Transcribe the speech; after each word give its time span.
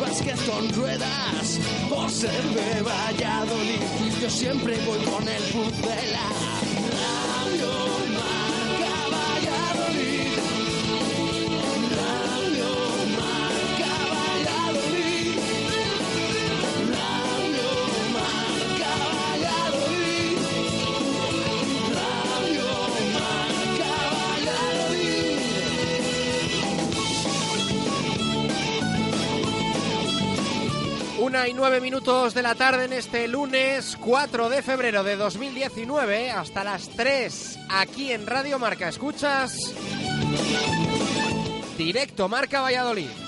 básquet 0.00 0.38
con 0.46 0.68
ruedas. 0.72 1.58
Por 1.88 2.10
ser 2.10 2.42
de 2.42 2.82
Valladolid, 2.82 3.82
yo 4.20 4.30
siempre 4.30 4.78
voy 4.86 4.98
con 5.04 5.28
el 5.28 5.42
pucela. 5.44 6.26
Radio 7.04 7.97
Una 31.28 31.46
y 31.46 31.52
nueve 31.52 31.82
minutos 31.82 32.32
de 32.32 32.40
la 32.40 32.54
tarde 32.54 32.86
en 32.86 32.94
este 32.94 33.28
lunes 33.28 33.98
4 34.00 34.48
de 34.48 34.62
febrero 34.62 35.04
de 35.04 35.16
2019 35.16 36.30
hasta 36.30 36.64
las 36.64 36.88
3 36.88 37.58
aquí 37.68 38.12
en 38.12 38.26
Radio 38.26 38.58
Marca. 38.58 38.88
Escuchas 38.88 39.74
directo 41.76 42.30
Marca 42.30 42.62
Valladolid. 42.62 43.27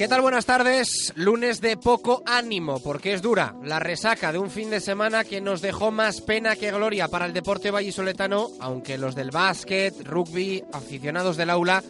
¿Qué 0.00 0.08
tal? 0.08 0.22
Buenas 0.22 0.46
tardes. 0.46 1.12
Lunes 1.14 1.60
de 1.60 1.76
poco 1.76 2.22
ánimo, 2.24 2.80
porque 2.80 3.12
es 3.12 3.20
dura 3.20 3.54
la 3.62 3.78
resaca 3.80 4.32
de 4.32 4.38
un 4.38 4.48
fin 4.48 4.70
de 4.70 4.80
semana 4.80 5.24
que 5.24 5.42
nos 5.42 5.60
dejó 5.60 5.90
más 5.90 6.22
pena 6.22 6.56
que 6.56 6.72
gloria 6.72 7.08
para 7.08 7.26
el 7.26 7.34
deporte 7.34 7.70
vallisoletano, 7.70 8.48
aunque 8.60 8.96
los 8.96 9.14
del 9.14 9.30
básquet, 9.30 9.94
rugby, 10.06 10.64
aficionados 10.72 11.36
del 11.36 11.50
aula 11.50 11.84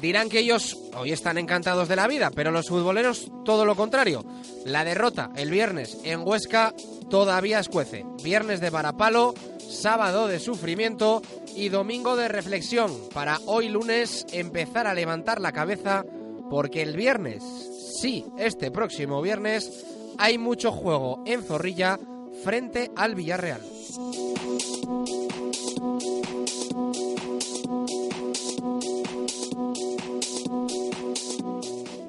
Dirán 0.00 0.28
que 0.28 0.40
ellos 0.40 0.76
hoy 0.96 1.12
están 1.12 1.38
encantados 1.38 1.86
de 1.86 1.94
la 1.94 2.08
vida, 2.08 2.32
pero 2.34 2.50
los 2.50 2.68
futboleros 2.68 3.30
todo 3.44 3.64
lo 3.64 3.76
contrario. 3.76 4.24
La 4.64 4.84
derrota 4.84 5.30
el 5.36 5.52
viernes 5.52 5.98
en 6.02 6.26
Huesca 6.26 6.74
todavía 7.10 7.60
escuece. 7.60 8.04
Viernes 8.24 8.60
de 8.60 8.70
varapalo, 8.70 9.34
sábado 9.60 10.26
de 10.26 10.40
sufrimiento 10.40 11.22
y 11.54 11.68
domingo 11.68 12.16
de 12.16 12.26
reflexión 12.26 12.90
para 13.14 13.38
hoy 13.46 13.68
lunes 13.68 14.26
empezar 14.32 14.88
a 14.88 14.94
levantar 14.94 15.40
la 15.40 15.52
cabeza 15.52 16.04
porque 16.52 16.82
el 16.82 16.94
viernes, 16.94 17.42
sí, 17.98 18.26
este 18.36 18.70
próximo 18.70 19.22
viernes, 19.22 19.86
hay 20.18 20.36
mucho 20.36 20.70
juego 20.70 21.22
en 21.24 21.42
Zorrilla 21.42 21.98
frente 22.44 22.90
al 22.94 23.14
Villarreal. 23.14 23.62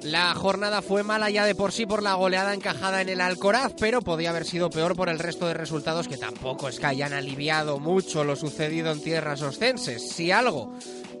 La 0.02 0.34
jornada 0.34 0.82
fue 0.82 1.02
mala 1.02 1.30
ya 1.30 1.46
de 1.46 1.54
por 1.54 1.72
sí 1.72 1.86
por 1.86 2.02
la 2.02 2.12
goleada 2.12 2.52
encajada 2.52 3.00
en 3.00 3.08
el 3.08 3.22
Alcoraz, 3.22 3.72
pero 3.80 4.02
podía 4.02 4.28
haber 4.28 4.44
sido 4.44 4.68
peor 4.68 4.94
por 4.94 5.08
el 5.08 5.18
resto 5.18 5.48
de 5.48 5.54
resultados 5.54 6.06
que 6.06 6.18
tampoco 6.18 6.68
es 6.68 6.78
que 6.78 6.84
hayan 6.84 7.14
aliviado 7.14 7.78
mucho 7.78 8.24
lo 8.24 8.36
sucedido 8.36 8.92
en 8.92 9.00
tierras 9.00 9.40
ostenses. 9.40 10.06
Si 10.10 10.30
algo 10.30 10.74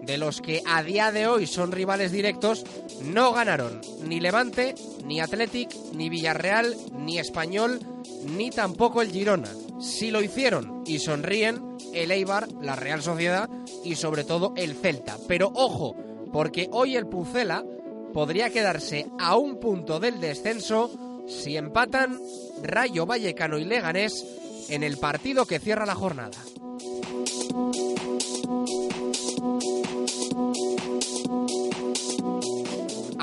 de 0.06 0.18
los 0.18 0.40
que 0.40 0.62
a 0.66 0.82
día 0.82 1.12
de 1.12 1.26
hoy 1.26 1.46
son 1.46 1.72
rivales 1.72 2.12
directos 2.12 2.64
no 3.02 3.32
ganaron 3.32 3.80
ni 4.04 4.20
Levante, 4.20 4.74
ni 5.04 5.20
Athletic, 5.20 5.74
ni 5.94 6.08
Villarreal, 6.08 6.76
ni 6.96 7.18
Español, 7.18 7.80
ni 8.24 8.50
tampoco 8.50 9.02
el 9.02 9.10
Girona. 9.10 9.50
Si 9.80 10.10
lo 10.10 10.22
hicieron 10.22 10.82
y 10.86 10.98
sonríen, 10.98 11.76
el 11.92 12.10
Eibar, 12.10 12.48
la 12.60 12.76
Real 12.76 13.02
Sociedad 13.02 13.48
y 13.84 13.96
sobre 13.96 14.24
todo 14.24 14.52
el 14.56 14.74
Celta. 14.74 15.16
Pero 15.28 15.50
ojo, 15.54 15.96
porque 16.32 16.68
hoy 16.72 16.96
el 16.96 17.06
Pucela 17.06 17.64
podría 18.12 18.50
quedarse 18.50 19.06
a 19.18 19.36
un 19.36 19.58
punto 19.58 20.00
del 20.00 20.20
descenso 20.20 20.90
si 21.26 21.56
empatan 21.56 22.20
Rayo 22.62 23.06
Vallecano 23.06 23.58
y 23.58 23.64
Leganés 23.64 24.24
en 24.68 24.82
el 24.82 24.98
partido 24.98 25.46
que 25.46 25.58
cierra 25.58 25.86
la 25.86 25.94
jornada. 25.94 26.38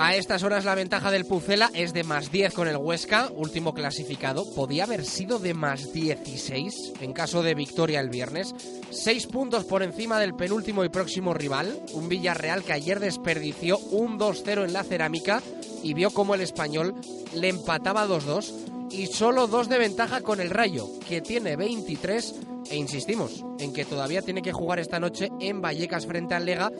A 0.03 0.15
estas 0.15 0.41
horas 0.41 0.65
la 0.65 0.73
ventaja 0.73 1.11
del 1.11 1.27
Pucela 1.27 1.69
es 1.75 1.93
de 1.93 2.03
más 2.03 2.31
10 2.31 2.55
con 2.55 2.67
el 2.67 2.75
Huesca, 2.75 3.29
último 3.35 3.75
clasificado. 3.75 4.51
Podía 4.55 4.85
haber 4.85 5.05
sido 5.05 5.37
de 5.37 5.53
más 5.53 5.93
16 5.93 6.93
en 7.01 7.13
caso 7.13 7.43
de 7.43 7.53
victoria 7.53 7.99
el 7.99 8.09
viernes. 8.09 8.55
Seis 8.89 9.27
puntos 9.27 9.63
por 9.65 9.83
encima 9.83 10.19
del 10.19 10.33
penúltimo 10.33 10.83
y 10.83 10.89
próximo 10.89 11.35
rival, 11.35 11.79
un 11.93 12.09
Villarreal 12.09 12.63
que 12.63 12.73
ayer 12.73 12.99
desperdició 12.99 13.77
un 13.77 14.17
2-0 14.17 14.65
en 14.65 14.73
la 14.73 14.83
cerámica 14.83 15.39
y 15.83 15.93
vio 15.93 16.09
como 16.09 16.33
el 16.33 16.41
español 16.41 16.95
le 17.35 17.49
empataba 17.49 18.07
2-2 18.07 18.89
y 18.89 19.05
solo 19.05 19.45
dos 19.45 19.69
de 19.69 19.77
ventaja 19.77 20.21
con 20.21 20.41
el 20.41 20.49
Rayo, 20.49 20.87
que 21.07 21.21
tiene 21.21 21.55
23 21.55 22.35
e 22.71 22.75
insistimos 22.75 23.45
en 23.59 23.71
que 23.71 23.85
todavía 23.85 24.23
tiene 24.23 24.41
que 24.41 24.51
jugar 24.51 24.79
esta 24.79 24.99
noche 24.99 25.29
en 25.39 25.61
Vallecas 25.61 26.07
frente 26.07 26.33
al 26.33 26.45
Lega 26.45 26.71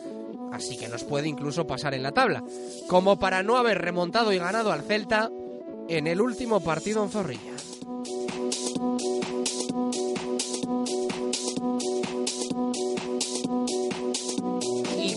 así 0.52 0.76
que 0.76 0.88
nos 0.88 1.04
puede 1.04 1.28
incluso 1.28 1.66
pasar 1.66 1.94
en 1.94 2.02
la 2.02 2.12
tabla, 2.12 2.44
como 2.86 3.18
para 3.18 3.42
no 3.42 3.56
haber 3.56 3.78
remontado 3.78 4.32
y 4.32 4.38
ganado 4.38 4.70
al 4.70 4.82
Celta 4.82 5.30
en 5.88 6.06
el 6.06 6.20
último 6.20 6.60
partido 6.60 7.02
en 7.02 7.10
Zorrilla. 7.10 7.52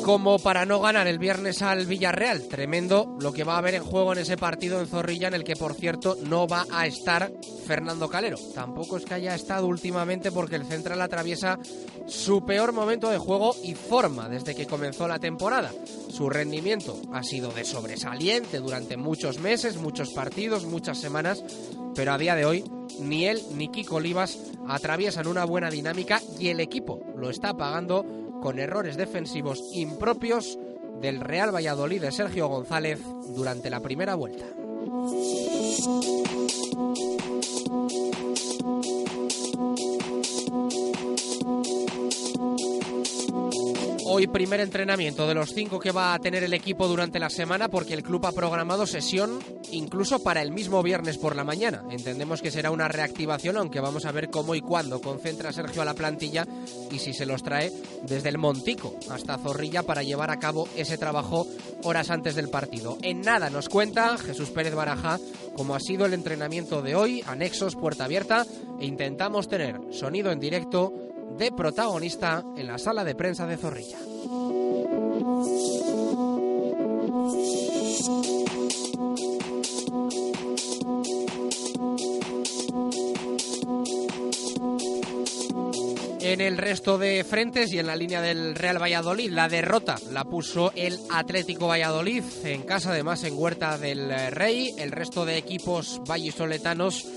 Como 0.06 0.38
para 0.38 0.68
no 0.68 0.82
ganar 0.82 1.08
el 1.08 1.18
viernes 1.18 1.64
al 1.64 1.88
Villarreal. 1.88 2.44
Tremendo 2.44 3.18
lo 3.20 3.34
que 3.34 3.44
va 3.44 3.56
a 3.56 3.58
haber 3.58 3.74
en 3.74 3.84
juego 3.84 4.14
en 4.14 4.20
ese 4.20 4.38
partido 4.38 4.80
en 4.80 4.86
Zorrilla, 4.86 5.30
en 5.30 5.34
el 5.34 5.44
que, 5.44 5.56
por 5.56 5.74
cierto, 5.74 6.16
no 6.22 6.48
va 6.48 6.68
a 6.72 6.86
estar 6.86 7.32
Fernando 7.66 8.08
Calero. 8.08 8.38
Tampoco 8.54 8.98
es 8.98 9.06
que 9.06 9.16
haya 9.16 9.34
estado 9.34 9.66
últimamente 9.66 10.32
porque 10.32 10.58
el 10.58 10.66
Central 10.68 11.02
atraviesa 11.02 11.58
su 12.06 12.46
peor 12.46 12.72
momento 12.72 13.10
de 13.10 13.18
juego 13.18 13.56
y 13.64 13.74
forma 13.74 14.30
desde 14.30 14.54
que 14.54 14.68
comenzó 14.68 15.08
la 15.08 15.18
temporada. 15.18 15.72
Su 16.10 16.30
rendimiento 16.30 17.02
ha 17.12 17.24
sido 17.24 17.50
de 17.50 17.66
sobresaliente 17.66 18.60
durante 18.60 18.98
muchos 18.98 19.40
meses, 19.40 19.78
muchos 19.78 20.12
partidos, 20.12 20.66
muchas 20.66 21.00
semanas, 21.00 21.44
pero 21.96 22.14
a 22.14 22.20
día 22.20 22.36
de 22.36 22.46
hoy 22.46 22.64
ni 23.00 23.26
él 23.26 23.42
ni 23.56 23.70
Kiko 23.70 23.96
Olivas 23.96 24.38
atraviesan 24.68 25.26
una 25.26 25.46
buena 25.46 25.72
dinámica 25.72 26.22
y 26.40 26.50
el 26.50 26.60
equipo 26.60 27.02
lo 27.18 27.32
está 27.32 27.56
pagando 27.56 28.25
con 28.46 28.60
errores 28.60 28.96
defensivos 28.96 29.72
impropios 29.74 30.60
del 31.02 31.20
Real 31.20 31.52
Valladolid 31.52 32.00
de 32.00 32.12
Sergio 32.12 32.48
González 32.48 33.00
durante 33.30 33.72
la 33.72 33.80
primera 33.80 34.14
vuelta. 34.14 34.46
Primer 44.32 44.60
entrenamiento 44.60 45.28
de 45.28 45.34
los 45.34 45.54
cinco 45.54 45.80
que 45.80 45.94
va 45.94 46.14
a 46.14 46.20
tener 46.20 46.44
el 46.44 46.54
equipo 46.54 46.90
durante 46.90 47.20
la 47.20 47.30
semana 47.30 47.70
porque 47.70 47.94
el 47.94 48.04
club 48.04 48.26
ha 48.26 48.34
programado 48.34 48.86
sesión 48.86 49.40
incluso 49.72 50.22
para 50.22 50.42
el 50.42 50.52
mismo 50.52 50.84
viernes 50.84 51.18
por 51.18 51.38
la 51.38 51.46
mañana. 51.46 51.84
Entendemos 51.90 52.42
que 52.42 52.52
será 52.52 52.70
una 52.70 52.90
reactivación, 52.90 53.56
aunque 53.56 53.80
vamos 53.80 54.06
a 54.06 54.12
ver 54.12 54.30
cómo 54.30 54.54
y 54.54 54.60
cuándo 54.60 55.00
concentra 55.00 55.54
Sergio 55.54 55.82
a 55.82 55.86
la 55.86 55.94
plantilla 55.94 56.46
y 56.92 57.00
si 57.00 57.14
se 57.14 57.26
los 57.26 57.44
trae 57.44 57.72
desde 58.04 58.28
el 58.28 58.38
Montico 58.38 58.96
hasta 59.10 59.38
Zorrilla 59.38 59.84
para 59.84 60.04
llevar 60.04 60.32
a 60.32 60.40
cabo 60.40 60.68
ese 60.76 60.98
trabajo 60.98 61.48
horas 61.84 62.10
antes 62.10 62.36
del 62.36 62.50
partido. 62.50 62.98
En 63.04 63.22
nada 63.22 63.50
nos 63.50 63.70
cuenta 63.70 64.18
Jesús 64.18 64.50
Pérez 64.50 64.76
Baraja 64.76 65.18
cómo 65.56 65.76
ha 65.76 65.80
sido 65.80 66.06
el 66.06 66.14
entrenamiento 66.14 66.82
de 66.82 66.96
hoy, 66.96 67.24
anexos, 67.26 67.76
puerta 67.76 68.04
abierta 68.04 68.46
e 68.82 68.86
intentamos 68.86 69.48
tener 69.48 69.80
sonido 69.92 70.32
en 70.32 70.40
directo 70.42 70.92
de 71.38 71.52
protagonista 71.52 72.44
en 72.58 72.68
la 72.68 72.78
sala 72.78 73.04
de 73.04 73.16
prensa 73.16 73.48
de 73.48 73.58
Zorrilla. 73.58 73.98
En 86.22 86.42
el 86.42 86.58
resto 86.58 86.98
de 86.98 87.24
frentes 87.24 87.72
y 87.72 87.80
en 87.80 87.88
la 87.88 87.96
línea 87.96 88.22
del 88.22 88.56
Real 88.56 88.82
Valladolid, 88.82 89.32
la 89.32 89.48
derrota 89.48 89.96
la 90.12 90.26
puso 90.26 90.74
el 90.76 91.00
Atlético 91.10 91.68
Valladolid 91.68 92.24
en 92.44 92.64
casa, 92.64 92.92
además 92.92 93.24
en 93.24 93.38
Huerta 93.38 93.78
del 93.78 94.12
Rey. 94.32 94.74
El 94.78 94.92
resto 94.92 95.26
de 95.26 95.38
equipos 95.38 96.02
vallisoletanos 96.06 97.08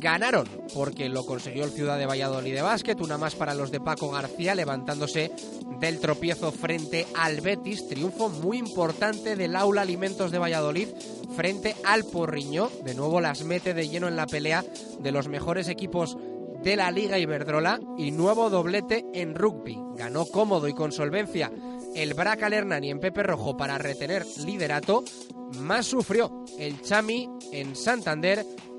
ganaron 0.00 0.48
porque 0.74 1.08
lo 1.08 1.26
consiguió 1.26 1.64
el 1.64 1.70
Ciudad 1.70 1.98
de 1.98 2.06
Valladolid 2.06 2.54
de 2.54 2.62
básquet, 2.62 3.00
una 3.00 3.18
más 3.18 3.34
para 3.34 3.54
los 3.54 3.70
de 3.70 3.80
Paco 3.80 4.10
García 4.10 4.54
levantándose 4.54 5.30
del 5.80 6.00
tropiezo 6.00 6.52
frente 6.52 7.06
al 7.16 7.40
Betis, 7.40 7.88
triunfo 7.88 8.28
muy 8.28 8.58
importante 8.58 9.36
del 9.36 9.56
Aula 9.56 9.82
Alimentos 9.82 10.30
de 10.30 10.38
Valladolid 10.38 10.88
frente 11.36 11.74
al 11.84 12.04
Porriño, 12.04 12.70
de 12.84 12.94
nuevo 12.94 13.20
las 13.20 13.44
mete 13.44 13.74
de 13.74 13.88
lleno 13.88 14.08
en 14.08 14.16
la 14.16 14.26
pelea 14.26 14.64
de 15.00 15.12
los 15.12 15.28
mejores 15.28 15.68
equipos 15.68 16.16
de 16.62 16.76
la 16.76 16.90
Liga 16.90 17.18
Iberdrola 17.18 17.78
y 17.98 18.10
nuevo 18.10 18.48
doblete 18.48 19.04
en 19.12 19.34
rugby. 19.34 19.78
Ganó 19.96 20.24
cómodo 20.26 20.66
y 20.66 20.72
con 20.72 20.92
solvencia 20.92 21.52
el 21.94 22.14
Braca 22.14 22.48
Hernani 22.48 22.90
en 22.90 23.00
Pepe 23.00 23.22
Rojo 23.22 23.56
para 23.56 23.78
retener 23.78 24.24
liderato. 24.44 25.04
Más 25.58 25.86
sufrió 25.86 26.44
el 26.58 26.80
Chami 26.80 27.28
en 27.52 27.76
Santander, 27.76 28.44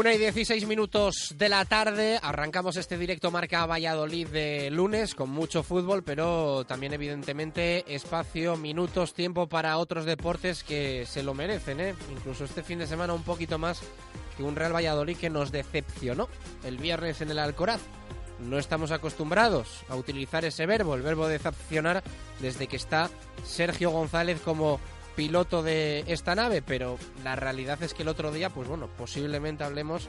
Una 0.00 0.14
y 0.14 0.18
16 0.18 0.66
minutos 0.66 1.34
de 1.36 1.50
la 1.50 1.66
tarde, 1.66 2.18
arrancamos 2.22 2.78
este 2.78 2.96
directo 2.96 3.30
Marca 3.30 3.66
Valladolid 3.66 4.28
de 4.28 4.70
lunes 4.70 5.14
con 5.14 5.28
mucho 5.28 5.62
fútbol, 5.62 6.02
pero 6.02 6.64
también 6.64 6.94
evidentemente 6.94 7.84
espacio, 7.94 8.56
minutos, 8.56 9.12
tiempo 9.12 9.46
para 9.46 9.76
otros 9.76 10.06
deportes 10.06 10.64
que 10.64 11.04
se 11.04 11.22
lo 11.22 11.34
merecen, 11.34 11.80
¿eh? 11.80 11.94
incluso 12.10 12.44
este 12.44 12.62
fin 12.62 12.78
de 12.78 12.86
semana 12.86 13.12
un 13.12 13.24
poquito 13.24 13.58
más 13.58 13.82
que 14.38 14.42
un 14.42 14.56
Real 14.56 14.74
Valladolid 14.74 15.18
que 15.18 15.28
nos 15.28 15.52
decepcionó 15.52 16.30
el 16.64 16.78
viernes 16.78 17.20
en 17.20 17.30
el 17.30 17.38
Alcoraz. 17.38 17.82
No 18.38 18.58
estamos 18.58 18.92
acostumbrados 18.92 19.84
a 19.90 19.96
utilizar 19.96 20.46
ese 20.46 20.64
verbo, 20.64 20.94
el 20.94 21.02
verbo 21.02 21.28
decepcionar, 21.28 22.02
desde 22.40 22.68
que 22.68 22.76
está 22.76 23.10
Sergio 23.44 23.90
González 23.90 24.40
como 24.40 24.80
piloto 25.16 25.62
de 25.62 26.04
esta 26.06 26.34
nave, 26.34 26.62
pero 26.62 26.98
la 27.24 27.36
realidad 27.36 27.82
es 27.82 27.94
que 27.94 28.02
el 28.02 28.08
otro 28.08 28.32
día, 28.32 28.50
pues 28.50 28.68
bueno, 28.68 28.88
posiblemente 28.96 29.64
hablemos 29.64 30.08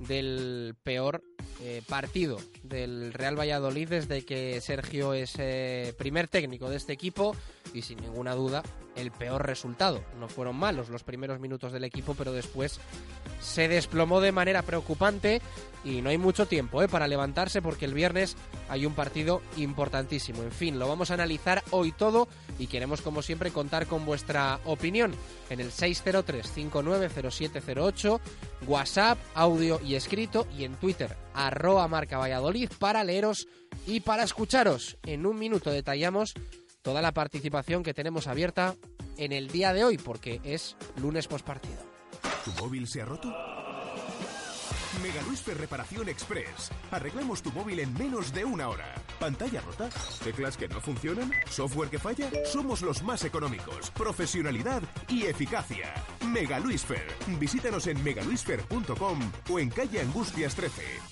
del 0.00 0.74
peor 0.82 1.22
eh, 1.60 1.82
partido 1.88 2.38
del 2.62 3.12
Real 3.12 3.38
Valladolid 3.38 3.88
desde 3.88 4.24
que 4.24 4.60
Sergio 4.60 5.14
es 5.14 5.34
eh, 5.38 5.94
primer 5.98 6.28
técnico 6.28 6.68
de 6.68 6.76
este 6.76 6.92
equipo 6.92 7.36
y 7.72 7.82
sin 7.82 7.98
ninguna 8.00 8.34
duda 8.34 8.62
el 8.96 9.10
peor 9.10 9.46
resultado. 9.46 10.02
No 10.18 10.28
fueron 10.28 10.56
malos 10.56 10.88
los 10.88 11.02
primeros 11.02 11.40
minutos 11.40 11.72
del 11.72 11.84
equipo, 11.84 12.14
pero 12.14 12.32
después 12.32 12.80
se 13.40 13.68
desplomó 13.68 14.20
de 14.20 14.32
manera 14.32 14.62
preocupante 14.62 15.42
y 15.84 16.00
no 16.00 16.08
hay 16.10 16.18
mucho 16.18 16.46
tiempo 16.46 16.80
¿eh? 16.82 16.88
para 16.88 17.08
levantarse 17.08 17.60
porque 17.60 17.86
el 17.86 17.94
viernes 17.94 18.36
hay 18.68 18.86
un 18.86 18.94
partido 18.94 19.42
importantísimo. 19.56 20.42
En 20.42 20.52
fin, 20.52 20.78
lo 20.78 20.86
vamos 20.88 21.10
a 21.10 21.14
analizar 21.14 21.64
hoy 21.70 21.90
todo 21.92 22.28
y 22.58 22.68
queremos 22.68 23.02
como 23.02 23.22
siempre 23.22 23.50
contar 23.50 23.86
con 23.86 24.04
vuestra 24.04 24.60
opinión 24.64 25.12
en 25.50 25.60
el 25.60 25.72
603-590708, 25.72 28.20
WhatsApp, 28.66 29.18
audio 29.34 29.80
y 29.84 29.96
escrito 29.96 30.46
y 30.56 30.62
en 30.64 30.76
Twitter 30.76 31.16
arroba 31.34 31.88
marca 31.88 32.18
Valladolid 32.18 32.70
para 32.78 33.02
leeros 33.04 33.48
y 33.86 34.00
para 34.00 34.22
escucharos. 34.22 34.96
En 35.04 35.26
un 35.26 35.38
minuto 35.38 35.70
detallamos 35.70 36.34
toda 36.82 37.00
la 37.02 37.12
participación 37.12 37.82
que 37.82 37.94
tenemos 37.94 38.26
abierta 38.26 38.74
en 39.16 39.32
el 39.32 39.48
día 39.48 39.72
de 39.72 39.84
hoy 39.84 39.98
porque 39.98 40.40
es 40.44 40.76
lunes 41.00 41.28
postpartido. 41.28 41.78
¿Tu 42.44 42.50
móvil 42.62 42.86
se 42.86 43.02
ha 43.02 43.04
roto? 43.04 43.32
Mega 45.02 45.22
Luisfer 45.22 45.56
Reparación 45.56 46.08
Express. 46.08 46.70
Arreglamos 46.90 47.42
tu 47.42 47.50
móvil 47.52 47.80
en 47.80 47.92
menos 47.94 48.32
de 48.32 48.44
una 48.44 48.68
hora. 48.68 48.94
¿Pantalla 49.18 49.60
rota? 49.60 49.88
¿Teclas 50.22 50.56
que 50.56 50.68
no 50.68 50.80
funcionan? 50.80 51.30
¿Software 51.48 51.88
que 51.88 51.98
falla? 51.98 52.30
Somos 52.44 52.82
los 52.82 53.02
más 53.02 53.24
económicos. 53.24 53.90
Profesionalidad 53.92 54.82
y 55.08 55.24
eficacia. 55.24 55.94
Mega 56.26 56.60
Luisfer. 56.60 57.06
Visítanos 57.38 57.86
en 57.86 58.02
megaluisfer.com 58.02 59.32
o 59.50 59.58
en 59.58 59.70
calle 59.70 60.00
Angustias 60.00 60.54
13. 60.54 61.11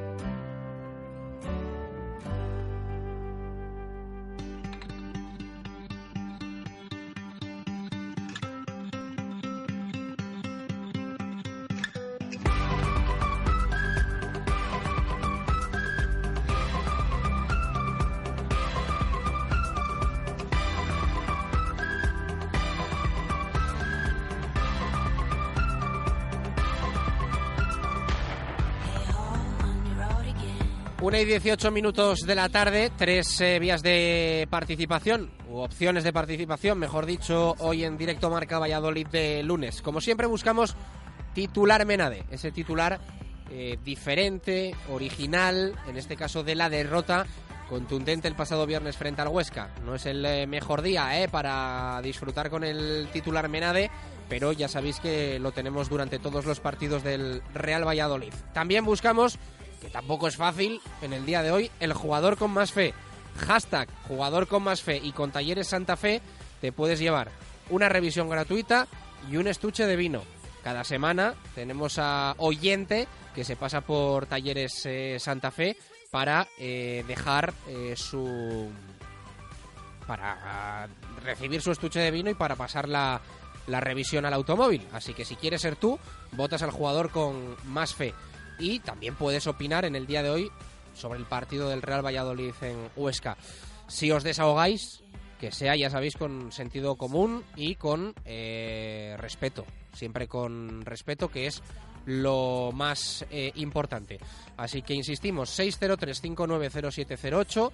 0708. 31.11 31.11
Una 31.11 31.19
y 31.19 31.25
18 31.25 31.71
minutos 31.71 32.19
de 32.21 32.35
la 32.35 32.47
tarde, 32.47 32.89
tres 32.97 33.41
eh, 33.41 33.59
vías 33.59 33.83
de 33.83 34.47
participación, 34.49 35.29
u 35.49 35.57
opciones 35.57 36.05
de 36.05 36.13
participación, 36.13 36.79
mejor 36.79 37.05
dicho, 37.05 37.53
hoy 37.59 37.83
en 37.83 37.97
directo 37.97 38.29
Marca 38.29 38.59
Valladolid 38.59 39.07
de 39.07 39.43
lunes. 39.43 39.81
Como 39.81 39.99
siempre 39.99 40.25
buscamos 40.25 40.75
titular 41.33 41.85
Menade, 41.85 42.23
ese 42.31 42.51
titular 42.51 43.01
eh, 43.49 43.77
diferente, 43.83 44.73
original, 44.89 45.75
en 45.85 45.97
este 45.97 46.15
caso 46.15 46.43
de 46.43 46.55
la 46.55 46.69
derrota 46.69 47.25
contundente 47.71 48.27
el 48.27 48.35
pasado 48.35 48.65
viernes 48.65 48.97
frente 48.97 49.21
al 49.21 49.29
Huesca. 49.29 49.69
No 49.85 49.95
es 49.95 50.05
el 50.05 50.25
eh, 50.25 50.45
mejor 50.45 50.81
día 50.81 51.21
eh, 51.21 51.29
para 51.29 52.01
disfrutar 52.03 52.49
con 52.49 52.65
el 52.65 53.07
titular 53.13 53.47
Menade, 53.47 53.89
pero 54.27 54.51
ya 54.51 54.67
sabéis 54.67 54.99
que 54.99 55.39
lo 55.39 55.53
tenemos 55.53 55.87
durante 55.87 56.19
todos 56.19 56.45
los 56.45 56.59
partidos 56.59 57.01
del 57.01 57.41
Real 57.53 57.87
Valladolid. 57.87 58.33
También 58.53 58.83
buscamos 58.83 59.39
que 59.81 59.89
tampoco 59.89 60.27
es 60.27 60.37
fácil 60.37 60.79
en 61.01 61.11
el 61.11 61.25
día 61.25 61.41
de 61.41 61.51
hoy, 61.51 61.71
el 61.79 61.93
jugador 61.93 62.37
con 62.37 62.51
más 62.51 62.71
fe. 62.71 62.93
Hashtag 63.47 63.89
jugador 64.07 64.47
con 64.47 64.63
más 64.63 64.81
fe 64.81 64.97
y 64.97 65.11
con 65.11 65.31
talleres 65.31 65.67
Santa 65.67 65.97
Fe 65.97 66.21
te 66.59 66.71
puedes 66.71 66.99
llevar 66.99 67.31
una 67.69 67.89
revisión 67.89 68.29
gratuita 68.29 68.87
y 69.29 69.37
un 69.37 69.47
estuche 69.47 69.85
de 69.85 69.95
vino. 69.95 70.21
Cada 70.63 70.83
semana 70.83 71.33
tenemos 71.55 71.97
a 71.97 72.35
oyente 72.37 73.07
que 73.33 73.43
se 73.43 73.55
pasa 73.55 73.81
por 73.81 74.27
talleres 74.27 74.85
eh, 74.85 75.17
Santa 75.19 75.49
Fe 75.49 75.77
para 76.11 76.47
eh, 76.59 77.03
dejar 77.07 77.53
eh, 77.67 77.95
su 77.95 78.69
para 80.05 80.89
recibir 81.23 81.61
su 81.61 81.71
estuche 81.71 81.99
de 81.99 82.11
vino 82.11 82.29
y 82.29 82.33
para 82.33 82.57
pasar 82.57 82.89
la, 82.89 83.21
la 83.67 83.79
revisión 83.79 84.25
al 84.25 84.33
automóvil. 84.33 84.85
Así 84.91 85.13
que 85.13 85.23
si 85.23 85.37
quieres 85.37 85.61
ser 85.61 85.77
tú, 85.77 85.97
votas 86.33 86.61
al 86.63 86.71
jugador 86.71 87.11
con 87.11 87.55
más 87.65 87.95
fe 87.95 88.13
y 88.61 88.79
también 88.79 89.15
puedes 89.15 89.47
opinar 89.47 89.83
en 89.85 89.95
el 89.95 90.05
día 90.07 90.23
de 90.23 90.29
hoy 90.29 90.51
sobre 90.93 91.19
el 91.19 91.25
partido 91.25 91.69
del 91.69 91.81
Real 91.81 92.05
Valladolid 92.05 92.53
en 92.61 92.89
Huesca. 92.95 93.35
Si 93.87 94.11
os 94.11 94.23
desahogáis, 94.23 95.01
que 95.39 95.51
sea, 95.51 95.75
ya 95.75 95.89
sabéis, 95.89 96.15
con 96.15 96.51
sentido 96.51 96.95
común 96.95 97.43
y 97.55 97.73
con 97.75 98.13
eh, 98.25 99.15
respeto. 99.17 99.65
Siempre 99.93 100.27
con 100.27 100.85
respeto, 100.85 101.29
que 101.29 101.47
es 101.47 101.63
lo 102.05 102.71
más 102.73 103.25
eh, 103.31 103.51
importante. 103.55 104.19
Así 104.57 104.83
que 104.83 104.93
insistimos, 104.93 105.57
603-590708, 105.59 107.71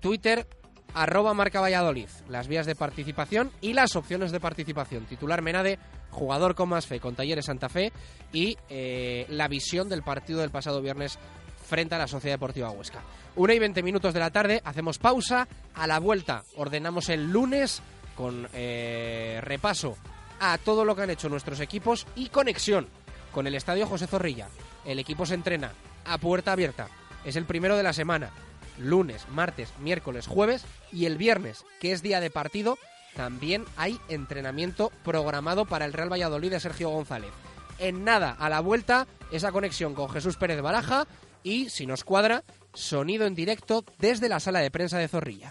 Twitter, 0.00 0.46
arroba 0.92 1.34
marca 1.34 1.60
Valladolid, 1.60 2.08
las 2.28 2.48
vías 2.48 2.66
de 2.66 2.74
participación 2.74 3.50
y 3.60 3.72
las 3.72 3.96
opciones 3.96 4.32
de 4.32 4.40
participación. 4.40 5.06
Titular 5.06 5.42
Menade, 5.42 5.78
jugador 6.10 6.54
con 6.54 6.68
más 6.68 6.86
fe 6.86 7.00
con 7.00 7.14
Talleres 7.14 7.46
Santa 7.46 7.68
Fe 7.68 7.92
y 8.32 8.56
eh, 8.68 9.26
la 9.28 9.48
visión 9.48 9.88
del 9.88 10.02
partido 10.02 10.40
del 10.40 10.50
pasado 10.50 10.80
viernes 10.80 11.18
frente 11.66 11.94
a 11.94 11.98
la 11.98 12.06
Sociedad 12.06 12.34
Deportiva 12.34 12.70
Huesca. 12.70 13.00
Una 13.36 13.54
y 13.54 13.58
20 13.58 13.82
minutos 13.82 14.14
de 14.14 14.20
la 14.20 14.30
tarde, 14.30 14.60
hacemos 14.64 14.98
pausa, 14.98 15.48
a 15.74 15.86
la 15.86 15.98
vuelta 15.98 16.44
ordenamos 16.56 17.08
el 17.08 17.30
lunes 17.30 17.82
con 18.16 18.48
eh, 18.52 19.40
repaso 19.42 19.96
a 20.40 20.58
todo 20.58 20.84
lo 20.84 20.94
que 20.94 21.02
han 21.02 21.10
hecho 21.10 21.28
nuestros 21.28 21.60
equipos 21.60 22.06
y 22.14 22.28
conexión 22.28 22.86
con 23.32 23.46
el 23.46 23.54
Estadio 23.54 23.86
José 23.86 24.06
Zorrilla. 24.06 24.48
El 24.84 24.98
equipo 24.98 25.26
se 25.26 25.34
entrena 25.34 25.72
a 26.04 26.18
puerta 26.18 26.52
abierta, 26.52 26.88
es 27.24 27.36
el 27.36 27.46
primero 27.46 27.76
de 27.76 27.82
la 27.82 27.92
semana 27.92 28.30
lunes, 28.78 29.26
martes, 29.28 29.72
miércoles, 29.80 30.26
jueves 30.26 30.64
y 30.92 31.06
el 31.06 31.16
viernes, 31.16 31.64
que 31.80 31.92
es 31.92 32.02
día 32.02 32.20
de 32.20 32.30
partido, 32.30 32.78
también 33.14 33.64
hay 33.76 34.00
entrenamiento 34.08 34.90
programado 35.04 35.64
para 35.64 35.84
el 35.84 35.92
Real 35.92 36.12
Valladolid 36.12 36.50
de 36.50 36.60
Sergio 36.60 36.90
González. 36.90 37.30
En 37.78 38.04
nada, 38.04 38.36
a 38.38 38.48
la 38.48 38.60
vuelta, 38.60 39.06
esa 39.30 39.52
conexión 39.52 39.94
con 39.94 40.08
Jesús 40.08 40.36
Pérez 40.36 40.60
Baraja 40.60 41.06
y, 41.42 41.70
si 41.70 41.86
nos 41.86 42.04
cuadra, 42.04 42.44
sonido 42.72 43.26
en 43.26 43.34
directo 43.34 43.84
desde 43.98 44.28
la 44.28 44.40
sala 44.40 44.60
de 44.60 44.70
prensa 44.70 44.98
de 44.98 45.08
Zorrilla. 45.08 45.50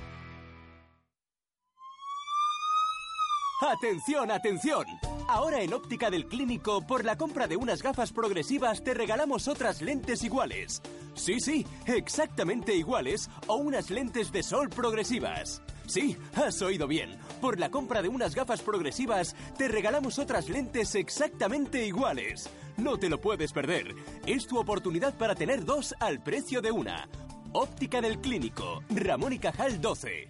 ¡Atención, 3.61 4.31
atención! 4.31 4.85
Ahora 5.27 5.61
en 5.61 5.71
Óptica 5.75 6.09
del 6.09 6.25
Clínico, 6.25 6.81
por 6.81 7.05
la 7.05 7.15
compra 7.15 7.47
de 7.47 7.57
unas 7.57 7.83
gafas 7.83 8.11
progresivas, 8.11 8.83
te 8.83 8.95
regalamos 8.95 9.47
otras 9.47 9.83
lentes 9.83 10.23
iguales. 10.23 10.81
Sí, 11.13 11.39
sí, 11.39 11.67
exactamente 11.85 12.75
iguales 12.75 13.29
o 13.45 13.57
unas 13.57 13.91
lentes 13.91 14.31
de 14.31 14.41
sol 14.41 14.69
progresivas. 14.69 15.61
Sí, 15.85 16.17
has 16.33 16.59
oído 16.63 16.87
bien. 16.87 17.19
Por 17.39 17.59
la 17.59 17.69
compra 17.69 18.01
de 18.01 18.09
unas 18.09 18.33
gafas 18.33 18.63
progresivas, 18.63 19.35
te 19.59 19.67
regalamos 19.67 20.17
otras 20.17 20.49
lentes 20.49 20.95
exactamente 20.95 21.85
iguales. 21.85 22.49
No 22.77 22.97
te 22.97 23.09
lo 23.09 23.21
puedes 23.21 23.53
perder. 23.53 23.93
Es 24.25 24.47
tu 24.47 24.57
oportunidad 24.57 25.13
para 25.13 25.35
tener 25.35 25.65
dos 25.65 25.93
al 25.99 26.23
precio 26.23 26.63
de 26.63 26.71
una. 26.71 27.07
Óptica 27.53 28.01
del 28.01 28.21
Clínico, 28.21 28.81
Ramón 28.89 29.33
y 29.33 29.39
Cajal 29.39 29.79
12. 29.79 30.29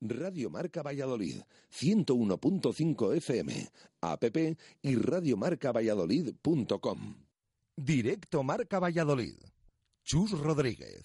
Radio 0.00 0.48
Marca 0.48 0.82
Valladolid, 0.82 1.42
101.5 1.70 3.16
FM, 3.16 3.68
app 4.00 4.24
y 4.82 4.96
radiomarcavalladolid.com. 4.96 7.16
Directo 7.76 8.42
Marca 8.42 8.78
Valladolid. 8.78 9.36
Chus 10.02 10.32
Rodríguez. 10.32 11.04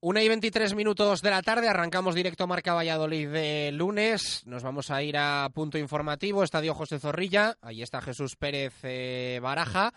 Una 0.00 0.22
y 0.22 0.28
23 0.28 0.74
minutos 0.74 1.22
de 1.22 1.30
la 1.30 1.42
tarde, 1.42 1.68
arrancamos 1.68 2.14
directo 2.14 2.46
Marca 2.46 2.74
Valladolid 2.74 3.28
de 3.28 3.72
lunes. 3.72 4.42
Nos 4.46 4.62
vamos 4.62 4.90
a 4.90 5.02
ir 5.02 5.16
a 5.16 5.48
punto 5.52 5.78
informativo, 5.78 6.44
Estadio 6.44 6.74
José 6.74 7.00
Zorrilla. 7.00 7.56
Ahí 7.60 7.82
está 7.82 8.00
Jesús 8.00 8.36
Pérez 8.36 8.74
eh, 8.82 9.40
Baraja. 9.42 9.92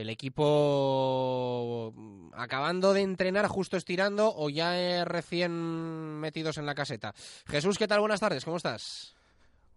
El 0.00 0.08
equipo 0.08 1.92
acabando 2.32 2.94
de 2.94 3.02
entrenar, 3.02 3.46
justo 3.48 3.76
estirando 3.76 4.32
o 4.34 4.48
ya 4.48 4.80
eh, 4.80 5.04
recién 5.04 5.52
metidos 5.52 6.56
en 6.56 6.64
la 6.64 6.74
caseta. 6.74 7.12
Jesús, 7.46 7.76
¿qué 7.76 7.86
tal? 7.86 8.00
Buenas 8.00 8.20
tardes, 8.20 8.46
¿cómo 8.46 8.56
estás? 8.56 9.14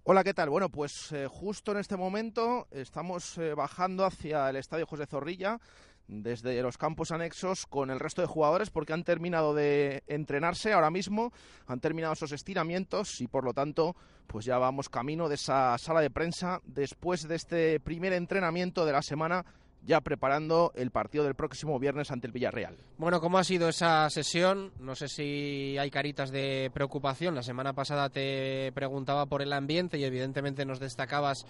Hola, 0.03 0.23
¿qué 0.23 0.33
tal? 0.33 0.49
Bueno, 0.49 0.69
pues 0.69 1.11
eh, 1.11 1.27
justo 1.27 1.73
en 1.73 1.79
este 1.79 1.97
momento 1.97 2.69
estamos 2.71 3.37
eh, 3.37 3.53
bajando 3.53 4.05
hacia 4.05 4.49
el 4.49 4.55
Estadio 4.55 4.87
José 4.87 5.07
Zorrilla 5.07 5.59
desde 6.07 6.61
los 6.61 6.77
campos 6.77 7.11
anexos 7.11 7.65
con 7.65 7.89
el 7.89 7.99
resto 7.99 8.21
de 8.21 8.27
jugadores 8.27 8.69
porque 8.69 8.93
han 8.93 9.03
terminado 9.03 9.53
de 9.53 10.03
entrenarse 10.07 10.71
ahora 10.71 10.89
mismo, 10.89 11.33
han 11.67 11.81
terminado 11.81 12.13
esos 12.13 12.31
estiramientos 12.31 13.19
y 13.19 13.27
por 13.27 13.43
lo 13.43 13.53
tanto 13.53 13.97
pues 14.27 14.45
ya 14.45 14.57
vamos 14.57 14.87
camino 14.87 15.27
de 15.27 15.35
esa 15.35 15.77
sala 15.77 15.99
de 15.99 16.09
prensa 16.09 16.61
después 16.63 17.27
de 17.27 17.35
este 17.35 17.79
primer 17.81 18.13
entrenamiento 18.13 18.85
de 18.85 18.93
la 18.93 19.01
semana 19.01 19.45
ya 19.85 20.01
preparando 20.01 20.71
el 20.75 20.91
partido 20.91 21.23
del 21.23 21.35
próximo 21.35 21.77
viernes 21.79 22.11
ante 22.11 22.27
el 22.27 22.33
Villarreal. 22.33 22.77
Bueno, 22.97 23.19
¿cómo 23.19 23.37
ha 23.37 23.43
sido 23.43 23.69
esa 23.69 24.09
sesión? 24.09 24.71
No 24.79 24.95
sé 24.95 25.07
si 25.07 25.77
hay 25.77 25.91
caritas 25.91 26.31
de 26.31 26.71
preocupación. 26.73 27.35
La 27.35 27.43
semana 27.43 27.73
pasada 27.73 28.09
te 28.09 28.71
preguntaba 28.73 29.25
por 29.25 29.41
el 29.41 29.51
ambiente 29.53 29.97
y 29.97 30.03
evidentemente 30.05 30.65
nos 30.65 30.79
destacabas 30.79 31.45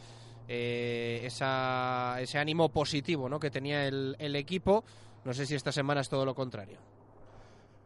eh, 0.48 1.22
ese 1.24 2.38
ánimo 2.38 2.70
positivo 2.70 3.30
¿no? 3.30 3.40
que 3.40 3.52
tenía 3.52 3.88
el, 3.88 4.36
equipo. 4.36 4.84
No 5.26 5.34
sé 5.34 5.46
si 5.46 5.56
esta 5.56 5.72
semana 5.72 6.02
es 6.02 6.10
todo 6.10 6.26
lo 6.26 6.36
contrario. 6.36 6.78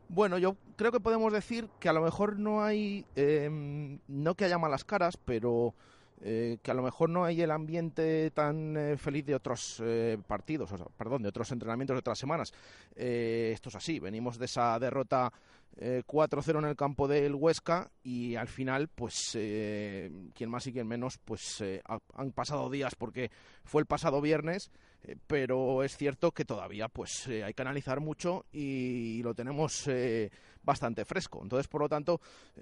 Bueno, 0.10 0.38
yo 0.38 0.56
creo 0.78 0.92
que 0.92 1.02
podemos 1.02 1.34
decir 1.34 1.68
que 1.80 1.90
a 1.90 1.94
lo 1.94 2.02
mejor 2.02 2.40
no 2.40 2.64
hay, 2.64 3.06
em, 3.16 4.00
no 4.08 4.36
que 4.36 4.46
haya 4.46 4.58
malas 4.58 4.86
caras, 4.86 5.18
pero 5.18 5.76
eh, 6.22 6.58
que 6.64 6.72
a 6.72 6.74
lo 6.74 6.82
mejor 6.82 7.10
no 7.10 7.26
hay 7.26 7.42
el 7.42 7.52
ambiente 7.52 8.32
tan 8.32 8.76
eh, 8.76 8.98
feliz 8.98 9.24
de 9.26 9.36
otros 9.36 9.82
eh, 9.86 10.18
partidos, 10.26 10.72
perdón, 10.98 11.22
de 11.22 11.30
otros 11.30 11.52
entrenamientos 11.52 11.94
de 11.94 12.00
otras 12.00 12.18
semanas. 12.18 12.52
esto 12.96 13.70
es 13.70 13.76
así, 13.76 14.00
venimos 14.00 14.40
de 14.40 14.46
esa 14.46 14.80
derrota 14.80 15.32
4-0 15.80 16.58
en 16.58 16.66
el 16.66 16.76
campo 16.76 17.08
del 17.08 17.36
Huesca 17.36 17.92
y 18.02 18.36
al 18.36 18.48
final, 18.48 18.88
pues, 18.88 19.34
quien 19.34 20.50
más 20.50 20.66
y 20.66 20.74
quien 20.74 20.88
menos, 20.88 21.20
pues 21.24 21.64
han 22.16 22.32
pasado 22.32 22.72
días 22.72 22.96
porque 22.96 23.30
fue 23.64 23.82
el 23.82 23.86
pasado 23.86 24.20
viernes, 24.20 24.72
pero 25.28 25.84
es 25.84 25.96
cierto 25.96 26.32
que 26.32 26.46
todavía, 26.46 26.88
pues, 26.88 27.28
hay 27.28 27.54
que 27.54 27.62
analizar 27.62 28.00
mucho 28.00 28.46
y 28.52 29.22
lo 29.22 29.36
tenemos 29.36 29.88
bastante 30.64 31.06
fresco. 31.06 31.42
Entonces, 31.44 31.68
por 31.68 31.82
lo 31.82 31.90
tanto, 31.90 32.22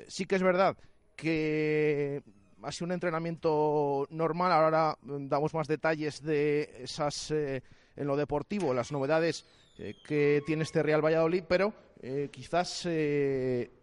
sí 0.10 0.26
que 0.26 0.36
es 0.36 0.44
verdad 0.44 0.76
que 1.16 2.22
ha 2.64 2.72
sido 2.72 2.86
un 2.86 2.92
entrenamiento 2.94 4.08
normal. 4.10 4.52
Ahora 4.52 4.98
mm, 5.02 5.28
damos 5.28 5.54
más 5.54 5.68
detalles 5.68 6.22
de 6.22 6.84
esas 6.84 7.32
eh, 7.32 7.62
en 7.96 8.08
lo 8.08 8.16
deportivo, 8.16 8.74
las 8.74 8.92
novedades 8.92 9.46
eh, 9.78 9.96
que 10.06 10.42
tiene 10.46 10.64
este 10.64 10.84
Real 10.84 11.04
Valladolid, 11.04 11.44
pero 11.48 11.74
eh, 12.02 12.30
quizás 12.32 12.88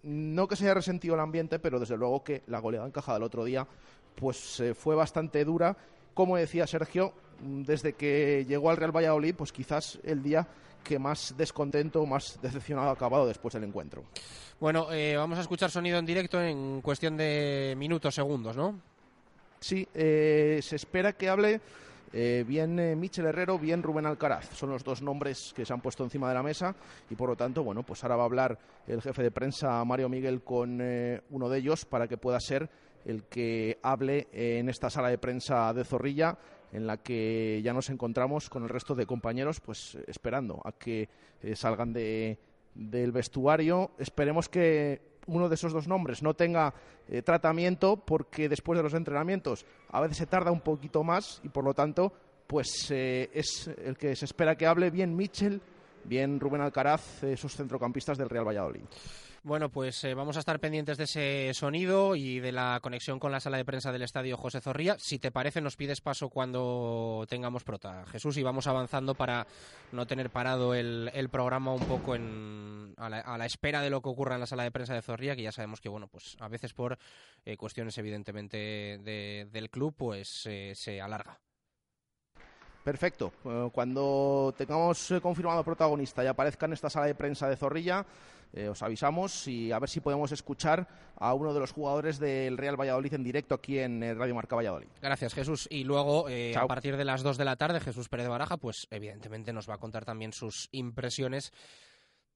no 0.02 0.48
que 0.48 0.56
se 0.56 0.64
haya 0.64 0.74
resentido 0.74 1.14
el 1.14 1.20
ambiente, 1.20 1.58
pero 1.58 1.80
desde 1.80 1.96
luego 1.96 2.22
que 2.22 2.42
la 2.46 2.61
goleada 2.61 2.87
encajada 2.87 3.18
el 3.18 3.24
otro 3.24 3.44
día 3.44 3.66
pues 4.14 4.62
fue 4.76 4.94
bastante 4.94 5.44
dura. 5.44 5.76
Como 6.14 6.37
decía 6.37 6.66
Sergio, 6.66 7.14
mm, 7.40 7.62
desde 7.62 7.94
que 7.94 8.44
llegó 8.46 8.70
al 8.70 8.76
Real 8.76 8.94
Valladolid, 8.94 9.35
pues 9.35 9.52
quizás 9.52 9.98
el 10.04 10.22
día 10.22 10.46
que 10.82 10.98
más 10.98 11.34
descontento, 11.36 12.04
más 12.06 12.38
decepcionado 12.42 12.90
ha 12.90 12.92
acabado 12.92 13.26
después 13.26 13.54
del 13.54 13.64
encuentro. 13.64 14.04
Bueno, 14.60 14.92
eh, 14.92 15.16
vamos 15.16 15.38
a 15.38 15.42
escuchar 15.42 15.70
sonido 15.70 15.98
en 15.98 16.06
directo 16.06 16.40
en 16.40 16.80
cuestión 16.82 17.16
de 17.16 17.74
minutos, 17.76 18.14
segundos, 18.14 18.56
¿no? 18.56 18.78
Sí, 19.58 19.88
eh, 19.94 20.60
se 20.62 20.76
espera 20.76 21.12
que 21.14 21.28
hable 21.28 21.60
eh, 22.12 22.44
bien 22.46 22.98
Michel 23.00 23.26
Herrero, 23.26 23.58
bien 23.58 23.82
Rubén 23.82 24.06
Alcaraz. 24.06 24.50
Son 24.56 24.70
los 24.70 24.84
dos 24.84 25.02
nombres 25.02 25.52
que 25.54 25.64
se 25.64 25.72
han 25.72 25.80
puesto 25.80 26.04
encima 26.04 26.28
de 26.28 26.34
la 26.34 26.42
mesa 26.42 26.74
y 27.10 27.16
por 27.16 27.28
lo 27.28 27.36
tanto, 27.36 27.64
bueno, 27.64 27.82
pues 27.82 28.04
ahora 28.04 28.16
va 28.16 28.22
a 28.22 28.26
hablar 28.26 28.58
el 28.86 29.02
jefe 29.02 29.22
de 29.22 29.30
prensa 29.30 29.84
Mario 29.84 30.08
Miguel 30.08 30.42
con 30.42 30.80
uno 31.30 31.48
de 31.48 31.58
ellos 31.58 31.84
para 31.84 32.06
que 32.06 32.16
pueda 32.16 32.38
ser 32.38 32.68
el 33.04 33.24
que 33.24 33.78
hable 33.82 34.28
en 34.32 34.68
esta 34.68 34.90
sala 34.90 35.08
de 35.08 35.18
prensa 35.18 35.72
de 35.72 35.84
Zorrilla 35.84 36.38
en 36.72 36.87
la 36.87 36.96
que 36.96 37.61
ya 37.62 37.72
nos 37.72 37.90
encontramos 37.90 38.48
con 38.48 38.62
el 38.62 38.68
resto 38.68 38.94
de 38.94 39.06
compañeros 39.06 39.61
pues 39.61 39.96
esperando 40.06 40.61
a 40.64 40.72
que 40.72 41.08
salgan 41.54 41.92
de 41.92 42.38
del 42.74 43.12
vestuario. 43.12 43.90
Esperemos 43.98 44.48
que 44.48 45.00
uno 45.26 45.48
de 45.48 45.54
esos 45.54 45.72
dos 45.72 45.87
nombres 45.87 46.22
no 46.22 46.35
tenga 46.35 46.74
eh, 47.08 47.22
tratamiento 47.22 47.96
porque 47.96 48.48
después 48.48 48.76
de 48.78 48.82
los 48.82 48.94
entrenamientos 48.94 49.64
a 49.90 50.00
veces 50.00 50.16
se 50.16 50.26
tarda 50.26 50.50
un 50.50 50.61
poquito 50.61 51.04
más 51.04 51.40
y 51.44 51.48
por 51.48 51.64
lo 51.64 51.74
tanto 51.74 52.12
pues 52.46 52.90
es 52.90 53.70
el 53.82 53.96
que 53.96 54.14
se 54.14 54.26
espera 54.26 54.56
que 54.56 54.66
hable 54.66 54.90
bien 54.90 55.16
Mitchell, 55.16 55.62
bien 56.04 56.38
Rubén 56.38 56.61
Alcaraz, 56.61 57.22
esos 57.22 57.54
centrocampistas 57.54 58.18
del 58.18 58.28
Real 58.28 58.46
Valladolid. 58.46 58.82
Bueno, 59.44 59.70
pues 59.70 60.05
eh, 60.05 60.14
vamos 60.14 60.37
a 60.37 60.38
estar 60.38 60.61
pendientes 60.61 60.96
de 60.98 61.05
ese 61.05 61.50
sonido 61.55 62.14
y 62.14 62.38
de 62.38 62.52
la 62.52 62.78
conexión 62.81 63.18
con 63.18 63.33
la 63.33 63.40
sala 63.40 63.57
de 63.57 63.64
prensa 63.64 63.90
del 63.90 64.02
estadio 64.02 64.37
José 64.37 64.61
Zorrilla. 64.61 64.96
Si 65.00 65.18
te 65.18 65.33
parece, 65.33 65.61
nos 65.61 65.74
pides 65.74 66.00
paso 66.00 66.28
cuando 66.28 67.26
tengamos 67.28 67.64
prota, 67.64 68.07
Jesús, 68.07 68.37
y 68.37 68.44
vamos 68.44 68.68
avanzando 68.68 69.16
para 69.16 69.48
no 69.90 70.07
tener 70.07 70.31
parado 70.31 70.74
el, 70.74 71.28
programa 71.28 71.74
un 71.74 71.85
poco 71.87 72.14
en, 72.14 72.94
a, 72.96 73.09
la, 73.09 73.46
espera 73.46 73.81
de 73.81 73.90
lo 73.90 74.00
que 74.00 74.11
ocurra 74.11 74.37
en 74.37 74.42
la 74.42 74.46
sala 74.46 74.62
de 74.62 74.70
prensa 74.70 74.94
de 74.94 75.02
Zorrilla, 75.02 75.35
que 75.35 75.42
ya 75.42 75.50
sabemos 75.50 75.81
que, 75.81 75.88
bueno, 75.88 76.07
pues 76.07 76.37
a 76.38 76.46
veces 76.46 76.72
por 76.72 76.96
eh, 77.44 77.57
cuestiones 77.57 77.98
evidentemente 77.98 79.00
del 79.02 79.70
club, 79.70 79.92
pues 79.96 80.46
eh, 80.46 80.72
se 80.76 81.00
alarga. 81.00 81.40
Perfecto. 82.85 83.33
Cuando 83.72 84.55
tengamos 84.57 85.14
confirmado 85.22 85.62
protagonista 85.62 86.24
y 86.24 86.26
aparezca 86.26 86.66
en 86.66 86.72
esta 86.72 86.90
sala 86.90 87.07
de 87.07 87.14
prensa 87.14 87.48
de 87.48 87.57
Zorrilla, 87.57 88.05
eh, 88.54 88.68
os 88.68 88.82
avisamos 88.82 89.48
y 89.48 89.72
a 89.72 89.78
ver 89.78 89.88
si 89.88 90.00
podemos 90.00 90.30
escuchar 90.30 90.86
a 91.16 91.32
uno 91.32 91.54
de 91.54 91.60
los 91.60 91.72
jugadores 91.72 92.18
del 92.18 92.58
Real 92.58 92.78
Valladolid 92.78 93.14
en 93.14 93.24
directo 93.24 93.54
aquí 93.54 93.78
en 93.78 94.02
eh, 94.02 94.12
Radio 94.12 94.34
Marca 94.34 94.56
Valladolid. 94.56 94.88
Gracias, 95.00 95.32
Jesús. 95.32 95.66
Y 95.70 95.84
luego, 95.84 96.28
eh, 96.28 96.54
a 96.54 96.66
partir 96.66 96.98
de 96.98 97.04
las 97.06 97.22
2 97.22 97.38
de 97.38 97.46
la 97.46 97.56
tarde, 97.56 97.80
Jesús 97.80 98.10
Pérez 98.10 98.28
Baraja, 98.28 98.58
pues 98.58 98.86
evidentemente 98.90 99.54
nos 99.54 99.70
va 99.70 99.74
a 99.74 99.78
contar 99.78 100.04
también 100.04 100.34
sus 100.34 100.68
impresiones 100.72 101.50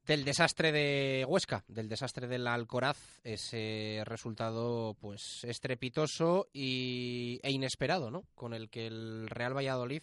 del 0.07 0.25
desastre 0.25 0.73
de 0.73 1.27
Huesca, 1.29 1.65
del 1.69 1.89
desastre 1.89 2.29
del 2.29 2.47
Alcoraz, 2.47 3.21
ese 3.23 4.03
resultado 4.07 4.95
pues 4.99 5.45
estrepitoso 5.45 6.49
y, 6.53 7.41
e 7.43 7.51
inesperado, 7.51 8.11
¿no? 8.11 8.23
Con 8.35 8.55
el 8.55 8.71
que 8.71 8.87
el 8.87 9.29
Real 9.29 9.55
Valladolid 9.55 10.03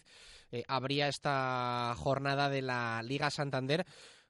abría 0.68 1.08
esta 1.08 1.92
jornada 1.96 2.48
de 2.48 2.62
la 2.62 3.02
Liga 3.02 3.30
Santander 3.30 3.84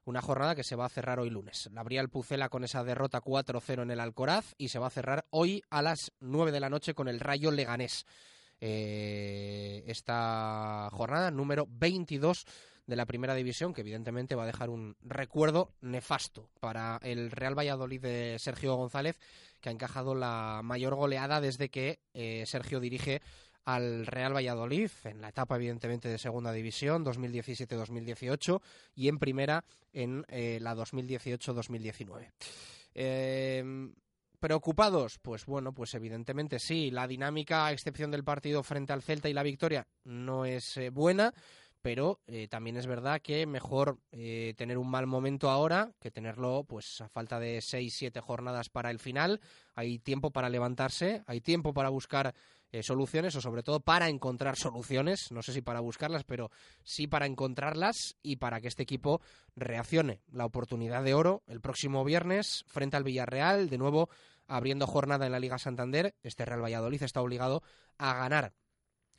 una 0.05 0.21
jornada 0.21 0.55
que 0.55 0.63
se 0.63 0.75
va 0.75 0.85
a 0.85 0.89
cerrar 0.89 1.19
hoy 1.19 1.29
lunes. 1.29 1.69
La 1.73 1.81
abría 1.81 2.01
el 2.01 2.09
Pucela 2.09 2.49
con 2.49 2.63
esa 2.63 2.83
derrota 2.83 3.21
4-0 3.21 3.81
en 3.81 3.91
el 3.91 3.99
Alcoraz 3.99 4.53
y 4.57 4.69
se 4.69 4.79
va 4.79 4.87
a 4.87 4.91
cerrar 4.91 5.25
hoy 5.31 5.63
a 5.69 5.81
las 5.81 6.13
9 6.19 6.51
de 6.51 6.59
la 6.59 6.69
noche 6.69 6.93
con 6.93 7.07
el 7.07 7.19
Rayo 7.19 7.51
Leganés. 7.51 8.05
Eh, 8.61 9.83
esta 9.87 10.89
jornada 10.91 11.29
número 11.29 11.67
22 11.69 12.45
de 12.87 12.95
la 12.95 13.05
primera 13.05 13.35
división, 13.35 13.73
que 13.73 13.81
evidentemente 13.81 14.35
va 14.35 14.43
a 14.43 14.47
dejar 14.47 14.69
un 14.69 14.95
recuerdo 15.01 15.71
nefasto 15.81 16.49
para 16.59 16.99
el 17.01 17.31
Real 17.31 17.57
Valladolid 17.57 18.01
de 18.01 18.37
Sergio 18.39 18.75
González, 18.75 19.19
que 19.61 19.69
ha 19.69 19.71
encajado 19.71 20.13
la 20.15 20.61
mayor 20.63 20.95
goleada 20.95 21.41
desde 21.41 21.69
que 21.69 21.99
eh, 22.13 22.43
Sergio 22.45 22.79
dirige 22.79 23.21
al 23.65 24.05
Real 24.05 24.35
Valladolid 24.35 24.91
en 25.05 25.21
la 25.21 25.29
etapa 25.29 25.55
evidentemente 25.55 26.07
de 26.07 26.19
segunda 26.19 26.51
división 26.51 27.03
2017-2018 27.03 28.61
y 28.93 29.07
en 29.07 29.17
primera 29.17 29.65
en 29.91 30.23
eh, 30.27 30.59
la 30.61 30.75
2018-2019. 30.75 32.31
Em, 32.93 33.93
¿Preocupados? 34.39 35.17
Pues 35.19 35.45
bueno, 35.47 35.73
pues 35.73 35.95
evidentemente 35.95 36.59
sí. 36.59 36.91
La 36.91 37.07
dinámica, 37.07 37.65
a 37.65 37.71
excepción 37.71 38.11
del 38.11 38.23
partido 38.23 38.61
frente 38.61 38.93
al 38.93 39.01
Celta 39.01 39.27
y 39.27 39.33
la 39.33 39.41
victoria, 39.41 39.87
no 40.03 40.45
es 40.45 40.77
eh, 40.77 40.91
buena, 40.91 41.33
pero 41.85 42.19
eh, 42.25 42.47
también 42.47 42.77
es 42.77 42.87
verdad 42.87 43.21
que 43.21 43.45
mejor 43.45 43.99
tener 44.57 44.79
un 44.79 44.89
mal 44.89 45.05
momento 45.05 45.51
ahora 45.51 45.93
que 45.99 46.09
tenerlo 46.09 46.63
pues 46.63 46.99
a 47.01 47.07
falta 47.09 47.39
de 47.39 47.61
seis, 47.61 47.93
siete 47.95 48.21
jornadas 48.21 48.69
para 48.69 48.89
el 48.89 48.97
final. 48.97 49.39
Hay 49.75 49.99
tiempo 49.99 50.31
para 50.31 50.49
levantarse, 50.49 51.21
hay 51.27 51.41
tiempo 51.41 51.75
para 51.75 51.89
buscar 51.89 52.33
eh, 52.71 52.81
soluciones 52.81 53.35
o 53.35 53.41
sobre 53.41 53.61
todo 53.61 53.79
para 53.79 54.09
encontrar 54.09 54.57
soluciones, 54.57 55.31
no 55.31 55.43
sé 55.43 55.53
si 55.53 55.61
para 55.61 55.79
buscarlas, 55.79 56.23
pero 56.23 56.49
sí 56.83 57.05
para 57.05 57.27
encontrarlas 57.27 58.17
y 58.23 58.37
para 58.37 58.59
que 58.59 58.67
este 58.67 58.83
equipo 58.83 59.21
reaccione. 59.55 60.21
La 60.31 60.45
oportunidad 60.45 61.03
de 61.03 61.13
oro 61.13 61.43
el 61.47 61.61
próximo 61.61 62.03
viernes 62.03 62.65
frente 62.67 62.97
al 62.97 63.03
Villarreal, 63.03 63.69
de 63.69 63.77
nuevo 63.77 64.09
abriendo 64.47 64.87
jornada 64.87 65.25
en 65.25 65.31
la 65.33 65.39
Liga 65.39 65.59
Santander, 65.59 66.15
este 66.23 66.45
Real 66.45 66.63
Valladolid 66.63 67.03
está 67.03 67.21
obligado 67.21 67.61
a 67.97 68.15
ganar 68.15 68.53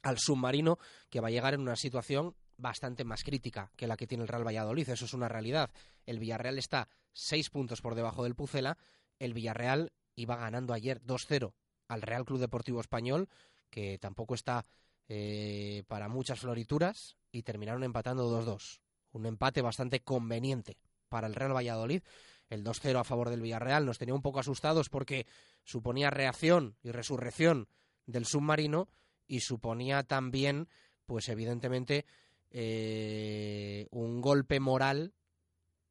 al 0.02 0.18
submarino 0.18 0.79
que 1.09 1.20
va 1.20 1.29
a 1.29 1.31
llegar 1.31 1.55
en 1.55 1.61
una 1.61 1.76
situación 1.76 2.35
bastante 2.57 3.05
más 3.05 3.25
crítica 3.25 3.71
que 3.77 3.87
la 3.87 3.97
que 3.97 4.07
tiene 4.07 4.23
el 4.23 4.29
Real 4.29 4.47
Valladolid, 4.47 4.88
eso 4.88 5.05
es 5.05 5.14
una 5.14 5.29
realidad. 5.29 5.71
El 6.05 6.19
Villarreal 6.19 6.59
está 6.59 6.88
seis 7.12 7.51
puntos 7.51 7.81
por 7.81 7.95
debajo 7.95 8.25
del 8.25 8.35
Pucela, 8.35 8.79
el 9.19 9.35
Villarreal 9.35 9.92
iba 10.14 10.37
ganando 10.37 10.73
ayer 10.73 11.03
2-0 11.03 11.53
al 11.88 12.03
Real 12.03 12.25
Club 12.25 12.40
Deportivo 12.40 12.81
Español, 12.81 13.29
que 13.71 13.99
tampoco 13.99 14.35
está 14.35 14.66
eh, 15.09 15.85
para 15.87 16.09
muchas 16.09 16.40
florituras, 16.40 17.16
y 17.37 17.42
terminaron 17.42 17.85
empatando 17.85 18.31
2-2. 18.42 18.81
Un 19.12 19.27
empate 19.27 19.62
bastante 19.62 20.01
conveniente 20.01 20.79
para 21.09 21.27
el 21.27 21.35
Real 21.35 21.55
Valladolid. 21.55 22.03
El 22.49 22.64
2-0 22.64 23.01
a 23.01 23.05
favor 23.05 23.29
del 23.29 23.40
Villarreal 23.40 23.85
nos 23.85 23.99
tenía 23.99 24.14
un 24.14 24.23
poco 24.23 24.40
asustados 24.40 24.88
porque 24.88 25.27
suponía 25.64 26.11
reacción 26.11 26.77
y 26.83 26.90
resurrección 26.90 27.69
del 28.07 28.25
submarino 28.25 28.88
y 29.27 29.40
suponía 29.40 30.03
también, 30.05 30.69
pues 31.07 31.29
evidentemente, 31.29 32.07
eh, 32.50 33.87
un 33.90 34.20
golpe 34.20 34.61
moral 34.61 35.14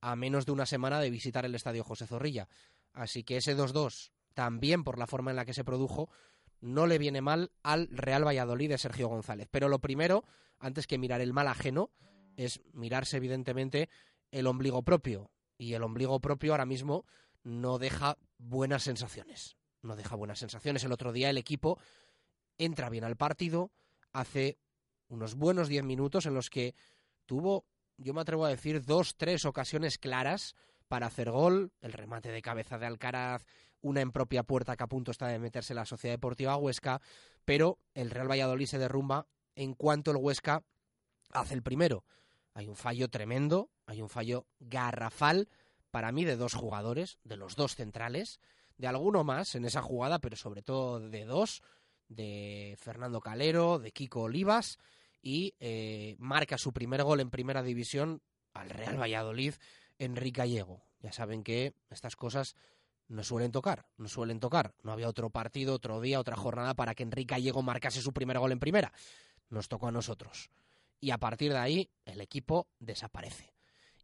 a 0.01 0.15
menos 0.15 0.45
de 0.45 0.51
una 0.51 0.65
semana 0.65 0.99
de 0.99 1.09
visitar 1.09 1.45
el 1.45 1.55
estadio 1.55 1.83
José 1.83 2.07
Zorrilla. 2.07 2.47
Así 2.93 3.23
que 3.23 3.37
ese 3.37 3.57
2-2 3.57 4.11
también 4.35 4.83
por 4.83 4.99
la 4.99 5.07
forma 5.07 5.31
en 5.31 5.37
la 5.37 5.45
que 5.45 5.53
se 5.53 5.63
produjo, 5.63 6.09
no 6.61 6.85
le 6.85 6.99
viene 6.99 7.21
mal 7.21 7.51
al 7.63 7.87
Real 7.89 8.27
Valladolid 8.27 8.69
de 8.69 8.77
Sergio 8.77 9.07
González. 9.07 9.47
Pero 9.49 9.69
lo 9.69 9.79
primero, 9.79 10.25
antes 10.59 10.85
que 10.85 10.99
mirar 10.99 11.21
el 11.21 11.33
mal 11.33 11.47
ajeno, 11.47 11.89
es 12.37 12.61
mirarse 12.73 13.17
evidentemente 13.17 13.89
el 14.31 14.45
ombligo 14.45 14.83
propio. 14.83 15.31
Y 15.57 15.73
el 15.73 15.83
ombligo 15.83 16.19
propio 16.19 16.51
ahora 16.51 16.65
mismo 16.65 17.05
no 17.43 17.79
deja 17.79 18.17
buenas 18.37 18.83
sensaciones. 18.83 19.55
No 19.81 19.95
deja 19.95 20.15
buenas 20.15 20.39
sensaciones. 20.39 20.83
El 20.83 20.91
otro 20.91 21.13
día 21.13 21.29
el 21.29 21.37
equipo 21.37 21.79
entra 22.57 22.89
bien 22.89 23.05
al 23.05 23.15
partido, 23.15 23.71
hace 24.11 24.57
unos 25.07 25.35
buenos 25.35 25.67
diez 25.67 25.83
minutos 25.83 26.25
en 26.25 26.33
los 26.33 26.49
que 26.49 26.75
tuvo, 27.25 27.65
yo 27.97 28.13
me 28.13 28.21
atrevo 28.21 28.45
a 28.45 28.49
decir, 28.49 28.83
dos, 28.83 29.15
tres 29.15 29.45
ocasiones 29.45 29.97
claras 29.97 30.55
para 30.87 31.07
hacer 31.07 31.31
gol, 31.31 31.71
el 31.81 31.93
remate 31.93 32.31
de 32.31 32.41
cabeza 32.41 32.77
de 32.77 32.85
Alcaraz, 32.85 33.45
una 33.81 34.01
en 34.01 34.11
propia 34.11 34.43
puerta 34.43 34.75
que 34.75 34.83
a 34.83 34.87
punto 34.87 35.11
está 35.11 35.27
de 35.27 35.39
meterse 35.39 35.73
la 35.73 35.85
Sociedad 35.85 36.15
Deportiva 36.15 36.57
Huesca, 36.57 37.01
pero 37.45 37.79
el 37.93 38.09
Real 38.11 38.29
Valladolid 38.29 38.65
se 38.65 38.79
derrumba 38.79 39.27
en 39.55 39.73
cuanto 39.73 40.11
el 40.11 40.17
Huesca 40.17 40.63
hace 41.31 41.53
el 41.53 41.63
primero. 41.63 42.03
Hay 42.53 42.67
un 42.67 42.75
fallo 42.75 43.09
tremendo, 43.09 43.69
hay 43.85 44.01
un 44.01 44.09
fallo 44.09 44.47
garrafal 44.59 45.49
para 45.91 46.11
mí 46.11 46.25
de 46.25 46.35
dos 46.35 46.53
jugadores, 46.53 47.19
de 47.23 47.37
los 47.37 47.55
dos 47.55 47.75
centrales, 47.75 48.39
de 48.77 48.87
alguno 48.87 49.23
más 49.23 49.55
en 49.55 49.65
esa 49.65 49.81
jugada, 49.81 50.19
pero 50.19 50.35
sobre 50.35 50.61
todo 50.61 50.99
de 50.99 51.25
dos, 51.25 51.61
de 52.07 52.75
Fernando 52.79 53.21
Calero, 53.21 53.79
de 53.79 53.91
Kiko 53.91 54.23
Olivas, 54.23 54.77
y 55.21 55.55
eh, 55.59 56.15
marca 56.19 56.57
su 56.57 56.71
primer 56.71 57.03
gol 57.03 57.19
en 57.19 57.31
primera 57.31 57.63
división 57.63 58.21
al 58.53 58.69
Real 58.69 58.99
Valladolid 58.99 59.53
Enrique 59.97 60.39
Gallego. 60.39 60.83
Ya 60.99 61.11
saben 61.11 61.43
que 61.43 61.73
estas 61.89 62.15
cosas 62.15 62.55
no 63.07 63.23
suelen 63.23 63.51
tocar, 63.51 63.87
no 63.97 64.07
suelen 64.07 64.39
tocar. 64.39 64.73
No 64.83 64.91
había 64.91 65.09
otro 65.09 65.29
partido, 65.29 65.73
otro 65.75 66.01
día, 66.01 66.19
otra 66.19 66.35
jornada 66.35 66.73
para 66.73 66.95
que 66.95 67.03
Enrique 67.03 67.35
Gallego 67.35 67.61
marcase 67.61 68.01
su 68.01 68.13
primer 68.13 68.39
gol 68.39 68.51
en 68.51 68.59
primera. 68.59 68.91
Nos 69.49 69.67
tocó 69.67 69.87
a 69.87 69.91
nosotros. 69.91 70.49
Y 70.99 71.11
a 71.11 71.17
partir 71.17 71.51
de 71.51 71.59
ahí, 71.59 71.89
el 72.05 72.21
equipo 72.21 72.67
desaparece. 72.79 73.53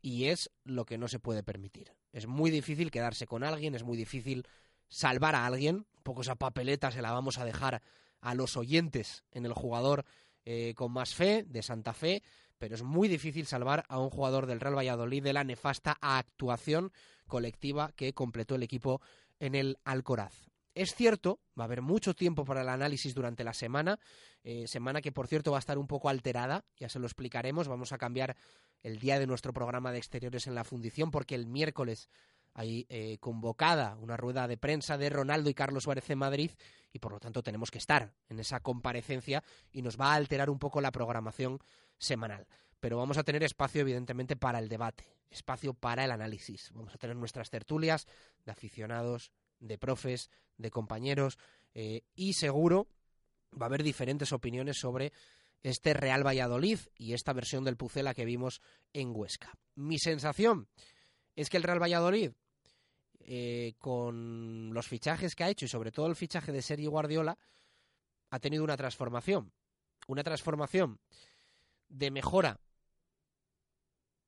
Y 0.01 0.25
es 0.25 0.51
lo 0.63 0.85
que 0.85 0.97
no 0.97 1.07
se 1.07 1.19
puede 1.19 1.43
permitir. 1.43 1.93
Es 2.11 2.27
muy 2.27 2.51
difícil 2.51 2.91
quedarse 2.91 3.25
con 3.27 3.43
alguien, 3.43 3.75
es 3.75 3.83
muy 3.83 3.97
difícil 3.97 4.45
salvar 4.87 5.35
a 5.35 5.45
alguien. 5.45 5.85
Poco 6.03 6.21
esa 6.21 6.35
papeleta 6.35 6.91
se 6.91 7.01
la 7.01 7.11
vamos 7.11 7.37
a 7.37 7.45
dejar 7.45 7.81
a 8.21 8.35
los 8.35 8.57
oyentes 8.57 9.23
en 9.31 9.45
el 9.45 9.53
jugador 9.53 10.05
eh, 10.45 10.73
con 10.75 10.91
más 10.91 11.13
fe, 11.13 11.43
de 11.43 11.61
Santa 11.61 11.93
Fe, 11.93 12.23
pero 12.57 12.75
es 12.75 12.83
muy 12.83 13.07
difícil 13.07 13.45
salvar 13.45 13.85
a 13.89 13.99
un 13.99 14.09
jugador 14.09 14.45
del 14.45 14.59
Real 14.59 14.77
Valladolid 14.77 15.23
de 15.23 15.33
la 15.33 15.43
nefasta 15.43 15.97
actuación 15.99 16.91
colectiva 17.27 17.91
que 17.95 18.13
completó 18.13 18.55
el 18.55 18.63
equipo 18.63 19.01
en 19.39 19.55
el 19.55 19.77
Alcoraz. 19.83 20.51
Es 20.73 20.95
cierto, 20.95 21.39
va 21.59 21.63
a 21.63 21.65
haber 21.65 21.81
mucho 21.81 22.13
tiempo 22.13 22.45
para 22.45 22.61
el 22.61 22.69
análisis 22.69 23.13
durante 23.13 23.43
la 23.43 23.53
semana, 23.53 23.99
eh, 24.43 24.67
semana 24.67 25.01
que 25.01 25.11
por 25.11 25.27
cierto 25.27 25.51
va 25.51 25.57
a 25.57 25.59
estar 25.59 25.77
un 25.77 25.87
poco 25.87 26.07
alterada, 26.07 26.63
ya 26.77 26.87
se 26.87 26.99
lo 26.99 27.07
explicaremos, 27.07 27.67
vamos 27.67 27.91
a 27.91 27.97
cambiar 27.97 28.37
el 28.81 28.99
día 28.99 29.19
de 29.19 29.27
nuestro 29.27 29.53
programa 29.53 29.91
de 29.91 29.97
exteriores 29.97 30.47
en 30.47 30.55
la 30.55 30.63
fundición 30.63 31.11
porque 31.11 31.35
el 31.35 31.45
miércoles 31.45 32.09
hay 32.53 32.85
eh, 32.89 33.17
convocada 33.19 33.95
una 33.95 34.17
rueda 34.17 34.47
de 34.47 34.57
prensa 34.57 34.97
de 34.97 35.09
Ronaldo 35.09 35.49
y 35.49 35.53
Carlos 35.53 35.83
Suárez 35.83 36.09
en 36.09 36.17
Madrid 36.17 36.51
y 36.91 36.99
por 36.99 37.13
lo 37.13 37.19
tanto 37.19 37.43
tenemos 37.43 37.71
que 37.71 37.77
estar 37.77 38.13
en 38.29 38.39
esa 38.39 38.59
comparecencia 38.59 39.43
y 39.71 39.81
nos 39.81 39.99
va 39.99 40.11
a 40.11 40.15
alterar 40.15 40.49
un 40.49 40.59
poco 40.59 40.81
la 40.81 40.91
programación 40.91 41.59
semanal. 41.97 42.47
Pero 42.79 42.97
vamos 42.97 43.17
a 43.17 43.23
tener 43.23 43.43
espacio, 43.43 43.81
evidentemente, 43.81 44.35
para 44.35 44.59
el 44.59 44.67
debate, 44.67 45.05
espacio 45.29 45.73
para 45.73 46.03
el 46.03 46.11
análisis. 46.11 46.71
Vamos 46.73 46.93
a 46.93 46.97
tener 46.97 47.15
nuestras 47.15 47.49
tertulias 47.49 48.07
de 48.43 48.51
aficionados, 48.51 49.31
de 49.59 49.77
profes, 49.77 50.29
de 50.57 50.71
compañeros 50.71 51.37
eh, 51.73 52.03
y 52.15 52.33
seguro 52.33 52.87
va 53.59 53.65
a 53.65 53.67
haber 53.67 53.83
diferentes 53.83 54.31
opiniones 54.31 54.79
sobre 54.79 55.13
este 55.63 55.93
Real 55.93 56.25
Valladolid 56.25 56.79
y 56.95 57.13
esta 57.13 57.33
versión 57.33 57.63
del 57.63 57.77
Pucela 57.77 58.13
que 58.13 58.25
vimos 58.25 58.61
en 58.93 59.11
Huesca. 59.15 59.53
Mi 59.75 59.99
sensación 59.99 60.67
es 61.35 61.49
que 61.49 61.57
el 61.57 61.63
Real 61.63 61.81
Valladolid, 61.81 62.31
eh, 63.25 63.73
con 63.77 64.73
los 64.73 64.87
fichajes 64.87 65.35
que 65.35 65.43
ha 65.43 65.49
hecho 65.49 65.65
y 65.65 65.69
sobre 65.69 65.91
todo 65.91 66.07
el 66.07 66.15
fichaje 66.15 66.51
de 66.51 66.61
Sergio 66.61 66.91
Guardiola, 66.91 67.37
ha 68.29 68.39
tenido 68.39 68.63
una 68.63 68.77
transformación. 68.77 69.51
Una 70.07 70.23
transformación 70.23 70.99
de 71.89 72.11
mejora 72.11 72.59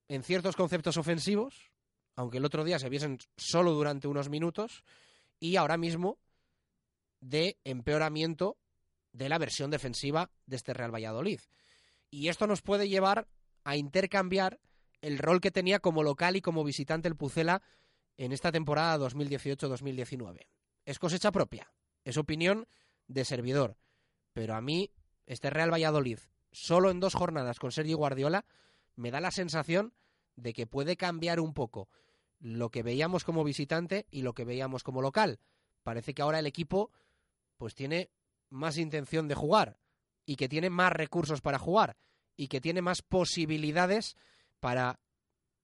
en 0.07 0.23
ciertos 0.23 0.55
conceptos 0.55 0.97
ofensivos, 0.97 1.71
aunque 2.15 2.37
el 2.37 2.45
otro 2.45 2.63
día 2.63 2.77
se 2.77 2.89
viesen 2.89 3.17
solo 3.37 3.71
durante 3.71 4.07
unos 4.07 4.29
minutos, 4.29 4.83
y 5.39 5.55
ahora 5.55 5.77
mismo 5.77 6.19
de 7.19 7.57
empeoramiento 7.63 8.57
de 9.11 9.29
la 9.29 9.37
versión 9.37 9.71
defensiva 9.71 10.29
de 10.45 10.57
este 10.57 10.73
Real 10.73 10.93
Valladolid. 10.93 11.39
Y 12.11 12.27
esto 12.27 12.47
nos 12.47 12.61
puede 12.61 12.89
llevar 12.89 13.27
a 13.63 13.75
intercambiar 13.77 14.59
el 15.01 15.17
rol 15.17 15.41
que 15.41 15.51
tenía 15.51 15.79
como 15.79 16.03
local 16.03 16.35
y 16.35 16.41
como 16.41 16.63
visitante 16.63 17.07
el 17.07 17.15
Pucela 17.15 17.61
en 18.17 18.31
esta 18.31 18.51
temporada 18.51 18.97
2018-2019. 19.09 20.47
Es 20.85 20.99
cosecha 20.99 21.31
propia, 21.31 21.71
es 22.03 22.17
opinión 22.17 22.67
de 23.07 23.25
servidor, 23.25 23.77
pero 24.33 24.55
a 24.55 24.61
mí 24.61 24.91
este 25.25 25.49
Real 25.49 25.71
Valladolid, 25.71 26.19
solo 26.51 26.91
en 26.91 26.99
dos 26.99 27.15
jornadas 27.15 27.59
con 27.59 27.71
Sergio 27.71 27.97
Guardiola, 27.97 28.45
me 28.95 29.11
da 29.11 29.21
la 29.21 29.31
sensación 29.31 29.93
de 30.35 30.53
que 30.53 30.67
puede 30.67 30.97
cambiar 30.97 31.39
un 31.39 31.53
poco 31.53 31.89
lo 32.39 32.69
que 32.69 32.83
veíamos 32.83 33.23
como 33.23 33.43
visitante 33.43 34.05
y 34.11 34.21
lo 34.21 34.33
que 34.33 34.43
veíamos 34.43 34.83
como 34.83 35.01
local. 35.01 35.39
Parece 35.83 36.13
que 36.13 36.21
ahora 36.21 36.39
el 36.39 36.47
equipo 36.47 36.91
pues 37.57 37.75
tiene 37.75 38.09
más 38.49 38.77
intención 38.77 39.27
de 39.27 39.35
jugar 39.35 39.79
y 40.25 40.35
que 40.35 40.49
tiene 40.49 40.69
más 40.69 40.91
recursos 40.91 41.41
para 41.41 41.59
jugar 41.59 41.95
y 42.35 42.47
que 42.47 42.61
tiene 42.61 42.81
más 42.81 43.01
posibilidades 43.01 44.17
para 44.59 44.99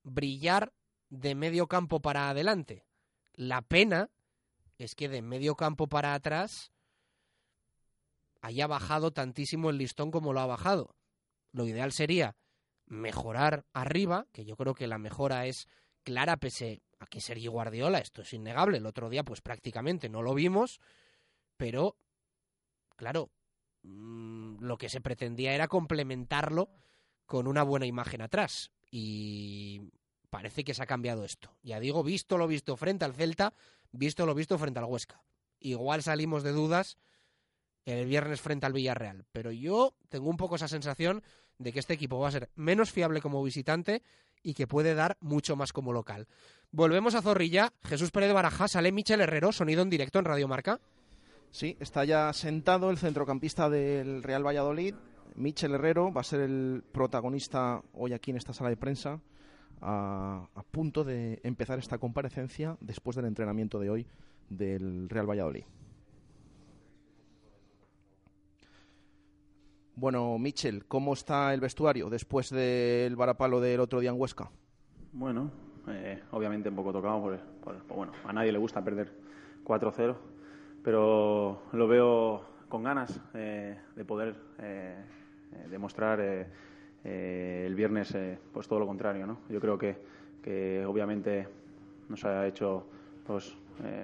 brillar 0.03 0.73
de 1.09 1.35
medio 1.35 1.67
campo 1.67 2.01
para 2.01 2.29
adelante. 2.29 2.85
La 3.33 3.61
pena 3.61 4.09
es 4.77 4.95
que 4.95 5.09
de 5.09 5.21
medio 5.21 5.55
campo 5.55 5.87
para 5.87 6.13
atrás 6.13 6.71
haya 8.41 8.67
bajado 8.67 9.11
tantísimo 9.11 9.69
el 9.69 9.77
listón 9.77 10.11
como 10.11 10.33
lo 10.33 10.39
ha 10.39 10.45
bajado. 10.45 10.95
Lo 11.51 11.65
ideal 11.65 11.91
sería 11.91 12.35
mejorar 12.85 13.65
arriba, 13.73 14.27
que 14.31 14.45
yo 14.45 14.55
creo 14.55 14.73
que 14.73 14.87
la 14.87 14.97
mejora 14.97 15.45
es 15.45 15.67
clara 16.03 16.37
pese 16.37 16.81
a 16.99 17.05
que 17.05 17.21
Sergio 17.21 17.51
Guardiola, 17.51 17.99
esto 17.99 18.21
es 18.21 18.33
innegable, 18.33 18.77
el 18.77 18.85
otro 18.85 19.09
día 19.09 19.23
pues 19.23 19.41
prácticamente 19.41 20.09
no 20.09 20.21
lo 20.21 20.33
vimos, 20.33 20.79
pero 21.55 21.95
claro, 22.95 23.29
mm, 23.83 24.63
lo 24.63 24.77
que 24.77 24.89
se 24.89 25.01
pretendía 25.01 25.53
era 25.53 25.67
complementarlo 25.67 26.69
con 27.25 27.47
una 27.47 27.63
buena 27.63 27.85
imagen 27.85 28.21
atrás. 28.21 28.71
Y 28.91 29.91
parece 30.29 30.63
que 30.63 30.73
se 30.73 30.83
ha 30.83 30.87
cambiado 30.87 31.23
esto. 31.23 31.51
Ya 31.63 31.79
digo, 31.79 32.03
visto 32.03 32.37
lo 32.37 32.47
visto 32.47 32.75
frente 32.75 33.05
al 33.05 33.13
Celta, 33.13 33.53
visto 33.91 34.25
lo 34.25 34.35
visto 34.35 34.57
frente 34.57 34.79
al 34.79 34.85
Huesca. 34.85 35.21
Igual 35.59 36.03
salimos 36.03 36.43
de 36.43 36.51
dudas 36.51 36.97
el 37.85 38.05
viernes 38.05 38.41
frente 38.41 38.65
al 38.65 38.73
Villarreal. 38.73 39.25
Pero 39.31 39.51
yo 39.51 39.95
tengo 40.09 40.29
un 40.29 40.37
poco 40.37 40.55
esa 40.55 40.67
sensación 40.67 41.23
de 41.57 41.73
que 41.73 41.79
este 41.79 41.93
equipo 41.93 42.19
va 42.19 42.29
a 42.29 42.31
ser 42.31 42.49
menos 42.55 42.91
fiable 42.91 43.21
como 43.21 43.43
visitante 43.43 44.03
y 44.41 44.53
que 44.53 44.67
puede 44.67 44.95
dar 44.95 45.17
mucho 45.19 45.55
más 45.55 45.73
como 45.73 45.91
local. 45.91 46.27
Volvemos 46.71 47.15
a 47.15 47.21
Zorrilla. 47.21 47.73
Jesús 47.83 48.11
Pérez 48.11 48.29
de 48.29 48.33
Baraja, 48.33 48.67
sale 48.67 48.91
Michel 48.91 49.21
Herrero, 49.21 49.51
sonido 49.51 49.81
en 49.81 49.89
directo 49.89 50.19
en 50.19 50.25
Radio 50.25 50.47
Marca. 50.47 50.79
Sí, 51.51 51.75
está 51.79 52.05
ya 52.05 52.31
sentado 52.31 52.91
el 52.91 52.97
centrocampista 52.97 53.69
del 53.69 54.23
Real 54.23 54.45
Valladolid. 54.45 54.95
Michel 55.35 55.73
Herrero 55.73 56.13
va 56.13 56.21
a 56.21 56.25
ser 56.25 56.41
el 56.41 56.83
protagonista 56.91 57.81
hoy 57.93 58.13
aquí 58.13 58.31
en 58.31 58.37
esta 58.37 58.53
sala 58.53 58.69
de 58.69 58.77
prensa, 58.77 59.19
a, 59.81 60.47
punto 60.71 61.03
de 61.03 61.39
empezar 61.43 61.79
esta 61.79 61.97
comparecencia 61.97 62.77
después 62.81 63.15
del 63.15 63.25
entrenamiento 63.25 63.79
de 63.79 63.89
hoy 63.89 64.07
del 64.49 65.09
Real 65.09 65.29
Valladolid. 65.29 65.63
Bueno, 69.95 70.37
Michel, 70.37 70.85
¿cómo 70.85 71.13
está 71.13 71.53
el 71.53 71.59
vestuario 71.59 72.09
después 72.09 72.49
del 72.49 73.15
varapalo 73.15 73.59
del 73.59 73.81
otro 73.81 73.99
día 73.99 74.11
en 74.11 74.19
Huesca? 74.19 74.49
Bueno, 75.11 75.51
eh, 75.89 76.23
obviamente 76.31 76.69
un 76.69 76.75
poco 76.75 76.93
tocado, 76.93 77.21
por, 77.61 77.85
bueno, 77.87 78.13
a 78.23 78.31
nadie 78.31 78.51
le 78.51 78.59
gusta 78.59 78.83
perder 78.83 79.11
4-0 79.65 80.15
pero 80.83 81.63
lo 81.73 81.87
veo 81.87 82.41
con 82.67 82.83
ganas 82.83 83.19
eh, 83.33 83.77
de 83.95 84.05
poder 84.05 84.35
eh, 84.59 85.03
eh, 87.03 87.63
el 87.65 87.75
viernes 87.75 88.15
pues 88.53 88.67
todo 88.67 88.79
lo 88.79 88.88
contrario. 88.88 89.25
¿no? 89.25 89.39
Yo 89.49 89.59
creo 89.59 89.77
que, 89.77 89.95
que 90.41 90.85
obviamente 90.85 91.47
nos 92.07 92.23
ha 92.25 92.47
hecho 92.47 92.85
pues, 93.25 93.55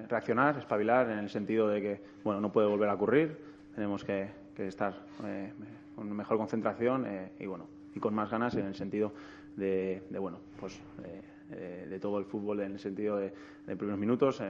reaccionar, 0.07 0.57
espabilar, 0.57 1.09
en 1.09 1.19
el 1.19 1.29
sentido 1.29 1.67
de 1.67 1.81
que 1.81 2.01
bueno, 2.23 2.39
no 2.39 2.51
puede 2.51 2.67
volver 2.67 2.89
a 2.89 2.93
ocurrir, 2.93 3.37
tenemos 3.73 4.03
que, 4.03 4.29
que 4.55 4.67
estar 4.67 4.93
con 5.95 6.11
mejor 6.15 6.37
concentración 6.37 7.05
y, 7.39 7.45
bueno, 7.45 7.65
y 7.93 7.99
con 7.99 8.13
más 8.13 8.29
ganas 8.29 8.55
en 8.55 8.67
el 8.67 8.75
sentido 8.75 9.11
de, 9.57 10.03
de 10.09 10.19
bueno, 10.19 10.39
pues, 10.59 10.79
de 11.49 11.99
todo 11.99 12.19
el 12.19 12.25
fútbol, 12.25 12.61
en 12.61 12.73
el 12.73 12.79
sentido 12.79 13.17
de, 13.17 13.33
de 13.65 13.75
primeros 13.75 13.99
minutos. 13.99 14.41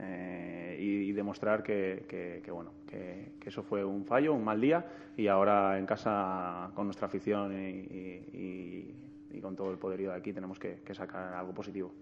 Eh, 0.00 0.76
y, 0.78 1.12
demostrar 1.12 1.62
que, 1.62 2.42
bueno, 2.52 2.72
que, 2.86 3.32
eso 3.44 3.62
fue 3.62 3.84
un 3.84 4.04
fallo, 4.04 4.32
un 4.34 4.44
mal 4.44 4.60
día 4.60 4.84
y 5.16 5.26
ahora 5.26 5.76
en 5.78 5.86
casa 5.86 6.70
con 6.74 6.86
nuestra 6.86 7.06
afición 7.06 7.52
y, 7.52 8.94
con 9.42 9.54
todo 9.54 9.70
el 9.70 9.78
poderío 9.78 10.10
de 10.10 10.16
aquí 10.16 10.32
tenemos 10.32 10.58
que, 10.58 10.80
sacar 10.92 11.34
algo 11.34 11.52
positivo. 11.52 11.92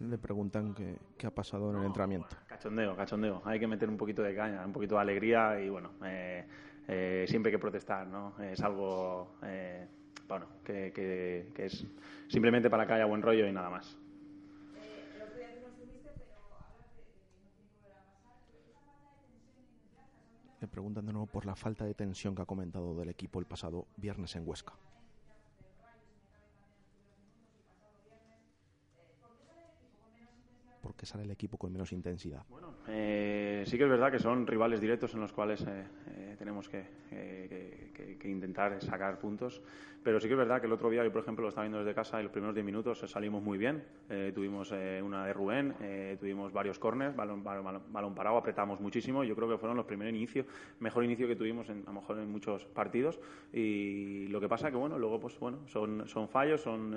Le 0.00 0.18
preguntan 0.18 0.74
qué, 0.74 1.26
ha 1.26 1.30
pasado 1.30 1.70
en 1.70 1.78
el 1.80 1.86
entrenamiento. 1.86 2.36
Cachondeo, 2.46 2.96
cachondeo. 2.96 3.42
Hay 3.44 3.58
que 3.58 3.66
meter 3.66 3.88
un 3.88 3.96
poquito 3.96 4.22
de 4.22 4.34
caña, 4.34 4.64
un 4.64 4.72
poquito 4.72 4.94
de 4.94 5.00
alegría 5.00 5.60
y 5.60 5.68
bueno, 5.68 5.90
eh, 6.04 6.44
eh, 6.86 7.24
siempre 7.26 7.50
hay 7.50 7.56
que 7.56 7.60
protestar, 7.60 8.06
¿no? 8.06 8.34
Es 8.40 8.62
algo, 8.62 9.36
bueno, 10.28 10.46
que, 10.64 10.92
que 10.92 11.64
es 11.66 11.86
simplemente 12.28 12.70
para 12.70 12.86
que 12.86 12.92
haya 12.94 13.06
buen 13.06 13.22
rollo 13.22 13.46
y 13.46 13.52
nada 13.52 13.68
más. 13.68 13.98
Le 20.60 20.66
preguntan 20.66 21.06
de 21.06 21.12
nuevo 21.12 21.26
por 21.26 21.46
la 21.46 21.54
falta 21.54 21.84
de 21.84 21.94
tensión 21.94 22.34
que 22.34 22.42
ha 22.42 22.46
comentado 22.46 22.94
del 22.96 23.08
equipo 23.08 23.38
el 23.38 23.46
pasado 23.46 23.86
viernes 23.96 24.34
en 24.34 24.46
Huesca. 24.46 24.74
¿Por 30.80 30.94
qué 30.94 31.06
sale 31.06 31.24
el 31.24 31.30
equipo 31.30 31.56
con 31.56 31.72
menos 31.72 31.92
intensidad? 31.92 32.44
Bueno, 32.48 32.74
eh, 32.86 33.64
sí 33.66 33.76
que 33.76 33.84
es 33.84 33.90
verdad 33.90 34.10
que 34.10 34.18
son 34.18 34.46
rivales 34.46 34.80
directos 34.80 35.12
en 35.14 35.20
los 35.20 35.32
cuales 35.32 35.60
eh, 35.62 35.84
eh, 36.06 36.36
tenemos 36.38 36.68
que, 36.68 36.86
intentar 38.24 38.80
sacar 38.82 39.18
puntos. 39.18 39.62
Pero 40.02 40.20
sí 40.20 40.28
que 40.28 40.34
es 40.34 40.38
verdad 40.38 40.60
que 40.60 40.66
el 40.66 40.72
otro 40.72 40.90
día, 40.90 41.02
yo 41.02 41.10
por 41.10 41.22
ejemplo 41.22 41.42
lo 41.42 41.48
estaba 41.48 41.64
viendo 41.64 41.78
desde 41.78 41.94
casa 41.94 42.20
y 42.20 42.22
los 42.22 42.30
primeros 42.30 42.54
10 42.54 42.64
minutos 42.64 43.00
salimos 43.06 43.42
muy 43.42 43.58
bien. 43.58 43.82
tuvimos 44.34 44.72
una 45.02 45.26
de 45.26 45.32
Rubén, 45.32 45.74
tuvimos 46.20 46.52
varios 46.52 46.78
corners, 46.78 47.16
balón, 47.16 47.42
balón, 47.42 48.14
parado, 48.14 48.36
apretamos 48.36 48.80
muchísimo. 48.80 49.24
Yo 49.24 49.34
creo 49.34 49.48
que 49.48 49.58
fueron 49.58 49.76
los 49.76 49.86
primeros 49.86 50.14
inicios, 50.14 50.46
mejor 50.78 51.04
inicio 51.04 51.26
que 51.26 51.34
tuvimos 51.34 51.68
en, 51.68 51.82
a 51.82 51.92
lo 51.92 52.00
mejor 52.00 52.18
en 52.20 52.30
muchos 52.30 52.64
partidos. 52.66 53.18
Y 53.52 54.28
lo 54.28 54.40
que 54.40 54.48
pasa 54.48 54.70
que, 54.70 54.76
bueno, 54.76 54.98
luego 54.98 55.18
pues 55.18 55.38
bueno, 55.40 55.66
son, 55.66 56.06
son 56.06 56.28
fallos, 56.28 56.60
son 56.60 56.94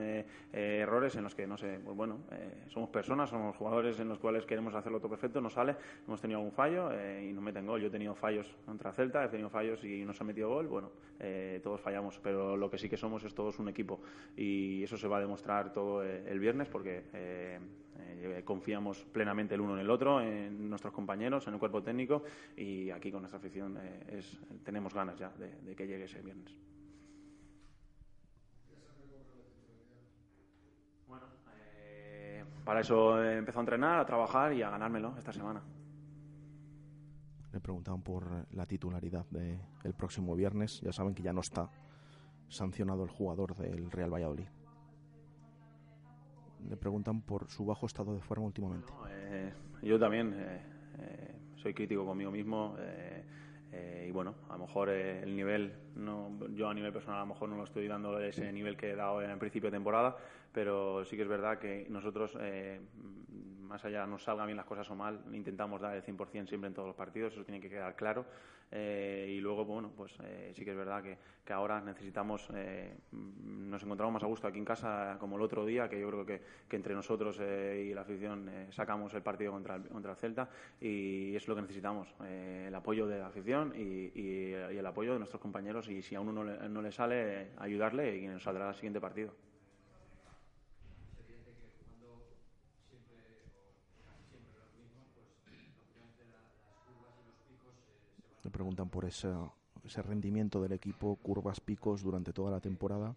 errores 0.54 1.16
en 1.16 1.24
los 1.24 1.34
que, 1.34 1.48
no 1.48 1.58
sé, 1.58 1.80
pues 1.84 1.98
bueno, 1.98 2.20
somos 2.68 2.90
personas, 2.90 3.30
somos 3.32 3.58
jugadores 3.58 3.71
en 3.72 4.10
los 4.10 4.20
cuales 4.20 4.46
queremos 4.46 4.76
hacerlo 4.76 5.00
todo 5.00 5.10
perfecto, 5.10 5.40
no 5.40 5.50
sale, 5.50 5.76
hemos 6.06 6.20
tenido 6.20 6.40
algún 6.40 6.52
fallo 6.52 6.90
y 7.20 7.32
nos 7.32 7.42
meten 7.42 7.66
gol. 7.66 7.80
Yo 7.80 7.88
he 7.88 7.92
tenido 7.92 8.14
fallos 8.14 8.54
contra 8.66 8.92
Celta, 8.92 9.24
he 9.24 9.30
tenido 9.30 9.50
fallos 9.50 9.84
y 9.84 10.04
no 10.04 10.14
se 10.14 10.24
ha 10.24 10.28
metido 10.28 10.50
gol, 10.50 10.68
bueno, 10.68 10.92
eh, 11.20 11.62
todos 11.64 11.80
fallamos, 11.80 12.20
pero 12.20 12.58
lo 12.58 12.70
que 12.70 12.78
sí 12.78 12.90
que 12.90 12.98
somos 12.98 13.24
es 13.24 13.34
todos 13.34 13.60
un 13.60 13.70
equipo 13.70 14.02
y 14.36 14.84
eso 14.84 14.98
se 14.98 15.08
va 15.08 15.18
a 15.18 15.20
demostrar 15.22 15.72
todo 15.72 16.04
eh, 16.04 16.24
el 16.28 16.40
viernes 16.40 16.68
porque 16.68 17.04
eh, 17.14 17.60
confiamos 18.44 19.06
plenamente 19.06 19.56
el 19.56 19.62
uno 19.62 19.76
en 19.76 19.80
el 19.80 19.90
otro, 19.90 20.22
en 20.22 20.70
nuestros 20.70 20.94
compañeros, 20.94 21.48
en 21.48 21.54
el 21.54 21.60
cuerpo 21.60 21.82
técnico 21.82 22.24
y 22.58 22.90
aquí 22.90 23.10
con 23.10 23.22
nuestra 23.22 23.40
afición 23.40 23.78
es, 24.10 24.38
tenemos 24.66 24.94
ganas 24.94 25.18
ya 25.18 25.30
de, 25.30 25.76
que 25.76 25.88
llegue 25.88 26.04
ese 26.04 26.22
viernes. 26.22 26.54
Bueno, 31.08 31.26
para 32.64 32.82
eso 32.82 33.24
he 33.24 33.38
empezado 33.38 33.62
a 33.62 33.64
entrenar, 33.64 34.00
a 34.00 34.06
trabajar 34.06 34.54
y 34.54 34.62
a 34.62 34.70
ganármelo 34.70 35.16
esta 35.18 35.32
semana 35.32 35.62
le 37.52 37.60
preguntaban 37.60 38.02
por 38.02 38.48
la 38.54 38.66
titularidad 38.66 39.26
del 39.30 39.94
próximo 39.94 40.36
viernes. 40.36 40.82
Ya 40.82 40.92
saben 40.92 41.14
que 41.14 41.24
ya 41.24 41.34
no 41.34 41.42
está 41.42 41.70
sancionado 42.48 43.04
el 43.04 43.10
jugador 43.10 43.56
del 43.56 43.92
Real 43.92 44.14
Valladolid. 44.14 44.48
Le 46.70 46.78
preguntan 46.78 47.22
por 47.22 47.50
su 47.50 47.66
bajo 47.66 47.86
estado 47.86 48.14
de 48.14 48.22
forma 48.22 48.46
últimamente. 48.46 48.94
Eh, 49.10 49.54
yo 49.82 50.00
también 50.00 50.34
eh, 50.38 50.62
eh, 51.00 51.36
soy 51.56 51.74
crítico 51.74 52.06
conmigo 52.06 52.32
mismo. 52.32 52.76
y 54.08 54.12
bueno, 54.12 54.36
a 54.50 54.54
lo 54.54 54.66
mejor 54.66 54.90
el 54.90 55.36
nivel, 55.36 55.74
no, 55.96 56.38
yo 56.54 56.70
a 56.70 56.74
nivel 56.74 56.92
personal 56.92 57.20
a 57.20 57.22
lo 57.22 57.28
mejor 57.28 57.50
no 57.50 57.58
lo 57.58 57.64
estoy 57.64 57.88
dando 57.88 58.20
ese 58.20 58.52
nivel 58.52 58.78
que 58.78 58.92
he 58.92 58.96
dado 58.96 59.22
en 59.22 59.30
el 59.30 59.38
principio 59.38 59.70
de 59.70 59.78
temporada, 59.78 60.16
pero 60.52 61.06
sí 61.06 61.16
que 61.16 61.24
es 61.24 61.28
verdad 61.28 61.60
que 61.60 61.88
nosotros 61.90 62.38
más 63.72 63.86
allá 63.86 64.06
nos 64.06 64.24
salgan 64.24 64.48
bien 64.48 64.58
las 64.58 64.66
cosas 64.66 64.90
o 64.92 64.96
mal, 64.96 65.22
intentamos 65.32 65.80
dar 65.80 65.96
el 65.96 66.04
100% 66.04 66.48
siempre 66.48 66.68
en 66.68 66.74
todos 66.74 66.88
los 66.88 66.96
partidos, 66.96 67.34
eso 67.34 67.46
tiene 67.46 67.62
que 67.62 67.70
quedar 67.70 67.96
claro. 67.96 68.26
Eh, 68.74 69.36
y 69.38 69.42
luego, 69.42 69.66
bueno, 69.66 69.92
pues 69.96 70.14
eh, 70.24 70.54
sí 70.56 70.64
que 70.64 70.72
es 70.72 70.78
verdad 70.78 71.04
que, 71.04 71.18
ahora 71.52 71.82
necesitamos, 71.82 72.48
eh, 72.56 72.96
nos 73.12 73.84
encontramos 73.84 74.14
más 74.14 74.24
a 74.24 74.28
gusto 74.28 74.48
aquí 74.48 74.58
en 74.58 74.64
casa 74.64 75.18
como 75.20 75.36
el 75.36 75.42
otro 75.42 75.66
día, 75.66 75.90
que 75.90 76.00
yo 76.00 76.08
creo 76.10 76.26
que, 76.26 76.42
entre 76.70 76.96
nosotros 76.96 77.38
y 77.42 77.94
la 77.94 78.02
afición 78.02 78.50
sacamos 78.70 79.14
el 79.14 79.22
partido 79.22 79.52
contra 79.52 79.76
el, 79.76 79.84
contra 79.90 80.12
el 80.12 80.18
Celta 80.18 80.50
y 80.80 81.36
es 81.36 81.46
lo 81.50 81.56
que 81.56 81.62
necesitamos, 81.64 82.16
el 82.26 82.74
apoyo 82.74 83.06
de 83.06 83.20
la 83.20 83.28
afición 83.28 83.74
y, 83.76 84.54
el 84.54 84.86
apoyo 84.86 85.12
de 85.12 85.20
nuestros 85.20 85.42
compañeros 85.42 85.81
y 85.88 86.02
si 86.02 86.16
a 86.16 86.22
uno 86.22 86.32
no 86.32 86.44
le, 86.44 86.70
no 86.70 86.82
le 86.82 86.92
sale, 86.92 87.52
ayudarle 87.58 88.18
y 88.18 88.40
saldrá 88.40 88.70
el 88.70 88.76
siguiente 88.76 89.00
partido. 89.00 89.34
Le 98.44 98.50
preguntan 98.50 98.90
por 98.90 99.06
ese, 99.06 99.32
ese 99.84 100.02
rendimiento 100.02 100.62
del 100.62 100.72
equipo, 100.72 101.16
curvas, 101.18 101.60
picos 101.60 102.02
durante 102.02 102.34
toda 102.34 102.52
la 102.52 102.60
temporada. 102.60 103.16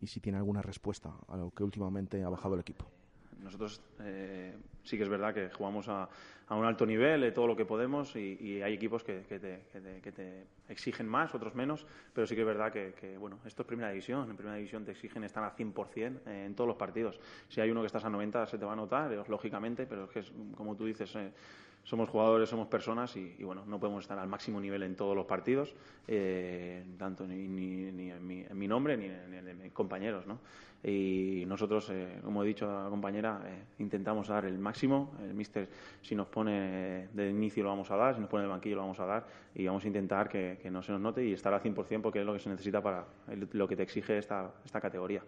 Y 0.00 0.06
si 0.06 0.20
tiene 0.20 0.38
alguna 0.38 0.62
respuesta 0.62 1.12
a 1.28 1.36
lo 1.36 1.50
que 1.50 1.64
últimamente 1.64 2.22
ha 2.22 2.28
bajado 2.28 2.54
el 2.54 2.60
equipo. 2.60 2.97
Nosotros 3.42 3.80
eh, 4.00 4.56
sí 4.82 4.96
que 4.96 5.02
es 5.02 5.08
verdad 5.08 5.32
que 5.32 5.50
jugamos 5.50 5.88
a, 5.88 6.08
un 6.50 6.64
alto 6.64 6.86
nivel, 6.86 7.20
de 7.20 7.30
todo 7.30 7.46
lo 7.46 7.54
que 7.54 7.66
podemos, 7.66 8.16
y, 8.16 8.62
hay 8.62 8.72
equipos 8.72 9.04
que, 9.04 9.24
que, 9.28 9.38
te, 9.38 9.64
que, 10.02 10.12
te, 10.12 10.46
exigen 10.68 11.06
más, 11.06 11.34
otros 11.34 11.54
menos, 11.54 11.86
pero 12.14 12.26
sí 12.26 12.34
que 12.34 12.40
es 12.40 12.46
verdad 12.46 12.72
que, 12.72 13.16
bueno, 13.18 13.38
esto 13.44 13.62
es 13.62 13.68
primera 13.68 13.90
división. 13.90 14.30
En 14.30 14.36
primera 14.36 14.56
división 14.56 14.84
te 14.84 14.92
exigen 14.92 15.24
estar 15.24 15.44
a 15.44 15.54
100% 15.54 16.26
en 16.26 16.54
todos 16.54 16.68
los 16.68 16.76
partidos. 16.76 17.20
Si 17.48 17.60
hay 17.60 17.70
uno 17.70 17.80
que 17.80 17.86
estás 17.86 18.04
a 18.04 18.10
90 18.10 18.46
se 18.46 18.58
te 18.58 18.64
va 18.64 18.72
a 18.72 18.76
notar, 18.76 19.10
lógicamente, 19.28 19.86
pero 19.86 20.04
es 20.04 20.10
que, 20.10 20.22
como 20.56 20.74
tú 20.74 20.86
dices, 20.86 21.14
eh, 21.16 21.32
somos 21.88 22.10
jugadores, 22.10 22.50
somos 22.50 22.68
personas 22.68 23.16
y, 23.16 23.42
bueno, 23.42 23.64
no 23.66 23.80
podemos 23.80 24.04
estar 24.04 24.18
al 24.18 24.28
máximo 24.28 24.60
nivel 24.60 24.82
en 24.82 24.94
todos 24.94 25.16
los 25.16 25.24
partidos, 25.24 25.74
eh, 26.06 26.84
tanto 26.98 27.26
ni, 27.26 27.48
ni, 27.48 28.10
en, 28.10 28.58
mi, 28.58 28.68
nombre 28.68 28.94
ni 28.98 29.06
en, 29.06 29.62
mis 29.62 29.72
compañeros, 29.72 30.26
¿no? 30.26 30.38
Y 30.84 31.44
nosotros, 31.46 31.88
eh, 31.88 32.20
como 32.22 32.44
he 32.44 32.46
dicho 32.46 32.70
a 32.70 32.84
la 32.84 32.90
compañera, 32.90 33.40
eh, 33.46 33.62
intentamos 33.78 34.28
dar 34.28 34.44
el 34.44 34.58
máximo. 34.58 35.14
El 35.22 35.32
míster, 35.32 35.66
si 36.02 36.14
nos 36.14 36.26
pone 36.26 37.08
de 37.10 37.30
inicio 37.30 37.62
lo 37.64 37.70
vamos 37.70 37.90
a 37.90 37.96
dar, 37.96 38.14
si 38.14 38.20
nos 38.20 38.28
pone 38.28 38.42
de 38.42 38.50
banquillo 38.50 38.76
lo 38.76 38.82
vamos 38.82 39.00
a 39.00 39.06
dar 39.06 39.26
y 39.54 39.66
vamos 39.66 39.82
a 39.82 39.86
intentar 39.86 40.28
que, 40.28 40.58
que 40.60 40.70
no 40.70 40.82
se 40.82 40.92
nos 40.92 41.00
note 41.00 41.24
y 41.24 41.32
estar 41.32 41.54
al 41.54 41.62
100% 41.62 42.02
porque 42.02 42.20
es 42.20 42.26
lo 42.26 42.34
que 42.34 42.38
se 42.38 42.50
necesita 42.50 42.82
para 42.82 43.06
lo 43.52 43.66
que 43.66 43.76
te 43.76 43.82
exige 43.82 44.18
esta, 44.18 44.52
esta 44.62 44.78
categoría. 44.78 45.22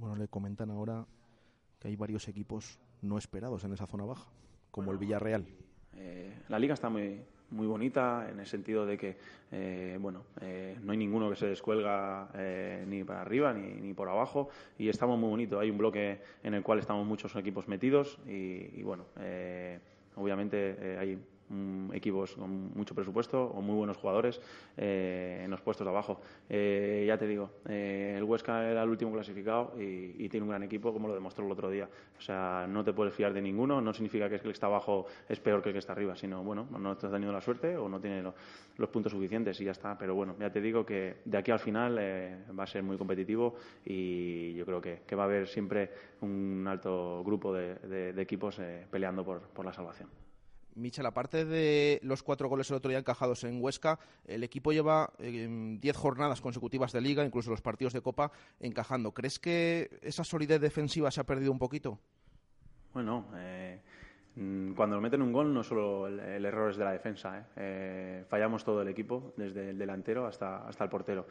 Bueno, 0.00 0.16
le 0.16 0.19
comentan 0.30 0.70
ahora 0.70 1.06
que 1.78 1.88
hay 1.88 1.96
varios 1.96 2.28
equipos 2.28 2.78
no 3.02 3.18
esperados 3.18 3.64
en 3.64 3.72
esa 3.72 3.86
zona 3.86 4.04
baja, 4.04 4.30
como 4.70 4.92
el 4.92 4.98
Villarreal. 4.98 5.46
Eh, 5.96 6.32
la 6.48 6.58
liga 6.58 6.74
está 6.74 6.88
muy, 6.88 7.20
muy 7.50 7.66
bonita 7.66 8.28
en 8.30 8.40
el 8.40 8.46
sentido 8.46 8.86
de 8.86 8.96
que 8.96 9.16
eh, 9.50 9.98
bueno 10.00 10.24
eh, 10.40 10.78
no 10.82 10.92
hay 10.92 10.98
ninguno 10.98 11.28
que 11.28 11.36
se 11.36 11.46
descuelga 11.46 12.28
ni 12.86 13.02
para 13.02 13.22
arriba 13.22 13.52
ni, 13.52 13.80
ni, 13.80 13.92
por 13.92 14.08
abajo 14.08 14.48
y 14.78 14.88
estamos 14.88 15.18
muy 15.18 15.30
bonitos 15.30 15.60
hay 15.60 15.70
un 15.70 15.78
bloque 15.78 16.20
en 16.44 16.54
el 16.54 16.62
cual 16.62 16.78
estamos 16.78 17.06
muchos 17.06 17.34
equipos 17.34 17.66
metidos 17.66 18.18
y, 18.26 18.78
y 18.78 18.82
bueno 18.84 19.04
obviamente 20.14 20.96
hay 20.98 21.18
equipos 21.92 22.34
con 22.34 22.72
mucho 22.74 22.94
presupuesto 22.94 23.44
o 23.44 23.60
muy 23.60 23.74
buenos 23.74 23.96
jugadores 23.96 24.40
eh, 24.76 25.42
en 25.44 25.50
los 25.50 25.60
puestos 25.60 25.84
de 25.84 25.90
abajo. 25.90 26.20
Eh, 26.48 27.04
ya 27.06 27.18
te 27.18 27.26
digo, 27.26 27.50
eh, 27.68 28.14
el 28.16 28.24
Huesca 28.24 28.68
era 28.68 28.82
el 28.82 28.88
último 28.88 29.12
clasificado 29.12 29.74
y, 29.78 30.28
tiene 30.30 30.44
un 30.44 30.50
gran 30.50 30.62
equipo 30.62 30.92
como 30.92 31.08
lo 31.08 31.14
demostró 31.14 31.44
el 31.44 31.50
otro 31.50 31.68
día. 31.68 31.88
O 32.16 32.20
sea, 32.20 32.66
no 32.68 32.84
te 32.84 32.92
puedes 32.92 33.12
fiar 33.12 33.32
de 33.32 33.42
ninguno, 33.42 33.80
no 33.80 33.92
significa 33.92 34.28
que 34.28 34.36
el 34.36 34.40
que 34.42 34.50
está 34.50 34.66
abajo 34.66 35.06
es 35.28 35.40
peor 35.40 35.60
que 35.60 35.70
el 35.70 35.72
que 35.72 35.80
está 35.80 35.92
arriba, 35.92 36.14
sino, 36.14 36.44
bueno, 36.44 36.68
no 36.78 36.92
estás 36.92 37.10
teniendo 37.10 37.32
la 37.32 37.40
suerte 37.40 37.76
o 37.76 37.88
no 37.88 38.00
tiene 38.00 38.22
los 38.76 38.88
puntos 38.90 39.10
suficientes 39.10 39.60
y 39.60 39.64
ya 39.64 39.72
está. 39.72 39.98
Pero 39.98 40.14
bueno, 40.14 40.36
ya 40.38 40.50
te 40.50 40.60
digo 40.60 40.86
que 40.86 41.16
de 41.24 41.38
aquí 41.38 41.50
al 41.50 41.58
final 41.58 41.98
va 42.56 42.62
a 42.62 42.66
ser 42.68 42.84
muy 42.84 42.96
competitivo 42.96 43.56
y 43.84 44.54
yo 44.54 44.64
creo 44.64 44.80
que, 44.80 45.16
va 45.16 45.22
a 45.22 45.26
haber 45.26 45.48
siempre 45.48 45.90
un 46.20 46.64
alto 46.68 47.24
grupo 47.24 47.52
de, 47.52 48.14
equipos 48.20 48.60
peleando 48.88 49.24
por 49.24 49.64
la 49.64 49.72
salvación. 49.72 50.19
Michel, 50.74 51.06
aparte 51.06 51.44
de 51.44 52.00
los 52.02 52.22
cuatro 52.22 52.48
goles 52.48 52.70
el 52.70 52.76
otro 52.76 52.88
día 52.88 52.98
encajados 52.98 53.44
en 53.44 53.62
Huesca, 53.62 53.98
el 54.24 54.44
equipo 54.44 54.72
lleva 54.72 55.12
em, 55.18 55.78
diez 55.80 55.96
jornadas 55.96 56.40
consecutivas 56.40 56.92
de 56.92 57.00
liga, 57.00 57.24
incluso 57.24 57.50
los 57.50 57.60
partidos 57.60 57.92
de 57.92 58.00
Copa, 58.00 58.32
encajando. 58.60 59.12
¿Crees 59.12 59.38
que 59.38 59.98
esa 60.02 60.24
solidez 60.24 60.60
defensiva 60.60 61.10
se 61.10 61.20
ha 61.20 61.24
perdido 61.24 61.52
un 61.52 61.58
poquito? 61.58 61.98
Bueno, 62.92 63.26
eh, 63.36 63.80
mm, 64.36 64.72
cuando 64.72 65.00
meten 65.00 65.22
un 65.22 65.32
gol 65.32 65.52
no 65.52 65.62
solo 65.62 66.06
el, 66.08 66.44
error 66.44 66.70
es 66.70 66.76
de 66.76 66.84
la 66.84 66.92
defensa, 66.92 67.38
eh. 67.38 67.44
Eh, 67.56 68.24
fallamos 68.28 68.64
todo 68.64 68.82
el 68.82 68.88
equipo, 68.88 69.32
desde 69.36 69.70
el 69.70 69.78
delantero 69.78 70.26
hasta, 70.26 70.66
hasta 70.66 70.84
el 70.84 70.90
portero. 70.90 71.26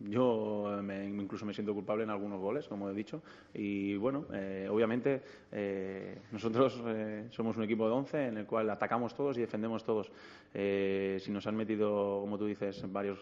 Yo 0.00 0.80
me, 0.82 1.06
incluso 1.06 1.46
me 1.46 1.54
siento 1.54 1.72
culpable 1.72 2.04
en 2.04 2.10
algunos 2.10 2.40
goles, 2.40 2.66
como 2.66 2.90
he 2.90 2.94
dicho. 2.94 3.22
Y 3.54 3.96
bueno, 3.96 4.26
eh, 4.32 4.68
obviamente 4.70 5.22
eh, 5.52 6.18
nosotros 6.32 6.82
eh, 6.86 7.26
somos 7.30 7.56
un 7.56 7.64
equipo 7.64 7.86
de 7.86 7.92
11 7.92 8.26
en 8.28 8.38
el 8.38 8.46
cual 8.46 8.68
atacamos 8.70 9.14
todos 9.14 9.38
y 9.38 9.40
defendemos 9.40 9.84
todos. 9.84 10.10
Si 10.54 11.32
nos 11.32 11.46
han 11.48 11.56
metido, 11.56 12.20
como 12.20 12.38
tú 12.38 12.46
dices, 12.46 12.84
varios 12.92 13.18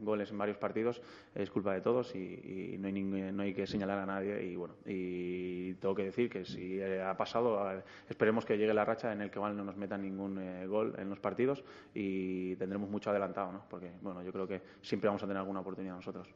goles 0.00 0.30
en 0.30 0.38
varios 0.38 0.58
partidos, 0.58 1.00
es 1.34 1.50
culpa 1.50 1.72
de 1.72 1.80
todos 1.80 2.14
y, 2.14 2.76
no, 2.78 2.88
hay 2.88 2.92
no, 3.32 3.42
hay 3.42 3.54
que 3.54 3.66
señalar 3.66 3.98
a 4.00 4.06
nadie. 4.06 4.44
Y 4.44 4.56
bueno, 4.56 4.74
y 4.84 5.74
tengo 5.74 5.94
que 5.94 6.04
decir 6.04 6.28
que 6.28 6.44
si 6.44 6.80
ha 6.82 7.16
pasado, 7.16 7.82
esperemos 8.08 8.44
que 8.44 8.58
llegue 8.58 8.74
la 8.74 8.84
racha 8.84 9.12
en 9.12 9.22
el 9.22 9.30
que 9.30 9.40
no 9.40 9.64
nos 9.64 9.76
metan 9.76 10.02
ningún 10.02 10.38
gol 10.68 10.94
en 10.98 11.08
los 11.08 11.20
partidos 11.20 11.64
y 11.94 12.54
tendremos 12.56 12.90
mucho 12.90 13.10
adelantado, 13.10 13.50
¿no? 13.50 13.64
Porque 13.70 13.92
bueno, 14.02 14.22
yo 14.22 14.32
creo 14.32 14.46
que 14.46 14.60
siempre 14.82 15.08
vamos 15.08 15.22
a 15.22 15.26
tener 15.26 15.38
alguna 15.38 15.60
oportunidad 15.60 15.94
nosotros. 15.94 16.28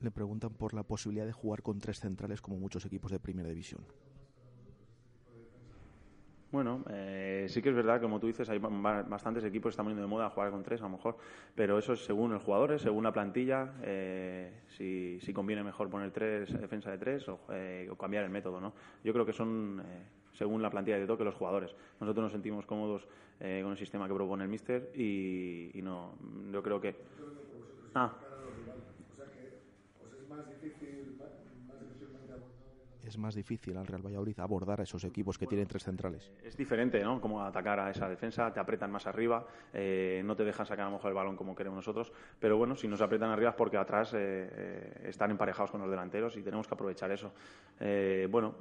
Le 0.00 0.10
preguntan 0.10 0.52
por 0.54 0.74
la 0.74 0.82
posibilidad 0.82 1.26
de 1.26 1.32
jugar 1.32 1.62
con 1.62 1.78
tres 1.78 2.00
centrales 2.00 2.40
como 2.40 2.56
muchos 2.56 2.84
equipos 2.84 3.12
de 3.12 3.20
primera 3.20 3.48
división. 3.48 3.84
Bueno, 6.52 6.84
eh, 6.90 7.46
sí 7.48 7.62
que 7.62 7.70
es 7.70 7.74
verdad, 7.74 7.98
como 7.98 8.20
tú 8.20 8.26
dices, 8.26 8.48
hay 8.50 8.58
bastantes 8.58 9.42
equipos 9.42 9.70
que 9.70 9.70
están 9.70 9.86
poniendo 9.86 10.02
de 10.02 10.08
moda 10.08 10.28
jugar 10.28 10.50
con 10.50 10.62
tres, 10.62 10.80
a 10.82 10.84
lo 10.84 10.90
mejor, 10.90 11.16
pero 11.54 11.78
eso 11.78 11.94
es 11.94 12.04
según 12.04 12.32
el 12.32 12.38
jugador, 12.40 12.78
según 12.78 13.04
la 13.04 13.12
plantilla, 13.12 13.72
eh, 13.82 14.60
si, 14.68 15.32
conviene 15.32 15.64
mejor 15.64 15.88
poner 15.88 16.10
tres, 16.10 16.52
defensa 16.60 16.90
de 16.90 16.98
tres 16.98 17.26
o, 17.26 17.40
eh, 17.50 17.88
o, 17.90 17.96
cambiar 17.96 18.24
el 18.24 18.30
método, 18.30 18.60
¿no? 18.60 18.74
Yo 19.02 19.14
creo 19.14 19.24
que 19.24 19.32
son 19.32 19.82
según 20.34 20.60
la 20.60 20.68
plantilla 20.68 20.98
de 20.98 21.06
toque 21.06 21.24
los 21.24 21.34
jugadores. 21.34 21.74
Nosotros 22.00 22.24
nos 22.24 22.32
sentimos 22.32 22.66
cómodos 22.66 23.08
eh, 23.40 23.60
con 23.62 23.72
el 23.72 23.78
sistema 23.78 24.06
que 24.06 24.14
propone 24.14 24.44
el 24.44 24.50
míster 24.50 24.90
y, 24.94 25.70
y, 25.72 25.80
no, 25.80 26.12
yo 26.52 26.62
creo 26.62 26.80
que... 26.80 26.96
Ah. 27.94 28.12
O 29.12 29.16
sea 29.16 29.26
que, 29.32 29.58
es 30.22 30.28
más 30.28 30.46
difícil 30.48 31.18
es 33.12 33.18
más 33.18 33.34
difícil 33.34 33.76
al 33.76 33.86
Real 33.86 34.04
Valladolid 34.04 34.40
abordar 34.40 34.80
a 34.80 34.84
esos 34.84 35.04
equipos 35.04 35.36
que 35.36 35.46
tienen 35.46 35.66
tres 35.66 35.84
centrales. 35.84 36.32
Es 36.42 36.56
diferente, 36.56 37.02
¿no? 37.04 37.20
Como 37.20 37.42
atacar 37.44 37.78
a 37.78 37.90
esa 37.90 38.08
defensa, 38.08 38.52
te 38.52 38.58
apretan 38.58 38.90
más 38.90 39.06
arriba, 39.06 39.46
eh, 39.74 40.22
no 40.24 40.34
te 40.34 40.44
dejan 40.44 40.64
sacar 40.64 40.86
a 40.86 40.88
lo 40.88 40.96
mejor 40.96 41.10
el 41.10 41.14
balón 41.14 41.36
como 41.36 41.54
queremos 41.54 41.76
nosotros, 41.76 42.10
pero 42.40 42.56
bueno, 42.56 42.74
si 42.74 42.88
nos 42.88 43.02
apretan 43.02 43.30
arriba 43.30 43.50
es 43.50 43.56
porque 43.56 43.76
atrás 43.76 44.14
eh, 44.14 44.18
eh, 44.18 45.08
están 45.08 45.30
emparejados 45.30 45.70
con 45.70 45.82
los 45.82 45.90
delanteros 45.90 46.36
y 46.38 46.42
tenemos 46.42 46.66
que 46.66 46.74
aprovechar 46.74 47.10
eso. 47.12 47.32
bueno, 48.30 48.54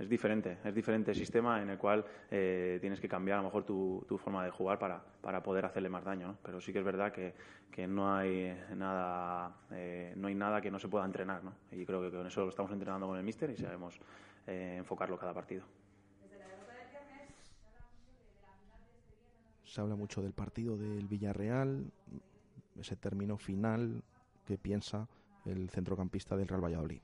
es 0.00 0.08
diferente, 0.08 0.58
es 0.64 0.74
diferente 0.74 1.12
el 1.12 1.16
sistema 1.16 1.62
en 1.62 1.70
el 1.70 1.78
cual 1.78 2.04
tienes 2.28 3.00
que 3.00 3.08
cambiar 3.08 3.38
a 3.38 3.42
lo 3.42 3.48
mejor 3.48 3.64
tu, 3.64 4.18
forma 4.18 4.44
de 4.44 4.50
jugar 4.50 4.78
para, 4.78 5.00
para 5.22 5.42
poder 5.42 5.64
hacerle 5.64 5.88
más 5.88 6.04
daño, 6.04 6.28
¿no? 6.28 6.36
Pero 6.42 6.60
sí 6.60 6.72
que 6.72 6.80
es 6.80 6.84
verdad 6.84 7.12
que, 7.12 7.34
que 7.70 7.86
no 7.86 8.14
hay 8.14 8.52
nada 8.74 9.54
no 10.16 10.28
hay 10.28 10.34
nada 10.34 10.60
que 10.60 10.70
no 10.70 10.78
se 10.78 10.88
pueda 10.88 11.04
entrenar, 11.04 11.44
¿no? 11.44 11.52
Y 11.70 11.86
creo 11.86 12.02
que 12.02 12.10
con 12.10 12.26
eso 12.26 12.42
lo 12.42 12.50
estamos 12.50 12.72
entrenando 12.72 13.06
con 13.06 13.16
el 13.16 13.24
míster 13.24 13.50
y 13.50 13.56
sabemos 13.56 13.85
eh, 14.46 14.76
enfocarlo 14.78 15.18
cada 15.18 15.34
partido. 15.34 15.64
Se 19.64 19.80
habla 19.80 19.96
mucho 19.96 20.22
del 20.22 20.32
partido 20.32 20.76
del 20.76 21.06
Villarreal, 21.06 21.92
ese 22.78 22.96
término 22.96 23.36
final 23.36 24.02
que 24.46 24.56
piensa 24.56 25.08
el 25.44 25.68
centrocampista 25.70 26.36
del 26.36 26.48
Real 26.48 26.64
Valladolid. 26.64 27.00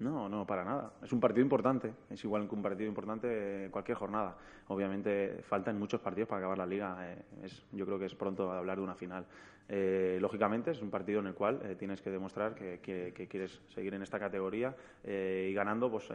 No, 0.00 0.28
no, 0.28 0.46
para 0.46 0.64
nada. 0.64 0.92
Es 1.02 1.12
un 1.12 1.20
partido 1.20 1.42
importante. 1.42 1.92
Es 2.10 2.22
igual 2.24 2.48
que 2.48 2.54
un 2.54 2.62
partido 2.62 2.88
importante 2.88 3.68
cualquier 3.70 3.96
jornada. 3.96 4.36
Obviamente 4.68 5.40
faltan 5.42 5.78
muchos 5.78 6.00
partidos 6.00 6.28
para 6.28 6.40
acabar 6.40 6.58
la 6.58 6.66
liga. 6.66 6.98
Eh, 7.02 7.22
es, 7.42 7.64
yo 7.72 7.86
creo 7.86 7.98
que 7.98 8.06
es 8.06 8.14
pronto 8.14 8.50
hablar 8.50 8.78
de 8.78 8.82
una 8.82 8.94
final. 8.94 9.24
Eh, 9.68 10.18
lógicamente 10.20 10.72
es 10.72 10.82
un 10.82 10.90
partido 10.90 11.20
en 11.20 11.28
el 11.28 11.34
cual 11.34 11.60
eh, 11.64 11.76
tienes 11.76 12.02
que 12.02 12.10
demostrar 12.10 12.54
que, 12.54 12.80
que, 12.80 13.28
quieres 13.28 13.62
seguir 13.68 13.94
en 13.94 14.02
esta 14.02 14.18
categoría 14.18 14.76
y 15.04 15.54
ganando, 15.54 15.90
pues 15.90 16.08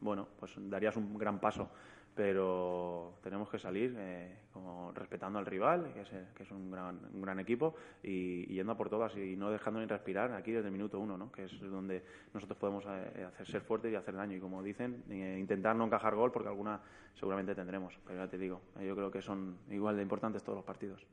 bueno, 0.00 0.26
pues 0.40 0.54
darías 0.56 0.96
un 0.96 1.18
gran 1.18 1.38
paso 1.38 1.68
pero 2.16 3.12
tenemos 3.22 3.50
que 3.50 3.58
salir 3.58 3.94
eh, 3.98 4.38
como 4.50 4.90
respetando 4.92 5.38
al 5.38 5.44
rival, 5.44 5.92
que 5.92 6.00
es, 6.00 6.08
que 6.34 6.42
es 6.44 6.50
un, 6.50 6.70
gran, 6.70 6.98
un, 7.12 7.20
gran, 7.20 7.38
equipo, 7.38 7.74
y, 8.02 8.46
yendo 8.46 8.72
a 8.72 8.76
por 8.76 8.88
todas 8.88 9.14
y 9.16 9.36
no 9.36 9.50
dejando 9.50 9.80
ni 9.80 9.86
respirar 9.86 10.32
aquí 10.32 10.50
desde 10.50 10.68
el 10.68 10.72
minuto 10.72 10.98
uno, 10.98 11.18
¿no? 11.18 11.30
que 11.30 11.44
es 11.44 11.60
donde 11.60 12.02
nosotros 12.32 12.58
podemos 12.58 12.84
eh, 12.86 13.26
hacer 13.28 13.46
ser 13.46 13.60
fuertes 13.60 13.92
y 13.92 13.96
hacer 13.96 14.14
daño. 14.14 14.34
Y 14.34 14.40
como 14.40 14.62
dicen, 14.62 15.04
eh, 15.10 15.36
intentar 15.38 15.76
no 15.76 15.84
encajar 15.84 16.14
gol, 16.14 16.32
porque 16.32 16.48
alguna 16.48 16.80
seguramente 17.14 17.54
tendremos. 17.54 17.92
Pero 18.06 18.24
ya 18.24 18.30
te 18.30 18.38
digo, 18.38 18.62
yo 18.80 18.96
creo 18.96 19.10
que 19.10 19.20
son 19.20 19.58
igual 19.70 19.96
de 19.96 20.02
importantes 20.02 20.42
todos 20.42 20.56
los 20.56 20.64
partidos. 20.64 21.06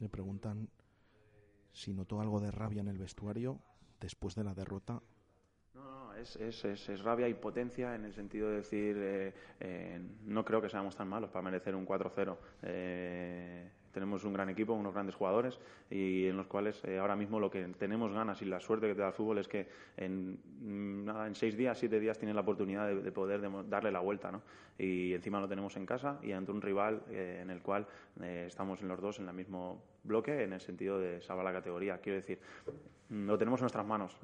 Le 0.00 0.08
preguntan 0.08 0.68
si 1.72 1.94
notó 1.94 2.20
algo 2.20 2.40
de 2.40 2.50
rabia 2.50 2.80
en 2.80 2.88
el 2.88 2.98
vestuario 2.98 3.60
después 4.00 4.34
de 4.34 4.44
la 4.44 4.54
derrota. 4.54 5.00
No, 5.74 5.90
no, 5.90 6.14
es, 6.14 6.36
es, 6.36 6.64
es, 6.64 7.02
rabia 7.02 7.28
y 7.28 7.34
potencia 7.34 7.94
en 7.94 8.04
el 8.04 8.12
sentido 8.12 8.48
de 8.48 8.56
decir, 8.56 8.96
eh, 8.98 9.34
eh, 9.60 10.00
no 10.24 10.44
creo 10.44 10.60
que 10.60 10.68
seamos 10.68 10.96
tan 10.96 11.08
malos 11.08 11.30
para 11.30 11.42
merecer 11.42 11.76
un 11.76 11.86
4-0. 11.86 12.36
Eh, 12.62 13.70
tenemos 13.92 14.24
un 14.24 14.32
gran 14.32 14.48
equipo, 14.48 14.72
unos 14.72 14.94
grandes 14.94 15.14
jugadores 15.14 15.58
y 15.90 16.26
en 16.26 16.36
los 16.36 16.46
cuales 16.46 16.82
eh, 16.84 16.98
ahora 16.98 17.16
mismo 17.16 17.40
lo 17.40 17.50
que 17.50 17.64
tenemos 17.78 18.12
ganas 18.12 18.40
y 18.42 18.44
la 18.44 18.60
suerte 18.60 18.86
que 18.86 18.94
te 18.94 19.00
da 19.00 19.08
el 19.08 19.12
fútbol 19.12 19.38
es 19.38 19.48
que 19.48 19.68
en, 19.96 20.38
mm, 20.60 21.04
nada, 21.04 21.26
en 21.26 21.34
seis 21.34 21.56
días, 21.56 21.78
siete 21.78 21.98
días 21.98 22.18
tienes 22.18 22.34
la 22.34 22.42
oportunidad 22.42 22.88
de, 22.88 23.12
poder 23.12 23.40
darle 23.68 23.90
la 23.90 24.00
vuelta. 24.00 24.30
¿no? 24.30 24.42
Y 24.78 25.12
encima 25.12 25.40
lo 25.40 25.48
tenemos 25.48 25.76
en 25.76 25.86
casa 25.86 26.18
y 26.22 26.32
ante 26.32 26.52
un 26.52 26.62
rival 26.62 27.02
eh, 27.10 27.40
en 27.42 27.50
el 27.50 27.60
cual 27.60 27.86
eh, 28.22 28.44
estamos 28.46 28.80
en 28.82 28.88
los 28.88 29.00
dos 29.00 29.18
en 29.18 29.28
el 29.28 29.34
mismo 29.34 29.82
bloque 30.04 30.44
en 30.44 30.52
el 30.52 30.60
sentido 30.60 30.98
de 30.98 31.20
salvar 31.20 31.44
la 31.44 31.52
categoría. 31.52 31.98
Quiero 31.98 32.20
decir, 32.20 32.38
mm, 33.08 33.26
lo 33.26 33.36
tenemos 33.36 33.60
en 33.60 33.64
nuestras 33.64 33.86
manos. 33.86 34.16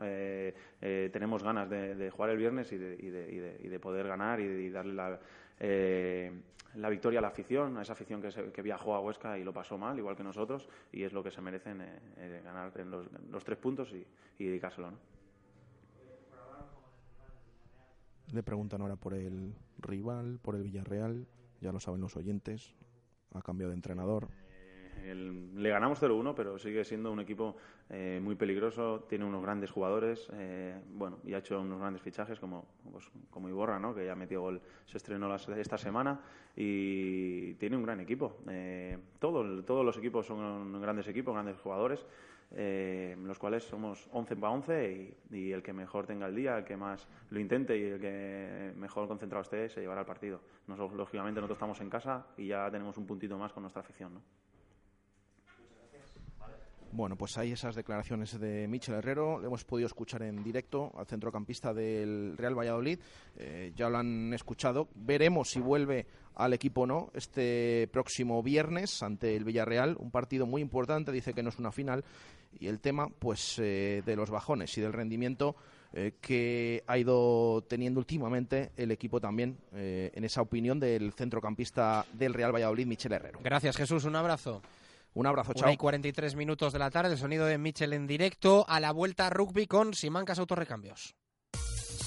tenemos 0.80 1.42
ganas 1.42 1.68
de, 1.68 2.10
jugar 2.10 2.30
el 2.30 2.38
viernes 2.38 2.70
y 2.72 2.78
de, 2.78 3.58
y 3.62 3.68
de 3.68 3.80
poder 3.80 4.06
ganar 4.06 4.40
y, 4.40 4.70
darle 4.70 4.94
la 4.94 5.18
eh, 5.59 6.32
la 6.74 6.88
victoria 6.90 7.20
a 7.20 7.22
la 7.22 7.28
afición, 7.28 7.76
a 7.78 7.82
esa 7.82 7.94
afición 7.94 8.20
que, 8.20 8.62
viajó 8.62 8.94
a 8.94 9.00
Huesca 9.00 9.38
y 9.38 9.44
lo 9.44 9.52
pasó 9.52 9.78
mal, 9.78 9.98
igual 9.98 10.16
que 10.16 10.22
nosotros, 10.22 10.68
y 10.92 11.02
es 11.02 11.12
lo 11.12 11.22
que 11.22 11.30
se 11.30 11.40
merecen 11.40 11.80
eh, 11.80 11.98
eh, 12.18 12.42
ganar 12.44 12.72
los, 13.30 13.44
tres 13.44 13.59
puntos 13.59 13.92
y, 13.92 14.07
dedicárselo. 14.44 14.90
¿no? 14.90 14.98
Le 18.32 18.42
preguntan 18.42 18.82
ahora 18.82 18.96
por 18.96 19.14
el 19.14 19.54
rival, 19.78 20.38
por 20.42 20.57
el 20.57 20.62
Villarreal, 20.62 21.26
ya 21.61 21.72
lo 21.72 21.80
saben 21.80 22.00
los 22.00 22.16
oyentes, 22.16 22.74
ha 23.32 23.40
cambiado 23.40 23.70
de 23.70 23.76
entrenador 23.76 24.28
le 25.14 25.68
ganamos 25.70 26.02
0-1, 26.02 26.34
pero 26.34 26.59
sigue 26.59 26.84
siendo 26.84 27.12
un 27.12 27.20
equipo 27.20 27.57
eh, 27.88 28.20
muy 28.22 28.34
peligroso, 28.34 29.04
tiene 29.09 29.24
unos 29.24 29.42
grandes 29.42 29.70
jugadores, 29.70 30.28
eh, 30.32 30.76
bueno, 30.94 31.18
y 31.24 31.34
ha 31.34 31.38
hecho 31.38 31.61
unos 31.61 31.78
grandes 31.78 32.02
fichajes 32.02 32.40
como, 32.40 32.66
pues, 32.90 33.09
como 33.30 33.48
Iborra, 33.48 33.78
¿no? 33.78 33.94
que 33.94 34.04
ya 34.04 34.14
metió 34.16 34.42
gol, 34.42 34.61
se 34.86 34.96
estrenó 34.96 35.34
esta 35.34 35.78
semana, 35.78 36.20
y 36.57 37.54
tiene 37.54 37.76
un 37.76 37.84
gran 37.84 38.00
equipo. 38.00 38.38
Eh, 38.48 38.98
todo, 39.18 39.62
todos 39.62 39.84
los 39.84 39.96
equipos 39.98 40.26
son 40.26 40.80
grandes 40.80 41.07
equipos, 41.09 41.34
grandes 41.34 41.59
jugadores, 41.59 42.04
los 42.50 43.38
cuales 43.38 43.64
somos 43.64 44.09
11 44.12 44.36
para 44.36 44.52
11 44.52 45.16
y, 45.32 45.52
el 45.52 45.62
que 45.62 45.72
mejor 45.72 46.07
tenga 46.07 46.26
el 46.26 46.34
día, 46.34 46.59
el 46.59 46.64
que 46.64 46.76
más 46.76 47.07
lo 47.30 47.40
intente 47.40 47.76
y 47.76 47.82
el 47.82 48.00
que 48.00 48.72
mejor 48.76 49.07
concentrado 49.09 49.42
esté 49.42 49.68
se 49.68 49.80
llevará 49.80 50.00
al 50.00 50.07
partido. 50.07 50.40
Nosotros, 50.66 50.96
lógicamente 50.96 51.40
nosotros 51.40 51.57
estamos 51.57 51.80
en 51.80 51.90
casa 51.90 52.26
y 52.36 52.46
ya 52.48 52.70
tenemos 52.70 52.96
un 52.96 53.07
puntito 53.07 53.36
más 53.36 53.52
con 53.52 53.62
nuestra 53.62 53.80
afición. 53.82 54.14
¿no? 54.14 54.45
Bueno, 56.97 57.14
pues 57.14 57.36
hay 57.36 57.53
esas 57.53 57.74
declaraciones 57.74 58.40
de 58.40 58.66
Michel 58.68 58.94
Herrero. 58.94 59.38
Le 59.38 59.49
hemos 59.49 59.64
podido 59.64 59.86
escuchar 59.86 60.22
en 60.22 60.42
directo 60.42 60.90
al 60.97 61.05
centrocampista 61.05 61.74
del 61.74 62.34
Real 62.38 62.59
Valladolid. 62.59 62.99
Eh, 63.36 63.70
ya 63.76 63.90
lo 63.90 63.99
han 63.99 64.32
escuchado. 64.32 64.88
Veremos 64.94 65.51
si 65.51 65.61
vuelve 65.61 66.07
al 66.36 66.55
equipo 66.55 66.80
o 66.80 66.86
no 66.86 67.11
este 67.12 67.86
próximo 67.92 68.42
viernes 68.42 69.03
ante 69.03 69.36
el 69.36 69.44
Villarreal. 69.44 69.97
Un 69.99 70.11
partido 70.11 70.47
muy 70.47 70.62
importante. 70.62 71.12
Dice 71.12 71.34
que 71.34 71.42
no 71.42 71.51
es 71.51 71.59
una 71.59 71.70
final. 71.70 72.03
Y 72.59 72.68
el 72.68 72.80
tema, 72.80 73.09
pues, 73.11 73.59
eh, 73.59 74.03
de 74.07 74.16
los 74.16 74.30
bajones 74.30 74.78
y 74.78 74.80
del 74.80 74.94
rendimiento 74.94 75.55
eh, 75.92 76.14
que 76.22 76.82
ha 76.86 76.97
ido 76.97 77.62
teniendo 77.68 78.01
últimamente 78.01 78.70
el 78.74 78.90
equipo 78.90 79.20
también, 79.20 79.59
en 79.74 80.24
esa 80.24 80.40
opinión 80.40 80.80
del 80.80 81.12
centrocampista 81.12 82.07
del 82.14 82.32
Real 82.32 82.55
Valladolid, 82.55 82.86
Michel 82.86 83.12
Herrero. 83.12 83.40
Gracias, 83.42 83.76
Jesús. 83.76 84.07
Un 84.07 84.16
abrazo. 84.16 84.62
Un 85.16 85.26
abrazo, 85.26 85.54
chao. 85.54 85.72
y 85.72 85.78
43 85.78 86.36
minutos 86.36 86.74
de 86.74 86.78
la 86.78 86.90
tarde, 86.90 87.12
el 87.12 87.18
sonido 87.18 87.46
de 87.46 87.56
Mitchell 87.56 87.94
en 87.94 88.06
directo 88.06 88.66
a 88.68 88.80
la 88.80 88.92
vuelta 88.92 89.30
rugby 89.30 89.66
con 89.66 89.94
Simancas 89.94 90.38
Autorrecambios. 90.38 91.16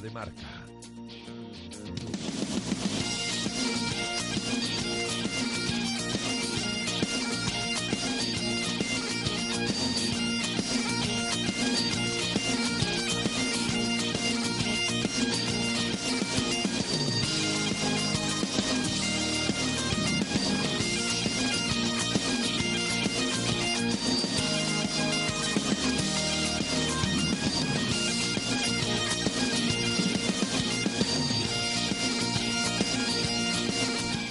De 0.00 0.10
marca. 0.10 0.65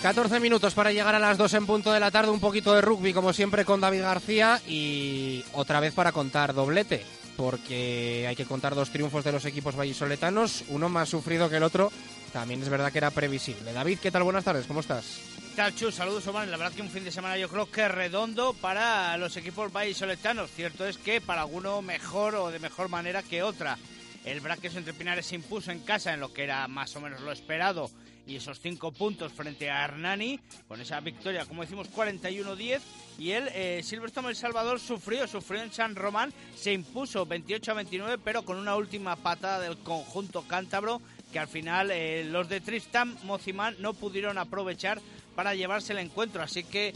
...14 0.06 0.40
minutos 0.40 0.76
para 0.76 0.92
llegar 0.92 1.16
a 1.16 1.20
las 1.20 1.36
2 1.36 1.52
en 1.56 1.66
punto 1.66 1.92
de 1.92 2.00
la 2.00 2.12
tarde... 2.12 2.30
...un 2.30 2.40
poquito 2.40 2.76
de 2.76 2.82
rugby 2.82 3.12
como 3.12 3.34
siempre 3.34 3.66
con 3.66 3.82
David 3.82 4.02
García... 4.02 4.62
...y 4.68 5.44
otra 5.54 5.80
vez 5.80 5.96
para 5.96 6.12
contar 6.12 6.54
doblete... 6.54 7.04
...porque 7.36 8.28
hay 8.30 8.36
que 8.36 8.46
contar 8.46 8.76
dos 8.76 8.92
triunfos 8.92 9.24
de 9.24 9.32
los 9.32 9.46
equipos 9.46 9.76
vallisoletanos... 9.76 10.64
...uno 10.68 10.90
más 10.90 11.10
sufrido 11.10 11.50
que 11.50 11.58
el 11.58 11.64
otro... 11.64 11.92
...también 12.32 12.62
es 12.62 12.70
verdad 12.70 12.92
que 12.92 13.00
era 13.00 13.10
previsible. 13.10 13.74
David, 13.74 13.98
¿qué 13.98 14.12
tal? 14.12 14.22
Buenas 14.22 14.44
tardes, 14.44 14.68
¿cómo 14.68 14.82
estás? 14.82 15.22
¿Qué 15.50 15.56
tal, 15.56 15.74
Chus? 15.74 15.96
Saludos, 15.96 16.28
Omar. 16.28 16.48
La 16.50 16.58
verdad 16.58 16.74
que 16.74 16.84
un 16.84 16.92
fin 16.92 17.04
de 17.04 17.12
semana 17.12 17.40
yo 17.40 17.50
creo 17.50 17.72
que 17.72 17.88
redondo 17.88 18.54
para 18.54 19.18
los 19.18 19.36
equipos 19.38 19.74
vallisoletanos. 19.74 20.52
Cierto 20.52 20.86
es 20.86 21.00
que 21.00 21.20
para 21.20 21.42
alguno 21.42 21.82
mejor 21.82 22.36
o 22.36 22.52
de 22.52 22.60
mejor 22.60 22.90
manera 22.90 23.24
que 23.24 23.42
otra. 23.42 23.80
El 24.24 24.40
Braques 24.40 24.76
entre 24.76 24.94
Pinares 24.94 25.26
se 25.26 25.36
impuso 25.36 25.72
en 25.72 25.80
casa 25.80 26.14
en 26.14 26.20
lo 26.20 26.32
que 26.32 26.44
era 26.44 26.68
más 26.68 26.96
o 26.96 27.02
menos 27.02 27.22
lo 27.22 27.32
esperado 27.32 27.90
y 28.28 28.36
esos 28.36 28.60
cinco 28.60 28.92
puntos 28.92 29.32
frente 29.32 29.70
a 29.70 29.84
Hernani, 29.84 30.40
con 30.68 30.82
esa 30.82 31.00
victoria, 31.00 31.46
como 31.46 31.62
decimos, 31.62 31.90
41-10. 31.92 32.82
Y 33.18 33.32
el 33.32 33.50
eh, 33.54 33.82
Silverstone 33.84 34.30
El 34.30 34.36
Salvador 34.36 34.80
sufrió, 34.80 35.28
sufrió 35.28 35.62
en 35.62 35.72
San 35.72 35.96
Román, 35.96 36.34
se 36.56 36.74
impuso 36.74 37.26
28 37.26 37.76
29, 37.76 38.22
pero 38.24 38.44
con 38.44 38.58
una 38.58 38.76
última 38.76 39.16
patada 39.16 39.60
del 39.60 39.78
conjunto 39.78 40.44
cántabro 40.48 41.02
que 41.32 41.40
al 41.40 41.48
final 41.48 41.92
eh, 41.92 42.26
los 42.26 42.50
de 42.50 42.62
Tristan 42.62 43.18
Mozimán 43.24 43.76
no 43.80 43.94
pudieron 43.94 44.38
aprovechar 44.38 45.02
para 45.36 45.56
llevarse 45.56 45.94
el 45.94 46.00
encuentro. 46.00 46.42
Así 46.42 46.64
que 46.64 46.94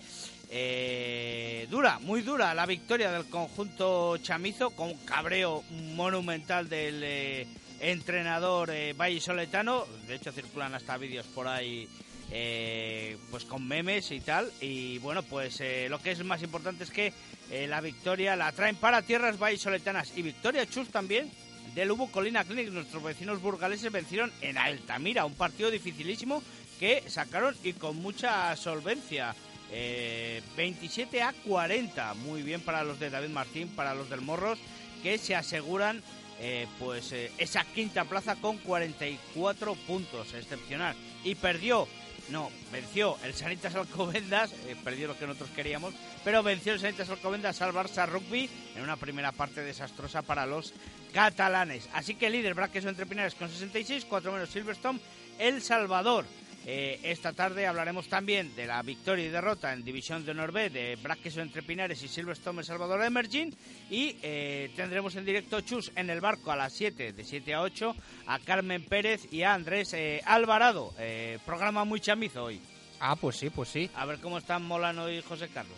Eh, 0.52 1.68
dura, 1.70 2.00
muy 2.00 2.24
dura 2.24 2.56
la 2.56 2.66
victoria 2.66 3.12
del 3.12 3.26
conjunto 3.26 4.18
chamizo 4.18 4.72
con 4.72 4.96
cabreo 5.06 5.64
monumental 5.94 6.68
del 6.68 7.02
eh, 7.04 7.48
entrenador 7.80 8.70
eh, 8.72 8.94
vallisoletano. 8.94 9.86
De 10.08 10.16
hecho, 10.16 10.32
circulan 10.32 10.76
hasta 10.76 10.98
vídeos 10.98 11.26
por 11.28 11.48
ahí 11.48 11.88
eh, 12.32 13.18
pues 13.32 13.46
con 13.46 13.68
memes 13.68 14.12
y 14.12 14.20
tal. 14.20 14.52
Y 14.62 15.00
bueno, 15.00 15.24
pues 15.24 15.62
eh, 15.62 15.88
lo 15.90 16.02
que 16.02 16.12
es 16.12 16.24
más 16.24 16.42
importante 16.44 16.84
es 16.84 16.92
que 16.92 17.14
eh, 17.52 17.68
la 17.68 17.82
victoria 17.82 18.36
la 18.36 18.52
traen 18.52 18.76
para 18.76 19.02
tierras 19.02 19.40
vallisoletanas 19.40 20.14
y 20.16 20.22
victoria 20.22 20.68
chus 20.68 20.90
también 20.90 21.32
del 21.74 21.92
Ubu 21.92 22.12
Colina 22.12 22.44
Clinic. 22.44 22.70
Nuestros 22.70 23.04
vecinos 23.04 23.42
burgaleses 23.42 23.92
vencieron 23.92 24.32
en 24.42 24.58
Altamira, 24.58 25.26
un 25.26 25.36
partido 25.36 25.72
dificilísimo 25.72 26.44
que 26.80 27.04
sacaron 27.08 27.56
y 27.64 27.74
con 27.74 27.98
mucha 27.98 28.56
solvencia. 28.56 29.36
Eh, 29.72 30.42
27 30.58 31.22
a 31.22 31.34
40, 31.46 32.16
muy 32.16 32.42
bien 32.42 32.62
para 32.62 32.84
los 32.84 33.00
de 33.00 33.12
David 33.12 33.30
Martín, 33.30 33.68
para 33.70 33.94
los 33.94 34.10
del 34.10 34.22
Morros, 34.22 34.58
que 35.04 35.20
se 35.20 35.36
aseguran 35.36 36.02
eh, 36.42 36.68
pues 36.80 37.12
eh, 37.12 37.32
esa 37.38 37.66
quinta 37.66 38.06
plaza 38.06 38.36
con 38.38 38.58
44 38.60 39.76
puntos, 39.76 40.34
excepcional. 40.34 40.96
Y 41.24 41.36
perdió, 41.36 41.88
no, 42.30 42.50
venció 42.72 43.18
el 43.24 43.34
Sanitas 43.34 43.76
Alcobendas, 43.76 44.54
eh, 44.54 44.76
perdió 44.82 45.08
lo 45.08 45.18
que 45.18 45.28
nosotros 45.28 45.50
queríamos, 45.56 45.94
pero 46.24 46.42
venció 46.42 46.74
el 46.74 46.80
Sanitas 46.80 47.10
Alcobendas 47.10 47.62
al 47.62 47.74
Barça 47.74 48.08
Rugby 48.08 48.50
en 48.76 48.84
una 48.84 48.96
primera 48.96 49.34
parte 49.34 49.62
desastrosa 49.62 50.22
para 50.22 50.46
los 50.46 50.74
catalanes. 51.14 51.90
Así 51.94 52.16
que 52.16 52.30
líder 52.30 52.54
Braqueso 52.54 52.88
entre 52.88 53.06
Pinares 53.06 53.36
con 53.36 53.50
66, 53.50 54.06
4 54.06 54.32
menos 54.32 54.50
Silverstone, 54.50 55.00
El 55.40 55.62
Salvador. 55.62 56.26
Eh, 56.66 57.00
esta 57.04 57.34
tarde 57.34 57.66
hablaremos 57.66 58.08
también 58.08 58.56
de 58.56 58.68
la 58.68 58.82
victoria 58.84 59.26
y 59.26 59.30
derrota 59.30 59.74
en 59.74 59.84
División 59.84 60.26
de 60.26 60.32
Honor 60.32 60.52
B 60.52 60.70
de 60.70 60.98
Braqueso 60.98 61.42
entre 61.42 61.64
Pinares 61.64 62.04
y 62.04 62.08
Silverstone 62.08 62.64
Salvador 62.64 63.04
Emerging 63.04 63.56
y 63.90 64.18
eh, 64.22 64.72
tendremos 64.76 65.16
en 65.16 65.26
directo 65.26 65.62
Chus 65.62 65.92
en 65.96 66.10
el 66.10 66.22
barco 66.22 66.52
a 66.52 66.56
las 66.56 66.74
7, 66.74 67.14
de 67.14 67.24
7 67.24 67.54
a 67.54 67.62
8, 67.62 67.96
a 68.28 68.40
Carmen 68.40 68.84
Pérez 68.84 69.32
y 69.32 69.44
a 69.44 69.54
Andrés 69.54 69.94
eh, 69.94 70.22
Alvarado. 70.26 70.94
Eh, 71.00 71.40
programa 71.46 71.86
muy 71.86 72.02
chamizo 72.02 72.44
hoy. 72.44 72.62
Ah, 73.00 73.16
pues 73.16 73.38
sí, 73.38 73.50
pues 73.50 73.70
sí. 73.70 73.90
A 73.96 74.06
ver 74.06 74.20
cómo 74.20 74.38
están 74.38 74.64
Molano 74.64 75.10
y 75.10 75.22
José 75.22 75.48
Carlos. 75.48 75.78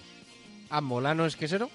Ah, 0.70 0.82
Molano 0.82 1.26
es 1.26 1.36
quesero. 1.36 1.70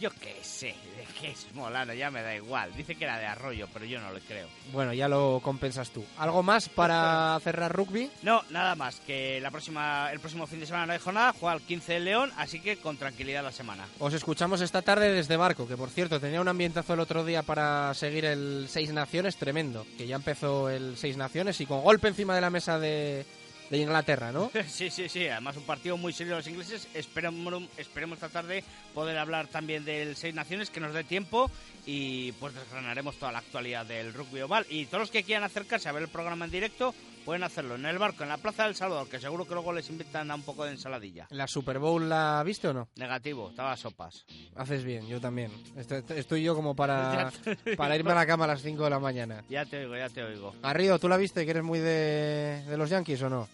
Yo 0.00 0.10
qué 0.10 0.34
sé, 0.42 0.74
qué 1.20 1.30
es 1.30 1.46
Molano, 1.54 1.94
ya 1.94 2.10
me 2.10 2.22
da 2.22 2.34
igual. 2.34 2.74
Dice 2.76 2.94
que 2.94 3.04
era 3.04 3.18
de 3.18 3.26
Arroyo, 3.26 3.68
pero 3.72 3.84
yo 3.84 4.00
no 4.00 4.12
le 4.12 4.20
creo. 4.20 4.48
Bueno, 4.72 4.92
ya 4.92 5.08
lo 5.08 5.40
compensas 5.42 5.90
tú. 5.90 6.04
¿Algo 6.18 6.42
más 6.42 6.68
para 6.68 7.38
cerrar 7.42 7.74
rugby? 7.74 8.10
No, 8.22 8.42
nada 8.50 8.74
más, 8.74 9.00
que 9.00 9.40
la 9.40 9.50
próxima, 9.50 10.10
el 10.12 10.20
próximo 10.20 10.46
fin 10.46 10.60
de 10.60 10.66
semana 10.66 10.86
no 10.86 10.92
hay 10.92 10.98
jornada, 10.98 11.34
juega 11.38 11.56
el 11.56 11.62
15 11.62 11.92
de 11.94 12.00
León, 12.00 12.32
así 12.36 12.60
que 12.60 12.76
con 12.76 12.96
tranquilidad 12.96 13.42
la 13.42 13.52
semana. 13.52 13.86
Os 13.98 14.14
escuchamos 14.14 14.60
esta 14.60 14.82
tarde 14.82 15.12
desde 15.12 15.36
Barco, 15.36 15.66
que 15.66 15.76
por 15.76 15.90
cierto 15.90 16.20
tenía 16.20 16.40
un 16.40 16.48
ambientazo 16.48 16.94
el 16.94 17.00
otro 17.00 17.24
día 17.24 17.42
para 17.42 17.92
seguir 17.94 18.24
el 18.24 18.66
Seis 18.68 18.92
Naciones 18.92 19.36
tremendo, 19.36 19.86
que 19.96 20.06
ya 20.06 20.16
empezó 20.16 20.68
el 20.68 20.96
Seis 20.96 21.16
Naciones 21.16 21.60
y 21.60 21.66
con 21.66 21.82
golpe 21.82 22.08
encima 22.08 22.34
de 22.34 22.40
la 22.40 22.50
mesa 22.50 22.78
de, 22.78 23.24
de 23.70 23.78
Inglaterra, 23.78 24.32
¿no? 24.32 24.50
Sí, 24.68 24.90
sí, 24.90 25.08
sí, 25.08 25.28
además 25.28 25.56
un 25.56 25.64
partido 25.64 25.96
muy 25.96 26.12
serio 26.12 26.34
de 26.34 26.40
los 26.40 26.48
ingleses. 26.48 26.88
Esperemos, 26.94 27.64
esperemos 27.76 28.16
esta 28.16 28.28
tarde 28.28 28.64
poder 28.94 29.18
hablar 29.18 29.48
también 29.48 29.84
del 29.84 30.16
Seis 30.16 30.34
Naciones, 30.34 30.70
que 30.70 30.80
nos 30.80 30.94
dé 30.94 31.04
tiempo 31.04 31.50
y 31.84 32.32
pues 32.32 32.54
desgranaremos 32.54 33.16
toda 33.16 33.32
la 33.32 33.38
actualidad 33.38 33.86
del 33.86 34.12
rugby 34.12 34.42
oval. 34.42 34.66
Y 34.68 34.86
todos 34.86 35.00
los 35.00 35.10
que 35.10 35.24
quieran 35.24 35.44
acercarse 35.44 35.88
a 35.88 35.92
ver 35.92 36.04
el 36.04 36.08
programa 36.08 36.44
en 36.44 36.50
directo 36.50 36.94
pueden 37.26 37.42
hacerlo 37.42 37.74
en 37.74 37.84
el 37.84 37.98
barco, 37.98 38.22
en 38.22 38.28
la 38.30 38.38
Plaza 38.38 38.64
del 38.64 38.76
Salvador, 38.76 39.08
que 39.08 39.18
seguro 39.18 39.44
que 39.46 39.52
luego 39.54 39.72
les 39.72 39.90
invitan 39.90 40.30
a 40.30 40.34
un 40.36 40.42
poco 40.42 40.64
de 40.64 40.70
ensaladilla. 40.70 41.26
¿La 41.30 41.46
Super 41.48 41.78
Bowl 41.80 42.08
la 42.08 42.40
viste 42.46 42.68
o 42.68 42.72
no? 42.72 42.88
Negativo, 42.96 43.50
estaba 43.50 43.72
a 43.72 43.76
sopas. 43.76 44.24
Haces 44.54 44.84
bien, 44.84 45.06
yo 45.08 45.20
también. 45.20 45.50
Estoy, 45.76 46.02
estoy 46.16 46.42
yo 46.44 46.54
como 46.54 46.74
para, 46.76 47.30
para 47.76 47.96
irme 47.96 48.12
a 48.12 48.14
la 48.14 48.26
cama 48.26 48.44
a 48.44 48.48
las 48.48 48.62
5 48.62 48.84
de 48.84 48.90
la 48.90 49.00
mañana. 49.00 49.44
Ya 49.50 49.66
te 49.66 49.78
oigo, 49.84 49.96
ya 49.96 50.08
te 50.08 50.22
oigo. 50.22 50.54
Garrido, 50.62 50.98
¿tú 50.98 51.08
la 51.08 51.16
viste 51.16 51.44
que 51.44 51.50
eres 51.50 51.64
muy 51.64 51.80
de, 51.80 52.64
de 52.66 52.76
los 52.76 52.88
Yankees 52.88 53.20
o 53.22 53.28
no? 53.28 53.48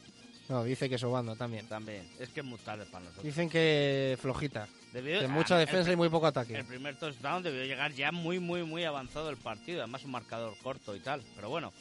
No, 0.48 0.64
dice 0.64 0.88
que 0.90 0.98
sobando 0.98 1.34
también. 1.34 1.66
También, 1.66 2.06
es 2.18 2.28
que 2.28 2.40
es 2.40 2.46
muy 2.46 2.58
tarde 2.58 2.84
para 2.84 3.00
nosotros. 3.04 3.24
Dicen 3.24 3.48
que 3.48 4.18
flojita. 4.20 4.68
Debió- 4.92 5.20
que 5.20 5.28
mucha 5.28 5.54
ah, 5.56 5.58
defensa 5.58 5.88
el- 5.88 5.94
y 5.94 5.96
muy 5.96 6.10
poco 6.10 6.26
ataque. 6.26 6.56
El 6.58 6.66
primer 6.66 6.96
touchdown 6.96 7.42
debió 7.42 7.64
llegar 7.64 7.92
ya 7.92 8.12
muy, 8.12 8.38
muy, 8.38 8.62
muy 8.64 8.84
avanzado 8.84 9.30
el 9.30 9.38
partido. 9.38 9.78
Además, 9.80 10.04
un 10.04 10.10
marcador 10.10 10.54
corto 10.62 10.94
y 10.94 11.00
tal. 11.00 11.22
Pero 11.36 11.48
bueno, 11.48 11.72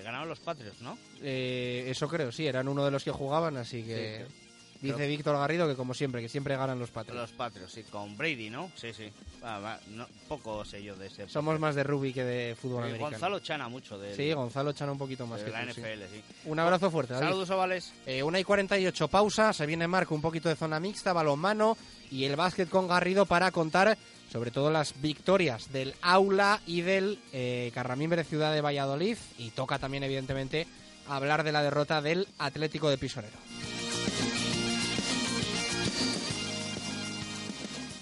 le 0.00 0.04
ganaron 0.04 0.28
los 0.28 0.40
Patriots, 0.40 0.80
¿no? 0.80 0.96
Eh, 1.22 1.84
eso 1.88 2.08
creo, 2.08 2.32
sí, 2.32 2.46
eran 2.46 2.68
uno 2.68 2.84
de 2.84 2.90
los 2.90 3.04
que 3.04 3.10
jugaban, 3.10 3.56
así 3.56 3.82
que... 3.82 4.26
Sí, 4.28 4.34
Dice 4.80 5.06
Víctor 5.06 5.36
Garrido 5.36 5.68
que 5.68 5.76
como 5.76 5.92
siempre, 5.92 6.22
que 6.22 6.30
siempre 6.30 6.56
ganan 6.56 6.78
los 6.78 6.90
Patriots. 6.90 7.20
Los 7.20 7.32
Patriots, 7.32 7.70
sí, 7.70 7.82
con 7.82 8.16
Brady, 8.16 8.48
¿no? 8.48 8.72
Sí, 8.74 8.94
sí. 8.94 9.12
Va, 9.44 9.58
va, 9.58 9.78
no, 9.88 10.06
poco 10.26 10.64
sé 10.64 10.82
yo 10.82 10.96
de 10.96 11.08
ese. 11.08 11.28
Somos 11.28 11.60
más 11.60 11.74
de 11.74 11.82
rugby 11.82 12.14
que 12.14 12.24
de 12.24 12.56
fútbol 12.56 12.84
americano. 12.84 13.10
Gonzalo 13.10 13.40
Chana 13.40 13.68
mucho 13.68 13.98
de 13.98 14.16
Sí, 14.16 14.32
Gonzalo 14.32 14.72
Chana 14.72 14.92
un 14.92 14.96
poquito 14.96 15.26
más 15.26 15.40
de 15.40 15.46
que 15.46 15.52
la 15.52 15.66
tú. 15.66 15.72
NFL, 15.72 16.02
sí. 16.10 16.22
Un 16.46 16.58
abrazo 16.58 16.90
fuerte, 16.90 17.12
David. 17.12 17.26
Saludos, 17.26 17.50
ovales. 17.50 17.92
Eh, 18.06 18.22
una 18.22 18.40
y 18.40 18.44
48, 18.44 19.08
pausa, 19.08 19.52
se 19.52 19.66
viene 19.66 19.86
Marco, 19.86 20.14
un 20.14 20.22
poquito 20.22 20.48
de 20.48 20.56
zona 20.56 20.80
mixta, 20.80 21.12
balonmano 21.12 21.76
y 22.10 22.24
el 22.24 22.36
básquet 22.36 22.70
con 22.70 22.88
Garrido 22.88 23.26
para 23.26 23.50
contar 23.50 23.98
sobre 24.30 24.50
todo 24.50 24.70
las 24.70 25.00
victorias 25.00 25.72
del 25.72 25.94
Aula 26.02 26.60
y 26.66 26.82
del 26.82 27.18
eh, 27.32 27.70
Carramimbre 27.74 28.24
Ciudad 28.24 28.52
de 28.52 28.60
Valladolid 28.60 29.16
y 29.38 29.50
toca 29.50 29.78
también 29.78 30.04
evidentemente 30.04 30.66
hablar 31.08 31.42
de 31.42 31.52
la 31.52 31.62
derrota 31.62 32.00
del 32.00 32.28
Atlético 32.38 32.88
de 32.90 32.98
Pisonero. 32.98 33.36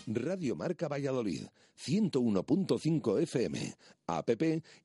Radio 0.07 0.57
Marca 0.57 0.89
Valladolid, 0.89 1.47
101.5 1.79 3.23
FM, 3.23 3.75
app 4.07 4.31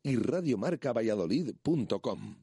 y 0.04 0.16
radiomarcavalladolid.com. 0.18 2.43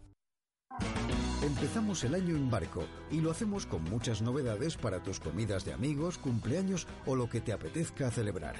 Empezamos 1.41 2.03
el 2.03 2.13
año 2.13 2.35
en 2.35 2.51
barco 2.51 2.83
y 3.09 3.19
lo 3.19 3.31
hacemos 3.31 3.65
con 3.65 3.83
muchas 3.85 4.21
novedades 4.21 4.77
para 4.77 5.01
tus 5.01 5.19
comidas 5.19 5.65
de 5.65 5.73
amigos, 5.73 6.19
cumpleaños 6.19 6.87
o 7.07 7.15
lo 7.15 7.29
que 7.29 7.41
te 7.41 7.51
apetezca 7.51 8.11
celebrar. 8.11 8.55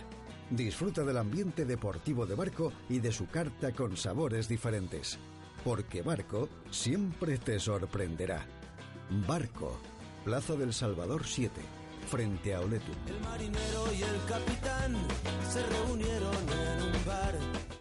Disfruta 0.49 1.03
del 1.03 1.17
ambiente 1.17 1.65
deportivo 1.65 2.25
de 2.25 2.33
barco 2.33 2.73
y 2.89 2.99
de 2.99 3.11
su 3.11 3.27
carta 3.27 3.71
con 3.71 3.97
sabores 3.97 4.47
diferentes. 4.47 5.19
Porque 5.63 6.01
barco 6.01 6.49
siempre 6.71 7.37
te 7.37 7.59
sorprenderá. 7.59 8.45
Barco, 9.27 9.77
Plaza 10.25 10.55
del 10.55 10.73
Salvador 10.73 11.25
7, 11.25 11.61
frente 12.09 12.55
a 12.55 12.61
Oletum. 12.61 12.95
El 13.07 13.21
marinero 13.21 13.93
y 13.93 14.01
el 14.01 14.25
capitán 14.27 14.95
se 15.49 15.63
reunieron 15.67 16.35
en 16.35 16.83
un 16.83 17.05
bar. 17.05 17.80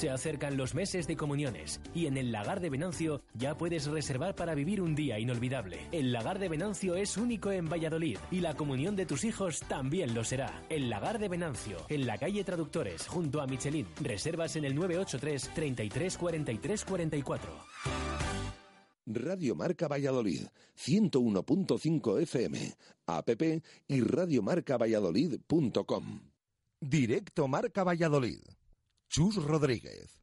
Se 0.00 0.08
acercan 0.08 0.56
los 0.56 0.74
meses 0.74 1.06
de 1.06 1.14
comuniones 1.14 1.78
y 1.94 2.06
en 2.06 2.16
el 2.16 2.32
Lagar 2.32 2.60
de 2.60 2.70
Venancio 2.70 3.20
ya 3.34 3.58
puedes 3.58 3.84
reservar 3.84 4.34
para 4.34 4.54
vivir 4.54 4.80
un 4.80 4.94
día 4.94 5.18
inolvidable. 5.18 5.88
El 5.92 6.10
Lagar 6.10 6.38
de 6.38 6.48
Venancio 6.48 6.96
es 6.96 7.18
único 7.18 7.52
en 7.52 7.68
Valladolid 7.68 8.16
y 8.30 8.40
la 8.40 8.54
comunión 8.54 8.96
de 8.96 9.04
tus 9.04 9.24
hijos 9.24 9.60
también 9.68 10.14
lo 10.14 10.24
será. 10.24 10.62
El 10.70 10.88
Lagar 10.88 11.18
de 11.18 11.28
Venancio, 11.28 11.76
en 11.90 12.06
la 12.06 12.16
calle 12.16 12.42
Traductores, 12.44 13.06
junto 13.08 13.42
a 13.42 13.46
Michelin. 13.46 13.86
Reservas 14.00 14.56
en 14.56 14.64
el 14.64 14.74
983 14.74 15.50
33 15.54 16.16
43 16.16 16.84
44. 16.86 17.50
Radio 19.04 19.54
Marca 19.54 19.86
Valladolid, 19.86 20.46
101.5 20.78 22.22
FM, 22.22 22.74
app 23.04 23.28
y 23.86 24.00
radiomarcavalladolid.com. 24.00 26.20
Directo 26.80 27.48
Marca 27.48 27.84
Valladolid. 27.84 28.40
Chus 29.12 29.34
Rodríguez. 29.42 30.19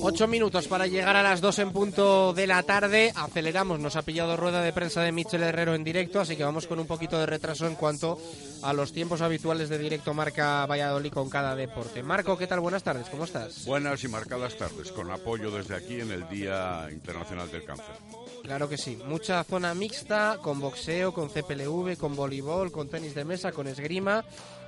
Ocho 0.00 0.26
minutos 0.28 0.68
para 0.68 0.86
llegar 0.86 1.16
a 1.16 1.22
las 1.22 1.40
dos 1.40 1.58
en 1.58 1.72
punto 1.72 2.32
de 2.32 2.46
la 2.46 2.62
tarde. 2.62 3.12
Aceleramos, 3.14 3.80
nos 3.80 3.96
ha 3.96 4.02
pillado 4.02 4.36
rueda 4.36 4.62
de 4.62 4.72
prensa 4.72 5.02
de 5.02 5.12
Michel 5.12 5.42
Herrero 5.42 5.74
en 5.74 5.84
directo, 5.84 6.20
así 6.20 6.36
que 6.36 6.44
vamos 6.44 6.66
con 6.66 6.78
un 6.78 6.86
poquito 6.86 7.18
de 7.18 7.26
retraso 7.26 7.66
en 7.66 7.74
cuanto 7.74 8.18
a 8.62 8.72
los 8.72 8.92
tiempos 8.92 9.20
habituales 9.20 9.68
de 9.68 9.78
directo 9.78 10.14
Marca 10.14 10.66
Valladolid 10.66 11.12
con 11.12 11.30
cada 11.30 11.54
deporte. 11.54 12.02
Marco, 12.02 12.36
¿qué 12.36 12.46
tal? 12.46 12.60
Buenas 12.60 12.82
tardes, 12.82 13.08
¿cómo 13.08 13.24
estás? 13.24 13.64
Buenas 13.64 14.02
y 14.04 14.08
marcadas 14.08 14.56
tardes, 14.56 14.92
con 14.92 15.10
apoyo 15.10 15.50
desde 15.50 15.76
aquí 15.76 16.00
en 16.00 16.10
el 16.10 16.28
Día 16.28 16.88
Internacional 16.90 17.50
del 17.50 17.64
Cáncer. 17.64 17.96
Claro 18.42 18.68
que 18.68 18.76
sí, 18.76 18.98
mucha 19.06 19.44
zona 19.44 19.74
mixta, 19.74 20.38
con 20.42 20.60
boxeo, 20.60 21.12
con 21.12 21.28
CPLV, 21.28 21.96
con 21.96 22.16
voleibol, 22.16 22.72
con 22.72 22.88
tenis 22.88 23.14
de 23.14 23.24
mesa, 23.24 23.52
con 23.52 23.66
esgrima, 23.66 24.24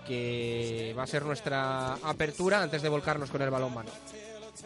que 0.06 0.94
va 0.96 1.04
a 1.04 1.06
ser 1.06 1.24
nuestra 1.24 1.94
apertura 1.94 2.62
antes 2.62 2.82
de 2.82 2.88
volcarnos 2.88 3.30
con 3.30 3.42
el 3.42 3.50
balón 3.50 3.74
mano. 3.74 3.90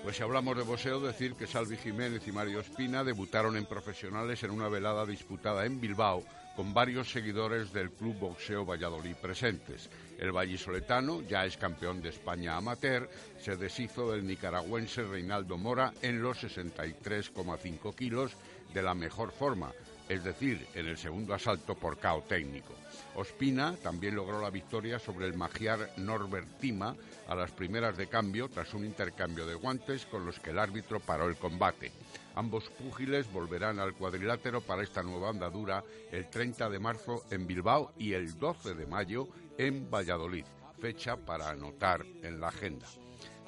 Pues 0.03 0.17
si 0.17 0.23
hablamos 0.23 0.57
de 0.57 0.63
boxeo, 0.63 1.01
decir 1.01 1.35
que 1.35 1.47
Salvi 1.47 1.77
Jiménez 1.77 2.27
y 2.27 2.33
Mario 2.33 2.61
Espina 2.61 3.05
debutaron 3.05 3.57
en 3.57 3.67
profesionales 3.67 4.43
en 4.43 4.51
una 4.51 4.69
velada 4.69 5.07
disputada 5.07 5.65
en 5.65 5.81
Bilbao 5.81 6.23
con 6.57 6.73
varios 6.73 7.11
seguidores 7.11 7.73
del 7.73 7.91
Club 7.91 8.19
Boxeo 8.19 8.65
Valladolid 8.65 9.15
presentes. 9.17 9.91
El 10.19 10.33
vallisoletano, 10.33 11.21
ya 11.23 11.45
es 11.45 11.57
campeón 11.59 12.01
de 12.01 12.09
España 12.09 12.57
amateur, 12.57 13.11
se 13.39 13.57
deshizo 13.57 14.11
del 14.11 14.27
nicaragüense 14.27 15.03
Reinaldo 15.03 15.59
Mora 15.59 15.93
en 16.01 16.23
los 16.23 16.43
63,5 16.43 17.95
kilos 17.95 18.33
de 18.73 18.83
la 18.83 18.95
mejor 18.95 19.33
forma, 19.33 19.73
es 20.09 20.23
decir, 20.23 20.67
en 20.75 20.87
el 20.87 20.97
segundo 20.97 21.35
asalto 21.35 21.75
por 21.75 21.99
cao 21.99 22.23
técnico. 22.23 22.75
Ospina 23.17 23.75
también 23.83 24.15
logró 24.15 24.41
la 24.41 24.51
victoria 24.51 24.99
sobre 24.99 25.27
el 25.27 25.35
magiar 25.35 25.91
Norbert 25.97 26.59
Tima 26.59 26.95
a 27.29 27.35
las 27.35 27.51
primeras 27.51 27.97
de 27.97 28.07
cambio 28.07 28.49
tras 28.49 28.75
un 28.75 28.85
intercambio 28.85 29.47
de 29.47 29.55
guantes 29.55 30.07
con 30.07 30.25
los 30.25 30.39
que 30.39 30.51
el 30.51 30.59
árbitro 30.59 31.01
paró 31.01 31.29
el 31.29 31.37
combate. 31.37 31.93
Ambos 32.35 32.69
púgiles 32.69 33.33
volverán 33.33 33.79
al 33.79 33.95
cuadrilátero 33.95 34.61
para 34.61 34.83
esta 34.83 35.03
nueva 35.03 35.31
andadura 35.31 35.83
el 36.13 36.29
30 36.29 36.69
de 36.69 36.79
marzo 36.79 37.25
en 37.31 37.47
Bilbao 37.47 37.93
y 37.99 38.13
el 38.13 38.39
12 38.39 38.75
de 38.75 38.87
mayo 38.87 39.29
en 39.59 39.91
Valladolid, 39.91 40.45
fecha 40.79 41.17
para 41.17 41.49
anotar 41.51 42.05
en 42.23 42.41
la 42.41 42.49
agenda. 42.49 42.87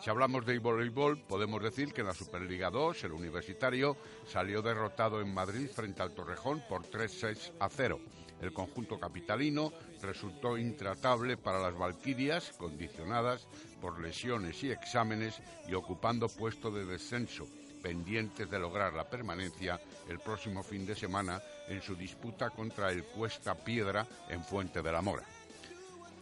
Si 0.01 0.11
hablamos 0.11 0.47
de 0.47 0.59
voleibol, 0.61 1.19
podemos 1.19 1.61
decir 1.61 1.93
que 1.93 2.03
en 2.03 2.07
la 2.07 2.15
Superliga 2.15 2.71
2 2.71 3.03
el 3.03 3.13
universitario 3.13 3.97
salió 4.27 4.63
derrotado 4.63 5.21
en 5.21 5.35
Madrid 5.35 5.69
frente 5.75 6.03
al 6.03 6.15
Torrejón 6.15 6.63
por 6.69 6.83
3-6 6.83 7.53
a 7.59 7.69
0. 7.69 7.99
El 8.41 8.53
conjunto 8.53 9.01
capitalino 9.01 9.73
resultó 10.01 10.57
intratable 10.57 11.37
para 11.37 11.59
las 11.59 11.77
Valquirias, 11.77 12.53
condicionadas 12.53 13.49
por 13.81 14.01
lesiones 14.01 14.63
y 14.63 14.71
exámenes 14.71 15.43
y 15.69 15.75
ocupando 15.75 16.29
puesto 16.29 16.71
de 16.71 16.85
descenso, 16.85 17.49
pendientes 17.83 18.49
de 18.49 18.59
lograr 18.61 18.95
la 18.95 19.11
permanencia 19.11 19.81
el 20.09 20.21
próximo 20.21 20.63
fin 20.63 20.87
de 20.87 20.95
semana 20.95 21.43
en 21.67 21.83
su 21.83 21.97
disputa 21.97 22.51
contra 22.51 22.93
el 22.93 23.03
Cuesta 23.03 23.57
Piedra 23.57 24.07
en 24.29 24.45
Fuente 24.45 24.81
de 24.81 24.93
la 24.93 25.03
Mora. 25.03 25.25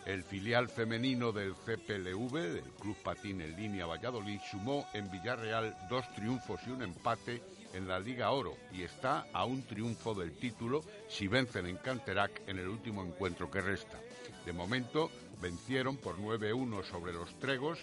El 0.07 0.23
filial 0.23 0.69
femenino 0.69 1.33
del 1.33 1.55
CPLV, 1.55 2.33
del 2.33 2.71
Club 2.81 2.97
Patín 3.03 3.41
en 3.41 3.57
Línea 3.57 3.87
Valladolid, 3.87 4.39
sumó 4.49 4.87
en 4.95 5.11
Villarreal 5.11 5.77
dos 5.91 6.05
triunfos 6.15 6.61
y 6.65 6.71
un 6.71 6.83
empate 6.83 7.43
en 7.75 7.89
la 7.89 7.99
Liga 7.99 8.31
Oro 8.31 8.57
y 8.73 8.85
está 8.85 9.27
a 9.33 9.45
un 9.45 9.65
triunfo 9.65 10.15
del 10.15 10.31
título 10.37 10.85
si 11.09 11.27
vencen 11.27 11.67
en 11.67 11.79
Canterac 11.79 12.43
en 12.47 12.61
el 12.61 12.69
último 12.69 13.05
encuentro 13.05 13.51
que 13.51 13.61
resta. 13.61 13.99
De 14.45 14.53
momento 14.53 15.11
vencieron 15.43 15.97
por 15.97 16.19
9-1 16.19 16.85
sobre 16.85 17.13
los 17.13 17.37
Tregos, 17.41 17.81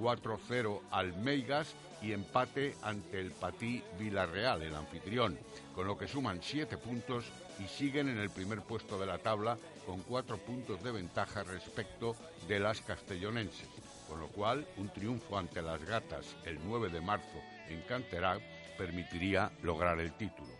4-0 0.00 0.80
al 0.90 1.14
Meigas 1.18 1.74
y 2.00 2.12
empate 2.12 2.74
ante 2.80 3.20
el 3.20 3.32
Patí 3.32 3.82
Villarreal, 3.98 4.62
el 4.62 4.74
anfitrión, 4.74 5.38
con 5.74 5.86
lo 5.86 5.98
que 5.98 6.08
suman 6.08 6.40
siete 6.42 6.78
puntos 6.78 7.26
y 7.58 7.68
siguen 7.68 8.08
en 8.08 8.18
el 8.18 8.30
primer 8.30 8.62
puesto 8.62 8.98
de 8.98 9.06
la 9.06 9.18
tabla 9.18 9.58
con 9.86 10.02
cuatro 10.02 10.36
puntos 10.36 10.82
de 10.82 10.90
ventaja 10.90 11.44
respecto 11.44 12.16
de 12.48 12.58
las 12.58 12.80
castellonenses, 12.80 13.68
con 14.08 14.20
lo 14.20 14.26
cual 14.28 14.66
un 14.76 14.88
triunfo 14.90 15.38
ante 15.38 15.62
las 15.62 15.82
gatas 15.84 16.36
el 16.44 16.58
9 16.62 16.90
de 16.90 17.00
marzo 17.00 17.40
en 17.68 17.80
Canterac 17.82 18.42
permitiría 18.76 19.50
lograr 19.62 20.00
el 20.00 20.12
título. 20.14 20.52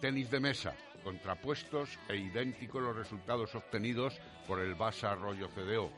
Tenis 0.00 0.30
de 0.30 0.40
mesa, 0.40 0.74
contrapuestos 1.02 1.98
e 2.08 2.16
idénticos 2.16 2.82
los 2.82 2.96
resultados 2.96 3.54
obtenidos 3.54 4.18
por 4.46 4.60
el 4.60 4.74
Basa 4.74 5.12
Arroyo 5.12 5.48
CDO. 5.48 5.90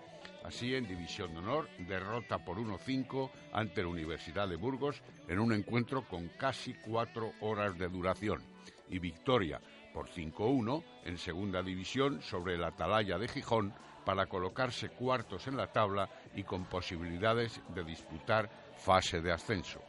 Así, 0.45 0.75
en 0.75 0.87
División 0.87 1.33
de 1.33 1.39
Honor, 1.39 1.69
derrota 1.79 2.45
por 2.45 2.59
1-5 2.59 3.31
ante 3.53 3.83
la 3.83 3.89
Universidad 3.89 4.49
de 4.49 4.57
Burgos 4.57 5.03
en 5.27 5.41
un 5.41 5.53
encuentro 5.53 6.07
con 6.07 6.29
casi 6.29 6.75
cuatro 6.75 7.33
horas 7.41 7.77
de 7.79 7.89
duración. 7.89 8.43
Y 8.89 8.99
victoria 8.99 9.61
por 9.99 10.09
5-1 10.11 10.85
en 11.07 11.19
Segunda 11.19 11.61
División 11.61 12.23
sobre 12.23 12.55
el 12.55 12.63
Atalaya 12.63 13.19
de 13.19 13.27
Gijón 13.27 13.75
para 14.05 14.27
colocarse 14.27 14.91
cuartos 14.91 15.49
en 15.49 15.57
la 15.57 15.73
tabla 15.73 16.09
y 16.37 16.45
con 16.45 16.67
posibilidades 16.67 17.61
de 17.75 17.83
disputar 17.83 18.49
fase 18.77 19.21
de 19.21 19.33
ascenso. 19.33 19.81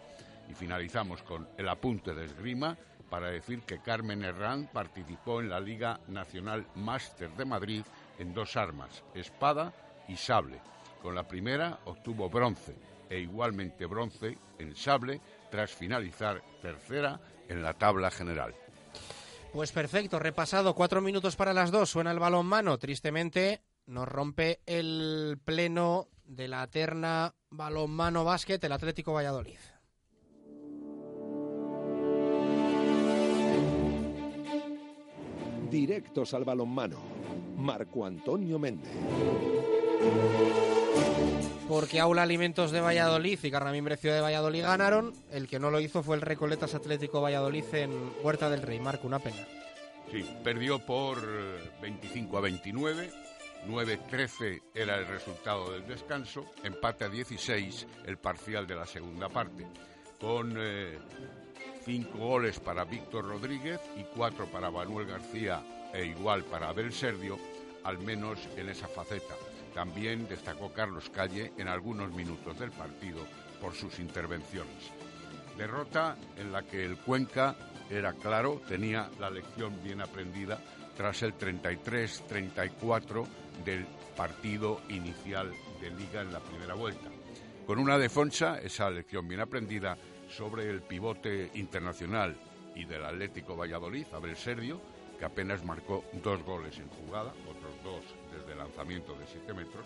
Y 0.49 0.55
finalizamos 0.55 1.22
con 1.22 1.47
el 1.55 1.70
apunte 1.70 2.16
de 2.16 2.26
esgrima 2.26 2.76
para 3.07 3.30
decir 3.30 3.62
que 3.62 3.84
Carmen 3.84 4.24
Herrán 4.24 4.68
participó 4.74 5.41
en 5.41 5.49
la 5.49 5.60
Liga 5.60 5.99
Nacional 6.07 6.66
Máster 6.74 7.30
de 7.36 7.45
Madrid 7.45 7.84
en 8.18 8.34
dos 8.34 8.57
armas, 8.57 9.03
espada 9.14 9.72
y 10.07 10.16
sable. 10.16 10.60
Con 11.03 11.14
la 11.14 11.28
primera 11.28 11.82
obtuvo 11.86 12.32
bronce 12.32 12.76
e 13.07 13.20
igualmente 13.20 13.86
bronce 13.86 14.36
en 14.57 14.76
sable 14.76 15.22
tras 15.51 15.72
finalizar 15.72 16.41
tercera 16.64 17.20
en 17.47 17.62
la 17.62 17.74
tabla 17.74 18.10
general. 18.10 18.55
Pues 19.52 19.72
perfecto, 19.72 20.20
repasado, 20.20 20.76
cuatro 20.76 21.02
minutos 21.02 21.36
para 21.36 21.54
las 21.54 21.72
dos, 21.72 21.89
suena 21.89 22.12
el 22.12 22.20
balón 22.20 22.45
mano, 22.45 22.78
tristemente 22.78 23.62
nos 23.88 24.08
rompe 24.08 24.62
el 24.68 25.39
pleno 25.43 26.08
de 26.24 26.47
la 26.47 26.68
terna 26.68 27.34
balonmano 27.50 28.24
básquet 28.24 28.64
el 28.64 28.72
Atlético 28.72 29.14
Valladolid. 29.14 29.58
Directos 35.70 36.34
al 36.34 36.45
balonmano. 36.45 36.97
Marco 37.58 38.06
Antonio 38.06 38.58
Méndez. 38.58 38.91
Porque 41.68 42.00
Aula 42.00 42.24
Alimentos 42.24 42.72
de 42.72 42.82
Valladolid 42.82 43.39
y 43.43 43.52
Carramín 43.52 43.86
Brecio 43.86 44.12
de 44.12 44.22
Valladolid 44.22 44.64
ganaron. 44.64 45.14
El 45.32 45.47
que 45.47 45.60
no 45.60 45.70
lo 45.70 45.80
hizo 45.80 46.02
fue 46.02 46.16
el 46.16 46.22
Recoletas 46.22 46.74
Atlético 46.74 47.22
Valladolid 47.22 47.64
en 47.74 47.91
Huerta 48.24 48.50
del 48.50 48.64
Rey. 48.64 48.80
Marco, 48.80 49.06
una 49.06 49.20
pena. 49.20 49.45
Sí, 50.12 50.26
perdió 50.43 50.80
por 50.80 51.22
25 51.82 52.38
a 52.38 52.41
29. 52.41 53.12
9-13 53.68 54.62
era 54.74 54.97
el 54.97 55.06
resultado 55.06 55.72
del 55.72 55.86
descanso. 55.86 56.45
Empate 56.64 57.06
a 57.06 57.10
16 57.10 57.86
el 58.06 58.18
parcial 58.18 58.66
de 58.66 58.76
la 58.76 58.88
segunda 58.88 59.30
parte. 59.30 59.68
Con 60.20 60.56
eh, 60.58 60.97
cinco 61.86 62.18
goles 62.18 62.60
para 62.60 62.84
Víctor 62.84 63.26
Rodríguez 63.26 63.80
y 63.95 64.04
cuatro 64.16 64.47
para 64.47 64.72
Manuel 64.72 65.08
García 65.08 65.62
e 65.93 66.06
igual 66.06 66.43
para 66.45 66.70
Abel 66.70 66.91
Serdio, 66.91 67.38
al 67.84 68.00
menos 68.00 68.39
en 68.58 68.70
esa 68.70 68.88
faceta. 68.88 69.36
También 69.74 70.28
destacó 70.28 70.72
Carlos 70.74 71.10
Calle 71.10 71.54
en 71.58 71.68
algunos 71.68 72.12
minutos 72.12 72.58
del 72.60 72.72
partido 72.72 73.22
por 73.62 73.74
sus 73.74 74.00
intervenciones. 74.00 74.92
Derrota 75.58 76.18
en 76.38 76.52
la 76.52 76.64
que 76.64 76.86
el 76.86 76.98
Cuenca 76.98 77.56
era 77.90 78.14
claro, 78.14 78.62
tenía 78.68 79.10
la 79.20 79.30
lección 79.30 79.82
bien 79.84 80.02
aprendida 80.02 80.60
tras 80.96 81.22
el 81.24 81.34
33-34 81.38 83.26
del 83.64 83.86
partido 84.16 84.82
inicial 84.90 85.52
de 85.82 85.90
liga 85.92 86.22
en 86.22 86.34
la 86.34 86.40
primera 86.40 86.74
vuelta. 86.74 87.10
Con 87.66 87.80
una 87.80 87.98
defensa, 87.98 88.60
esa 88.60 88.90
lección 88.90 89.28
bien 89.28 89.42
aprendida, 89.42 89.98
sobre 90.28 90.70
el 90.70 90.82
pivote 90.82 91.52
internacional 91.56 92.36
y 92.76 92.86
del 92.86 93.04
Atlético 93.04 93.56
Valladolid, 93.56 94.06
Abel 94.14 94.36
Serdio, 94.36 94.82
que 95.20 95.26
apenas 95.26 95.64
marcó 95.66 96.06
dos 96.24 96.42
goles 96.44 96.80
en 96.80 96.88
jugada, 96.88 97.34
otros 97.48 97.74
dos 97.84 98.04
desde 98.32 98.56
lanzamiento 98.56 99.14
de 99.16 99.28
7 99.28 99.54
metros. 99.54 99.86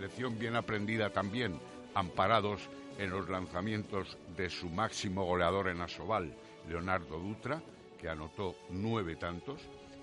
Lección 0.00 0.38
bien 0.38 0.56
aprendida 0.56 1.10
también, 1.10 1.60
amparados 1.94 2.68
en 2.98 3.10
los 3.10 3.28
lanzamientos 3.28 4.16
de 4.36 4.48
su 4.48 4.70
máximo 4.70 5.24
goleador 5.24 5.68
en 5.68 5.82
Asobal, 5.82 6.34
Leonardo 6.68 7.18
Dutra, 7.18 7.62
que 8.00 8.08
anotó 8.08 8.56
nueve 8.70 9.16
tantos, 9.16 9.60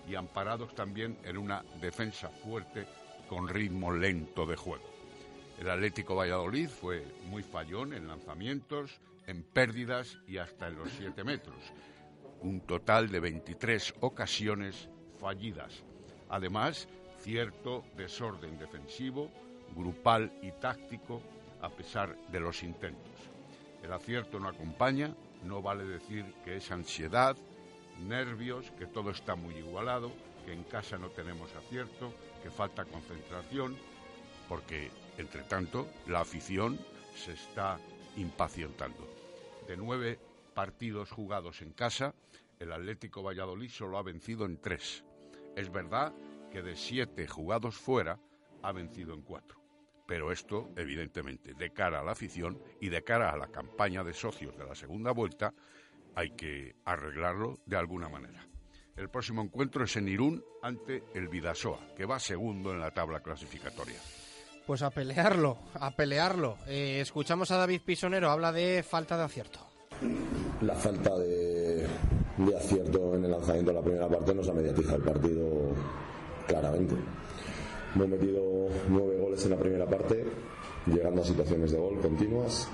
y 0.08 0.16
amparados 0.16 0.74
también 0.74 1.18
en 1.24 1.38
una 1.38 1.64
defensa 1.82 2.30
fuerte 2.30 2.88
con 3.28 3.48
ritmo 3.48 3.92
lento 3.92 4.46
de 4.46 4.56
juego. 4.56 4.90
El 5.60 5.70
Atlético 5.70 6.16
Valladolid 6.16 6.70
fue 6.70 7.06
muy 7.26 7.44
fallón 7.44 7.94
en 7.94 8.08
lanzamientos, 8.08 9.00
en 9.28 9.44
pérdidas 9.44 10.18
y 10.28 10.38
hasta 10.38 10.68
en 10.68 10.78
los 10.78 10.90
siete 10.92 11.24
metros. 11.24 11.60
Un 12.42 12.62
total 12.62 13.10
de 13.10 13.20
23 13.20 13.96
ocasiones 14.00 14.90
fallidas. 15.20 15.84
Además, 16.30 16.88
cierto 17.20 17.84
desorden 17.98 18.58
defensivo, 18.58 19.30
grupal 19.76 20.32
y 20.42 20.52
táctico 20.54 21.22
a 21.62 21.70
pesar 21.70 22.16
de 22.32 22.40
los 22.40 22.64
intentos. 22.64 23.20
El 23.84 23.92
acierto 23.94 24.40
no 24.40 24.48
acompaña, 24.48 25.16
no 25.44 25.62
vale 25.62 25.86
decir 25.86 26.26
que 26.44 26.58
es 26.58 26.72
ansiedad, 26.72 27.36
nervios, 28.08 28.72
que 28.78 28.86
todo 28.86 29.12
está 29.12 29.36
muy 29.36 29.56
igualado, 29.56 30.12
que 30.46 30.54
en 30.54 30.64
casa 30.64 30.98
no 30.98 31.10
tenemos 31.10 31.54
acierto, 31.56 32.14
que 32.42 32.50
falta 32.50 32.86
concentración, 32.86 33.78
porque, 34.48 34.90
entre 35.18 35.44
tanto, 35.44 35.88
la 36.08 36.22
afición 36.22 36.80
se 37.16 37.34
está 37.34 37.78
impacientando. 38.18 39.08
De 39.68 39.78
nueve 39.78 40.20
partidos 40.60 41.10
jugados 41.10 41.62
en 41.62 41.72
casa, 41.72 42.14
el 42.60 42.74
Atlético 42.74 43.24
Valladolid 43.24 43.70
solo 43.70 43.98
ha 43.98 44.04
vencido 44.04 44.46
en 44.46 44.58
tres. 44.58 45.06
Es 45.56 45.72
verdad 45.72 46.14
que 46.52 46.62
de 46.62 46.76
siete 46.76 47.30
jugados 47.30 47.78
fuera, 47.78 48.20
ha 48.62 48.74
vencido 48.74 49.14
en 49.14 49.22
cuatro. 49.22 49.58
Pero 50.06 50.34
esto, 50.34 50.70
evidentemente, 50.76 51.54
de 51.54 51.72
cara 51.72 52.02
a 52.02 52.04
la 52.04 52.12
afición 52.12 52.62
y 52.82 52.90
de 52.90 53.06
cara 53.06 53.32
a 53.32 53.38
la 53.38 53.48
campaña 53.48 54.04
de 54.04 54.14
socios 54.14 54.58
de 54.58 54.66
la 54.66 54.76
segunda 54.76 55.14
vuelta, 55.14 55.54
hay 56.14 56.32
que 56.32 56.76
arreglarlo 56.84 57.60
de 57.66 57.78
alguna 57.78 58.10
manera. 58.10 58.46
El 58.98 59.08
próximo 59.08 59.42
encuentro 59.42 59.86
es 59.86 59.96
en 59.96 60.10
Irún 60.10 60.44
ante 60.62 61.06
el 61.14 61.30
Vidasoa, 61.30 61.80
que 61.96 62.06
va 62.06 62.20
segundo 62.20 62.74
en 62.74 62.82
la 62.82 62.92
tabla 62.92 63.22
clasificatoria. 63.22 64.02
Pues 64.68 64.82
a 64.82 64.90
pelearlo, 64.90 65.58
a 65.76 65.92
pelearlo. 65.92 66.58
Eh, 66.68 67.00
escuchamos 67.00 67.50
a 67.52 67.56
David 67.56 67.80
Pisonero, 67.86 68.30
habla 68.30 68.52
de 68.52 68.84
falta 68.84 69.16
de 69.16 69.24
acierto. 69.24 69.70
La 70.62 70.76
falta 70.76 71.18
de, 71.18 71.86
de 72.38 72.58
acierto 72.58 73.16
en 73.16 73.24
el 73.24 73.32
lanzamiento 73.32 73.72
de 73.72 73.78
la 73.78 73.84
primera 73.84 74.10
parte 74.10 74.36
nos 74.36 74.48
ha 74.50 74.54
mediatizado 74.54 74.98
el 74.98 75.04
partido 75.04 75.48
claramente. 76.48 76.96
Hemos 77.96 78.10
metido 78.10 78.68
nueve 78.90 79.18
goles 79.20 79.44
en 79.46 79.52
la 79.52 79.58
primera 79.58 79.86
parte, 79.86 80.26
llegando 80.86 81.22
a 81.22 81.26
situaciones 81.26 81.72
de 81.72 81.78
gol 81.78 82.00
continuas 82.02 82.68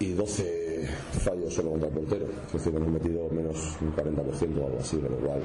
y 0.00 0.12
12 0.12 0.88
fallos 1.24 1.54
solo 1.54 1.70
contra 1.70 1.88
el 1.88 1.94
portero. 1.94 2.26
Es 2.46 2.52
decir, 2.52 2.74
hemos 2.74 2.88
metido 2.88 3.28
menos 3.30 3.76
un 3.80 3.94
40% 3.94 4.60
o 4.60 4.66
algo 4.66 4.78
así, 4.80 4.96
con 4.96 5.12
lo 5.12 5.18
cual 5.18 5.40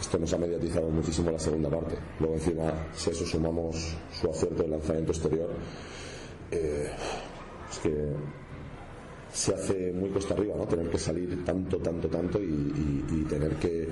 esto 0.00 0.18
nos 0.18 0.32
ha 0.32 0.38
mediatizado 0.38 0.88
muchísimo 0.88 1.30
la 1.30 1.38
segunda 1.38 1.68
parte. 1.68 1.96
Luego 2.20 2.34
encima, 2.34 2.72
si 2.94 3.10
a 3.10 3.12
eso 3.12 3.26
sumamos 3.26 3.96
su 4.12 4.30
acierto 4.30 4.62
de 4.62 4.68
lanzamiento 4.68 5.12
exterior, 5.12 5.50
eh, 6.50 6.90
es 7.70 7.78
que 7.80 8.12
se 9.32 9.54
hace 9.54 9.92
muy 9.92 10.10
costa 10.10 10.34
arriba, 10.34 10.54
¿no? 10.56 10.64
Tener 10.66 10.88
que 10.90 10.98
salir 10.98 11.44
tanto, 11.44 11.78
tanto, 11.78 12.08
tanto 12.08 12.40
y 12.40 13.24
tener 13.28 13.54
que 13.56 13.88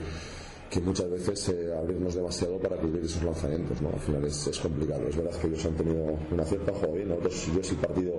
que 0.71 0.81
muchas 0.81 1.11
veces 1.11 1.49
eh, 1.51 1.75
abrirnos 1.77 2.15
demasiado 2.15 2.59
para 2.59 2.77
cubrir 2.77 3.05
esos 3.05 3.23
lanzamientos, 3.23 3.81
¿no? 3.81 3.91
Al 3.91 4.01
final 4.01 4.25
es, 4.25 4.59
complicado. 4.61 5.09
Es 5.09 5.17
verdad 5.17 5.41
que 5.41 5.47
ellos 5.47 5.65
han 5.65 5.75
tenido 5.75 6.19
una 6.31 6.45
cierta 6.45 6.73
jugada 6.73 6.93
bien, 6.95 7.09
nosotros 7.09 7.47
yo 7.55 7.61
es 7.61 7.71
el 7.71 7.77
partido 7.77 8.19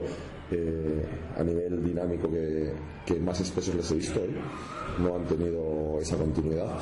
eh, 0.52 1.06
a 1.36 1.44
nivel 1.44 1.84
dinámico 1.84 2.30
que, 2.30 2.72
que, 3.06 3.20
más 3.20 3.40
espesos 3.42 3.76
les 3.76 3.92
he 3.92 3.96
visto 3.96 4.22
hoy, 4.22 4.36
no 5.00 5.16
han 5.16 5.26
tenido 5.26 6.00
esa 6.00 6.16
continuidad. 6.18 6.80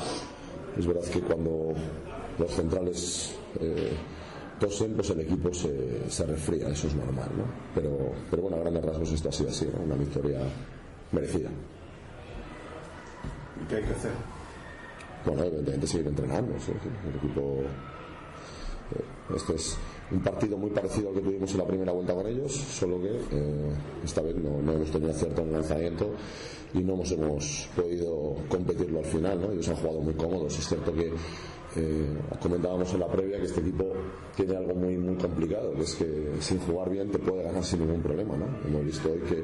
Es 0.78 0.86
verdad 0.86 1.04
que 1.04 1.22
cuando 1.22 1.74
los 2.38 2.52
centrales 2.52 3.36
eh, 3.60 3.92
tosen, 4.60 4.94
pues 4.94 5.10
el 5.10 5.22
equipo 5.22 5.54
se, 5.54 6.10
se, 6.10 6.26
refría, 6.26 6.70
eso 6.70 6.88
es 6.88 6.96
normal, 6.96 7.30
¿no? 7.38 7.44
Pero, 7.74 8.12
pero 8.30 8.44
bueno, 8.44 8.58
a 8.58 8.60
grandes 8.62 8.86
rasgos 8.86 9.12
esto 9.12 9.30
ha 9.30 9.32
sido 9.32 9.50
así, 9.50 9.68
¿no? 9.74 9.84
Una 9.84 9.96
victoria 9.96 10.40
merecida. 11.12 11.50
¿Y 13.62 13.68
qué 13.68 13.76
hay 13.78 13.84
que 13.84 13.94
hacer? 13.94 14.12
bueno, 15.26 15.44
evidentemente 15.44 15.88
seguir 15.88 16.08
entrenando. 16.08 16.54
El 16.54 17.16
equipo. 17.16 17.62
Este 19.36 19.56
es 19.56 19.76
un 20.12 20.20
partido 20.20 20.56
muy 20.58 20.70
parecido 20.70 21.10
al 21.10 21.16
que 21.16 21.22
tuvimos 21.22 21.52
en 21.52 21.58
la 21.58 21.66
primera 21.66 21.92
vuelta 21.92 22.14
con 22.14 22.28
ellos, 22.28 22.52
solo 22.54 23.02
que 23.02 23.10
eh, 23.10 23.74
esta 24.04 24.22
vez 24.22 24.36
no, 24.36 24.62
no, 24.62 24.74
hemos 24.74 24.92
tenido 24.92 25.12
cierto 25.14 25.42
en 25.42 25.52
lanzamiento 25.52 26.12
y 26.76 26.84
no 26.84 26.94
hemos, 26.94 27.12
hemos 27.12 27.70
podido 27.76 28.36
competirlo 28.48 29.00
al 29.00 29.06
final. 29.06 29.42
¿no? 29.42 29.52
Ellos 29.52 29.68
han 29.70 29.76
jugado 29.78 30.02
muy 30.02 30.14
cómodos. 30.14 30.60
Es 30.60 30.68
cierto 30.68 30.94
que 30.94 31.12
eh, 31.76 32.18
comentábamos 32.42 32.94
en 32.94 33.00
la 33.00 33.08
previa 33.08 33.38
que 33.38 33.46
este 33.46 33.62
equipo 33.62 33.94
tiene 34.36 34.58
algo 34.58 34.76
muy 34.76 34.98
muy 34.98 35.16
complicado, 35.16 35.74
que 35.74 35.82
es 35.82 35.96
que 35.96 36.36
sin 36.40 36.60
jugar 36.60 36.90
bien 36.90 37.12
te 37.12 37.20
puede 37.20 37.44
ganar 37.44 37.64
sin 37.64 37.82
ningún 37.82 38.02
problema. 38.02 38.36
¿no? 38.38 38.46
Hemos 38.66 38.86
visto 38.86 39.12
hoy 39.12 39.20
que 39.20 39.44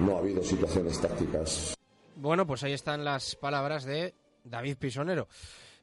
no 0.00 0.16
ha 0.16 0.18
habido 0.18 0.42
situaciones 0.42 1.00
tácticas. 1.00 1.74
Bueno, 2.16 2.46
pues 2.46 2.62
ahí 2.62 2.72
están 2.72 3.04
las 3.04 3.34
palabras 3.36 3.84
de 3.84 4.14
David 4.44 4.76
Pisonero. 4.76 5.28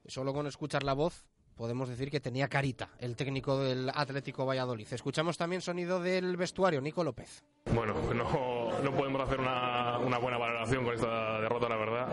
Solo 0.06 0.34
con 0.34 0.48
escuchar 0.48 0.84
la 0.84 0.94
voz 0.94 1.26
podemos 1.60 1.90
decir 1.90 2.10
que 2.10 2.22
tenía 2.22 2.48
carita 2.48 2.92
el 3.00 3.18
técnico 3.18 3.60
del 3.60 3.92
Atlético 3.94 4.46
Valladolid. 4.46 4.88
Escuchamos 4.90 5.38
también 5.38 5.62
sonido 5.62 6.02
del 6.02 6.38
vestuario, 6.38 6.80
Nico 6.80 7.04
López. 7.04 7.44
Bueno, 7.74 7.94
no, 8.16 8.82
no 8.82 8.96
podemos 8.96 9.22
hacer 9.22 9.42
una, 9.42 9.98
una, 10.00 10.18
buena 10.20 10.38
valoración 10.38 10.86
con 10.86 10.94
esta 10.94 11.42
derrota, 11.42 11.68
la 11.68 11.76
verdad, 11.76 12.08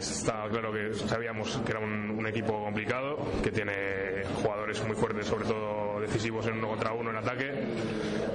que 0.00 0.14
está 0.14 0.48
claro 0.48 0.72
que 0.72 0.94
sabíamos 0.94 1.60
que 1.64 1.72
era 1.72 1.80
un, 1.80 2.26
equipo 2.26 2.62
complicado, 2.62 3.18
que 3.42 3.50
tiene 3.50 4.22
jugadores 4.36 4.82
muy 4.86 4.94
fuertes, 4.94 5.26
sobre 5.26 5.44
todo 5.44 6.00
decisivos 6.00 6.46
en 6.46 6.58
uno 6.58 6.68
contra 6.68 6.92
uno 6.92 7.10
en 7.10 7.16
ataque, 7.16 7.50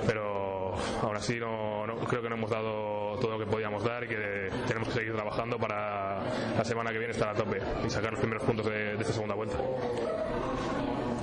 pero 0.05 0.75
aún 1.01 1.15
así 1.15 1.39
no, 1.39 1.85
creo 2.07 2.21
que 2.21 2.29
no 2.29 2.35
hemos 2.35 2.49
dado 2.49 3.17
todo 3.19 3.31
lo 3.31 3.39
que 3.39 3.45
podíamos 3.49 3.83
dar 3.83 4.03
y 4.03 4.07
que 4.07 4.49
tenemos 4.67 4.89
que 4.89 4.95
seguir 4.95 5.13
trabajando 5.13 5.57
para 5.57 6.19
la 6.57 6.65
semana 6.65 6.91
que 6.91 6.97
viene 6.97 7.13
estar 7.13 7.29
a 7.29 7.33
tope 7.33 7.59
y 7.85 7.89
sacar 7.89 8.11
los 8.11 8.19
primeros 8.19 8.43
puntos 8.43 8.65
de 8.65 8.93
esta 8.93 9.13
segunda 9.13 9.35
vuelta. 9.35 9.57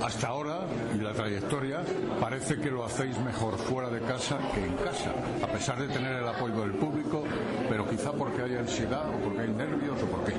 Hasta 0.01 0.27
ahora, 0.27 0.59
y 0.95 0.99
la 0.99 1.13
trayectoria, 1.13 1.81
parece 2.19 2.57
que 2.59 2.69
lo 2.69 2.85
hacéis 2.85 3.17
mejor 3.19 3.57
fuera 3.57 3.89
de 3.89 4.01
casa 4.01 4.37
que 4.53 4.65
en 4.65 4.75
casa, 4.77 5.11
a 5.41 5.47
pesar 5.47 5.79
de 5.79 5.87
tener 5.87 6.13
el 6.13 6.27
apoyo 6.27 6.61
del 6.61 6.71
público, 6.71 7.23
pero 7.69 7.87
quizá 7.89 8.11
porque 8.11 8.41
hay 8.41 8.55
ansiedad 8.55 9.07
o 9.09 9.23
porque 9.23 9.41
hay 9.41 9.49
nervios 9.49 10.01
o 10.01 10.05
por 10.05 10.23
qué. 10.25 10.33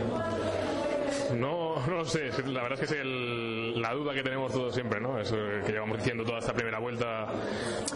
No, 1.34 1.76
no 1.86 1.94
lo 1.98 2.04
sé. 2.04 2.30
La 2.46 2.62
verdad 2.62 2.72
es 2.72 2.80
que 2.80 2.94
es 2.96 3.00
el, 3.00 3.63
la 3.74 3.92
duda 3.92 4.14
que 4.14 4.22
tenemos 4.22 4.52
todos 4.52 4.74
siempre, 4.74 5.00
¿no? 5.00 5.18
Es 5.18 5.30
que 5.30 5.72
llevamos 5.72 5.98
diciendo 5.98 6.24
toda 6.24 6.38
esta 6.38 6.52
primera 6.52 6.78
vuelta 6.78 7.26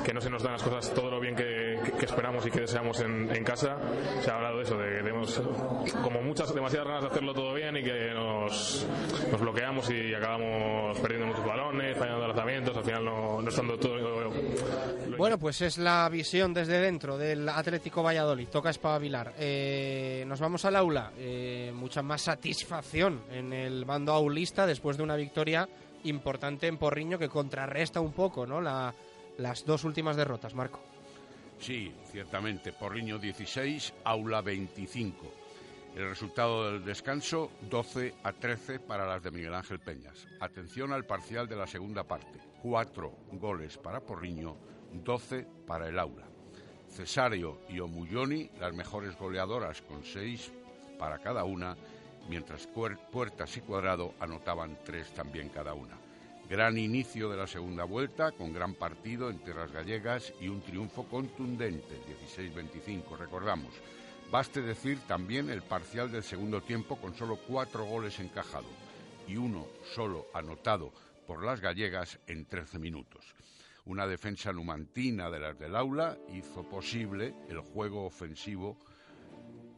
que 0.04 0.12
no 0.12 0.20
se 0.20 0.30
nos 0.30 0.42
dan 0.42 0.52
las 0.52 0.62
cosas 0.62 0.92
todo 0.92 1.10
lo 1.10 1.20
bien 1.20 1.34
que, 1.34 1.74
esperamos 2.02 2.46
y 2.46 2.50
que 2.50 2.60
deseamos 2.60 3.00
en, 3.00 3.28
casa. 3.44 3.78
Se 4.20 4.30
ha 4.30 4.34
hablado 4.34 4.58
de 4.58 4.64
eso, 4.64 4.76
de 4.76 4.96
que 4.96 5.02
tenemos 5.02 5.42
como 6.02 6.20
muchas, 6.20 6.52
demasiadas 6.54 6.88
ganas 6.88 7.02
de 7.02 7.08
hacerlo 7.08 7.32
todo 7.32 7.54
bien 7.54 7.76
y 7.76 7.82
que 7.82 8.10
nos, 8.12 8.86
nos 9.30 9.40
bloqueamos 9.40 9.90
y 9.90 10.14
acabamos 10.14 10.98
perdiendo 10.98 11.28
muchos 11.28 11.46
balones, 11.46 11.96
fallando 11.96 12.26
lanzamientos, 12.26 12.76
al 12.76 12.84
final 12.84 13.04
no, 13.04 13.40
no 13.40 13.48
estando 13.48 13.78
todo. 13.78 14.30
Bueno, 15.16 15.38
pues 15.38 15.62
es 15.62 15.78
la 15.78 16.08
visión 16.08 16.52
desde 16.52 16.80
dentro 16.80 17.16
del 17.16 17.48
Atlético 17.48 18.02
Valladolid. 18.02 18.48
Toca 18.48 18.70
espabilar. 18.70 19.34
Eh, 19.38 20.24
nos 20.26 20.40
vamos 20.40 20.64
al 20.64 20.76
aula. 20.76 21.12
Eh, 21.16 21.72
mucha 21.74 22.02
más 22.02 22.22
satisfacción 22.22 23.22
en 23.30 23.52
el 23.52 23.84
bando 23.84 24.12
aulista 24.12 24.66
después 24.66 24.96
de 24.96 25.02
una 25.02 25.16
victoria 25.16 25.67
importante 26.08 26.66
en 26.66 26.78
Porriño 26.78 27.18
que 27.18 27.28
contrarresta 27.28 28.00
un 28.00 28.12
poco 28.12 28.46
¿no? 28.46 28.60
La, 28.60 28.94
las 29.38 29.64
dos 29.64 29.84
últimas 29.84 30.16
derrotas, 30.16 30.54
Marco. 30.54 30.80
Sí, 31.58 31.92
ciertamente. 32.10 32.72
Porriño 32.72 33.18
16, 33.18 33.94
Aula 34.04 34.42
25. 34.42 35.32
El 35.96 36.08
resultado 36.08 36.70
del 36.70 36.84
descanso 36.84 37.50
12 37.62 38.14
a 38.22 38.32
13 38.32 38.80
para 38.80 39.06
las 39.06 39.22
de 39.22 39.30
Miguel 39.30 39.54
Ángel 39.54 39.80
Peñas. 39.80 40.28
Atención 40.40 40.92
al 40.92 41.04
parcial 41.04 41.48
de 41.48 41.56
la 41.56 41.66
segunda 41.66 42.04
parte. 42.04 42.38
Cuatro 42.62 43.12
goles 43.32 43.78
para 43.78 44.00
Porriño, 44.00 44.56
12 44.92 45.46
para 45.66 45.88
el 45.88 45.98
aula. 45.98 46.28
Cesario 46.88 47.60
y 47.68 47.80
Omulloni, 47.80 48.50
las 48.60 48.74
mejores 48.74 49.16
goleadoras 49.16 49.82
con 49.82 50.04
6 50.04 50.52
para 50.98 51.18
cada 51.18 51.44
una, 51.44 51.76
mientras 52.28 52.66
Puertas 52.66 53.56
y 53.56 53.60
Cuadrado 53.60 54.14
anotaban 54.20 54.78
3 54.84 55.14
también 55.14 55.48
cada 55.48 55.74
una. 55.74 55.96
Gran 56.48 56.78
inicio 56.78 57.28
de 57.28 57.36
la 57.36 57.46
segunda 57.46 57.84
vuelta, 57.84 58.32
con 58.32 58.52
gran 58.54 58.74
partido 58.74 59.28
en 59.28 59.38
tierras 59.40 59.70
gallegas 59.70 60.32
y 60.40 60.48
un 60.48 60.62
triunfo 60.62 61.04
contundente, 61.04 62.00
16-25, 62.38 63.18
recordamos. 63.18 63.74
Baste 64.30 64.62
decir 64.62 64.98
también 65.06 65.50
el 65.50 65.62
parcial 65.62 66.10
del 66.10 66.22
segundo 66.22 66.62
tiempo 66.62 66.96
con 66.96 67.14
solo 67.14 67.38
cuatro 67.46 67.84
goles 67.84 68.18
encajados 68.20 68.70
y 69.26 69.36
uno 69.36 69.66
solo 69.94 70.26
anotado 70.32 70.92
por 71.26 71.44
las 71.44 71.60
gallegas 71.60 72.18
en 72.26 72.46
13 72.46 72.78
minutos. 72.78 73.34
Una 73.84 74.06
defensa 74.06 74.52
numantina 74.52 75.30
de 75.30 75.40
las 75.40 75.58
del 75.58 75.76
aula 75.76 76.16
hizo 76.34 76.62
posible 76.62 77.34
el 77.48 77.60
juego 77.60 78.04
ofensivo 78.04 78.78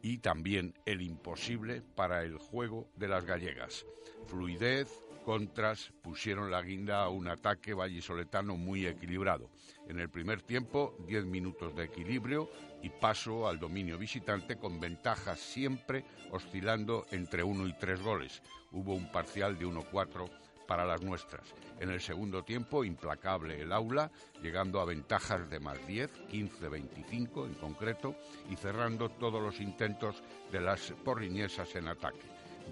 y 0.01 0.19
también 0.19 0.73
el 0.85 1.01
imposible 1.01 1.81
para 1.95 2.23
el 2.23 2.37
juego 2.37 2.89
de 2.95 3.07
las 3.07 3.25
gallegas. 3.25 3.85
Fluidez, 4.27 4.89
contras 5.23 5.93
pusieron 6.01 6.51
la 6.51 6.61
guinda 6.61 7.03
a 7.03 7.09
un 7.09 7.27
ataque 7.27 7.73
vallisoletano 7.73 8.57
muy 8.57 8.87
equilibrado. 8.87 9.49
En 9.87 9.99
el 9.99 10.09
primer 10.09 10.41
tiempo, 10.41 10.95
10 11.07 11.25
minutos 11.25 11.75
de 11.75 11.85
equilibrio 11.85 12.49
y 12.81 12.89
paso 12.89 13.47
al 13.47 13.59
dominio 13.59 13.97
visitante 13.97 14.57
con 14.57 14.79
ventajas 14.79 15.39
siempre 15.39 16.05
oscilando 16.31 17.05
entre 17.11 17.43
uno 17.43 17.67
y 17.67 17.73
tres 17.73 18.01
goles. 18.01 18.41
Hubo 18.71 18.95
un 18.95 19.11
parcial 19.11 19.57
de 19.59 19.67
1-4 19.67 20.29
para 20.71 20.85
las 20.85 21.01
nuestras. 21.01 21.53
En 21.81 21.89
el 21.89 21.99
segundo 21.99 22.43
tiempo, 22.43 22.85
implacable 22.85 23.59
el 23.59 23.73
aula, 23.73 24.09
llegando 24.41 24.79
a 24.79 24.85
ventajas 24.85 25.49
de 25.49 25.59
más 25.59 25.85
10, 25.85 26.29
15-25 26.29 27.45
en 27.45 27.55
concreto, 27.55 28.15
y 28.49 28.55
cerrando 28.55 29.09
todos 29.09 29.43
los 29.43 29.59
intentos 29.59 30.23
de 30.49 30.61
las 30.61 30.93
porriñesas 31.03 31.75
en 31.75 31.89
ataque. 31.89 32.23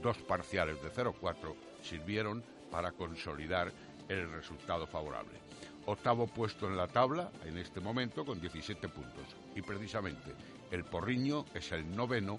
Dos 0.01 0.17
parciales 0.19 0.81
de 0.81 0.93
0-4 0.93 1.53
sirvieron 1.81 2.41
para 2.71 2.93
consolidar 2.93 3.69
el 4.07 4.31
resultado 4.31 4.87
favorable. 4.87 5.37
Octavo 5.85 6.25
puesto 6.25 6.67
en 6.67 6.77
la 6.77 6.87
tabla 6.87 7.29
en 7.43 7.57
este 7.57 7.81
momento 7.81 8.23
con 8.23 8.39
17 8.39 8.87
puntos. 8.87 9.35
Y 9.57 9.61
precisamente 9.61 10.33
el 10.71 10.85
Porriño 10.85 11.43
es 11.53 11.73
el 11.73 11.93
noveno 11.93 12.37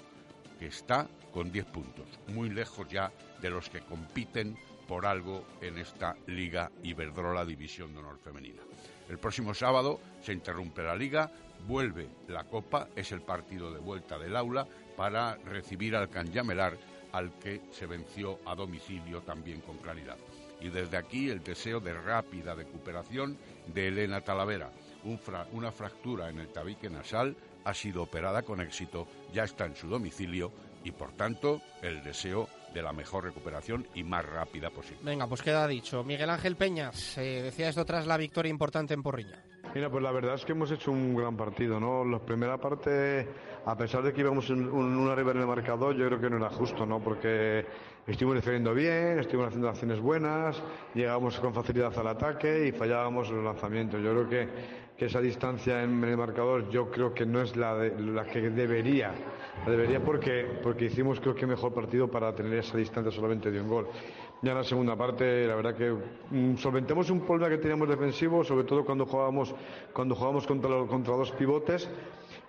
que 0.58 0.68
está 0.68 1.06
con 1.34 1.52
10 1.52 1.66
puntos, 1.66 2.06
muy 2.28 2.48
lejos 2.48 2.88
ya 2.88 3.12
de 3.42 3.50
los 3.50 3.68
que 3.68 3.80
compiten 3.80 4.56
por 4.90 5.06
algo 5.06 5.44
en 5.60 5.78
esta 5.78 6.16
Liga 6.26 6.68
Iberdrola 6.82 7.44
División 7.44 7.92
de 7.92 8.00
Honor 8.00 8.18
Femenina. 8.18 8.60
El 9.08 9.18
próximo 9.18 9.54
sábado 9.54 10.00
se 10.20 10.32
interrumpe 10.32 10.82
la 10.82 10.96
liga, 10.96 11.30
vuelve 11.68 12.08
la 12.26 12.42
Copa, 12.42 12.88
es 12.96 13.12
el 13.12 13.20
partido 13.20 13.72
de 13.72 13.78
vuelta 13.78 14.18
del 14.18 14.34
aula 14.34 14.66
para 14.96 15.36
recibir 15.36 15.94
al 15.94 16.10
Canyamelar 16.10 16.76
al 17.12 17.38
que 17.38 17.60
se 17.70 17.86
venció 17.86 18.40
a 18.44 18.56
domicilio 18.56 19.20
también 19.20 19.60
con 19.60 19.78
claridad. 19.78 20.16
Y 20.60 20.70
desde 20.70 20.96
aquí 20.96 21.30
el 21.30 21.44
deseo 21.44 21.78
de 21.78 21.94
rápida 21.94 22.56
recuperación 22.56 23.38
de 23.72 23.86
Elena 23.86 24.22
Talavera. 24.22 24.72
una 25.52 25.70
fractura 25.70 26.30
en 26.30 26.40
el 26.40 26.48
tabique 26.48 26.90
nasal 26.90 27.36
ha 27.64 27.74
sido 27.74 28.02
operada 28.02 28.42
con 28.42 28.60
éxito, 28.60 29.06
ya 29.32 29.44
está 29.44 29.66
en 29.66 29.76
su 29.76 29.86
domicilio 29.86 30.50
y 30.82 30.90
por 30.90 31.12
tanto 31.12 31.60
el 31.80 32.02
deseo 32.02 32.48
de 32.72 32.82
la 32.82 32.92
mejor 32.92 33.24
recuperación 33.24 33.86
y 33.94 34.04
más 34.04 34.24
rápida 34.24 34.70
posible. 34.70 35.00
Venga, 35.02 35.26
pues 35.26 35.42
queda 35.42 35.66
dicho. 35.66 36.04
Miguel 36.04 36.30
Ángel 36.30 36.56
Peñas, 36.56 37.18
eh, 37.18 37.42
decía 37.42 37.68
esto 37.68 37.84
tras 37.84 38.06
la 38.06 38.16
victoria 38.16 38.50
importante 38.50 38.94
en 38.94 39.02
Porriña. 39.02 39.42
Mira, 39.74 39.88
pues 39.88 40.02
la 40.02 40.10
verdad 40.10 40.34
es 40.34 40.44
que 40.44 40.52
hemos 40.52 40.70
hecho 40.72 40.90
un 40.90 41.14
gran 41.14 41.36
partido, 41.36 41.78
¿no? 41.78 42.04
La 42.04 42.18
primera 42.18 42.58
parte, 42.58 43.28
a 43.64 43.76
pesar 43.76 44.02
de 44.02 44.12
que 44.12 44.20
íbamos 44.20 44.50
en 44.50 44.68
una 44.68 45.12
arriba 45.12 45.30
en 45.30 45.38
el 45.38 45.46
marcador, 45.46 45.94
yo 45.94 46.06
creo 46.06 46.20
que 46.20 46.28
no 46.28 46.38
era 46.38 46.50
justo, 46.50 46.84
¿no? 46.84 46.98
Porque 46.98 47.64
estuvimos 48.04 48.36
defendiendo 48.36 48.74
bien, 48.74 49.20
estuvimos 49.20 49.48
haciendo 49.48 49.68
acciones 49.68 50.00
buenas, 50.00 50.60
llegábamos 50.92 51.38
con 51.38 51.54
facilidad 51.54 51.96
al 51.96 52.08
ataque 52.08 52.66
y 52.66 52.72
fallábamos 52.72 53.30
los 53.30 53.44
lanzamientos. 53.44 54.02
Yo 54.02 54.10
creo 54.10 54.28
que, 54.28 54.48
que 55.00 55.06
esa 55.06 55.22
distancia 55.22 55.82
en 55.82 56.04
el 56.04 56.14
marcador 56.18 56.68
yo 56.68 56.90
creo 56.90 57.14
que 57.14 57.24
no 57.24 57.40
es 57.40 57.56
la, 57.56 57.72
la 57.74 58.26
que 58.26 58.50
debería. 58.50 59.14
La 59.64 59.70
debería 59.70 60.04
porque, 60.04 60.44
porque 60.62 60.84
hicimos 60.84 61.18
creo 61.20 61.34
que 61.34 61.46
mejor 61.46 61.72
partido 61.72 62.06
para 62.06 62.34
tener 62.34 62.58
esa 62.58 62.76
distancia 62.76 63.10
solamente 63.10 63.50
de 63.50 63.62
un 63.62 63.68
gol. 63.68 63.88
Ya 64.42 64.50
en 64.50 64.58
la 64.58 64.62
segunda 64.62 64.96
parte, 64.96 65.46
la 65.46 65.54
verdad 65.54 65.74
que 65.74 65.90
mm, 66.30 66.56
solventemos 66.58 67.08
un 67.08 67.20
problema 67.20 67.48
que 67.48 67.56
teníamos 67.56 67.88
defensivo, 67.88 68.44
sobre 68.44 68.64
todo 68.64 68.84
cuando 68.84 69.06
jugábamos, 69.06 69.54
cuando 69.94 70.14
jugábamos 70.14 70.46
contra, 70.46 70.84
contra 70.86 71.14
dos 71.14 71.32
pivotes. 71.32 71.88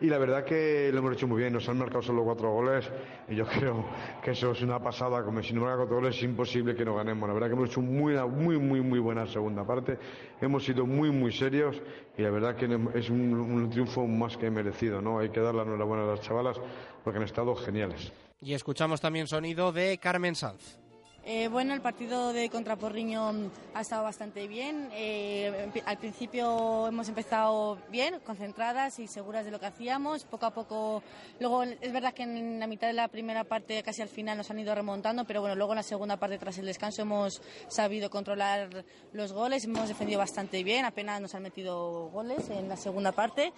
Y 0.02 0.08
la 0.08 0.18
verdad 0.18 0.44
que 0.44 0.90
lo 0.92 0.98
hemos 0.98 1.14
hecho 1.14 1.28
muy 1.28 1.38
bien, 1.38 1.54
nos 1.54 1.70
han 1.70 1.78
marcado 1.78 2.02
solo 2.02 2.24
cuatro 2.24 2.52
goles 2.52 2.90
y 3.30 3.36
yo 3.36 3.46
creo 3.60 3.86
que 4.24 4.32
eso 4.32 4.52
es 4.52 4.62
una 4.64 4.80
pasada, 4.80 5.24
como 5.24 5.44
si 5.44 5.54
no 5.54 5.62
marca 5.62 5.78
cuatro 5.78 5.98
goles 5.98 6.18
es 6.18 6.24
imposible 6.24 6.76
que 6.76 6.84
no 6.84 6.96
ganemos. 6.96 7.30
La 7.30 7.34
verdad 7.36 7.50
que 7.50 7.54
hemos 7.54 7.70
hecho 7.70 7.82
muy, 7.82 8.16
muy, 8.16 8.58
muy, 8.58 8.82
muy 8.82 8.98
buena 8.98 9.28
segunda 9.28 9.64
parte, 9.64 10.00
hemos 10.42 10.66
sido 10.66 10.88
muy, 10.88 11.12
muy 11.12 11.32
serios 11.32 11.80
y 12.18 12.24
la 12.24 12.32
verdad 12.32 12.56
que 12.56 12.66
es 12.96 13.12
un, 13.12 13.34
un 13.34 13.70
triunfo 13.70 14.08
más 14.08 14.38
que 14.38 14.50
merecido, 14.50 15.04
¿no? 15.04 15.20
Hay 15.20 15.30
que 15.30 15.40
dar 15.40 15.54
la 15.54 15.62
enhorabuena 15.62 16.04
a 16.04 16.08
las 16.08 16.22
chavalas 16.22 16.60
porque 17.04 17.20
han 17.20 17.26
estado 17.26 17.56
geniales. 17.56 18.12
Y 18.42 18.56
escuchamos 18.56 19.00
también 19.00 19.28
sonido 19.28 19.72
de 19.72 20.00
Carmen 20.00 20.34
Sanz. 20.34 20.81
Eh, 21.24 21.50
bueno, 21.50 21.76
el 21.76 21.82
partido 21.82 22.34
de 22.34 22.50
Contraporriño 22.50 23.52
ha 23.76 23.82
estado 23.82 24.04
bastante 24.04 24.48
bien. 24.48 24.90
Eh, 24.92 25.70
al 25.86 25.98
principio 26.00 26.88
hemos 26.88 27.08
empezado 27.10 27.78
bien, 27.92 28.20
concentradas 28.26 28.98
y 28.98 29.08
seguras 29.08 29.46
de 29.46 29.52
lo 29.52 29.60
que 29.60 29.68
hacíamos. 29.68 30.26
Poco 30.26 30.48
a 30.48 30.52
poco, 30.52 31.04
luego 31.40 31.62
es 31.62 31.94
verdad 31.94 32.16
que 32.16 32.24
en 32.24 32.60
la 32.60 32.66
mitad 32.66 32.88
de 32.88 32.94
la 32.94 33.08
primera 33.08 33.44
parte, 33.44 33.84
casi 33.84 34.02
al 34.02 34.10
final, 34.10 34.36
nos 34.36 34.50
han 34.50 34.58
ido 34.58 34.74
remontando, 34.74 35.24
pero 35.26 35.42
bueno, 35.42 35.56
luego 35.56 35.74
en 35.74 35.78
la 35.78 35.84
segunda 35.84 36.18
parte, 36.18 36.40
tras 36.40 36.58
el 36.58 36.66
descanso, 36.66 37.04
hemos 37.04 37.40
sabido 37.68 38.10
controlar 38.10 38.84
los 39.14 39.32
goles, 39.32 39.66
hemos 39.66 39.88
defendido 39.88 40.18
bastante 40.18 40.64
bien, 40.64 40.86
apenas 40.86 41.22
nos 41.22 41.36
han 41.36 41.44
metido 41.44 42.10
goles 42.10 42.50
en 42.50 42.68
la 42.68 42.78
segunda 42.78 43.12
parte. 43.12 43.54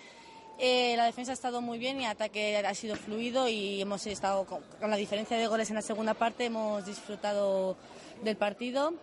Eh, 0.60 0.96
la 0.96 1.06
defensa 1.06 1.32
ha 1.32 1.34
estado 1.34 1.62
muy 1.62 1.80
bien 1.80 2.00
y 2.00 2.06
el 2.06 2.12
ataque 2.12 2.58
ha 2.58 2.74
sido 2.74 2.96
fluido 2.96 3.48
y 3.48 3.82
hemos 3.82 4.06
estado 4.08 4.46
con, 4.46 4.62
la 4.82 4.96
diferencia 4.96 5.38
de 5.38 5.48
goles 5.48 5.70
en 5.70 5.76
la 5.76 5.82
segunda 5.82 6.14
parte, 6.14 6.46
hemos 6.46 6.86
disfrutado 6.86 7.76
del 8.24 8.38
partido. 8.38 8.94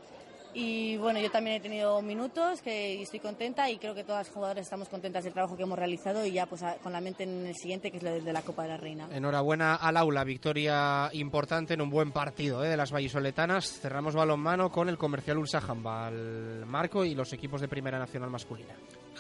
Y 0.52 0.96
bueno, 0.96 1.20
yo 1.20 1.30
también 1.30 1.56
he 1.56 1.60
tenido 1.60 2.02
minutos 2.02 2.60
que 2.60 3.00
estoy 3.00 3.20
contenta 3.20 3.70
y 3.70 3.78
creo 3.78 3.94
que 3.94 4.02
todas 4.02 4.26
las 4.26 4.34
jugadoras 4.34 4.64
estamos 4.64 4.88
contentas 4.88 5.22
del 5.22 5.32
trabajo 5.32 5.56
que 5.56 5.62
hemos 5.62 5.78
realizado 5.78 6.26
y 6.26 6.32
ya 6.32 6.46
pues 6.46 6.62
con 6.82 6.92
la 6.92 7.00
mente 7.00 7.22
en 7.22 7.46
el 7.46 7.54
siguiente 7.54 7.92
que 7.92 7.98
es 7.98 8.02
el 8.02 8.24
de 8.24 8.32
la 8.32 8.42
Copa 8.42 8.64
de 8.64 8.70
la 8.70 8.76
Reina. 8.76 9.08
Enhorabuena 9.12 9.76
al 9.76 9.96
aula, 9.96 10.24
victoria 10.24 11.08
importante 11.12 11.74
en 11.74 11.80
un 11.80 11.90
buen 11.90 12.10
partido 12.10 12.64
¿eh? 12.64 12.68
de 12.68 12.76
las 12.76 12.90
vallisoletanas. 12.90 13.80
Cerramos 13.80 14.16
balonmano 14.16 14.70
con 14.70 14.88
el 14.88 14.98
comercial 14.98 15.38
Ulsa 15.38 15.60
Jambal 15.60 16.66
Marco 16.66 17.04
y 17.04 17.14
los 17.14 17.32
equipos 17.32 17.60
de 17.60 17.68
Primera 17.68 18.00
Nacional 18.00 18.30
masculina. 18.30 18.74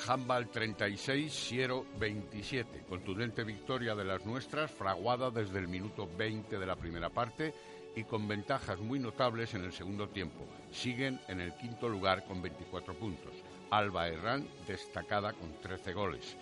Handball 0.06 0.48
36, 0.48 1.32
Siero 1.32 1.86
27. 1.98 2.84
Contundente 2.88 3.44
victoria 3.44 3.94
de 3.94 4.04
las 4.04 4.24
nuestras, 4.24 4.70
fraguada 4.70 5.30
desde 5.30 5.58
el 5.58 5.68
minuto 5.68 6.08
20 6.16 6.58
de 6.58 6.66
la 6.66 6.76
primera 6.76 7.10
parte 7.10 7.52
y 7.94 8.04
con 8.04 8.26
ventajas 8.26 8.78
muy 8.80 8.98
notables 8.98 9.54
en 9.54 9.64
el 9.64 9.72
segundo 9.72 10.08
tiempo. 10.08 10.46
Siguen 10.70 11.20
en 11.28 11.40
el 11.40 11.54
quinto 11.54 11.88
lugar 11.88 12.24
con 12.24 12.40
24 12.40 12.94
puntos. 12.94 13.32
Alba 13.70 14.08
Herrán 14.08 14.48
destacada 14.66 15.32
con 15.32 15.52
13 15.60 15.92
goles. 15.92 16.36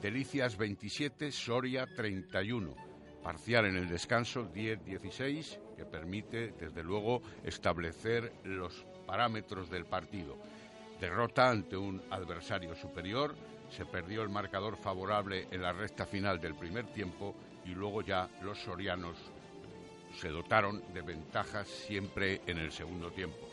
Delicias 0.00 0.56
27, 0.56 1.32
Soria 1.32 1.86
31. 1.86 2.74
Parcial 3.22 3.66
en 3.66 3.76
el 3.76 3.88
descanso 3.88 4.50
10-16, 4.52 5.58
que 5.76 5.84
permite, 5.84 6.52
desde 6.58 6.82
luego, 6.82 7.20
establecer 7.44 8.32
los 8.44 8.86
parámetros 9.06 9.68
del 9.68 9.84
partido 9.84 10.38
derrota 11.00 11.48
ante 11.48 11.76
un 11.76 12.02
adversario 12.10 12.74
superior, 12.74 13.34
se 13.70 13.86
perdió 13.86 14.22
el 14.22 14.28
marcador 14.28 14.76
favorable 14.76 15.48
en 15.50 15.62
la 15.62 15.72
recta 15.72 16.04
final 16.04 16.40
del 16.40 16.54
primer 16.54 16.86
tiempo 16.92 17.34
y 17.64 17.70
luego 17.70 18.02
ya 18.02 18.28
los 18.42 18.58
sorianos 18.58 19.16
se 20.18 20.28
dotaron 20.28 20.82
de 20.92 21.02
ventajas 21.02 21.68
siempre 21.68 22.42
en 22.46 22.58
el 22.58 22.72
segundo 22.72 23.10
tiempo. 23.10 23.48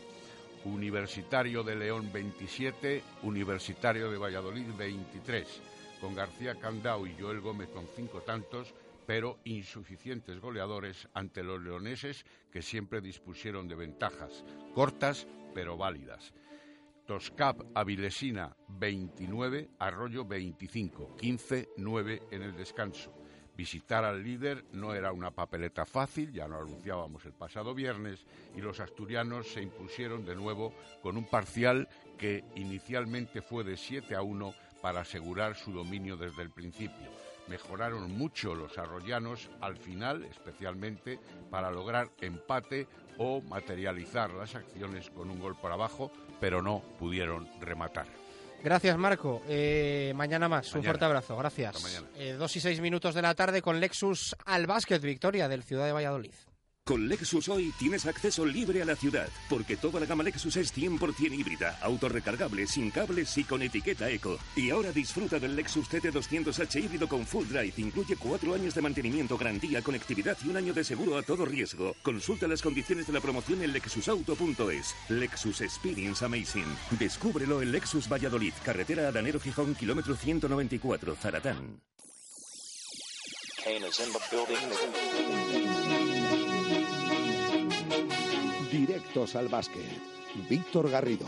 Universitario 0.66 1.64
de 1.64 1.76
León 1.76 2.10
27, 2.12 3.04
Universitario 3.24 4.12
de 4.12 4.18
Valladolid 4.18 4.68
23, 4.78 5.62
con 6.02 6.16
García 6.16 6.56
Candao 6.56 7.08
y 7.08 7.16
Joel 7.18 7.39
Gómez 7.39 7.70
con 7.70 7.88
cinco 7.95 8.22
tantos, 8.22 8.74
pero 9.06 9.39
insuficientes 9.45 10.41
goleadores 10.41 11.08
ante 11.14 11.43
los 11.43 11.62
leoneses 11.62 12.26
que 12.52 12.62
siempre 12.62 13.00
dispusieron 13.00 13.68
de 13.70 13.76
ventajas, 13.76 14.43
cortas 14.74 15.28
pero 15.54 15.78
válidas. 15.78 16.34
Toscap 17.08 17.62
Avilesina 17.74 18.53
29, 18.68 19.70
Arroyo 19.80 20.26
25, 20.26 21.16
15-9 21.16 22.22
en 22.32 22.43
el 22.43 22.53
descanso. 22.53 23.14
Visitar 23.55 24.03
al 24.03 24.22
líder 24.22 24.66
no 24.74 24.93
era 24.93 25.14
una 25.14 25.32
papeleta 25.32 25.86
fácil, 25.86 26.34
ya 26.34 26.49
lo 26.49 26.58
anunciábamos 26.58 27.26
el 27.26 27.32
pasado 27.32 27.74
viernes, 27.74 28.26
y 28.58 28.62
los 28.62 28.82
asturianos 28.82 29.47
se 29.47 29.62
impusieron 29.62 30.26
de 30.26 30.36
nuevo 30.36 30.74
con 31.01 31.16
un 31.16 31.26
parcial 31.26 31.88
que 32.18 32.43
inicialmente 32.55 33.41
fue 33.41 33.64
de 33.64 33.78
7 33.78 34.14
a 34.14 34.22
1 34.22 34.53
para 34.82 34.99
asegurar 34.99 35.55
su 35.55 35.72
dominio 35.72 36.18
desde 36.18 36.41
el 36.41 36.51
principio. 36.51 37.08
Mejoraron 37.47 38.12
mucho 38.12 38.53
los 38.53 38.78
arroyanos 38.78 39.49
al 39.62 39.78
final, 39.78 40.26
especialmente 40.26 41.20
para 41.49 41.72
lograr 41.72 42.12
empate 42.20 42.86
o 43.18 43.41
materializar 43.41 44.32
las 44.32 44.55
acciones 44.55 45.09
con 45.09 45.30
un 45.30 45.39
gol 45.39 45.55
por 45.55 45.72
abajo, 45.72 46.11
pero 46.39 46.61
no 46.61 46.82
pudieron 46.99 47.47
rematar. 47.59 48.07
Gracias, 48.63 48.97
Marco. 48.97 49.43
Eh, 49.47 50.13
mañana 50.15 50.49
más. 50.49 50.74
Un 50.74 50.84
fuerte 50.84 51.05
abrazo. 51.05 51.38
Gracias. 51.38 51.76
Hasta 51.76 51.88
mañana. 51.88 52.07
Eh, 52.15 52.34
dos 52.34 52.55
y 52.55 52.59
seis 52.59 52.82
minutos 52.82 53.13
de 53.13 53.22
la 53.22 53.36
tarde 53.36 53.61
con 53.61 53.80
Lexus 53.80 54.36
al 54.45 54.65
básquet. 54.65 55.01
Victoria 55.01 55.47
del 55.47 55.63
Ciudad 55.63 55.86
de 55.86 55.91
Valladolid. 55.91 56.34
Con 56.88 57.09
Lexus 57.09 57.49
hoy 57.49 57.73
tienes 57.77 58.05
acceso 58.05 58.45
libre 58.45 58.81
a 58.81 58.85
la 58.85 58.95
ciudad, 58.95 59.27
porque 59.49 59.75
toda 59.75 59.99
la 59.99 60.05
gama 60.05 60.23
Lexus 60.23 60.55
es 60.55 60.73
100% 60.73 61.38
híbrida, 61.38 61.77
autorrecargable, 61.81 62.65
sin 62.65 62.91
cables 62.91 63.38
y 63.38 63.43
con 63.43 63.61
etiqueta 63.61 64.09
eco. 64.09 64.38
Y 64.55 64.69
ahora 64.69 64.93
disfruta 64.93 65.38
del 65.38 65.57
Lexus 65.57 65.89
CT200H 65.89 66.81
híbrido 66.81 67.09
con 67.09 67.27
full 67.27 67.45
drive. 67.45 67.73
Incluye 67.75 68.15
cuatro 68.15 68.53
años 68.53 68.73
de 68.73 68.81
mantenimiento, 68.81 69.38
garantía, 69.38 69.81
conectividad 69.81 70.38
y 70.45 70.47
un 70.47 70.55
año 70.55 70.73
de 70.73 70.85
seguro 70.85 71.17
a 71.17 71.23
todo 71.23 71.43
riesgo. 71.43 71.93
Consulta 72.03 72.47
las 72.47 72.61
condiciones 72.61 73.05
de 73.05 73.11
la 73.11 73.19
promoción 73.19 73.61
en 73.63 73.73
lexusauto.es. 73.73 74.95
Lexus 75.09 75.59
Experience 75.59 76.23
Amazing. 76.23 76.73
Descúbrelo 76.91 77.61
en 77.61 77.73
Lexus 77.73 78.07
Valladolid, 78.07 78.53
carretera 78.63 79.09
Adanero 79.09 79.41
Gijón, 79.41 79.75
kilómetro 79.75 80.15
194, 80.15 81.17
Zaratán. 81.17 81.81
Kane 83.67 83.83
is 83.83 83.99
in. 83.99 85.86
Directos 88.72 89.36
al 89.36 89.47
básquet. 89.47 89.86
Víctor 90.49 90.89
Garrido. 90.89 91.26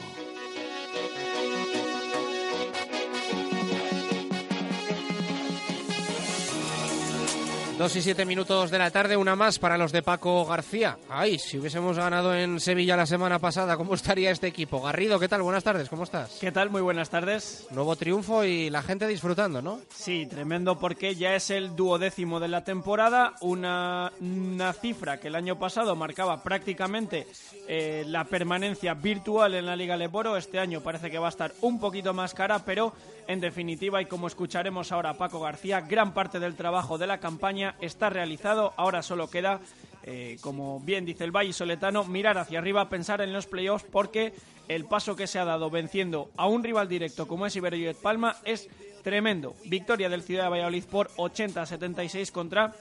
Dos 7.80 7.96
y 7.96 8.02
siete 8.02 8.26
minutos 8.26 8.72
de 8.72 8.78
la 8.78 8.92
tarde, 8.92 9.16
una 9.16 9.38
más 9.38 9.58
para 9.58 9.78
los 9.78 9.94
de 9.94 10.02
Paco 10.02 10.46
García. 10.46 10.98
Ay, 11.08 11.40
si 11.40 11.58
hubiésemos 11.58 11.96
ganado 11.96 12.36
en 12.36 12.60
Sevilla 12.60 12.98
la 12.98 13.06
semana 13.06 13.40
pasada, 13.40 13.78
¿cómo 13.78 13.94
estaría 13.94 14.32
este 14.32 14.48
equipo? 14.48 14.82
Garrido, 14.82 15.18
¿qué 15.18 15.30
tal? 15.30 15.44
Buenas 15.44 15.64
tardes, 15.64 15.88
¿cómo 15.88 16.04
estás? 16.04 16.40
¿Qué 16.42 16.52
tal? 16.52 16.70
Muy 16.72 16.82
buenas 16.82 17.10
tardes. 17.10 17.68
Nuevo 17.72 17.96
triunfo 17.96 18.44
y 18.44 18.70
la 18.70 18.84
gente 18.84 19.08
disfrutando, 19.08 19.62
¿no? 19.62 19.80
Sí, 19.96 20.26
tremendo 20.26 20.78
porque 20.78 21.16
ya 21.16 21.36
es 21.36 21.52
el 21.52 21.74
duodécimo 21.78 22.42
de 22.42 22.50
la 22.50 22.66
temporada, 22.66 23.36
una, 23.40 24.12
una 24.20 24.74
cifra 24.74 25.18
que 25.18 25.30
el 25.30 25.36
año 25.36 25.58
pasado 25.58 25.96
marcaba 25.96 26.44
prácticamente 26.44 27.28
eh, 27.66 28.04
la 28.06 28.26
permanencia 28.26 28.94
virtual 28.94 29.54
en 29.54 29.66
la 29.66 29.78
Liga 29.78 29.96
Leboro. 29.96 30.36
Este 30.36 30.60
año 30.60 30.82
parece 30.82 31.10
que 31.10 31.18
va 31.18 31.28
a 31.28 31.30
estar 31.30 31.54
un 31.62 31.80
poquito 31.80 32.14
más 32.14 32.34
cara, 32.34 32.60
pero 32.60 32.92
en 33.30 33.40
definitiva, 33.40 34.02
y 34.02 34.08
como 34.08 34.26
escucharemos 34.26 34.92
ahora 34.92 35.12
a 35.12 35.14
Paco 35.14 35.40
García, 35.40 35.82
gran 35.82 36.16
parte 36.16 36.40
del 36.40 36.56
trabajo 36.56 36.98
de 36.98 37.06
la 37.06 37.20
campaña 37.20 37.76
está 37.80 38.10
realizado. 38.10 38.74
Ahora 38.76 39.04
solo 39.04 39.30
queda, 39.30 39.60
eh, 40.02 40.40
como 40.42 40.80
bien 40.80 41.06
dice 41.06 41.26
el 41.26 41.32
Valle 41.32 41.54
Soletano, 41.54 42.06
mirar 42.06 42.40
hacia 42.40 42.58
arriba, 42.58 42.90
pensar 42.90 43.22
en 43.22 43.32
los 43.32 43.46
playoffs, 43.46 43.86
porque 43.92 44.34
el 44.68 44.86
paso 44.86 45.16
que 45.16 45.28
se 45.28 45.38
ha 45.38 45.46
dado 45.46 45.70
venciendo 45.70 46.32
a 46.38 46.48
un 46.48 46.64
rival 46.64 46.90
directo 46.90 47.28
como 47.28 47.46
es 47.46 47.56
Iberoyet 47.56 47.98
Palma 47.98 48.36
es 48.46 48.68
tremendo. 49.04 49.54
Victoria 49.66 50.10
del 50.10 50.24
Ciudad 50.24 50.46
de 50.46 50.50
Valladolid 50.50 50.86
por 50.86 51.10
80-76 51.10 52.32
contra 52.32 52.74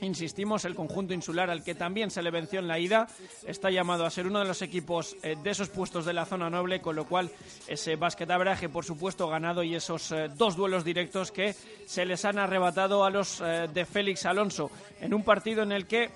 Insistimos, 0.00 0.64
el 0.64 0.74
conjunto 0.74 1.14
insular 1.14 1.50
al 1.50 1.62
que 1.62 1.74
también 1.74 2.10
se 2.10 2.22
le 2.22 2.30
venció 2.30 2.58
en 2.58 2.68
la 2.68 2.78
ida 2.78 3.08
está 3.46 3.70
llamado 3.70 4.04
a 4.04 4.10
ser 4.10 4.26
uno 4.26 4.40
de 4.40 4.44
los 4.44 4.60
equipos 4.62 5.16
eh, 5.22 5.36
de 5.42 5.50
esos 5.50 5.68
puestos 5.68 6.04
de 6.04 6.12
la 6.12 6.26
zona 6.26 6.50
noble, 6.50 6.80
con 6.80 6.96
lo 6.96 7.06
cual 7.06 7.30
ese 7.66 7.96
abraje, 8.28 8.68
por 8.68 8.84
supuesto, 8.84 9.28
ganado 9.28 9.62
y 9.62 9.74
esos 9.74 10.12
eh, 10.12 10.28
dos 10.34 10.56
duelos 10.56 10.84
directos 10.84 11.30
que 11.30 11.54
se 11.86 12.04
les 12.04 12.24
han 12.24 12.38
arrebatado 12.38 13.04
a 13.04 13.10
los 13.10 13.40
eh, 13.40 13.68
de 13.72 13.84
Félix 13.86 14.26
Alonso. 14.26 14.70
En 15.00 15.14
un 15.14 15.22
partido 15.22 15.62
en 15.62 15.72
el 15.72 15.86
que 15.86 16.10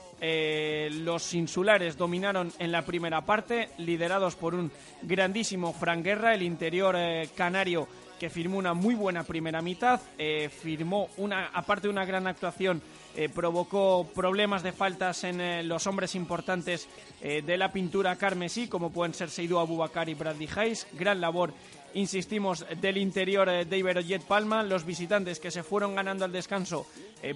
los 0.90 1.32
insulares 1.32 1.96
dominaron 1.96 2.52
en 2.58 2.72
la 2.72 2.84
primera 2.84 3.20
parte, 3.20 3.68
liderados 3.78 4.34
por 4.34 4.52
un 4.52 4.72
grandísimo 5.02 5.72
Fran 5.72 6.02
Guerra, 6.02 6.34
el 6.34 6.42
interior 6.42 6.96
canario 7.36 7.86
que 8.18 8.28
firmó 8.28 8.58
una 8.58 8.74
muy 8.74 8.96
buena 8.96 9.22
primera 9.22 9.62
mitad, 9.62 10.00
firmó 10.50 11.08
una, 11.18 11.50
aparte 11.54 11.86
de 11.86 11.92
una 11.92 12.04
gran 12.04 12.26
actuación, 12.26 12.82
eh, 13.18 13.28
provocó 13.28 14.06
problemas 14.14 14.62
de 14.62 14.70
faltas 14.70 15.24
en 15.24 15.40
eh, 15.40 15.64
los 15.64 15.88
hombres 15.88 16.14
importantes 16.14 16.88
eh, 17.20 17.42
de 17.42 17.56
la 17.56 17.72
pintura 17.72 18.14
carmesí, 18.14 18.68
como 18.68 18.92
pueden 18.92 19.12
ser 19.12 19.28
Seydou 19.28 19.58
Abubakar 19.58 20.08
y 20.08 20.14
Bradley 20.14 20.48
Hayes. 20.54 20.86
Gran 20.92 21.20
labor, 21.20 21.52
insistimos, 21.94 22.64
del 22.80 22.96
interior 22.96 23.66
de 23.66 23.76
Iberojet 23.76 24.22
Palma. 24.22 24.62
Los 24.62 24.84
visitantes 24.84 25.40
que 25.40 25.50
se 25.50 25.64
fueron 25.64 25.96
ganando 25.96 26.24
al 26.24 26.30
descanso 26.30 26.86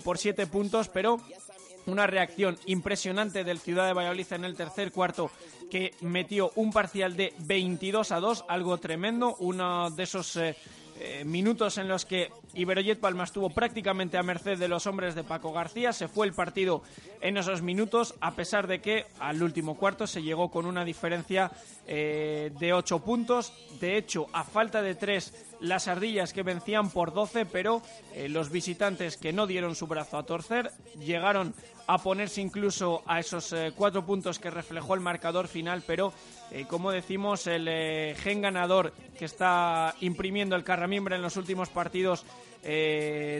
por 0.05 0.19
siete 0.19 0.47
puntos, 0.47 0.89
pero 0.89 1.21
una 1.87 2.07
reacción 2.07 2.57
impresionante 2.67 3.43
del 3.43 3.59
Ciudad 3.59 3.89
de 3.89 3.93
Valladolid 3.93 4.33
en 4.35 4.45
el 4.45 4.55
tercer 4.55 4.93
cuarto 4.93 5.33
que 5.69 5.95
metió 6.03 6.53
un 6.55 6.73
parcial 6.73 7.17
de 7.17 7.35
22 7.41 8.13
a 8.13 8.21
2, 8.21 8.45
algo 8.47 8.79
tremendo, 8.79 9.35
uno 9.41 9.91
de 9.91 10.05
esos 10.05 10.39
eh, 11.01 11.25
minutos 11.25 11.79
en 11.79 11.89
los 11.89 12.05
que 12.05 12.31
Iberojet 12.55 13.01
Palma 13.01 13.25
estuvo 13.25 13.51
prácticamente 13.51 14.19
a 14.19 14.23
merced 14.23 14.59
de 14.59 14.69
los 14.69 14.87
hombres 14.87 15.15
de 15.15 15.25
Paco 15.25 15.53
García, 15.53 15.93
se 15.93 16.09
fue 16.09 16.27
el 16.27 16.33
partido 16.33 16.83
en 17.21 17.37
esos 17.37 17.63
minutos, 17.63 18.15
a 18.21 18.33
pesar 18.33 18.67
de 18.67 18.81
que 18.81 19.07
al 19.19 19.43
último 19.43 19.77
cuarto 19.77 20.07
se 20.07 20.23
llegó 20.23 20.51
con 20.51 20.67
una 20.67 20.85
diferencia 20.85 21.51
eh, 21.87 22.53
de 22.59 22.73
8 22.73 22.99
puntos, 23.01 23.53
de 23.81 23.97
hecho, 23.97 24.27
a 24.33 24.45
falta 24.45 24.83
de 24.83 24.95
3 24.95 25.52
las 25.63 25.89
ardillas 25.89 26.33
que 26.33 26.43
vencían 26.43 26.91
por 26.91 27.15
12, 27.15 27.47
pero 27.47 27.83
eh, 28.15 28.29
los 28.29 28.51
visitantes 28.51 29.17
que 29.17 29.33
no 29.33 29.47
dieron 29.47 29.75
su 29.75 29.87
brazo 29.87 30.19
a 30.19 30.25
torcer 30.25 30.71
llegaron 30.99 31.55
a 31.87 31.99
ponerse 31.99 32.41
incluso 32.41 33.03
a 33.07 33.21
esos 33.21 33.53
eh, 33.53 33.73
cuatro 33.75 34.05
puntos 34.05 34.39
que 34.39 34.51
reflejó 34.51 34.95
el 34.95 35.01
marcador 35.01 35.49
final, 35.49 35.83
pero 35.87 36.13
eh, 36.51 36.67
como 36.69 36.91
decimos, 36.91 37.47
el 37.47 38.17
gen 38.17 38.43
ganador 38.43 38.93
que 39.19 39.25
está 39.25 39.95
imprimiendo 40.01 40.57
el 40.57 40.65
Carramiembre 40.65 41.17
en 41.17 41.23
los 41.23 41.37
últimos 41.37 41.69
partidos 41.71 42.25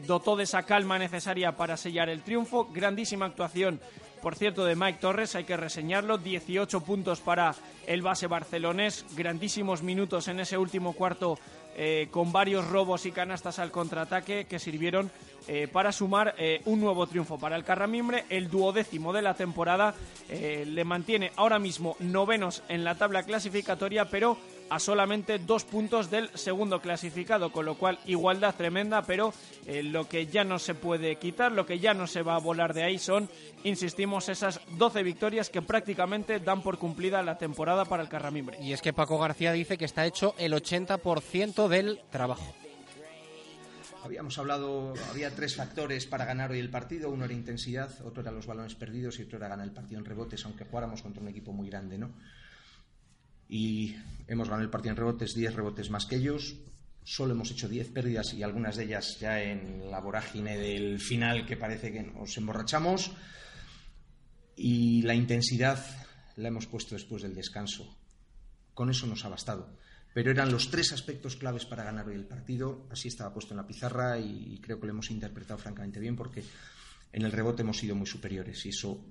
dotó 0.05 0.35
de 0.35 0.43
esa 0.43 0.65
calma 0.65 0.99
necesaria 0.99 1.53
para 1.53 1.77
sellar 1.77 2.09
el 2.09 2.23
triunfo. 2.23 2.69
Grandísima 2.73 3.27
actuación, 3.27 3.81
por 4.23 4.37
cierto, 4.37 4.65
de 4.65 4.77
Mike 4.77 5.01
Torres, 5.01 5.35
hay 5.35 5.43
que 5.43 5.57
reseñarlo. 5.57 6.17
18 6.17 6.81
puntos 6.83 7.21
para 7.21 7.57
el 7.89 8.03
base 8.03 8.29
barcelonés, 8.29 9.05
grandísimos 9.17 9.83
minutos 9.83 10.29
en 10.29 10.39
ese 10.39 10.57
último 10.57 10.93
cuarto 10.93 11.39
eh, 11.75 12.09
con 12.11 12.33
varios 12.33 12.69
robos 12.69 13.07
y 13.07 13.13
canastas 13.13 13.59
al 13.59 13.71
contraataque 13.71 14.45
que 14.45 14.59
sirvieron 14.59 15.11
eh, 15.49 15.69
para 15.73 15.91
sumar 15.91 16.35
eh, 16.39 16.61
un 16.67 16.81
nuevo 16.81 17.07
triunfo 17.07 17.39
para 17.39 17.57
el 17.57 17.65
Carramimbre. 17.65 18.25
El 18.29 18.51
duodécimo 18.51 19.13
de 19.13 19.23
la 19.23 19.35
temporada 19.35 19.95
le 20.29 20.85
mantiene 20.85 21.31
ahora 21.37 21.59
mismo 21.59 21.97
novenos 21.99 22.63
en 22.69 22.85
la 22.85 22.95
tabla 22.95 23.23
clasificatoria, 23.23 24.07
pero 24.07 24.39
a 24.73 24.79
solamente 24.79 25.39
dos 25.39 25.65
puntos 25.65 26.11
del 26.11 26.31
segundo 26.31 26.81
clasificado, 26.81 27.53
con 27.53 27.67
lo 27.67 27.77
cual 27.77 27.99
igualdad 28.07 28.55
tremenda, 28.55 29.03
pero 29.03 29.35
eh, 29.67 29.83
lo 29.83 30.09
que 30.09 30.27
ya 30.29 30.45
no 30.45 30.59
se 30.59 30.75
puede 30.75 31.17
quitar, 31.17 31.53
lo 31.53 31.67
que 31.67 31.79
ya 31.79 31.93
no 31.93 32.07
se 32.07 32.23
va 32.23 32.37
a 32.37 32.39
volar 32.39 32.73
de 32.73 32.83
ahí 32.83 32.99
son, 32.99 33.29
insistimos, 33.65 34.31
esas 34.31 34.61
12 34.79 35.03
victorias 35.03 35.51
que 35.51 35.61
prácticamente 35.61 36.41
dan 36.41 36.63
por 36.63 36.79
cumplida 36.79 37.23
la 37.23 37.37
temporada 37.37 37.85
para 37.85 38.03
el 38.03 38.09
Carramimbre. 38.09 38.59
Y 38.63 38.73
es 38.73 38.81
que 38.81 38.95
Paco 38.95 39.19
García 39.19 39.53
dice 39.53 39.77
que 39.77 39.85
está 39.85 40.07
hecho 40.07 40.35
el 40.39 40.55
80% 40.55 41.69
del 41.69 42.01
trabajo. 42.11 42.55
Habíamos 44.03 44.39
hablado, 44.39 44.95
había 45.11 45.35
tres 45.35 45.55
factores 45.55 46.07
para 46.07 46.25
ganar 46.25 46.51
hoy 46.51 46.61
el 46.61 46.71
partido. 46.71 47.11
Uno 47.11 47.27
era 47.27 47.35
intensidad, 47.35 47.91
otro 48.07 48.23
era 48.23 48.33
los 48.33 48.47
balones 48.47 48.75
perdidos 48.75 49.19
y 49.19 49.25
otro 49.25 49.37
era 49.37 49.49
ganar 49.49 49.67
el 49.67 49.73
partido 49.73 50.01
en 50.01 50.07
rebotes, 50.07 50.43
aunque 50.47 50.65
jugáramos 50.65 51.03
contra 51.03 51.23
un 51.23 51.29
equipo 51.29 51.53
muy 51.53 51.69
grande, 51.69 51.99
¿no? 51.99 52.11
Y 53.53 53.95
hemos 54.29 54.49
ganado 54.49 54.65
el 54.65 54.71
partido 54.71 54.93
en 54.93 54.97
rebotes, 54.97 55.35
10 55.35 55.55
rebotes 55.55 55.91
más 55.91 56.07
que 56.07 56.17
ellos. 56.17 56.57
Solo 57.05 57.35
hemos 57.35 57.51
hecho 57.51 57.69
10 57.69 57.91
pérdidas 57.91 58.33
y 58.33 58.43
algunas 58.43 58.77
de 58.77 58.85
ellas 58.85 59.19
ya 59.21 59.43
en 59.43 59.91
la 59.91 60.01
vorágine 60.01 60.57
del 60.57 60.99
final 60.99 61.45
que 61.45 61.59
parece 61.59 61.93
que 61.93 62.03
nos 62.03 62.35
emborrachamos. 62.39 63.13
Y 64.57 65.03
la 65.03 65.15
intensidad 65.15 65.85
la 66.37 66.49
hemos 66.49 66.67
puesto 66.67 66.95
después 66.95 67.23
del 67.23 67.35
descanso. 67.35 67.95
Con 68.73 68.89
eso 68.89 69.07
nos 69.07 69.23
ha 69.27 69.29
bastado 69.29 69.77
pero 70.15 70.31
eran 70.31 70.53
los 70.53 70.71
tres 70.71 70.93
aspectos 70.93 71.37
claves 71.37 71.65
para 71.65 71.85
ganar 71.85 72.07
hoy 72.07 72.15
el 72.15 72.27
partido. 72.27 72.87
Así 72.91 73.09
estaba 73.09 73.33
puesto 73.33 73.55
en 73.55 73.59
la 73.59 73.67
pizarra 73.67 74.19
y 74.19 74.59
creo 74.61 74.79
que 74.79 74.87
lo 74.87 74.93
hemos 74.93 75.11
interpretado 75.11 75.59
francamente 75.59 76.01
bien 76.01 76.17
porque 76.17 76.45
en 77.13 77.23
el 77.23 77.33
rebote 77.33 77.63
hemos 77.63 77.79
sido 77.79 77.95
muy 77.95 78.07
superiores 78.07 78.65
y 78.67 78.71
eso, 78.71 79.03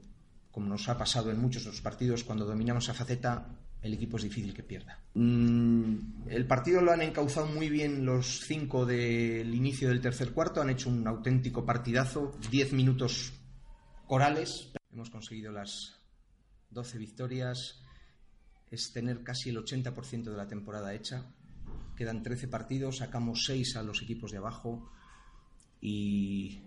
como 0.51 0.67
nos 0.67 0.87
ha 0.89 0.97
pasado 0.97 1.31
en 1.31 1.39
muchos 1.39 1.63
otros 1.63 1.81
partidos, 1.81 2.23
cuando 2.23 2.45
dominamos 2.45 2.83
esa 2.83 2.93
faceta, 2.93 3.47
el 3.81 3.93
equipo 3.93 4.17
es 4.17 4.23
difícil 4.23 4.53
que 4.53 4.63
pierda. 4.63 4.99
Mm, 5.15 6.27
el 6.27 6.45
partido 6.45 6.81
lo 6.81 6.91
han 6.91 7.01
encauzado 7.01 7.47
muy 7.47 7.69
bien 7.69 8.05
los 8.05 8.41
cinco 8.45 8.85
del 8.85 9.53
inicio 9.53 9.89
del 9.89 10.01
tercer 10.01 10.33
cuarto, 10.33 10.61
han 10.61 10.69
hecho 10.69 10.89
un 10.89 11.07
auténtico 11.07 11.65
partidazo, 11.65 12.37
diez 12.49 12.73
minutos 12.73 13.33
corales. 14.05 14.71
Hemos 14.91 15.09
conseguido 15.09 15.51
las 15.51 15.99
12 16.69 16.97
victorias, 16.97 17.81
es 18.69 18.91
tener 18.93 19.23
casi 19.23 19.49
el 19.49 19.57
80% 19.57 20.23
de 20.23 20.37
la 20.37 20.47
temporada 20.47 20.93
hecha. 20.93 21.25
quedan 21.95 22.23
13 22.23 22.47
partidos, 22.47 22.97
sacamos 22.97 23.43
6 23.45 23.75
a 23.75 23.83
los 23.83 24.01
equipos 24.01 24.31
de 24.31 24.37
abajo 24.37 24.89
y 25.79 26.61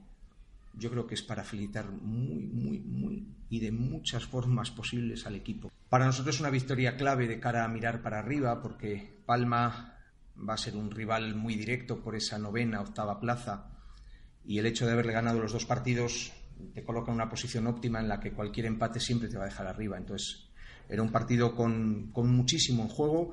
yo 0.77 0.91
creo 0.91 1.07
que 1.07 1.15
es 1.15 1.23
para 1.23 1.45
felicitar 1.45 1.91
muy, 1.91 2.47
muy, 2.47 2.81
muy 2.81 3.27
y 3.49 3.61
de 3.61 3.71
muchas 3.71 4.25
formas 4.25 4.71
posibles 4.71 5.27
al 5.27 5.37
equipo. 5.37 5.71
Para 5.89 6.07
nosotros 6.07 6.37
es 6.37 6.41
una 6.41 6.51
victoria 6.51 6.97
clave 6.97 7.29
de 7.29 7.41
cara 7.41 7.65
a 7.65 7.69
mirar 7.69 8.03
para 8.03 8.19
arriba 8.19 8.61
porque 8.61 9.23
Palma 9.27 9.99
va 10.37 10.55
a 10.55 10.59
ser 10.59 10.77
un 10.77 10.91
rival 10.91 11.35
muy 11.35 11.55
directo 11.55 12.03
por 12.03 12.17
esa 12.17 12.39
novena, 12.39 12.81
octava 12.81 13.21
plaza 13.21 13.71
y 14.45 14.59
el 14.59 14.67
hecho 14.67 14.87
de 14.87 14.93
haberle 14.93 15.13
ganado 15.13 15.41
los 15.41 15.53
dos 15.53 15.67
partidos 15.67 16.33
te 16.75 16.85
coloca 16.85 17.11
en 17.11 17.17
una 17.17 17.29
posición 17.29 17.67
óptima 17.67 18.01
en 18.01 18.09
la 18.09 18.21
que 18.21 18.33
cualquier 18.33 18.67
empate 18.67 19.01
siempre 19.01 19.29
te 19.29 19.37
va 19.37 19.45
a 19.45 19.49
dejar 19.49 19.67
arriba. 19.67 19.97
Entonces, 19.97 20.49
era 20.89 21.03
un 21.03 21.11
partido 21.11 21.55
con, 21.55 22.11
con 22.13 22.35
muchísimo 22.35 22.83
en 22.83 22.89
juego. 22.89 23.33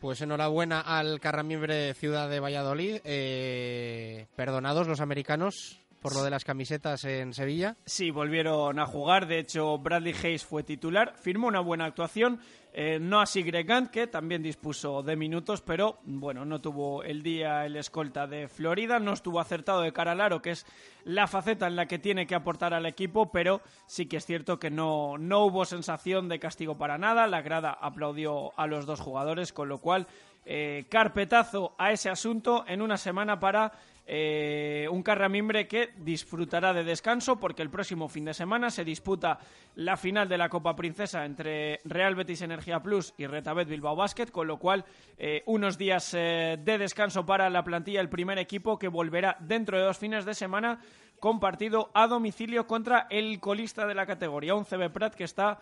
Pues 0.00 0.20
enhorabuena 0.20 0.80
al 0.80 1.20
Carramimbre 1.20 1.94
Ciudad 1.94 2.28
de 2.28 2.40
Valladolid. 2.40 3.00
Eh, 3.04 4.26
perdonados 4.36 4.86
los 4.86 5.00
americanos 5.00 5.80
por 6.00 6.14
lo 6.14 6.22
de 6.22 6.30
las 6.30 6.44
camisetas 6.44 7.04
en 7.04 7.34
Sevilla. 7.34 7.76
Sí, 7.84 8.10
volvieron 8.10 8.78
a 8.78 8.86
jugar. 8.86 9.26
De 9.26 9.38
hecho, 9.38 9.78
Bradley 9.78 10.14
Hayes 10.14 10.44
fue 10.44 10.62
titular. 10.62 11.14
Firmó 11.16 11.48
una 11.48 11.60
buena 11.60 11.84
actuación. 11.84 12.40
Eh, 12.72 12.98
no 13.00 13.20
así 13.20 13.42
Gregant, 13.42 13.90
que 13.90 14.06
también 14.06 14.42
dispuso 14.42 15.02
de 15.02 15.16
minutos, 15.16 15.60
pero 15.60 15.98
bueno, 16.04 16.44
no 16.44 16.60
tuvo 16.60 17.02
el 17.02 17.22
día 17.22 17.66
el 17.66 17.76
escolta 17.76 18.26
de 18.26 18.48
Florida. 18.48 18.98
No 18.98 19.12
estuvo 19.12 19.40
acertado 19.40 19.82
de 19.82 19.92
cara 19.92 20.12
al 20.12 20.20
aro, 20.20 20.40
que 20.40 20.52
es 20.52 20.66
la 21.04 21.26
faceta 21.26 21.66
en 21.66 21.76
la 21.76 21.86
que 21.86 21.98
tiene 21.98 22.26
que 22.26 22.34
aportar 22.36 22.72
al 22.72 22.86
equipo, 22.86 23.32
pero 23.32 23.60
sí 23.86 24.06
que 24.06 24.18
es 24.18 24.26
cierto 24.26 24.60
que 24.60 24.70
no, 24.70 25.18
no 25.18 25.44
hubo 25.44 25.64
sensación 25.64 26.28
de 26.28 26.38
castigo 26.38 26.78
para 26.78 26.96
nada. 26.96 27.26
La 27.26 27.42
grada 27.42 27.72
aplaudió 27.72 28.58
a 28.58 28.66
los 28.66 28.86
dos 28.86 29.00
jugadores, 29.00 29.52
con 29.52 29.68
lo 29.68 29.78
cual 29.78 30.06
eh, 30.46 30.86
carpetazo 30.88 31.74
a 31.76 31.92
ese 31.92 32.08
asunto 32.08 32.64
en 32.66 32.82
una 32.82 32.96
semana 32.96 33.38
para 33.38 33.72
eh, 34.12 34.88
un 34.90 35.04
Carramimbre 35.04 35.68
que 35.68 35.90
disfrutará 35.98 36.72
de 36.72 36.82
descanso 36.82 37.38
porque 37.38 37.62
el 37.62 37.70
próximo 37.70 38.08
fin 38.08 38.24
de 38.24 38.34
semana 38.34 38.68
se 38.68 38.84
disputa 38.84 39.38
la 39.76 39.96
final 39.96 40.28
de 40.28 40.36
la 40.36 40.48
Copa 40.48 40.74
Princesa 40.74 41.24
entre 41.24 41.78
Real 41.84 42.16
Betis 42.16 42.42
Energía 42.42 42.80
Plus 42.80 43.14
y 43.18 43.28
Retabet 43.28 43.68
Bilbao 43.68 43.94
Basket, 43.94 44.26
con 44.26 44.48
lo 44.48 44.58
cual 44.58 44.84
eh, 45.16 45.44
unos 45.46 45.78
días 45.78 46.12
eh, 46.14 46.58
de 46.60 46.78
descanso 46.78 47.24
para 47.24 47.48
la 47.50 47.62
plantilla, 47.62 48.00
el 48.00 48.08
primer 48.08 48.38
equipo 48.38 48.80
que 48.80 48.88
volverá 48.88 49.36
dentro 49.38 49.78
de 49.78 49.84
dos 49.84 49.98
fines 49.98 50.24
de 50.24 50.34
semana 50.34 50.80
con 51.20 51.38
partido 51.38 51.92
a 51.94 52.08
domicilio 52.08 52.66
contra 52.66 53.06
el 53.10 53.38
colista 53.38 53.86
de 53.86 53.94
la 53.94 54.06
categoría, 54.06 54.56
un 54.56 54.64
CB 54.64 54.90
Prat 54.90 55.14
que 55.14 55.22
está 55.22 55.60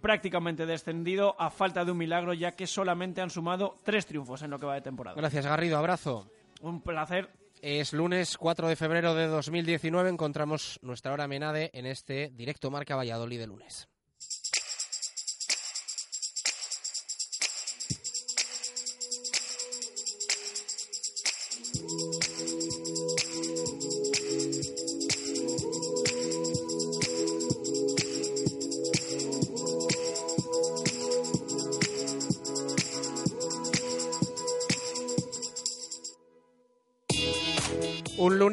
prácticamente 0.00 0.64
descendido 0.64 1.34
a 1.40 1.50
falta 1.50 1.84
de 1.84 1.90
un 1.90 1.98
milagro 1.98 2.34
ya 2.34 2.52
que 2.52 2.68
solamente 2.68 3.20
han 3.20 3.30
sumado 3.30 3.78
tres 3.82 4.06
triunfos 4.06 4.42
en 4.42 4.50
lo 4.50 4.60
que 4.60 4.66
va 4.66 4.74
de 4.74 4.82
temporada. 4.82 5.16
Gracias 5.16 5.44
Garrido, 5.44 5.78
abrazo. 5.78 6.30
Un 6.60 6.82
placer 6.82 7.39
es 7.62 7.92
lunes 7.92 8.38
4 8.38 8.68
de 8.68 8.76
febrero 8.76 9.14
de 9.14 9.26
2019. 9.26 10.08
Encontramos 10.08 10.78
nuestra 10.82 11.12
hora 11.12 11.28
Menade 11.28 11.70
en 11.74 11.86
este 11.86 12.30
directo 12.34 12.70
Marca 12.70 12.96
Valladolid 12.96 13.38
de 13.38 13.46
lunes. 13.46 13.89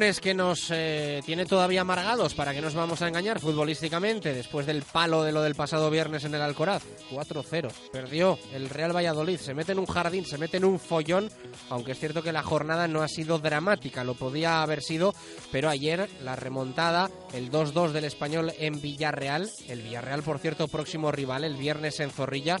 Lunes 0.08 0.20
que 0.20 0.32
nos 0.32 0.70
eh, 0.70 1.20
tiene 1.26 1.44
todavía 1.44 1.82
amargados, 1.82 2.32
para 2.32 2.54
que 2.54 2.62
nos 2.62 2.72
vamos 2.72 3.02
a 3.02 3.08
engañar 3.08 3.40
futbolísticamente, 3.40 4.32
después 4.32 4.64
del 4.64 4.80
palo 4.80 5.22
de 5.22 5.32
lo 5.32 5.42
del 5.42 5.54
pasado 5.54 5.90
viernes 5.90 6.24
en 6.24 6.34
el 6.34 6.40
Alcoraz. 6.40 6.82
4-0. 7.10 7.70
Perdió 7.92 8.38
el 8.54 8.70
Real 8.70 8.96
Valladolid. 8.96 9.38
Se 9.38 9.52
mete 9.52 9.72
en 9.72 9.78
un 9.78 9.84
jardín, 9.84 10.24
se 10.24 10.38
mete 10.38 10.56
en 10.56 10.64
un 10.64 10.78
follón, 10.78 11.30
aunque 11.68 11.92
es 11.92 11.98
cierto 11.98 12.22
que 12.22 12.32
la 12.32 12.42
jornada 12.42 12.88
no 12.88 13.02
ha 13.02 13.08
sido 13.08 13.38
dramática, 13.38 14.02
lo 14.02 14.14
podía 14.14 14.62
haber 14.62 14.82
sido, 14.82 15.14
pero 15.52 15.68
ayer 15.68 16.08
la 16.22 16.36
remontada, 16.36 17.10
el 17.34 17.50
2-2 17.50 17.90
del 17.90 18.04
español 18.04 18.54
en 18.58 18.80
Villarreal, 18.80 19.50
el 19.68 19.82
Villarreal, 19.82 20.22
por 20.22 20.38
cierto, 20.38 20.68
próximo 20.68 21.12
rival, 21.12 21.44
el 21.44 21.56
viernes 21.56 22.00
en 22.00 22.08
Zorrilla, 22.08 22.56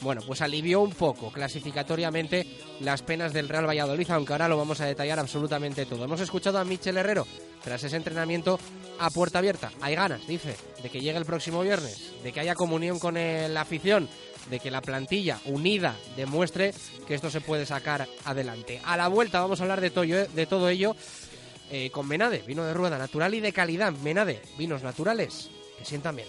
bueno, 0.00 0.22
pues 0.26 0.42
alivió 0.42 0.80
un 0.80 0.92
poco 0.92 1.30
clasificatoriamente 1.32 2.46
las 2.80 3.02
penas 3.02 3.32
del 3.32 3.48
Real 3.48 3.68
Valladolid, 3.68 4.10
aunque 4.10 4.32
ahora 4.32 4.48
lo 4.48 4.56
vamos 4.56 4.80
a 4.80 4.86
detallar 4.86 5.18
absolutamente 5.18 5.86
todo. 5.86 6.04
Hemos 6.04 6.20
escuchado 6.20 6.58
a 6.58 6.64
Michel 6.64 6.96
Herrero 6.96 7.26
tras 7.62 7.82
ese 7.82 7.96
entrenamiento 7.96 8.58
a 8.98 9.10
puerta 9.10 9.38
abierta. 9.38 9.72
Hay 9.80 9.94
ganas, 9.94 10.26
dice, 10.26 10.54
de 10.82 10.90
que 10.90 11.00
llegue 11.00 11.18
el 11.18 11.24
próximo 11.24 11.62
viernes, 11.62 12.12
de 12.22 12.32
que 12.32 12.40
haya 12.40 12.54
comunión 12.54 12.98
con 12.98 13.14
la 13.14 13.60
afición, 13.60 14.08
de 14.50 14.60
que 14.60 14.70
la 14.70 14.80
plantilla 14.80 15.40
unida 15.46 15.96
demuestre 16.16 16.72
que 17.06 17.14
esto 17.14 17.30
se 17.30 17.40
puede 17.40 17.66
sacar 17.66 18.06
adelante. 18.24 18.80
A 18.84 18.96
la 18.96 19.08
vuelta 19.08 19.40
vamos 19.40 19.60
a 19.60 19.64
hablar 19.64 19.80
de, 19.80 19.90
todo 20.46 20.68
ello 20.68 20.94
eh, 21.70 21.90
con 21.90 22.06
Menade, 22.06 22.42
vino 22.46 22.64
de 22.64 22.74
rueda 22.74 22.98
natural 22.98 23.34
y 23.34 23.40
de 23.40 23.52
calidad. 23.52 23.92
Menade, 23.92 24.42
vinos 24.56 24.82
naturales 24.82 25.50
que 25.76 25.84
sientan 25.84 26.16
bien. 26.16 26.28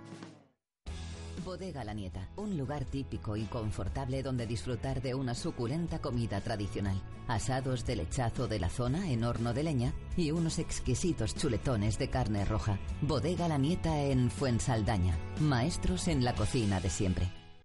Bodega 1.45 1.83
La 1.83 1.95
Nieta, 1.95 2.29
un 2.37 2.59
lugar 2.59 2.85
típico 2.85 3.35
y 3.35 3.45
confortable 3.45 4.23
donde 4.23 4.47
disfrutar 4.47 5.01
de 5.01 5.15
una 5.15 5.35
suculenta 5.35 5.99
comida 5.99 6.43
tradicional. 6.43 7.01
Asados 7.27 7.87
de 7.87 7.97
lechazo 7.97 8.49
de 8.49 8.59
la 8.59 8.69
zona 8.69 9.11
en 9.11 9.25
horno 9.25 9.55
de 9.55 9.63
leña 9.63 9.95
y 10.15 10.31
unos 10.31 10.59
exquisitos 10.59 11.35
chuletones 11.35 11.99
de 11.99 12.11
carne 12.11 12.45
roja. 12.45 12.79
Bodega 13.01 13.49
La 13.49 13.57
Nieta 13.57 13.99
en 13.99 14.31
Fuensaldaña. 14.31 15.17
Maestros 15.41 16.07
en 16.09 16.23
la 16.23 16.35
cocina 16.35 16.81
de 16.81 16.91
siempre. 16.91 17.38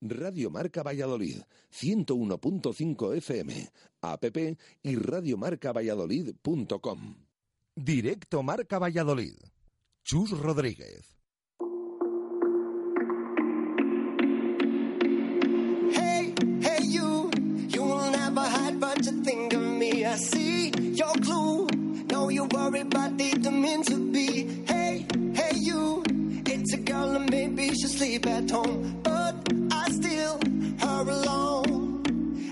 Radio 0.00 0.50
Marca 0.50 0.82
Valladolid, 0.82 1.42
101.5 1.70 3.14
FM, 3.16 3.70
app 4.02 4.24
y 4.82 4.96
radiomarcavalladolid.com. 4.96 7.16
Directo 7.76 8.42
Marca 8.42 8.78
Valladolid. 8.78 9.36
Chus 10.04 10.30
Rodríguez. 10.32 11.14
Hey, 15.92 16.34
hey, 16.60 16.78
you, 16.82 17.30
you 17.68 17.82
will 17.82 18.10
never 18.10 18.40
hide, 18.42 18.78
but 18.80 19.04
you 19.04 19.22
think 19.22 19.52
of 19.54 19.62
me. 19.62 20.04
I 20.04 20.16
see 20.16 20.70
your 20.92 21.12
clue. 21.22 21.66
Know 22.10 22.28
you 22.28 22.44
worry, 22.52 22.84
but 22.84 23.16
didn't 23.16 23.60
mean 23.60 23.82
to 23.84 23.96
be. 24.12 24.64
Hey, 24.66 25.06
hey, 25.34 25.52
you, 25.54 26.02
it's 26.46 26.74
a 26.74 26.78
girl 26.78 27.16
and 27.16 27.30
maybe 27.30 27.68
she'll 27.74 27.88
sleep 27.88 28.26
at 28.26 28.50
home, 28.50 29.00
but 29.02 29.13
I 29.72 29.90
still 29.90 30.38
her 30.80 31.02
alone. 31.10 32.02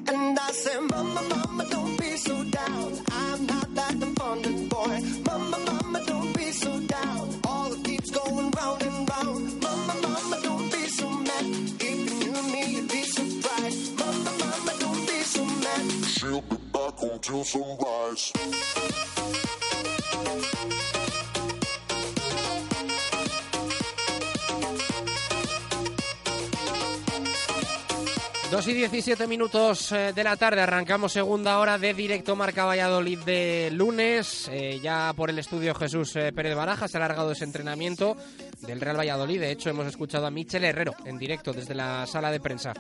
And 0.09 0.39
I 0.39 0.51
say, 0.53 0.79
Mama, 0.81 1.23
Mama, 1.31 1.65
don't 1.71 1.97
be 1.99 2.17
so 2.17 2.45
down. 2.45 2.93
I'm 3.11 3.47
not 3.47 3.75
that 3.75 3.95
abundant 4.03 4.69
boy. 4.71 5.01
Mama, 5.27 5.59
Mama, 5.67 6.05
don't 6.07 6.37
be 6.37 6.53
so 6.53 6.81
down. 6.81 7.41
All 7.45 7.73
it 7.73 7.85
keeps 7.85 8.11
going 8.11 8.51
round 8.51 8.83
and 8.83 9.09
round. 9.11 9.63
Mama, 9.63 9.95
Mama, 10.03 10.41
don't 10.43 10.71
be 10.73 10.87
so 10.89 11.09
mad. 11.11 11.47
If 11.81 11.99
you 12.11 12.33
knew 12.33 12.43
me, 12.53 12.63
you'd 12.75 12.89
be 12.89 13.03
surprised. 13.05 13.99
Mama, 13.99 14.33
Mama, 14.41 14.73
don't 14.81 15.07
be 15.07 15.21
so 15.23 15.45
mad. 15.45 16.05
She'll 16.07 16.41
be 16.43 16.57
back 16.73 17.03
until 17.03 17.45
sunrise. 17.45 18.33
2 28.63 28.69
y 28.69 28.75
17 28.75 29.27
minutos 29.27 29.91
eh, 29.91 30.13
de 30.15 30.23
la 30.23 30.37
tarde, 30.37 30.61
arrancamos 30.61 31.13
segunda 31.13 31.59
hora 31.59 31.79
de 31.79 31.95
directo 31.95 32.37
Marca 32.37 32.65
Valladolid 32.65 33.19
de 33.25 33.71
lunes. 33.73 34.49
Eh, 34.53 34.79
ya 34.81 35.13
por 35.17 35.31
el 35.31 35.41
estudio 35.41 35.75
Jesús 35.75 36.15
eh, 36.15 36.31
Pérez 36.33 36.55
Baraja 36.55 36.87
se 36.87 36.97
ha 36.97 37.01
alargado 37.01 37.33
ese 37.33 37.43
entrenamiento 37.43 38.17
del 38.61 38.81
Real 38.81 38.97
Valladolid. 38.97 39.41
De 39.41 39.51
hecho, 39.51 39.69
hemos 39.69 39.89
escuchado 39.89 40.27
a 40.27 40.31
Michel 40.31 40.63
Herrero 40.63 40.95
en 41.05 41.19
directo 41.19 41.53
desde 41.53 41.75
la 41.75 42.07
sala 42.07 42.31
de 42.31 42.39
prensa. 42.39 42.73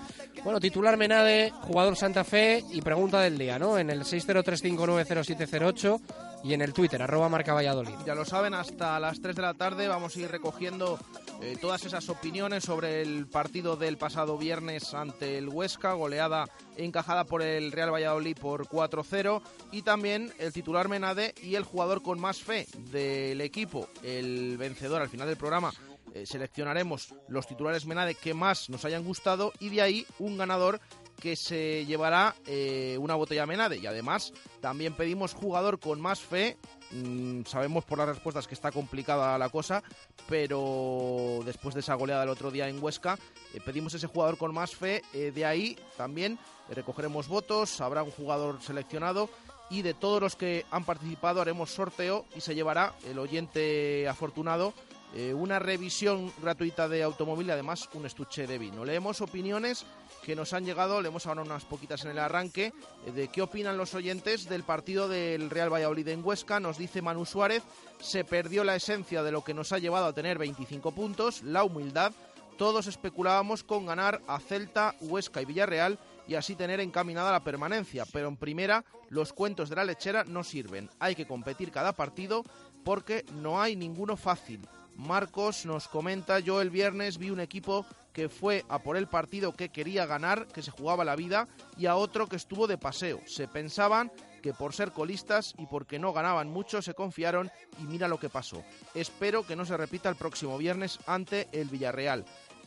Bueno, 0.44 0.60
titular 0.60 0.96
Menade, 0.96 1.50
jugador 1.62 1.96
Santa 1.96 2.22
Fe 2.22 2.62
y 2.70 2.80
pregunta 2.80 3.20
del 3.20 3.36
día, 3.36 3.58
¿no? 3.58 3.76
En 3.76 3.90
el 3.90 4.04
603590708 4.04 6.00
y 6.44 6.54
en 6.54 6.60
el 6.60 6.72
Twitter, 6.72 7.00
arroba 7.02 7.28
Marca 7.28 7.54
Valladolid. 7.54 7.94
Ya 8.04 8.14
lo 8.14 8.24
saben, 8.24 8.54
hasta 8.54 8.98
las 8.98 9.20
3 9.20 9.36
de 9.36 9.42
la 9.42 9.54
tarde 9.54 9.88
vamos 9.88 10.16
a 10.16 10.20
ir 10.20 10.30
recogiendo 10.30 10.98
eh, 11.40 11.56
todas 11.60 11.84
esas 11.84 12.08
opiniones 12.08 12.64
sobre 12.64 13.02
el 13.02 13.26
partido 13.26 13.76
del 13.76 13.96
pasado 13.98 14.38
viernes 14.38 14.94
ante 14.94 15.38
el 15.38 15.48
Huesca, 15.48 15.92
goleada 15.92 16.48
encajada 16.76 17.24
por 17.24 17.42
el 17.42 17.72
Real 17.72 17.92
Valladolid 17.92 18.36
por 18.38 18.66
4-0 18.66 19.40
y 19.70 19.82
también 19.82 20.32
el 20.38 20.52
titular 20.52 20.88
Menade 20.88 21.34
y 21.42 21.54
el 21.54 21.64
jugador 21.64 22.02
con 22.02 22.20
más 22.20 22.42
fe 22.42 22.66
del 22.90 23.40
equipo, 23.40 23.88
el 24.02 24.56
vencedor 24.58 25.02
al 25.02 25.08
final 25.08 25.28
del 25.28 25.36
programa. 25.36 25.72
eh, 26.14 26.26
seleccionaremos 26.26 27.14
los 27.28 27.46
titulares 27.46 27.86
Menade 27.86 28.14
que 28.14 28.34
más 28.34 28.68
nos 28.68 28.84
hayan 28.84 29.04
gustado 29.04 29.52
y 29.60 29.70
de 29.70 29.82
ahí 29.82 30.06
un 30.18 30.36
ganador 30.36 30.80
que 31.20 31.36
se 31.36 31.84
llevará 31.86 32.34
eh, 32.46 32.96
una 33.00 33.14
botella 33.14 33.46
Menade 33.46 33.78
y 33.78 33.86
además 33.86 34.32
también 34.60 34.94
pedimos 34.94 35.34
jugador 35.34 35.78
con 35.78 36.00
más 36.00 36.20
fe. 36.20 36.56
Mm, 36.90 37.44
sabemos 37.44 37.84
por 37.84 37.98
las 37.98 38.08
respuestas 38.08 38.46
que 38.46 38.54
está 38.54 38.70
complicada 38.70 39.38
la 39.38 39.48
cosa, 39.48 39.82
pero 40.28 41.40
después 41.44 41.74
de 41.74 41.80
esa 41.80 41.94
goleada 41.94 42.22
del 42.22 42.30
otro 42.30 42.50
día 42.50 42.68
en 42.68 42.82
Huesca, 42.82 43.18
eh, 43.54 43.60
pedimos 43.64 43.94
ese 43.94 44.06
jugador 44.06 44.36
con 44.36 44.52
más 44.54 44.74
fe. 44.74 45.02
eh, 45.12 45.32
de 45.34 45.44
ahí 45.44 45.76
también 45.96 46.38
recogeremos 46.68 47.28
votos, 47.28 47.80
habrá 47.80 48.02
un 48.02 48.10
jugador 48.10 48.60
seleccionado 48.62 49.28
y 49.70 49.82
de 49.82 49.94
todos 49.94 50.20
los 50.20 50.36
que 50.36 50.66
han 50.70 50.84
participado 50.84 51.40
haremos 51.40 51.70
sorteo 51.70 52.26
y 52.36 52.40
se 52.40 52.54
llevará 52.54 52.94
el 53.06 53.18
oyente 53.18 54.06
afortunado 54.06 54.74
eh, 55.14 55.34
una 55.34 55.58
revisión 55.58 56.32
gratuita 56.40 56.88
de 56.88 57.02
automóvil 57.02 57.48
y 57.48 57.50
además 57.50 57.88
un 57.92 58.06
estuche 58.06 58.46
de 58.46 58.58
vino. 58.58 58.84
Leemos 58.84 59.20
opiniones 59.20 59.84
que 60.22 60.34
nos 60.34 60.54
han 60.54 60.64
llegado, 60.64 61.02
leemos 61.02 61.26
ahora 61.26 61.42
unas 61.42 61.66
poquitas 61.66 62.04
en 62.04 62.12
el 62.12 62.18
arranque, 62.18 62.72
eh, 63.06 63.12
de 63.12 63.28
qué 63.28 63.42
opinan 63.42 63.76
los 63.76 63.94
oyentes 63.94 64.48
del 64.48 64.62
partido 64.62 65.08
del 65.08 65.50
Real 65.50 65.72
Valladolid 65.72 66.08
en 66.08 66.24
Huesca. 66.24 66.60
Nos 66.60 66.78
dice 66.78 67.02
Manu 67.02 67.26
Suárez, 67.26 67.62
se 68.00 68.24
perdió 68.24 68.64
la 68.64 68.76
esencia 68.76 69.22
de 69.22 69.32
lo 69.32 69.44
que 69.44 69.52
nos 69.52 69.72
ha 69.72 69.78
llevado 69.78 70.06
a 70.06 70.14
tener 70.14 70.38
25 70.38 70.92
puntos, 70.92 71.42
la 71.42 71.62
humildad. 71.64 72.12
Todos 72.56 72.86
especulábamos 72.86 73.64
con 73.64 73.84
ganar 73.84 74.22
a 74.26 74.38
Celta, 74.38 74.94
Huesca 75.00 75.42
y 75.42 75.44
Villarreal 75.44 75.98
y 76.26 76.36
así 76.36 76.54
tener 76.54 76.80
encaminada 76.80 77.32
la 77.32 77.44
permanencia, 77.44 78.04
pero 78.12 78.28
en 78.28 78.36
primera 78.36 78.84
los 79.10 79.32
cuentos 79.32 79.68
de 79.68 79.76
la 79.76 79.84
lechera 79.84 80.24
no 80.24 80.42
sirven. 80.42 80.88
Hay 81.00 81.14
que 81.14 81.26
competir 81.26 81.70
cada 81.70 81.92
partido 81.92 82.44
porque 82.84 83.24
no 83.34 83.60
hay 83.60 83.76
ninguno 83.76 84.16
fácil. 84.16 84.66
Marcos 84.96 85.66
nos 85.66 85.88
comenta, 85.88 86.38
yo 86.38 86.60
el 86.60 86.70
viernes 86.70 87.18
vi 87.18 87.30
un 87.30 87.40
equipo 87.40 87.86
que 88.12 88.28
fue 88.28 88.64
a 88.68 88.78
por 88.80 88.96
el 88.96 89.06
partido 89.06 89.52
que 89.52 89.70
quería 89.70 90.06
ganar, 90.06 90.46
que 90.48 90.62
se 90.62 90.70
jugaba 90.70 91.04
la 91.04 91.16
vida, 91.16 91.48
y 91.76 91.86
a 91.86 91.96
otro 91.96 92.28
que 92.28 92.36
estuvo 92.36 92.66
de 92.66 92.78
paseo. 92.78 93.20
Se 93.26 93.48
pensaban 93.48 94.12
que 94.42 94.52
por 94.52 94.74
ser 94.74 94.92
colistas 94.92 95.54
y 95.56 95.66
porque 95.66 95.98
no 95.98 96.12
ganaban 96.12 96.50
mucho 96.50 96.82
se 96.82 96.94
confiaron 96.94 97.50
y 97.80 97.84
mira 97.84 98.08
lo 98.08 98.18
que 98.18 98.28
pasó. 98.28 98.62
Espero 98.94 99.46
que 99.46 99.56
no 99.56 99.64
se 99.64 99.76
repita 99.76 100.08
el 100.08 100.16
próximo 100.16 100.58
viernes 100.58 100.98
ante 101.06 101.48
el 101.52 101.68
Villarreal. 101.68 102.24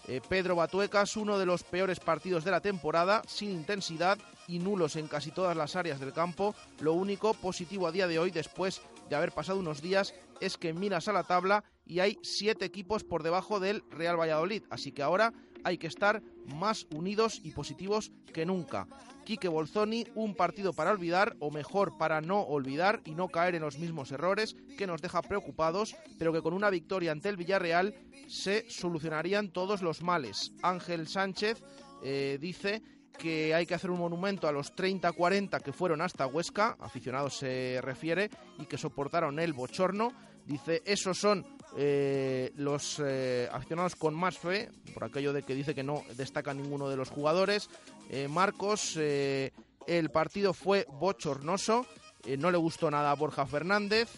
Eh, 0.07 0.21
Pedro 0.27 0.55
Batuecas, 0.55 1.17
uno 1.17 1.39
de 1.39 1.47
los 1.47 1.63
peores 1.63 1.99
partidos 1.99 2.43
de 2.43 2.51
la 2.51 2.61
temporada, 2.61 3.23
sin 3.27 3.49
intensidad 3.49 4.19
y 4.47 4.59
nulos 4.59 4.95
en 4.95 5.07
casi 5.07 5.31
todas 5.31 5.57
las 5.57 5.75
áreas 5.75 5.99
del 5.99 6.13
campo. 6.13 6.53
Lo 6.79 6.93
único 6.93 7.33
positivo 7.33 7.87
a 7.87 7.91
día 7.91 8.07
de 8.07 8.19
hoy, 8.19 8.29
después 8.29 8.81
de 9.09 9.15
haber 9.15 9.31
pasado 9.31 9.59
unos 9.59 9.81
días, 9.81 10.13
es 10.41 10.57
que 10.57 10.73
miras 10.73 11.07
a 11.07 11.13
la 11.13 11.23
tabla 11.23 11.63
y 11.85 11.99
hay 11.99 12.17
siete 12.21 12.65
equipos 12.65 13.03
por 13.03 13.23
debajo 13.23 13.59
del 13.59 13.83
Real 13.89 14.19
Valladolid. 14.19 14.63
Así 14.69 14.91
que 14.91 15.03
ahora 15.03 15.33
hay 15.63 15.77
que 15.77 15.87
estar 15.87 16.21
más 16.45 16.87
unidos 16.91 17.39
y 17.43 17.51
positivos 17.51 18.11
que 18.33 18.45
nunca. 18.45 18.87
Quique 19.25 19.47
Bolzoni, 19.47 20.05
un 20.13 20.35
partido 20.35 20.73
para 20.73 20.91
olvidar, 20.91 21.35
o 21.39 21.49
mejor, 21.49 21.97
para 21.97 22.21
no 22.21 22.41
olvidar 22.41 23.01
y 23.05 23.15
no 23.15 23.27
caer 23.27 23.55
en 23.55 23.63
los 23.63 23.79
mismos 23.79 24.11
errores 24.11 24.55
que 24.77 24.85
nos 24.85 25.01
deja 25.01 25.23
preocupados, 25.23 25.95
pero 26.19 26.31
que 26.31 26.43
con 26.43 26.53
una 26.53 26.69
victoria 26.69 27.11
ante 27.11 27.29
el 27.29 27.37
Villarreal 27.37 27.95
se 28.27 28.69
solucionarían 28.69 29.49
todos 29.49 29.81
los 29.81 30.03
males. 30.03 30.53
Ángel 30.61 31.07
Sánchez 31.07 31.63
eh, 32.03 32.37
dice 32.39 32.83
que 33.17 33.55
hay 33.55 33.65
que 33.65 33.73
hacer 33.73 33.89
un 33.89 33.99
monumento 33.99 34.47
a 34.47 34.51
los 34.51 34.75
30-40 34.75 35.61
que 35.61 35.73
fueron 35.73 36.01
hasta 36.01 36.27
Huesca, 36.27 36.77
aficionados 36.79 37.37
se 37.37 37.79
refiere, 37.81 38.29
y 38.59 38.65
que 38.65 38.77
soportaron 38.77 39.39
el 39.39 39.53
bochorno. 39.53 40.11
Dice, 40.45 40.83
esos 40.85 41.17
son 41.17 41.45
eh, 41.75 42.51
los 42.55 43.01
eh, 43.03 43.49
aficionados 43.51 43.95
con 43.95 44.13
más 44.13 44.37
fe, 44.37 44.69
por 44.93 45.03
aquello 45.03 45.33
de 45.33 45.43
que 45.43 45.55
dice 45.55 45.73
que 45.73 45.83
no 45.83 46.03
destaca 46.15 46.53
ninguno 46.53 46.87
de 46.87 46.95
los 46.95 47.09
jugadores. 47.09 47.69
Eh, 48.09 48.27
Marcos, 48.27 48.95
eh, 48.97 49.51
el 49.87 50.09
partido 50.11 50.53
fue 50.53 50.85
bochornoso. 50.99 51.85
eh, 52.25 52.37
no 52.37 52.51
le 52.51 52.57
gustó 52.57 52.89
nada 52.89 53.11
a 53.11 53.15
Borja 53.15 53.45
Fernández 53.45 54.09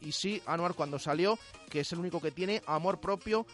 y 0.00 0.12
sí, 0.12 0.42
Anuar 0.46 0.74
cuando 0.74 0.98
salió, 0.98 1.38
que 1.68 1.80
es 1.80 1.92
el 1.92 1.98
único 1.98 2.20
que 2.20 2.30
tiene 2.30 2.62
amor 2.66 3.00
propio, 3.00 3.46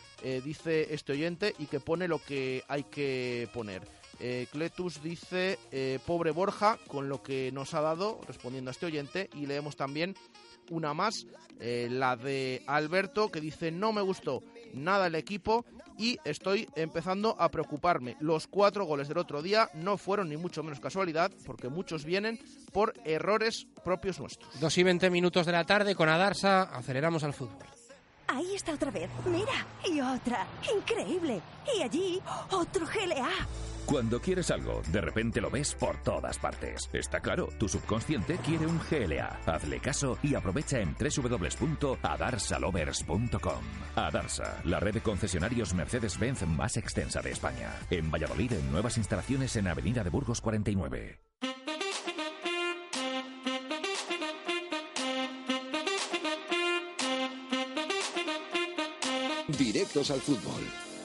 dice 0.45 0.95
este 0.95 1.13
oyente, 1.13 1.55
y 1.59 1.67
que 1.67 1.81
pone 1.81 2.09
lo 2.09 2.19
que 2.19 2.63
hay 2.69 2.85
que 2.85 3.49
poner. 3.53 3.83
Cletus 4.51 5.03
dice, 5.03 5.59
pobre 6.07 6.31
Borja, 6.31 6.79
con 6.87 7.09
lo 7.09 7.23
que 7.23 7.51
nos 7.53 7.75
ha 7.75 7.81
dado, 7.81 8.21
respondiendo 8.27 8.71
a 8.71 8.73
este 8.73 8.87
oyente, 8.87 9.29
y 9.35 9.47
leemos 9.47 9.77
también 9.77 10.15
una 10.71 10.95
más, 10.95 11.27
eh, 11.61 11.89
la 11.91 12.17
de 12.17 12.63
Alberto, 12.67 13.31
que 13.31 13.41
dice, 13.41 13.71
no 13.71 13.93
me 13.93 14.03
gustó 14.03 14.43
nada 14.75 15.07
el 15.07 15.15
equipo 15.15 15.65
y 15.99 16.19
estoy 16.25 16.69
empezando 16.77 17.37
a 17.39 17.51
preocuparme. 17.51 18.17
Los 18.21 18.47
cuatro 18.47 18.85
goles 18.85 19.09
del 19.09 19.19
otro 19.19 19.43
día 19.43 19.71
no 19.75 19.97
fueron 19.97 20.29
ni 20.29 20.37
mucho 20.37 20.63
menos 20.63 20.81
casualidad, 20.81 21.33
porque 21.47 21.69
muchos 21.69 22.05
vienen 22.05 22.39
por 22.73 22.93
errores 23.05 23.67
propios 23.85 24.21
nuestros. 24.21 24.61
2 24.61 24.79
y 24.79 24.83
20 24.83 25.11
minutos 25.11 25.47
de 25.47 25.53
la 25.53 25.65
tarde 25.65 25.95
con 25.95 26.09
Adarsa, 26.09 26.63
aceleramos 26.63 27.25
al 27.25 27.33
fútbol. 27.33 27.65
Ahí 28.29 28.55
está 28.55 28.75
otra 28.75 28.91
vez. 28.91 29.09
Mira. 29.25 29.67
Y 29.89 30.01
otra. 30.01 30.47
Increíble. 30.77 31.41
Y 31.77 31.83
allí, 31.83 32.21
otro 32.51 32.85
GLA. 32.87 33.29
Cuando 33.87 34.21
quieres 34.21 34.51
algo, 34.51 34.83
de 34.91 35.01
repente 35.01 35.41
lo 35.41 35.49
ves 35.49 35.75
por 35.75 35.97
todas 36.03 36.39
partes. 36.39 36.91
Está 36.93 37.21
claro, 37.21 37.49
tu 37.57 37.69
subconsciente 37.69 38.37
quiere 38.39 38.67
un 38.67 38.81
GLA. 38.91 39.39
Hazle 39.47 39.79
caso 39.79 40.19
y 40.25 40.35
aprovecha 40.35 40.81
en 40.81 40.97
www.adarsalovers.com. 40.99 43.63
Adarsa, 43.95 44.61
la 44.65 44.81
red 44.81 44.95
de 44.95 45.03
concesionarios 45.03 45.73
Mercedes-Benz 45.73 46.49
más 46.49 46.77
extensa 46.77 47.23
de 47.23 47.31
España. 47.31 47.73
En 47.89 48.11
Valladolid, 48.11 48.55
en 48.55 48.73
nuevas 48.73 48.99
instalaciones 48.99 49.55
en 49.55 49.69
Avenida 49.69 50.03
de 50.03 50.11
Burgos 50.11 50.41
49. 50.41 51.21
Directos 59.57 60.11
al 60.11 60.21
fútbol. 60.21 60.65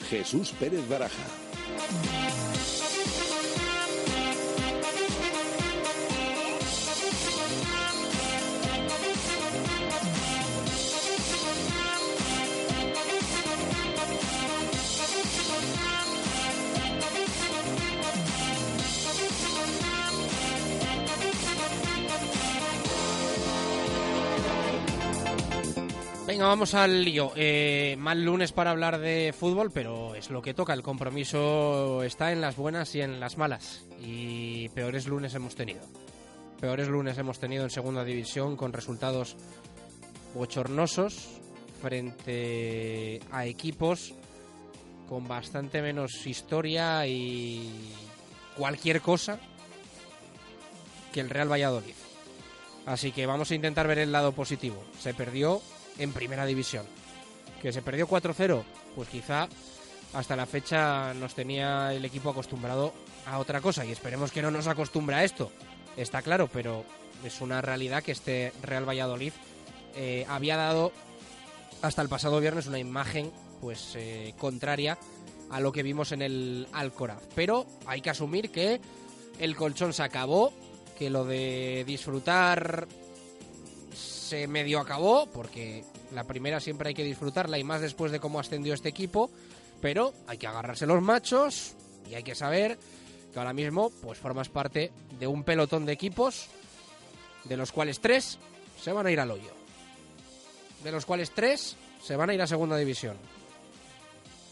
Jesús 0.09 0.51
Pérez 0.59 0.89
Baraja. 0.89 1.27
Venga, 26.31 26.45
vamos 26.45 26.75
al 26.75 27.03
lío. 27.03 27.33
Eh, 27.35 27.97
mal 27.99 28.23
lunes 28.23 28.53
para 28.53 28.71
hablar 28.71 28.99
de 28.99 29.35
fútbol, 29.37 29.69
pero 29.69 30.15
es 30.15 30.29
lo 30.29 30.41
que 30.41 30.53
toca. 30.53 30.71
El 30.71 30.81
compromiso 30.81 32.03
está 32.03 32.31
en 32.31 32.39
las 32.39 32.55
buenas 32.55 32.95
y 32.95 33.01
en 33.01 33.19
las 33.19 33.37
malas. 33.37 33.83
Y 33.99 34.69
peores 34.69 35.07
lunes 35.07 35.35
hemos 35.35 35.55
tenido. 35.55 35.81
Peores 36.61 36.87
lunes 36.87 37.17
hemos 37.17 37.37
tenido 37.37 37.65
en 37.65 37.69
segunda 37.69 38.05
división 38.05 38.55
con 38.55 38.71
resultados 38.71 39.35
bochornosos 40.33 41.27
frente 41.81 43.19
a 43.29 43.45
equipos 43.45 44.13
con 45.09 45.27
bastante 45.27 45.81
menos 45.81 46.25
historia 46.25 47.05
y 47.07 47.91
cualquier 48.55 49.01
cosa 49.01 49.37
que 51.11 51.19
el 51.19 51.29
Real 51.29 51.51
Valladolid. 51.51 51.95
Así 52.85 53.11
que 53.11 53.25
vamos 53.25 53.51
a 53.51 53.55
intentar 53.55 53.85
ver 53.85 53.99
el 53.99 54.13
lado 54.13 54.31
positivo. 54.31 54.81
Se 54.97 55.13
perdió 55.13 55.61
en 55.97 56.13
primera 56.13 56.45
división. 56.45 56.85
Que 57.61 57.71
se 57.71 57.81
perdió 57.81 58.07
4-0, 58.07 58.63
pues 58.95 59.09
quizá 59.09 59.47
hasta 60.13 60.35
la 60.35 60.45
fecha 60.45 61.13
nos 61.13 61.35
tenía 61.35 61.93
el 61.93 62.03
equipo 62.03 62.29
acostumbrado 62.29 62.93
a 63.25 63.37
otra 63.39 63.61
cosa 63.61 63.85
y 63.85 63.91
esperemos 63.91 64.31
que 64.31 64.41
no 64.41 64.51
nos 64.51 64.67
acostumbre 64.67 65.15
a 65.15 65.23
esto. 65.23 65.51
Está 65.95 66.21
claro, 66.21 66.49
pero 66.51 66.83
es 67.23 67.41
una 67.41 67.61
realidad 67.61 68.03
que 68.03 68.11
este 68.11 68.51
Real 68.61 68.87
Valladolid 68.87 69.33
eh, 69.95 70.25
había 70.27 70.57
dado 70.57 70.91
hasta 71.81 72.01
el 72.01 72.09
pasado 72.09 72.39
viernes 72.39 72.67
una 72.67 72.79
imagen 72.79 73.31
pues 73.59 73.93
eh, 73.95 74.33
contraria 74.37 74.97
a 75.49 75.59
lo 75.59 75.71
que 75.71 75.83
vimos 75.83 76.11
en 76.11 76.21
el 76.21 76.67
Alcoraz. 76.73 77.21
Pero 77.35 77.65
hay 77.85 78.01
que 78.01 78.09
asumir 78.09 78.51
que 78.51 78.81
el 79.39 79.55
colchón 79.55 79.93
se 79.93 80.03
acabó, 80.03 80.53
que 80.97 81.09
lo 81.09 81.25
de 81.25 81.83
disfrutar 81.85 82.87
medio 84.47 84.79
acabó, 84.79 85.27
porque 85.27 85.83
la 86.13 86.23
primera 86.23 86.59
siempre 86.59 86.89
hay 86.89 86.93
que 86.93 87.03
disfrutarla 87.03 87.57
y 87.57 87.63
más 87.63 87.81
después 87.81 88.11
de 88.11 88.19
cómo 88.19 88.39
ascendió 88.39 88.73
este 88.73 88.89
equipo, 88.89 89.29
pero 89.81 90.13
hay 90.27 90.37
que 90.37 90.47
agarrarse 90.47 90.85
los 90.85 91.01
machos 91.01 91.73
y 92.09 92.15
hay 92.15 92.23
que 92.23 92.35
saber 92.35 92.77
que 93.31 93.39
ahora 93.39 93.53
mismo 93.53 93.89
pues 94.01 94.19
formas 94.19 94.49
parte 94.49 94.91
de 95.19 95.27
un 95.27 95.43
pelotón 95.43 95.85
de 95.85 95.93
equipos, 95.93 96.47
de 97.45 97.57
los 97.57 97.71
cuales 97.71 97.99
tres 97.99 98.37
se 98.81 98.91
van 98.91 99.07
a 99.07 99.11
ir 99.11 99.19
al 99.19 99.31
hoyo, 99.31 99.51
de 100.83 100.91
los 100.91 101.05
cuales 101.05 101.31
tres 101.31 101.75
se 102.03 102.15
van 102.15 102.29
a 102.29 102.33
ir 102.33 102.41
a 102.41 102.47
segunda 102.47 102.77
división. 102.77 103.17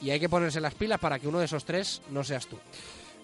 Y 0.01 0.11
hay 0.11 0.19
que 0.19 0.29
ponerse 0.29 0.61
las 0.61 0.75
pilas 0.75 0.99
para 0.99 1.19
que 1.19 1.27
uno 1.27 1.39
de 1.39 1.45
esos 1.45 1.65
tres 1.65 2.01
no 2.09 2.23
seas 2.23 2.47
tú. 2.47 2.57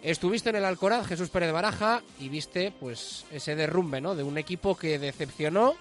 Estuviste 0.04 0.50
en 0.50 0.58
el 0.58 0.66
Alcoraz, 0.66 1.08
Jesús 1.08 1.30
Pérez 1.30 1.52
Baraja, 1.52 2.04
y 2.20 2.30
viste 2.30 2.72
pues 2.80 3.26
ese 3.32 3.56
derrumbe, 3.56 4.02
¿no? 4.02 4.14
De 4.14 4.24
un 4.24 4.38
equipo 4.38 4.76
que 4.76 5.00
decepcionó 5.00 5.76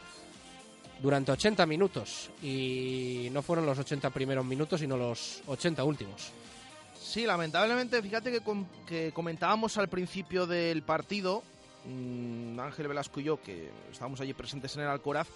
durante 1.04 1.30
80 1.32 1.66
minutos. 1.66 2.30
Y 2.42 3.28
no 3.30 3.42
fueron 3.42 3.66
los 3.66 3.78
80 3.78 4.08
primeros 4.08 4.42
minutos, 4.46 4.80
sino 4.80 4.96
los 4.96 5.42
80 5.46 5.84
últimos. 5.84 6.30
Sí, 6.98 7.26
lamentablemente, 7.26 8.00
fíjate 8.00 8.32
que, 8.32 8.40
com- 8.40 8.64
que 8.86 9.12
comentábamos 9.12 9.76
al 9.76 9.88
principio 9.88 10.46
del 10.46 10.82
partido, 10.82 11.42
mm, 11.84 12.58
Ángel 12.58 12.88
Velasco 12.88 13.20
y 13.20 13.24
yo, 13.24 13.40
que 13.42 13.70
estábamos 13.92 14.20
allí 14.22 14.32
presentes 14.32 14.74
en 14.76 14.82
el 14.82 14.88
Alcoraz, 14.88 15.28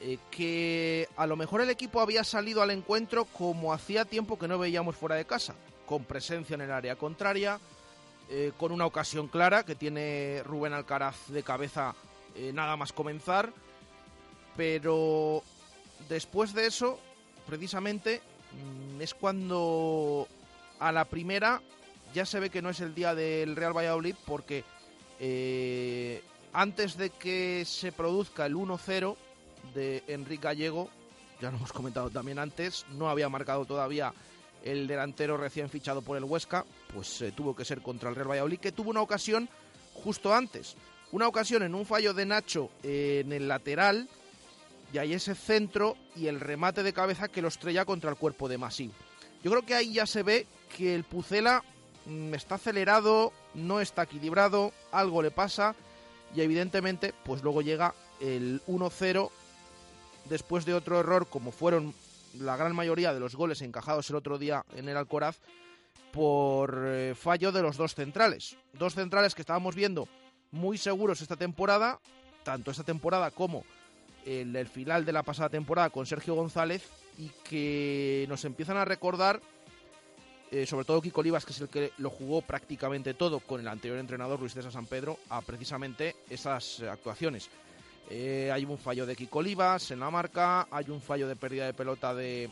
eh, 0.00 0.18
que 0.30 1.08
a 1.16 1.26
lo 1.26 1.34
mejor 1.34 1.60
el 1.62 1.70
equipo 1.70 2.00
había 2.00 2.22
salido 2.22 2.62
al 2.62 2.70
encuentro 2.70 3.24
como 3.24 3.72
hacía 3.72 4.04
tiempo 4.04 4.38
que 4.38 4.46
no 4.46 4.56
veíamos 4.58 4.94
fuera 4.94 5.16
de 5.16 5.24
casa, 5.24 5.54
con 5.84 6.04
presencia 6.04 6.54
en 6.54 6.60
el 6.60 6.70
área 6.70 6.94
contraria, 6.94 7.58
eh, 8.30 8.52
con 8.56 8.70
una 8.70 8.86
ocasión 8.86 9.26
clara 9.26 9.64
que 9.64 9.74
tiene 9.74 10.42
Rubén 10.44 10.72
Alcaraz 10.72 11.16
de 11.28 11.42
cabeza 11.42 11.94
eh, 12.36 12.52
nada 12.54 12.76
más 12.76 12.92
comenzar, 12.92 13.52
pero 14.56 15.42
después 16.08 16.52
de 16.52 16.66
eso, 16.66 16.98
precisamente, 17.46 18.20
mm, 18.52 19.00
es 19.00 19.14
cuando 19.14 20.28
a 20.78 20.92
la 20.92 21.04
primera 21.04 21.60
ya 22.12 22.26
se 22.26 22.40
ve 22.40 22.50
que 22.50 22.62
no 22.62 22.70
es 22.70 22.80
el 22.80 22.94
día 22.94 23.14
del 23.14 23.56
Real 23.56 23.76
Valladolid 23.76 24.14
porque 24.26 24.64
eh, 25.20 26.22
antes 26.52 26.96
de 26.96 27.10
que 27.10 27.64
se 27.64 27.92
produzca 27.92 28.44
el 28.46 28.54
1-0 28.54 29.16
de 29.74 30.02
Enrique 30.08 30.42
Gallego, 30.42 30.90
ya 31.40 31.50
lo 31.50 31.56
hemos 31.56 31.72
comentado 31.72 32.10
también 32.10 32.38
antes, 32.38 32.84
no 32.90 33.08
había 33.08 33.28
marcado 33.28 33.64
todavía 33.64 34.12
el 34.64 34.86
delantero 34.86 35.36
recién 35.36 35.70
fichado 35.70 36.02
por 36.02 36.16
el 36.16 36.24
Huesca, 36.24 36.64
pues 36.92 37.22
eh, 37.22 37.32
tuvo 37.32 37.56
que 37.56 37.64
ser 37.64 37.80
contra 37.80 38.10
el 38.10 38.14
Real 38.14 38.30
Valladolid, 38.30 38.58
que 38.58 38.72
tuvo 38.72 38.90
una 38.90 39.00
ocasión 39.00 39.48
justo 39.94 40.34
antes. 40.34 40.76
Una 41.10 41.28
ocasión 41.28 41.62
en 41.62 41.74
un 41.74 41.84
fallo 41.84 42.14
de 42.14 42.26
Nacho 42.26 42.70
en 42.82 43.32
el 43.32 43.48
lateral, 43.48 44.08
y 44.92 44.98
ahí 44.98 45.14
ese 45.14 45.34
centro 45.34 45.96
y 46.14 46.26
el 46.26 46.40
remate 46.40 46.82
de 46.82 46.92
cabeza 46.92 47.28
que 47.28 47.42
lo 47.42 47.48
estrella 47.48 47.84
contra 47.84 48.10
el 48.10 48.16
cuerpo 48.16 48.48
de 48.48 48.58
Masí. 48.58 48.90
Yo 49.42 49.50
creo 49.50 49.64
que 49.64 49.74
ahí 49.74 49.92
ya 49.94 50.06
se 50.06 50.22
ve 50.22 50.46
que 50.76 50.94
el 50.94 51.04
Pucela 51.04 51.64
mm, 52.06 52.34
está 52.34 52.56
acelerado, 52.56 53.32
no 53.54 53.80
está 53.80 54.02
equilibrado, 54.02 54.72
algo 54.92 55.22
le 55.22 55.30
pasa 55.30 55.74
y 56.34 56.42
evidentemente 56.42 57.14
pues 57.24 57.42
luego 57.42 57.62
llega 57.62 57.94
el 58.20 58.62
1-0 58.66 59.30
después 60.26 60.64
de 60.64 60.74
otro 60.74 61.00
error 61.00 61.26
como 61.28 61.50
fueron 61.52 61.94
la 62.38 62.56
gran 62.56 62.74
mayoría 62.74 63.12
de 63.12 63.20
los 63.20 63.34
goles 63.34 63.62
encajados 63.62 64.08
el 64.10 64.16
otro 64.16 64.38
día 64.38 64.64
en 64.74 64.88
el 64.88 64.96
Alcoraz 64.96 65.38
por 66.12 66.84
eh, 66.86 67.14
fallo 67.14 67.52
de 67.52 67.62
los 67.62 67.76
dos 67.76 67.94
centrales. 67.94 68.56
Dos 68.74 68.94
centrales 68.94 69.34
que 69.34 69.42
estábamos 69.42 69.74
viendo 69.74 70.08
muy 70.50 70.76
seguros 70.76 71.22
esta 71.22 71.36
temporada, 71.36 71.98
tanto 72.44 72.70
esta 72.70 72.84
temporada 72.84 73.30
como 73.30 73.64
el, 74.26 74.54
el 74.54 74.68
final 74.68 75.04
de 75.04 75.12
la 75.12 75.22
pasada 75.22 75.48
temporada 75.48 75.90
con 75.90 76.06
Sergio 76.06 76.34
González 76.34 76.88
y 77.18 77.30
que 77.44 78.26
nos 78.28 78.44
empiezan 78.44 78.76
a 78.76 78.84
recordar, 78.84 79.40
eh, 80.50 80.66
sobre 80.66 80.84
todo 80.84 81.02
Kiko 81.02 81.20
Olivas, 81.20 81.44
que 81.44 81.52
es 81.52 81.60
el 81.60 81.68
que 81.68 81.92
lo 81.98 82.10
jugó 82.10 82.42
prácticamente 82.42 83.14
todo 83.14 83.40
con 83.40 83.60
el 83.60 83.68
anterior 83.68 83.98
entrenador 83.98 84.40
Luis 84.40 84.54
César 84.54 84.72
San 84.72 84.86
Pedro, 84.86 85.18
a 85.28 85.40
precisamente 85.40 86.16
esas 86.28 86.80
actuaciones. 86.80 87.50
Eh, 88.10 88.50
hay 88.52 88.64
un 88.64 88.78
fallo 88.78 89.06
de 89.06 89.16
Kiko 89.16 89.38
Olivas 89.38 89.90
en 89.90 90.00
la 90.00 90.10
marca, 90.10 90.66
hay 90.70 90.90
un 90.90 91.00
fallo 91.00 91.28
de 91.28 91.36
pérdida 91.36 91.66
de 91.66 91.74
pelota 91.74 92.14
de 92.14 92.50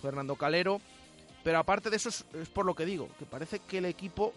Fernando 0.00 0.36
Calero, 0.36 0.80
pero 1.44 1.58
aparte 1.58 1.90
de 1.90 1.96
eso 1.96 2.08
es, 2.08 2.24
es 2.34 2.48
por 2.48 2.66
lo 2.66 2.74
que 2.74 2.84
digo, 2.84 3.08
que 3.18 3.24
parece 3.24 3.60
que 3.60 3.78
el 3.78 3.86
equipo, 3.86 4.32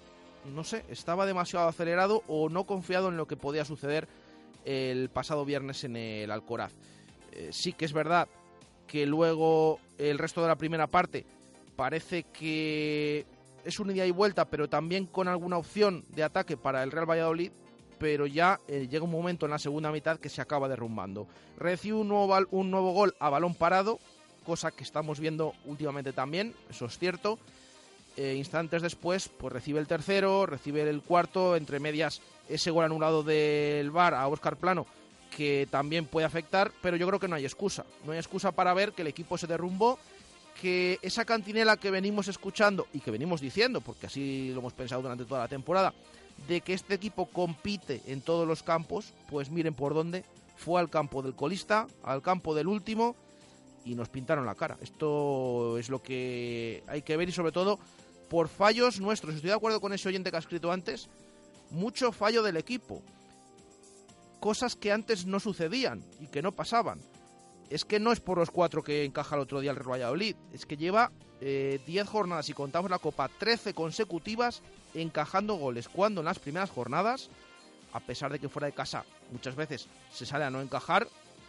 no 0.54 0.64
sé, 0.64 0.86
estaba 0.90 1.26
demasiado 1.26 1.68
acelerado 1.68 2.24
o 2.28 2.50
no 2.50 2.66
confiado 2.66 3.10
en 3.10 3.18
lo 3.18 3.28
que 3.28 3.36
podía 3.36 3.66
suceder 3.66 4.08
el 4.66 5.10
pasado 5.10 5.46
viernes 5.46 5.84
en 5.84 5.96
el 5.96 6.32
Alcoraz. 6.32 6.74
Eh, 7.32 7.50
sí 7.52 7.74
que 7.74 7.86
es 7.86 7.94
verdad 7.94 8.28
que 8.88 9.06
luego 9.06 9.80
el 9.98 10.18
resto 10.18 10.42
de 10.42 10.48
la 10.48 10.58
primera 10.58 10.88
parte 10.88 11.26
parece 11.76 12.24
que 12.24 13.26
es 13.64 13.80
un 13.80 13.92
ida 13.92 14.06
y 14.06 14.12
vuelta, 14.12 14.46
pero 14.46 14.70
también 14.70 15.06
con 15.06 15.28
alguna 15.28 15.58
opción 15.58 16.04
de 16.10 16.24
ataque 16.24 16.58
para 16.58 16.84
el 16.84 16.92
Real 16.92 17.10
Valladolid, 17.10 17.52
pero 17.98 18.26
ya 18.26 18.60
eh, 18.68 18.88
llega 18.90 19.04
un 19.04 19.12
momento 19.12 19.46
en 19.46 19.52
la 19.52 19.60
segunda 19.60 19.92
mitad 19.92 20.20
que 20.20 20.30
se 20.30 20.42
acaba 20.42 20.68
derrumbando. 20.68 21.28
Recibe 21.58 21.98
un 21.98 22.08
nuevo, 22.08 22.38
un 22.52 22.72
nuevo 22.72 22.92
gol 22.94 23.16
a 23.20 23.30
balón 23.30 23.56
parado, 23.56 24.00
cosa 24.46 24.72
que 24.72 24.84
estamos 24.84 25.20
viendo 25.20 25.54
últimamente 25.66 26.14
también, 26.14 26.54
eso 26.70 26.86
es 26.86 26.98
cierto. 26.98 27.40
Eh, 28.18 28.36
instantes 28.38 28.82
después, 28.82 29.28
pues 29.28 29.52
recibe 29.52 29.80
el 29.80 29.88
tercero, 29.88 30.46
recibe 30.46 30.88
el 30.90 31.02
cuarto, 31.02 31.56
entre 31.58 31.80
medias 31.80 32.22
ese 32.50 32.72
gol 32.72 32.86
anulado 32.86 33.24
del 33.24 33.92
VAR 33.92 34.14
a 34.14 34.28
Óscar 34.28 34.58
Plano, 34.58 34.86
que 35.36 35.68
también 35.70 36.06
puede 36.06 36.26
afectar, 36.26 36.72
pero 36.82 36.98
yo 36.98 37.08
creo 37.08 37.20
que 37.20 37.28
no 37.28 37.36
hay 37.36 37.46
excusa. 37.46 37.86
No 38.06 38.12
hay 38.12 38.18
excusa 38.18 38.52
para 38.52 38.74
ver 38.74 38.94
que 38.94 39.02
el 39.02 39.08
equipo 39.08 39.38
se 39.38 39.48
derrumbó, 39.48 40.00
que 40.62 41.00
esa 41.02 41.26
cantinela 41.26 41.78
que 41.78 41.92
venimos 41.92 42.28
escuchando 42.28 42.88
y 42.94 43.00
que 43.00 43.12
venimos 43.12 43.42
diciendo, 43.42 43.82
porque 43.82 44.08
así 44.08 44.52
lo 44.54 44.60
hemos 44.60 44.74
pensado 44.74 45.02
durante 45.02 45.26
toda 45.26 45.42
la 45.42 45.48
temporada, 45.48 45.94
de 46.48 46.62
que 46.62 46.74
este 46.74 46.94
equipo 46.94 47.26
compite 47.26 48.02
en 48.08 48.22
todos 48.22 48.48
los 48.48 48.64
campos, 48.64 49.14
pues 49.30 49.50
miren 49.50 49.74
por 49.74 49.94
dónde, 49.94 50.24
fue 50.56 50.80
al 50.80 50.90
campo 50.90 51.22
del 51.22 51.36
colista, 51.36 51.88
al 52.04 52.22
campo 52.22 52.56
del 52.56 52.68
último 52.68 53.16
y 53.84 53.96
nos 53.96 54.10
pintaron 54.10 54.46
la 54.46 54.56
cara. 54.56 54.78
Esto 54.82 55.78
es 55.78 55.90
lo 55.90 56.02
que 56.02 56.84
hay 56.88 57.02
que 57.02 57.18
ver 57.18 57.30
y 57.30 57.32
sobre 57.32 57.52
todo 57.52 57.80
por 58.30 58.48
fallos 58.48 59.00
nuestros. 59.00 59.36
Estoy 59.36 59.50
de 59.50 59.56
acuerdo 59.56 59.82
con 59.82 59.94
ese 59.94 60.10
oyente 60.10 60.32
que 60.32 60.38
ha 60.38 60.40
escrito 60.40 60.72
antes, 60.72 61.10
mucho 61.70 62.12
fallo 62.12 62.44
del 62.44 62.58
equipo. 62.58 63.02
Cosas 64.40 64.76
que 64.76 64.92
antes 64.92 65.26
no 65.26 65.40
sucedían 65.40 66.04
y 66.20 66.28
que 66.28 66.42
no 66.42 66.52
pasaban. 66.52 67.02
Es 67.70 67.84
que 67.84 68.00
no 68.00 68.12
es 68.12 68.20
por 68.20 68.38
los 68.38 68.52
cuatro 68.52 68.84
que 68.84 69.06
encaja 69.06 69.36
el 69.36 69.42
otro 69.42 69.60
día 69.60 69.72
el 69.72 69.78
Real 69.78 69.94
Valladolid, 69.94 70.36
es 70.54 70.66
que 70.66 70.78
lleva 70.78 71.12
10 71.40 71.82
eh, 71.88 72.04
jornadas 72.06 72.50
y 72.50 72.54
contamos 72.54 72.92
la 72.92 73.00
Copa 73.00 73.28
13 73.28 73.74
consecutivas 73.74 74.62
encajando 74.94 75.56
goles, 75.56 75.90
cuando 75.90 76.22
en 76.22 76.26
las 76.26 76.40
primeras 76.40 76.70
jornadas, 76.70 77.30
a 77.92 78.00
pesar 78.00 78.32
de 78.32 78.40
que 78.40 78.50
fuera 78.50 78.68
de 78.68 78.74
casa 78.74 79.04
muchas 79.32 79.56
veces 79.56 79.88
se 80.14 80.26
sale 80.26 80.46
a 80.46 80.50
no 80.50 80.62
encajar, 80.62 81.08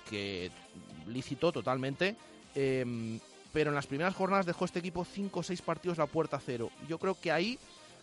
que 0.08 0.50
lícito 1.06 1.52
totalmente, 1.52 2.16
em, 2.54 3.20
pero 3.52 3.70
en 3.70 3.74
las 3.74 3.86
primeras 3.86 4.14
jornadas 4.14 4.46
dejó 4.46 4.64
este 4.64 4.80
equipo 4.80 5.04
5 5.04 5.40
o 5.40 5.42
6 5.42 5.62
partidos 5.62 5.98
la 5.98 6.06
puerta 6.06 6.40
cero. 6.44 6.70
Yo 6.88 6.98
creo 6.98 7.18
que 7.18 7.32
ahí, 7.32 7.58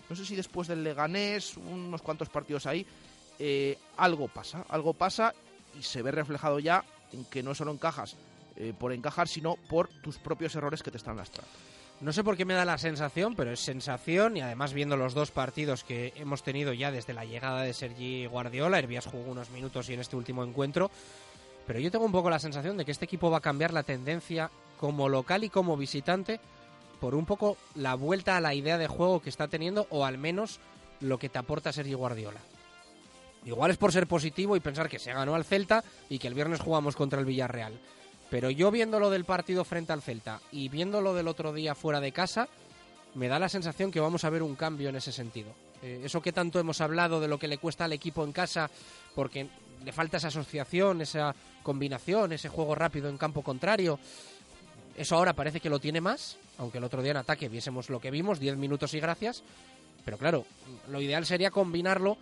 no 0.10 0.16
sé 0.16 0.26
si 0.26 0.36
después 0.36 0.68
del 0.68 0.84
Leganés, 0.84 1.58
unos 1.58 2.02
cuantos 2.02 2.30
partidos 2.30 2.66
ahí, 2.66 2.86
eh, 3.40 3.78
algo 3.98 4.28
pasa, 4.28 4.66
algo 4.70 4.94
pasa 4.94 5.34
y 5.78 5.84
se 5.84 6.02
ve 6.02 6.12
reflejado 6.12 6.60
ya 6.60 6.84
en 7.12 7.26
que 7.26 7.44
no 7.44 7.56
solo 7.56 7.72
encajas 7.72 8.16
eh, 8.56 8.74
por 8.78 8.94
encajar, 8.94 9.28
sino 9.28 9.56
por 9.70 9.88
tus 9.88 10.18
propios 10.18 10.56
errores 10.56 10.84
que 10.84 10.92
te 10.92 10.98
están 10.98 11.18
lastrando. 11.18 11.52
No 12.02 12.12
sé 12.12 12.24
por 12.24 12.36
qué 12.36 12.44
me 12.44 12.54
da 12.54 12.66
la 12.66 12.78
sensación, 12.78 13.36
pero 13.36 13.52
es 13.52 13.60
sensación 13.60 14.36
y 14.36 14.42
además 14.42 14.74
viendo 14.74 14.98
los 14.98 15.14
dos 15.14 15.32
partidos 15.32 15.84
que 15.84 16.12
hemos 16.18 16.44
tenido 16.44 16.74
ya 16.74 16.92
desde 16.92 17.14
la 17.14 17.24
llegada 17.24 17.62
de 17.62 17.74
Sergi 17.74 18.26
Guardiola, 18.26 18.78
Herbias 18.80 19.06
jugó 19.06 19.32
unos 19.32 19.50
minutos 19.52 19.90
y 19.90 19.94
en 19.94 20.02
este 20.02 20.16
último 20.16 20.44
encuentro, 20.44 20.92
pero 21.66 21.80
yo 21.80 21.92
tengo 21.92 22.06
un 22.06 22.12
poco 22.12 22.30
la 22.30 22.40
sensación 22.40 22.78
de 22.78 22.84
que 22.84 22.92
este 22.92 23.06
equipo 23.06 23.32
va 23.32 23.38
a 23.38 23.42
cambiar 23.42 23.74
la 23.74 23.84
tendencia 23.84 24.52
como 24.80 25.08
local 25.08 25.46
y 25.46 25.50
como 25.50 25.78
visitante 25.78 26.42
por 27.04 27.16
un 27.16 27.26
poco 27.26 27.58
la 27.76 27.96
vuelta 27.96 28.38
a 28.38 28.40
la 28.40 28.54
idea 28.54 28.78
de 28.78 28.88
juego 28.88 29.22
que 29.22 29.30
está 29.30 29.50
teniendo 29.50 29.88
o 29.90 30.06
al 30.06 30.18
menos 30.18 30.62
lo 31.02 31.20
que 31.20 31.28
te 31.28 31.38
aporta 31.38 31.74
Sergi 31.74 31.96
Guardiola. 31.96 32.40
Igual 33.44 33.72
es 33.72 33.78
por 33.78 33.92
ser 33.92 34.08
positivo 34.08 34.56
y 34.56 34.62
pensar 34.62 34.88
que 34.88 35.00
se 35.00 35.12
ganó 35.12 35.36
al 35.36 35.44
Celta 35.44 35.84
y 36.08 36.18
que 36.18 36.30
el 36.30 36.34
viernes 36.34 36.62
jugamos 36.62 36.96
contra 36.96 37.20
el 37.20 37.26
Villarreal. 37.26 37.78
Pero 38.30 38.50
yo 38.50 38.72
viendo 38.72 39.02
lo 39.02 39.10
del 39.10 39.26
partido 39.26 39.66
frente 39.66 39.92
al 39.92 40.02
Celta 40.02 40.40
y 40.50 40.70
viendo 40.70 41.02
lo 41.02 41.14
del 41.14 41.28
otro 41.28 41.52
día 41.52 41.76
fuera 41.76 42.00
de 42.00 42.14
casa, 42.14 42.48
me 43.16 43.28
da 43.28 43.38
la 43.38 43.50
sensación 43.50 43.92
que 43.92 44.00
vamos 44.00 44.24
a 44.24 44.30
ver 44.30 44.42
un 44.42 44.56
cambio 44.56 44.88
en 44.88 44.96
ese 44.96 45.12
sentido. 45.12 45.52
Eh, 45.82 46.04
eso 46.06 46.22
que 46.22 46.32
tanto 46.32 46.58
hemos 46.58 46.80
hablado 46.80 47.20
de 47.20 47.28
lo 47.28 47.38
que 47.38 47.50
le 47.50 47.58
cuesta 47.58 47.84
al 47.84 47.92
equipo 47.92 48.24
en 48.24 48.32
casa, 48.32 48.70
porque 49.14 49.50
le 49.84 49.92
falta 49.92 50.16
esa 50.16 50.30
asociación, 50.30 51.02
esa 51.02 51.36
combinación, 51.64 52.32
ese 52.32 52.48
juego 52.48 52.76
rápido 52.76 53.10
en 53.10 53.18
campo 53.18 53.42
contrario. 53.42 54.00
Eso 54.96 55.18
ahora 55.18 55.34
parece 55.34 55.60
que 55.60 55.70
lo 55.70 55.80
tiene 55.80 56.00
más, 56.00 56.38
aunque 56.58 56.78
el 56.78 56.84
otro 56.84 57.02
día 57.02 57.12
en 57.12 57.18
ataque 57.18 57.50
viésemos 57.50 57.90
lo 57.90 58.00
que 58.00 58.12
vimos, 58.12 58.40
10 58.40 58.58
minutos 58.58 58.94
y 58.94 59.00
gracias. 59.00 59.44
Pero 60.06 60.18
claro, 60.18 60.46
lo 60.90 61.02
ideal 61.02 61.26
sería 61.26 61.52
combinarlo 61.52 62.18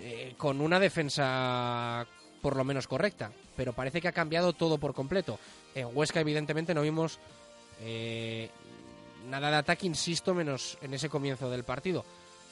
eh, 0.00 0.34
con 0.36 0.60
una 0.60 0.78
defensa 0.78 2.06
por 2.40 2.56
lo 2.56 2.64
menos 2.64 2.86
correcta 2.86 3.32
pero 3.56 3.72
parece 3.72 4.00
que 4.00 4.08
ha 4.08 4.12
cambiado 4.12 4.52
todo 4.52 4.78
por 4.78 4.94
completo. 4.94 5.40
En 5.74 5.88
Huesca, 5.92 6.20
evidentemente, 6.20 6.74
no 6.74 6.82
vimos 6.82 7.18
eh, 7.80 8.50
nada 9.28 9.50
de 9.50 9.56
ataque, 9.56 9.86
insisto, 9.86 10.34
menos 10.34 10.78
en 10.82 10.94
ese 10.94 11.08
comienzo 11.08 11.50
del 11.50 11.64
partido. 11.64 12.04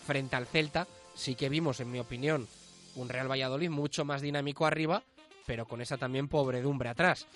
Frente 0.06 0.36
al 0.36 0.46
Celta, 0.46 0.88
sí 1.14 1.34
que 1.34 1.48
vimos, 1.48 1.80
en 1.80 1.92
mi 1.92 1.98
opinión, 1.98 2.48
un 2.96 3.08
Real 3.08 3.30
Valladolid 3.30 3.70
mucho 3.70 4.04
más 4.04 4.22
dinámico 4.22 4.66
arriba, 4.66 5.02
pero 5.46 5.66
con 5.66 5.82
esa 5.82 5.98
también 5.98 6.28
pobredumbre 6.28 6.88
atrás. 6.88 7.26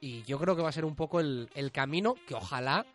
Y 0.00 0.22
yo 0.22 0.38
creo 0.38 0.54
que 0.54 0.62
va 0.62 0.68
a 0.68 0.72
ser 0.72 0.84
un 0.84 0.94
poco 0.94 1.20
el, 1.20 1.48
camino 1.72 2.14
que 2.26 2.34
ojalá 2.34 2.86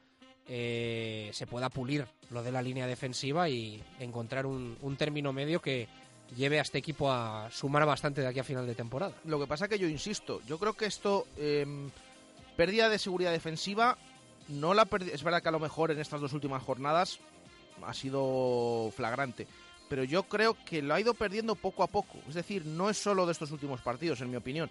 eh, 0.48 1.30
se 1.34 1.48
pueda 1.48 1.70
pulir 1.70 2.08
lo 2.30 2.44
de 2.44 2.52
la 2.52 2.62
línea 2.62 2.88
defensiva 2.88 3.50
y 3.50 3.84
encontrar 4.00 4.46
un 4.46 4.96
término 4.98 5.34
medio 5.34 5.62
que, 5.62 5.88
lleve 6.36 6.60
a 6.60 6.64
este 6.64 6.78
equipo 6.78 7.12
a 7.12 7.50
sumar 7.52 7.86
bastante 7.86 8.22
de 8.22 8.28
aquí 8.28 8.40
a 8.40 8.44
final 8.44 8.66
de 8.66 8.76
temporada. 8.76 9.14
Lo 9.26 9.40
que 9.40 9.48
pasa 9.48 9.68
que 9.68 9.80
yo 9.80 9.88
insisto, 9.88 10.42
yo 10.48 10.58
creo 10.58 10.74
que 10.74 10.86
esto, 10.86 11.28
eh, 11.38 11.66
pérdida 12.56 12.90
de 12.90 13.00
seguridad 13.00 13.32
defensiva, 13.32 13.98
no 14.50 14.74
la 14.74 14.88
es 15.12 15.24
verdad 15.24 15.42
que 15.42 15.50
a 15.50 15.54
lo 15.54 15.60
mejor 15.60 15.92
en 15.92 16.00
estas 16.00 16.22
dos 16.22 16.34
últimas 16.34 16.64
jornadas 16.64 17.20
ha 17.84 17.94
sido 17.94 18.92
flagrante, 18.96 19.48
pero 19.90 20.04
yo 20.04 20.24
creo 20.24 20.58
que 20.66 20.82
lo 20.82 20.94
ha 20.94 21.02
ido 21.02 21.14
perdiendo 21.14 21.56
poco 21.56 21.84
a 21.84 21.88
poco. 21.88 22.18
Es 22.28 22.36
decir, 22.36 22.66
no 22.66 22.90
es 22.90 22.98
solo 22.98 23.26
de 23.26 23.32
estos 23.32 23.52
últimos 23.52 23.82
partidos, 23.82 24.22
en 24.22 24.32
mi 24.32 24.38
opinión. 24.38 24.70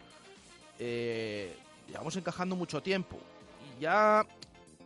Eh, 0.79 1.57
llevamos 1.89 2.17
encajando 2.17 2.57
mucho 2.57 2.83
tiempo. 2.83 3.19
Y 3.77 3.83
ya, 3.83 4.27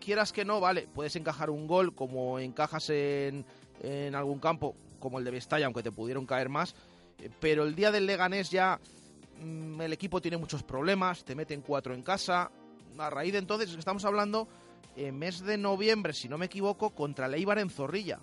quieras 0.00 0.32
que 0.32 0.44
no, 0.44 0.60
vale, 0.60 0.88
puedes 0.94 1.16
encajar 1.16 1.50
un 1.50 1.66
gol 1.66 1.94
como 1.94 2.38
encajas 2.38 2.90
en, 2.90 3.44
en 3.80 4.14
algún 4.14 4.38
campo, 4.38 4.76
como 4.98 5.18
el 5.18 5.24
de 5.24 5.30
Vestalla, 5.30 5.66
aunque 5.66 5.82
te 5.82 5.92
pudieron 5.92 6.26
caer 6.26 6.48
más. 6.48 6.74
Eh, 7.18 7.30
pero 7.40 7.64
el 7.64 7.74
día 7.74 7.90
del 7.90 8.06
Leganés 8.06 8.50
ya 8.50 8.78
mm, 9.40 9.80
el 9.80 9.92
equipo 9.92 10.20
tiene 10.20 10.36
muchos 10.36 10.62
problemas, 10.62 11.24
te 11.24 11.34
meten 11.34 11.62
cuatro 11.62 11.94
en 11.94 12.02
casa. 12.02 12.50
A 12.98 13.10
raíz 13.10 13.32
de 13.32 13.38
entonces 13.38 13.74
estamos 13.74 14.04
hablando 14.04 14.48
en 14.96 15.18
mes 15.18 15.40
de 15.40 15.58
noviembre, 15.58 16.12
si 16.12 16.28
no 16.28 16.38
me 16.38 16.46
equivoco, 16.46 16.90
contra 16.90 17.26
el 17.26 17.34
en 17.58 17.70
Zorrilla. 17.70 18.20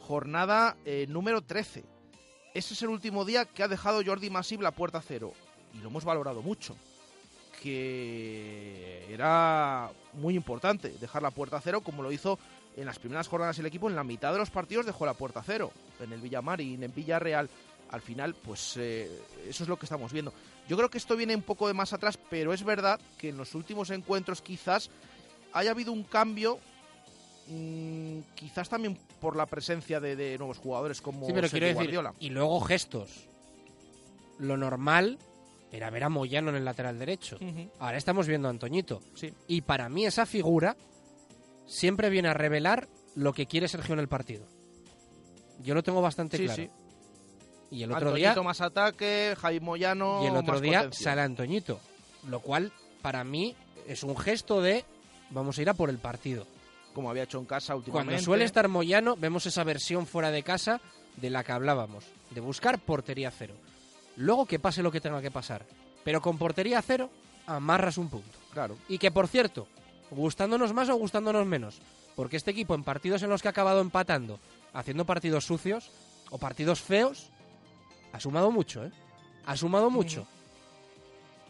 Jornada 0.00 0.76
eh, 0.84 1.06
número 1.08 1.42
13. 1.42 1.84
Ese 2.54 2.74
es 2.74 2.82
el 2.82 2.90
último 2.90 3.24
día 3.24 3.46
que 3.46 3.62
ha 3.62 3.68
dejado 3.68 4.02
Jordi 4.04 4.30
Masip 4.30 4.60
la 4.60 4.70
puerta 4.70 5.00
cero. 5.00 5.32
Y 5.72 5.78
lo 5.78 5.88
hemos 5.88 6.04
valorado 6.04 6.40
mucho. 6.40 6.76
Que 7.64 9.06
era 9.12 9.90
muy 10.12 10.36
importante 10.36 10.90
dejar 11.00 11.22
la 11.22 11.30
puerta 11.30 11.60
cero 11.62 11.80
como 11.80 12.02
lo 12.02 12.12
hizo 12.12 12.38
en 12.76 12.86
las 12.86 12.98
primeras 12.98 13.28
jornadas 13.28 13.58
el 13.58 13.66
equipo 13.66 13.88
en 13.88 13.96
la 13.96 14.04
mitad 14.04 14.32
de 14.32 14.38
los 14.38 14.50
partidos 14.50 14.86
dejó 14.86 15.06
la 15.06 15.14
puerta 15.14 15.42
cero. 15.44 15.72
En 16.00 16.12
el 16.12 16.20
Villamar 16.20 16.60
y 16.60 16.74
en 16.74 16.92
Villarreal, 16.94 17.48
al 17.90 18.00
final, 18.00 18.34
pues 18.34 18.76
eh, 18.76 19.08
eso 19.48 19.62
es 19.62 19.68
lo 19.68 19.78
que 19.78 19.86
estamos 19.86 20.12
viendo. 20.12 20.32
Yo 20.68 20.76
creo 20.76 20.90
que 20.90 20.98
esto 20.98 21.16
viene 21.16 21.36
un 21.36 21.42
poco 21.42 21.68
de 21.68 21.74
más 21.74 21.92
atrás, 21.92 22.18
pero 22.30 22.52
es 22.52 22.64
verdad 22.64 23.00
que 23.18 23.28
en 23.28 23.36
los 23.36 23.54
últimos 23.54 23.90
encuentros 23.90 24.42
quizás 24.42 24.90
haya 25.52 25.70
habido 25.70 25.92
un 25.92 26.02
cambio, 26.02 26.58
mm, 27.48 28.18
quizás 28.34 28.68
también 28.68 28.98
por 29.20 29.36
la 29.36 29.46
presencia 29.46 30.00
de, 30.00 30.36
nuevos 30.38 30.58
jugadores 30.58 31.00
como 31.00 31.26
sí, 31.26 31.32
pero 31.32 31.48
quiero 31.48 31.66
decir, 31.66 31.76
Guardiola. 31.76 32.14
Y 32.18 32.30
luego 32.30 32.60
gestos. 32.60 33.28
Lo 34.38 34.56
normal 34.56 35.18
era 35.74 35.90
ver 35.90 36.04
a 36.04 36.08
Moyano 36.08 36.50
en 36.50 36.56
el 36.56 36.64
lateral 36.64 36.98
derecho. 37.00 37.36
Ahora 37.80 37.96
estamos 37.96 38.28
viendo 38.28 38.46
a 38.46 38.52
Antoñito. 38.52 39.02
Sí. 39.14 39.34
Y 39.48 39.62
para 39.62 39.88
mí 39.88 40.06
esa 40.06 40.24
figura 40.24 40.76
siempre 41.66 42.10
viene 42.10 42.28
a 42.28 42.34
revelar 42.34 42.86
lo 43.16 43.32
que 43.32 43.46
quiere 43.46 43.66
Sergio 43.66 43.94
en 43.94 43.98
el 43.98 44.06
partido. 44.06 44.46
Yo 45.60 45.74
lo 45.74 45.82
tengo 45.82 46.00
bastante 46.00 46.38
claro. 46.38 46.62
Sí. 46.62 46.70
Y 47.72 47.82
el 47.82 47.90
otro 47.90 48.12
día 48.12 48.34
más 48.36 48.60
ataque, 48.60 49.34
Jaime 49.36 49.66
Moyano 49.66 50.20
Y 50.22 50.26
el 50.28 50.36
otro 50.36 50.60
día 50.60 50.90
sale 50.92 51.22
Antoñito, 51.22 51.80
lo 52.28 52.38
cual 52.38 52.70
para 53.02 53.24
mí 53.24 53.56
es 53.88 54.04
un 54.04 54.16
gesto 54.16 54.62
de 54.62 54.84
vamos 55.30 55.58
a 55.58 55.62
ir 55.62 55.68
a 55.68 55.74
por 55.74 55.90
el 55.90 55.98
partido. 55.98 56.46
Como 56.92 57.10
había 57.10 57.24
hecho 57.24 57.40
en 57.40 57.46
casa 57.46 57.74
últimamente. 57.74 58.12
Cuando 58.12 58.24
suele 58.24 58.44
estar 58.44 58.68
Moyano, 58.68 59.16
vemos 59.16 59.46
esa 59.46 59.64
versión 59.64 60.06
fuera 60.06 60.30
de 60.30 60.44
casa 60.44 60.80
de 61.16 61.30
la 61.30 61.42
que 61.42 61.50
hablábamos, 61.50 62.04
de 62.30 62.40
buscar 62.40 62.78
portería 62.78 63.32
cero. 63.32 63.54
Luego 64.16 64.46
que 64.46 64.58
pase 64.58 64.82
lo 64.82 64.92
que 64.92 65.00
tenga 65.00 65.22
que 65.22 65.30
pasar. 65.30 65.64
Pero 66.04 66.20
con 66.20 66.38
portería 66.38 66.82
cero, 66.82 67.10
amarras 67.46 67.98
un 67.98 68.08
punto. 68.08 68.38
Claro. 68.52 68.76
Y 68.88 68.98
que, 68.98 69.10
por 69.10 69.28
cierto, 69.28 69.66
gustándonos 70.10 70.72
más 70.72 70.88
o 70.88 70.96
gustándonos 70.96 71.46
menos. 71.46 71.80
Porque 72.14 72.36
este 72.36 72.52
equipo, 72.52 72.74
en 72.74 72.84
partidos 72.84 73.22
en 73.22 73.30
los 73.30 73.42
que 73.42 73.48
ha 73.48 73.50
acabado 73.50 73.80
empatando, 73.80 74.38
haciendo 74.72 75.04
partidos 75.04 75.44
sucios 75.44 75.90
o 76.30 76.38
partidos 76.38 76.80
feos, 76.80 77.30
ha 78.12 78.20
sumado 78.20 78.50
mucho, 78.50 78.84
¿eh? 78.84 78.92
Ha 79.46 79.56
sumado 79.56 79.90
mucho. 79.90 80.26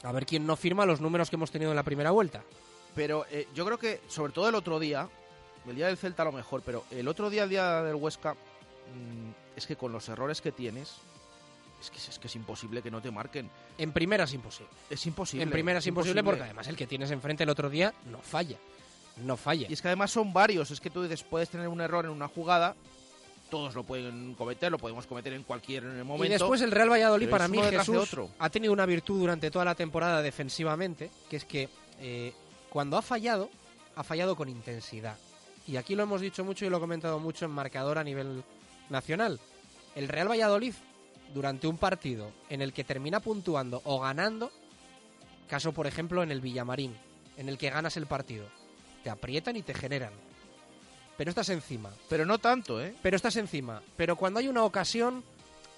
A 0.02 0.12
ver 0.12 0.26
quién 0.26 0.46
no 0.46 0.56
firma 0.56 0.86
los 0.86 1.00
números 1.00 1.30
que 1.30 1.36
hemos 1.36 1.50
tenido 1.50 1.70
en 1.70 1.76
la 1.76 1.82
primera 1.82 2.10
vuelta. 2.10 2.42
Pero 2.94 3.26
eh, 3.30 3.48
yo 3.54 3.64
creo 3.66 3.78
que, 3.78 4.00
sobre 4.08 4.32
todo 4.32 4.48
el 4.48 4.54
otro 4.54 4.78
día, 4.78 5.08
el 5.66 5.76
día 5.76 5.86
del 5.86 5.96
Celta 5.96 6.22
a 6.22 6.26
lo 6.26 6.32
mejor, 6.32 6.62
pero 6.64 6.84
el 6.90 7.08
otro 7.08 7.30
día, 7.30 7.44
el 7.44 7.50
día 7.50 7.82
del 7.82 7.96
Huesca, 7.96 8.34
mm, 8.34 9.56
es 9.56 9.66
que 9.66 9.76
con 9.76 9.92
los 9.92 10.08
errores 10.08 10.40
que 10.40 10.52
tienes, 10.52 10.96
es 11.84 11.90
que, 11.90 11.98
es 11.98 12.18
que 12.18 12.26
es 12.26 12.36
imposible 12.36 12.82
que 12.82 12.90
no 12.90 13.00
te 13.00 13.10
marquen. 13.10 13.50
En 13.78 13.92
primera 13.92 14.24
es 14.24 14.32
imposible. 14.32 14.70
Es 14.90 15.04
imposible. 15.06 15.42
En 15.42 15.50
primera 15.50 15.78
es 15.78 15.86
imposible, 15.86 16.22
porque 16.22 16.42
además 16.42 16.66
el 16.68 16.76
que 16.76 16.86
tienes 16.86 17.10
enfrente 17.10 17.44
el 17.44 17.50
otro 17.50 17.70
día 17.70 17.92
no 18.10 18.18
falla. 18.18 18.58
No 19.24 19.36
falla. 19.36 19.66
Y 19.68 19.72
es 19.72 19.82
que 19.82 19.88
además 19.88 20.10
son 20.10 20.32
varios. 20.32 20.70
Es 20.70 20.80
que 20.80 20.90
tú 20.90 21.02
dices, 21.02 21.22
puedes 21.22 21.48
tener 21.48 21.68
un 21.68 21.80
error 21.80 22.04
en 22.04 22.10
una 22.10 22.28
jugada 22.28 22.74
todos 23.50 23.74
lo 23.74 23.84
pueden 23.84 24.34
cometer, 24.34 24.72
lo 24.72 24.78
podemos 24.78 25.06
cometer 25.06 25.32
en 25.32 25.44
cualquier 25.44 25.84
momento. 25.84 26.24
Y 26.24 26.28
después 26.28 26.60
el 26.62 26.72
Real 26.72 26.90
Valladolid, 26.90 27.28
para 27.28 27.46
mí, 27.46 27.58
Jesús, 27.58 27.96
otro. 27.96 28.30
ha 28.40 28.50
tenido 28.50 28.72
una 28.72 28.84
virtud 28.84 29.20
durante 29.20 29.48
toda 29.50 29.64
la 29.64 29.76
temporada 29.76 30.22
defensivamente, 30.22 31.10
que 31.30 31.36
es 31.36 31.44
que 31.44 31.68
eh, 32.00 32.32
cuando 32.68 32.96
ha 32.96 33.02
fallado, 33.02 33.50
ha 33.94 34.02
fallado 34.02 34.34
con 34.34 34.48
intensidad. 34.48 35.16
Y 35.68 35.76
aquí 35.76 35.94
lo 35.94 36.02
hemos 36.02 36.20
dicho 36.20 36.44
mucho 36.44 36.66
y 36.66 36.68
lo 36.68 36.78
he 36.78 36.80
comentado 36.80 37.20
mucho 37.20 37.44
en 37.44 37.52
marcador 37.52 37.98
a 37.98 38.02
nivel 38.02 38.42
nacional. 38.90 39.38
El 39.94 40.08
Real 40.08 40.28
Valladolid, 40.28 40.74
durante 41.34 41.66
un 41.66 41.76
partido 41.76 42.32
en 42.48 42.62
el 42.62 42.72
que 42.72 42.84
termina 42.84 43.20
puntuando 43.20 43.82
o 43.84 44.00
ganando, 44.00 44.50
caso 45.48 45.72
por 45.72 45.86
ejemplo 45.86 46.22
en 46.22 46.30
el 46.30 46.40
Villamarín, 46.40 46.96
en 47.36 47.48
el 47.48 47.58
que 47.58 47.70
ganas 47.70 47.96
el 47.96 48.06
partido, 48.06 48.46
te 49.02 49.10
aprietan 49.10 49.56
y 49.56 49.62
te 49.62 49.74
generan. 49.74 50.12
Pero 51.16 51.30
estás 51.30 51.48
encima. 51.48 51.90
Pero 52.08 52.24
no 52.24 52.38
tanto, 52.38 52.82
¿eh? 52.82 52.94
Pero 53.02 53.16
estás 53.16 53.36
encima. 53.36 53.82
Pero 53.96 54.16
cuando 54.16 54.40
hay 54.40 54.48
una 54.48 54.64
ocasión, 54.64 55.22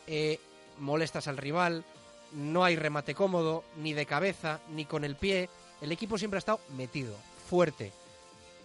eh, 0.07 0.39
molestas 0.79 1.29
al 1.29 1.37
rival, 1.37 1.85
no 2.33 2.65
hay 2.65 2.77
remate 2.77 3.15
cómodo, 3.15 3.65
ni 3.77 3.93
de 3.93 4.07
cabeza, 4.07 4.61
ni 4.71 4.85
con 4.85 5.05
el 5.05 5.17
pie. 5.17 5.49
El 5.81 5.93
equipo 5.93 6.17
siempre 6.19 6.39
ha 6.39 6.41
estado 6.41 6.61
metido, 6.77 7.17
fuerte. 7.49 7.93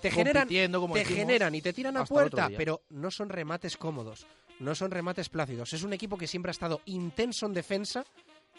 Te 0.01 0.11
generan, 0.11 0.47
como 0.71 0.93
te 0.93 0.99
decimos, 0.99 1.19
generan 1.19 1.55
y 1.55 1.61
te 1.61 1.73
tiran 1.73 1.95
a 1.97 2.05
puerta, 2.05 2.49
pero 2.57 2.81
no 2.89 3.11
son 3.11 3.29
remates 3.29 3.77
cómodos, 3.77 4.25
no 4.61 4.75
son 4.75 4.91
remates 4.91 5.29
plácidos. 5.29 5.73
Es 5.73 5.83
un 5.83 5.93
equipo 5.93 6.17
que 6.17 6.27
siempre 6.27 6.51
ha 6.51 6.53
estado 6.53 6.81
intenso 6.85 7.45
en 7.45 7.53
defensa 7.53 8.05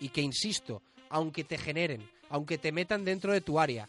y 0.01 0.09
que, 0.09 0.21
insisto, 0.21 0.83
aunque 1.09 1.45
te 1.45 1.59
generen, 1.59 2.09
aunque 2.29 2.59
te 2.59 2.73
metan 2.73 3.05
dentro 3.05 3.33
de 3.33 3.41
tu 3.41 3.61
área, 3.61 3.89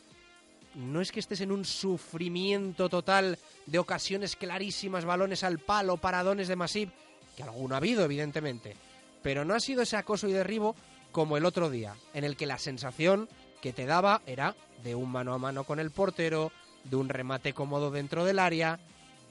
no 0.75 1.01
es 1.01 1.11
que 1.11 1.19
estés 1.19 1.41
en 1.41 1.51
un 1.51 1.65
sufrimiento 1.65 2.87
total 2.87 3.37
de 3.65 3.79
ocasiones 3.79 4.35
clarísimas, 4.35 5.05
balones 5.05 5.43
al 5.43 5.59
palo, 5.59 5.97
paradones 5.97 6.47
de 6.47 6.55
Masip, 6.55 6.91
que 7.35 7.43
alguno 7.43 7.75
ha 7.75 7.77
habido, 7.77 8.03
evidentemente, 8.03 8.75
pero 9.23 9.43
no 9.43 9.55
ha 9.55 9.59
sido 9.59 9.81
ese 9.81 9.97
acoso 9.97 10.27
y 10.27 10.33
derribo 10.33 10.75
como 11.11 11.37
el 11.37 11.45
otro 11.45 11.69
día, 11.69 11.95
en 12.13 12.23
el 12.23 12.35
que 12.35 12.45
la 12.45 12.57
sensación 12.57 13.27
que 13.61 13.73
te 13.73 13.85
daba 13.85 14.21
era 14.25 14.55
de 14.83 14.93
un 14.93 15.11
mano 15.11 15.33
a 15.33 15.37
mano 15.37 15.63
con 15.63 15.79
el 15.79 15.91
portero, 15.91 16.51
de 16.83 16.95
un 16.95 17.09
remate 17.09 17.53
cómodo 17.53 17.91
dentro 17.91 18.25
del 18.25 18.39
área. 18.39 18.79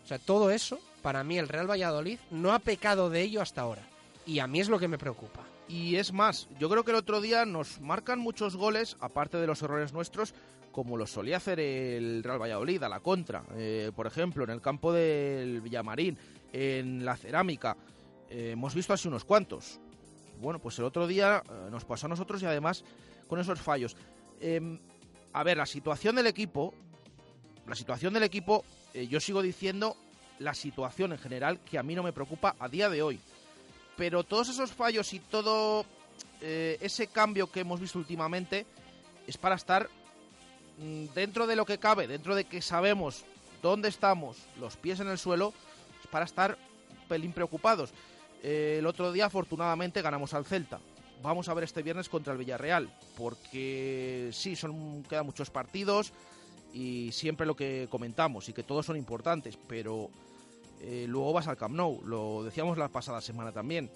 O 0.05 0.09
sea, 0.09 0.19
todo 0.19 0.51
eso, 0.51 0.81
para 1.03 1.25
mí 1.25 1.39
el 1.39 1.49
Real 1.49 1.69
Valladolid 1.71 2.19
no 2.31 2.53
ha 2.53 2.61
pecado 2.61 3.11
de 3.11 3.23
ello 3.23 3.43
hasta 3.43 3.61
ahora. 3.61 3.83
Y 4.25 4.39
a 4.39 4.47
mí 4.47 4.61
es 4.61 4.69
lo 4.69 4.79
que 4.79 4.89
me 4.89 4.99
preocupa. 4.99 5.41
Y 5.69 5.97
es 5.97 6.13
más, 6.13 6.49
yo 6.59 6.69
creo 6.69 6.85
que 6.85 6.93
el 6.93 6.99
otro 6.99 7.21
día 7.21 7.45
nos 7.45 7.81
marcan 7.81 8.19
muchos 8.19 8.57
goles, 8.57 8.97
aparte 9.01 9.39
de 9.39 9.47
los 9.47 9.63
errores 9.63 9.93
nuestros, 9.93 10.35
como 10.71 10.97
lo 10.97 11.07
solía 11.07 11.37
hacer 11.37 11.61
el 11.61 12.23
Real 12.23 12.41
Valladolid 12.41 12.83
a 12.83 12.89
la 12.89 13.01
contra. 13.01 13.45
Eh, 13.55 13.91
por 13.95 14.07
ejemplo, 14.07 14.45
en 14.45 14.51
el 14.51 14.61
campo 14.61 14.93
del 14.93 15.61
Villamarín, 15.61 16.19
en 16.53 17.05
la 17.05 17.17
cerámica, 17.17 17.77
eh, 18.29 18.51
hemos 18.53 18.75
visto 18.75 18.93
así 18.93 19.09
unos 19.09 19.25
cuantos. 19.25 19.81
Bueno, 20.41 20.59
pues 20.59 20.79
el 20.79 20.85
otro 20.85 21.07
día 21.07 21.43
eh, 21.49 21.69
nos 21.71 21.85
pasó 21.85 22.07
a 22.07 22.09
nosotros 22.11 22.43
y 22.43 22.47
además 22.47 22.85
con 23.29 23.39
esos 23.39 23.61
fallos. 23.61 23.97
Em, 24.41 24.79
a 25.33 25.43
ver, 25.43 25.57
la 25.57 25.67
situación 25.67 26.17
del 26.17 26.27
equipo, 26.27 26.75
la 27.67 27.75
situación 27.75 28.13
del 28.13 28.25
equipo, 28.25 28.65
yo 29.09 29.21
sigo 29.21 29.41
diciendo 29.41 29.97
la 30.43 30.55
situación 30.55 31.13
en 31.13 31.19
general 31.19 31.61
que 31.61 31.79
a 31.79 31.83
mí 31.83 31.95
no 31.95 32.03
me 32.03 32.13
preocupa 32.13 32.57
a 32.59 32.69
día 32.69 32.89
de 32.89 33.03
hoy. 33.03 33.21
Pero 33.97 34.25
todos 34.25 34.49
esos 34.49 34.73
fallos 34.73 35.13
y 35.13 35.21
todo 35.21 35.87
eh, 36.41 36.79
ese 36.81 37.07
cambio 37.07 37.51
que 37.51 37.61
hemos 37.61 37.81
visto 37.81 37.99
últimamente 37.99 38.67
es 39.27 39.37
para 39.39 39.55
estar 39.55 39.89
mm, 40.79 41.07
dentro 41.15 41.47
de 41.47 41.57
lo 41.57 41.65
que 41.65 41.79
cabe, 41.79 42.09
dentro 42.09 42.35
de 42.35 42.45
que 42.45 42.63
sabemos 42.63 43.25
dónde 43.63 43.89
estamos, 43.89 44.37
los 44.59 44.77
pies 44.77 45.01
en 45.01 45.09
el 45.09 45.19
suelo, 45.19 45.53
es 46.01 46.07
para 46.09 46.25
estar 46.25 46.59
pelín 47.09 47.33
preocupados. 47.33 47.93
Eh, 48.43 48.77
el 48.79 48.87
otro 48.87 49.13
día, 49.13 49.27
afortunadamente, 49.27 50.03
ganamos 50.03 50.35
al 50.35 50.45
Celta. 50.45 50.81
Vamos 51.23 51.49
a 51.49 51.55
ver 51.55 51.65
este 51.65 51.83
viernes 51.83 52.09
contra 52.09 52.33
el 52.33 52.39
Villarreal, 52.39 52.93
porque 53.17 54.31
sí, 54.33 54.57
son 54.57 55.05
quedan 55.05 55.27
muchos 55.27 55.51
partidos 55.51 56.13
y 56.73 57.13
siempre 57.13 57.47
lo 57.47 57.55
que 57.55 57.87
comentamos 57.89 58.49
y 58.49 58.53
que 58.53 58.65
todos 58.65 58.87
son 58.87 58.97
importantes, 58.97 59.57
pero 59.69 60.11
eh, 60.83 61.07
luego 61.09 61.33
vas 61.33 61.47
al 61.47 61.57
Camp 61.57 61.75
Nou, 61.75 62.03
lo 62.05 62.43
decíamos 62.43 62.77
la 62.77 62.89
pasada 62.89 63.21
semana 63.21 63.53
también. 63.53 63.89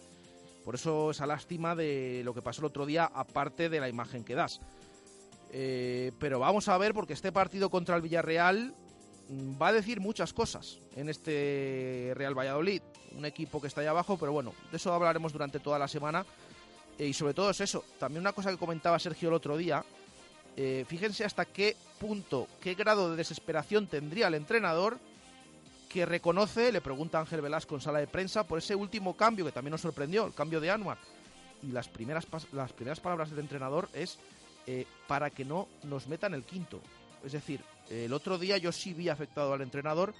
Por 0.64 0.76
eso 0.76 1.10
esa 1.10 1.26
lástima 1.26 1.74
de 1.74 2.22
lo 2.24 2.32
que 2.32 2.42
pasó 2.42 2.60
el 2.60 2.66
otro 2.66 2.86
día, 2.86 3.10
aparte 3.12 3.68
de 3.68 3.80
la 3.80 3.88
imagen 3.88 4.24
que 4.24 4.34
das. 4.34 4.60
Eh, 5.52 6.12
pero 6.18 6.38
vamos 6.38 6.68
a 6.68 6.78
ver, 6.78 6.94
porque 6.94 7.12
este 7.12 7.32
partido 7.32 7.70
contra 7.70 7.96
el 7.96 8.02
Villarreal 8.02 8.72
mm, 9.28 9.60
va 9.60 9.68
a 9.68 9.72
decir 9.72 10.00
muchas 10.00 10.32
cosas 10.32 10.78
en 10.94 11.08
este 11.08 12.12
Real 12.14 12.38
Valladolid. 12.38 12.82
Un 13.16 13.24
equipo 13.24 13.60
que 13.60 13.66
está 13.66 13.80
ahí 13.80 13.86
abajo, 13.88 14.16
pero 14.16 14.32
bueno, 14.32 14.52
de 14.70 14.76
eso 14.76 14.92
hablaremos 14.92 15.32
durante 15.32 15.58
toda 15.58 15.78
la 15.80 15.88
semana. 15.88 16.24
Eh, 16.98 17.08
y 17.08 17.12
sobre 17.12 17.34
todo 17.34 17.50
es 17.50 17.60
eso. 17.60 17.84
También 17.98 18.20
una 18.20 18.32
cosa 18.32 18.50
que 18.50 18.58
comentaba 18.58 18.98
Sergio 19.00 19.28
el 19.28 19.34
otro 19.34 19.56
día. 19.56 19.84
fíjense 20.86 21.24
hasta 21.24 21.44
qué 21.44 21.76
punto, 21.98 22.48
qué 22.60 22.74
grado 22.74 23.10
de 23.10 23.16
desesperación 23.16 23.88
tendría 23.88 24.28
el 24.28 24.34
entrenador 24.34 24.98
que 25.96 26.04
reconoce, 26.04 26.70
le 26.72 26.82
pregunta 26.82 27.18
Ángel 27.18 27.40
Velasco 27.40 27.74
en 27.74 27.80
sala 27.80 28.00
de 28.00 28.06
prensa, 28.06 28.46
por 28.46 28.58
ese 28.58 28.74
último 28.74 29.16
cambio 29.16 29.46
que 29.46 29.52
también 29.52 29.70
nos 29.70 29.80
sorprendió, 29.80 30.26
el 30.26 30.34
cambio 30.34 30.60
de 30.60 30.70
Anuar. 30.70 30.98
Y 31.62 31.68
las 31.68 31.88
primeras, 31.88 32.26
las 32.52 32.74
primeras 32.74 33.00
palabras 33.00 33.30
del 33.30 33.38
entrenador 33.38 33.88
es 33.94 34.18
eh, 34.66 34.84
para 35.08 35.30
que 35.30 35.46
no 35.46 35.68
nos 35.84 36.06
metan 36.06 36.34
el 36.34 36.44
quinto. 36.44 36.82
Es 37.24 37.32
decir, 37.32 37.62
el 37.88 38.12
otro 38.12 38.36
día 38.36 38.58
yo 38.58 38.72
sí 38.72 38.92
vi 38.92 39.08
afectado 39.08 39.54
al 39.54 39.62
entrenador 39.62 40.12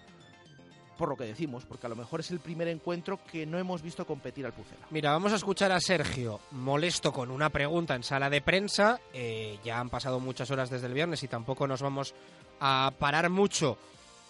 por 0.97 1.11
lo 1.11 1.17
que 1.19 1.25
decimos, 1.25 1.67
porque 1.67 1.85
a 1.85 1.91
lo 1.91 1.97
mejor 1.97 2.21
es 2.21 2.31
el 2.31 2.41
primer 2.41 2.69
encuentro 2.69 3.21
que 3.31 3.45
no 3.45 3.59
hemos 3.59 3.83
visto 3.83 4.07
competir 4.07 4.47
al 4.47 4.55
Pucela. 4.55 4.87
Mira, 4.89 5.11
vamos 5.11 5.35
a 5.35 5.37
escuchar 5.37 5.73
a 5.73 5.79
Sergio 5.79 6.41
molesto 6.53 7.13
con 7.13 7.31
una 7.31 7.51
pregunta 7.51 7.95
en 7.95 8.03
sala 8.03 8.31
de 8.31 8.41
prensa. 8.41 8.99
Eh, 9.13 9.59
ya 9.63 9.79
han 9.79 9.91
pasado 9.91 10.21
muchas 10.21 10.51
horas 10.51 10.71
desde 10.71 10.87
el 10.87 10.95
viernes 10.95 11.23
y 11.23 11.29
tampoco 11.29 11.67
nos 11.67 11.83
vamos 11.83 12.15
a 12.61 12.95
parar 12.99 13.29
mucho 13.29 13.77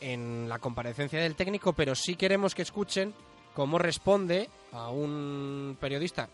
en 0.01 0.49
la 0.49 0.59
comparecencia 0.59 1.21
del 1.21 1.35
técnico, 1.35 1.73
pero 1.73 1.95
sí 1.95 2.17
queremos 2.17 2.55
que 2.55 2.63
escuchen 2.63 3.15
cómo 3.55 3.79
responde 3.79 4.49
a 4.73 4.91
un 4.91 5.77
periodista, 5.81 6.29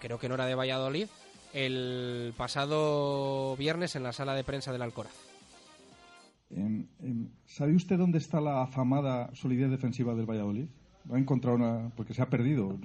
creo 0.00 0.18
que 0.18 0.28
no 0.28 0.34
era 0.34 0.46
de 0.46 0.54
Valladolid, 0.54 1.08
el 1.52 2.32
pasado 2.36 3.56
viernes 3.56 3.96
en 3.96 4.02
la 4.02 4.12
sala 4.12 4.34
de 4.34 4.44
prensa 4.44 4.72
del 4.72 4.82
Alcoraz. 4.82 5.12
Em, 6.50 6.86
em, 7.00 7.28
¿Sabe 7.46 7.74
usted 7.74 7.98
dónde 7.98 8.18
está 8.18 8.40
la 8.40 8.62
afamada 8.62 9.30
solidez 9.34 9.70
defensiva 9.70 10.14
del 10.14 10.26
Valladolid? 10.26 10.68
¿Ha 11.10 11.18
encontrado 11.18 11.56
una...? 11.56 11.90
Porque 11.96 12.14
se 12.14 12.22
ha 12.22 12.28
perdido. 12.28 12.78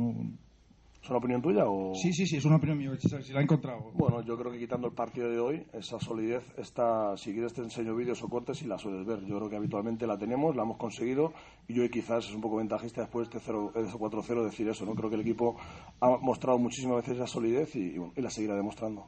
¿Es 1.07 1.11
una 1.11 1.19
opinión 1.19 1.41
tuya 1.41 1.63
o...? 1.65 1.95
Sí, 1.95 2.11
sí, 2.11 2.27
sí, 2.27 2.35
es 2.35 2.43
una 2.43 2.57
opinión 2.57 2.77
mía. 2.77 2.91
Si 2.99 3.31
la 3.31 3.39
ha 3.39 3.41
encontrado. 3.41 3.93
Bueno, 3.93 4.21
yo 4.25 4.37
creo 4.37 4.51
que 4.51 4.59
quitando 4.59 4.87
el 4.87 4.93
partido 4.93 5.29
de 5.29 5.39
hoy, 5.39 5.65
esa 5.71 6.01
solidez 6.01 6.43
está... 6.57 7.15
Si 7.15 7.31
quieres 7.31 7.53
te 7.53 7.61
enseño 7.61 7.95
vídeos 7.95 8.21
o 8.23 8.27
cortes 8.27 8.61
y 8.61 8.65
la 8.65 8.77
sueles 8.77 9.05
ver. 9.05 9.21
Yo 9.21 9.37
creo 9.37 9.49
que 9.49 9.55
habitualmente 9.55 10.05
la 10.05 10.17
tenemos, 10.17 10.53
la 10.57 10.63
hemos 10.63 10.75
conseguido 10.75 11.31
y 11.65 11.79
hoy 11.79 11.89
quizás 11.89 12.25
es 12.25 12.35
un 12.35 12.41
poco 12.41 12.57
ventajista 12.57 13.03
después 13.03 13.29
de 13.29 13.37
este 13.37 13.49
0 13.49 13.71
de 13.73 13.83
ese 13.83 13.97
4-0 13.97 14.43
decir 14.43 14.67
eso, 14.67 14.85
¿no? 14.85 14.95
Creo 14.95 15.09
que 15.09 15.15
el 15.15 15.21
equipo 15.21 15.55
ha 16.01 16.17
mostrado 16.17 16.59
muchísimas 16.59 16.97
veces 16.97 17.15
esa 17.15 17.27
solidez 17.27 17.73
y, 17.77 17.93
y 17.93 17.97
bueno, 17.97 18.11
y 18.17 18.21
la 18.21 18.29
seguirá 18.29 18.55
demostrando. 18.55 19.07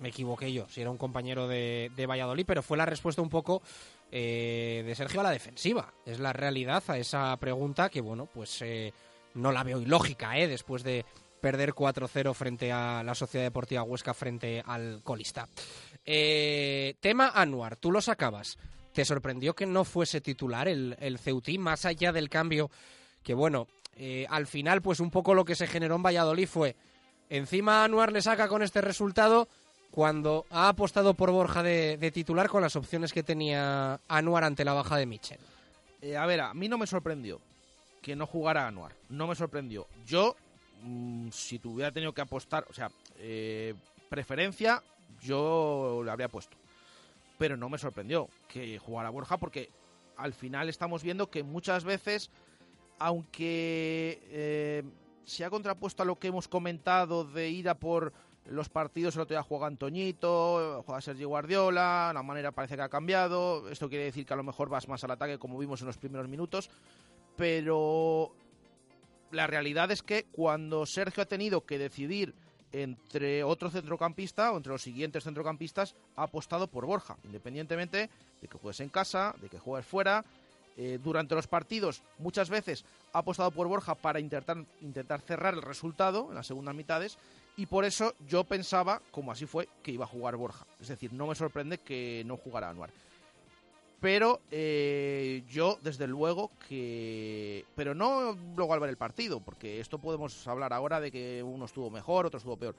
me 0.00 0.08
equivoqué 0.08 0.50
yo, 0.50 0.70
si 0.70 0.80
era 0.80 0.90
un 0.90 0.96
compañero 0.96 1.46
de, 1.46 1.90
de 1.94 2.06
Valladolid, 2.06 2.46
pero 2.46 2.62
fue 2.62 2.78
la 2.78 2.86
respuesta 2.86 3.20
un 3.20 3.28
poco 3.28 3.60
eh, 4.10 4.82
de 4.86 4.94
Sergio 4.94 5.20
a 5.20 5.24
la 5.24 5.30
defensiva. 5.32 5.92
Es 6.06 6.18
la 6.18 6.32
realidad 6.32 6.82
a 6.88 6.96
esa 6.96 7.36
pregunta 7.36 7.90
que, 7.90 8.00
bueno, 8.00 8.24
pues 8.24 8.62
eh, 8.62 8.94
no 9.34 9.52
la 9.52 9.64
veo 9.64 9.80
ilógica, 9.80 10.38
¿eh? 10.38 10.48
Después 10.48 10.82
de 10.82 11.04
perder 11.40 11.72
4-0 11.72 12.34
frente 12.34 12.70
a 12.70 13.02
la 13.02 13.14
Sociedad 13.14 13.46
Deportiva 13.46 13.82
Huesca 13.82 14.14
frente 14.14 14.62
al 14.64 15.00
colista. 15.02 15.48
Eh, 16.04 16.94
tema 17.00 17.32
Anuar, 17.34 17.76
tú 17.76 17.90
lo 17.90 18.00
sacabas. 18.00 18.58
¿Te 18.92 19.04
sorprendió 19.04 19.54
que 19.54 19.66
no 19.66 19.84
fuese 19.84 20.20
titular 20.20 20.68
el, 20.68 20.96
el 21.00 21.18
Ceutí, 21.18 21.58
más 21.58 21.84
allá 21.84 22.12
del 22.12 22.28
cambio 22.28 22.70
que, 23.22 23.34
bueno, 23.34 23.68
eh, 23.96 24.26
al 24.28 24.46
final, 24.46 24.82
pues 24.82 25.00
un 25.00 25.10
poco 25.10 25.34
lo 25.34 25.44
que 25.44 25.54
se 25.54 25.66
generó 25.66 25.96
en 25.96 26.02
Valladolid 26.02 26.48
fue, 26.48 26.76
encima 27.28 27.84
Anuar 27.84 28.12
le 28.12 28.22
saca 28.22 28.48
con 28.48 28.62
este 28.62 28.80
resultado 28.80 29.48
cuando 29.90 30.46
ha 30.50 30.68
apostado 30.68 31.14
por 31.14 31.30
Borja 31.30 31.62
de, 31.62 32.10
titular 32.12 32.48
con 32.48 32.62
las 32.62 32.76
opciones 32.76 33.12
que 33.12 33.22
tenía 33.22 34.00
Anuar 34.08 34.44
ante 34.44 34.64
la 34.64 34.72
baja 34.72 34.96
de 34.96 35.06
Michel. 35.06 35.38
Eh, 36.00 36.16
a 36.16 36.26
ver, 36.26 36.40
a 36.40 36.54
mí 36.54 36.68
no 36.68 36.78
me 36.78 36.86
sorprendió 36.86 37.40
que 38.00 38.16
no 38.16 38.26
jugara 38.26 38.66
Anuar. 38.66 38.94
No 39.08 39.26
me 39.26 39.34
sorprendió. 39.34 39.86
Yo, 40.06 40.36
mm, 40.82 41.28
si 41.30 41.58
tuviera 41.58 41.92
tenido 41.92 42.12
que 42.12 42.20
apostar, 42.20 42.66
o 42.70 42.72
sea, 42.72 42.90
eh, 43.18 43.74
preferencia, 44.08 44.82
yo 45.22 46.02
le 46.04 46.10
habría 46.10 46.28
puesto. 46.28 46.56
Pero 47.38 47.56
no 47.56 47.68
me 47.68 47.78
sorprendió 47.78 48.28
que 48.48 48.78
jugara 48.78 49.10
Borja 49.10 49.38
porque 49.38 49.70
al 50.16 50.34
final 50.34 50.68
estamos 50.68 51.02
viendo 51.02 51.30
que 51.30 51.42
muchas 51.42 51.84
veces, 51.84 52.30
aunque 52.98 54.20
eh, 54.30 54.82
se 55.24 55.44
ha 55.44 55.50
contrapuesto 55.50 56.02
a 56.02 56.06
lo 56.06 56.18
que 56.18 56.28
hemos 56.28 56.48
comentado 56.48 57.24
de 57.24 57.48
ir 57.48 57.68
a 57.68 57.74
por 57.74 58.12
los 58.46 58.68
partidos, 58.68 59.14
el 59.14 59.22
otro 59.22 59.34
día 59.34 59.42
juega 59.42 59.66
Antoñito, 59.66 60.82
juega 60.84 61.00
Sergio 61.00 61.28
Guardiola, 61.28 62.10
la 62.12 62.22
manera 62.22 62.52
parece 62.52 62.76
que 62.76 62.82
ha 62.82 62.88
cambiado, 62.88 63.68
esto 63.68 63.88
quiere 63.88 64.04
decir 64.04 64.26
que 64.26 64.34
a 64.34 64.36
lo 64.36 64.42
mejor 64.42 64.68
vas 64.68 64.88
más 64.88 65.04
al 65.04 65.12
ataque 65.12 65.38
como 65.38 65.58
vimos 65.58 65.80
en 65.80 65.86
los 65.86 65.98
primeros 65.98 66.28
minutos, 66.28 66.70
pero 67.40 68.30
la 69.30 69.46
realidad 69.46 69.90
es 69.90 70.02
que 70.02 70.24
cuando 70.24 70.84
Sergio 70.84 71.22
ha 71.22 71.26
tenido 71.26 71.64
que 71.64 71.78
decidir 71.78 72.34
entre 72.70 73.42
otro 73.42 73.70
centrocampista 73.70 74.52
o 74.52 74.58
entre 74.58 74.72
los 74.72 74.82
siguientes 74.82 75.24
centrocampistas, 75.24 75.94
ha 76.16 76.24
apostado 76.24 76.66
por 76.66 76.84
Borja, 76.84 77.16
independientemente 77.24 78.10
de 78.42 78.46
que 78.46 78.58
juegues 78.58 78.80
en 78.80 78.90
casa, 78.90 79.34
de 79.40 79.48
que 79.48 79.58
juegues 79.58 79.86
fuera. 79.86 80.22
Eh, 80.76 80.98
durante 81.02 81.34
los 81.34 81.46
partidos, 81.46 82.02
muchas 82.18 82.50
veces 82.50 82.84
ha 83.14 83.20
apostado 83.20 83.50
por 83.50 83.66
Borja 83.66 83.94
para 83.94 84.20
intentar, 84.20 84.58
intentar 84.82 85.22
cerrar 85.22 85.54
el 85.54 85.62
resultado 85.62 86.26
en 86.28 86.34
las 86.34 86.46
segundas 86.46 86.74
mitades 86.74 87.16
y 87.56 87.66
por 87.66 87.86
eso 87.86 88.14
yo 88.28 88.44
pensaba, 88.44 89.00
como 89.10 89.32
así 89.32 89.46
fue, 89.46 89.66
que 89.82 89.92
iba 89.92 90.04
a 90.04 90.08
jugar 90.08 90.36
Borja. 90.36 90.66
Es 90.78 90.88
decir, 90.88 91.12
no 91.14 91.26
me 91.26 91.34
sorprende 91.34 91.78
que 91.78 92.22
no 92.26 92.36
jugara 92.36 92.68
Anuar. 92.68 92.90
Pero 94.00 94.40
eh, 94.50 95.42
yo, 95.46 95.78
desde 95.82 96.06
luego, 96.06 96.50
que... 96.68 97.66
Pero 97.74 97.94
no 97.94 98.32
luego 98.56 98.72
al 98.72 98.80
ver 98.80 98.90
el 98.90 98.96
partido, 98.96 99.40
porque 99.40 99.78
esto 99.78 99.98
podemos 99.98 100.46
hablar 100.48 100.72
ahora 100.72 101.00
de 101.00 101.12
que 101.12 101.42
uno 101.42 101.66
estuvo 101.66 101.90
mejor, 101.90 102.26
otro 102.26 102.38
estuvo 102.38 102.56
peor. 102.56 102.74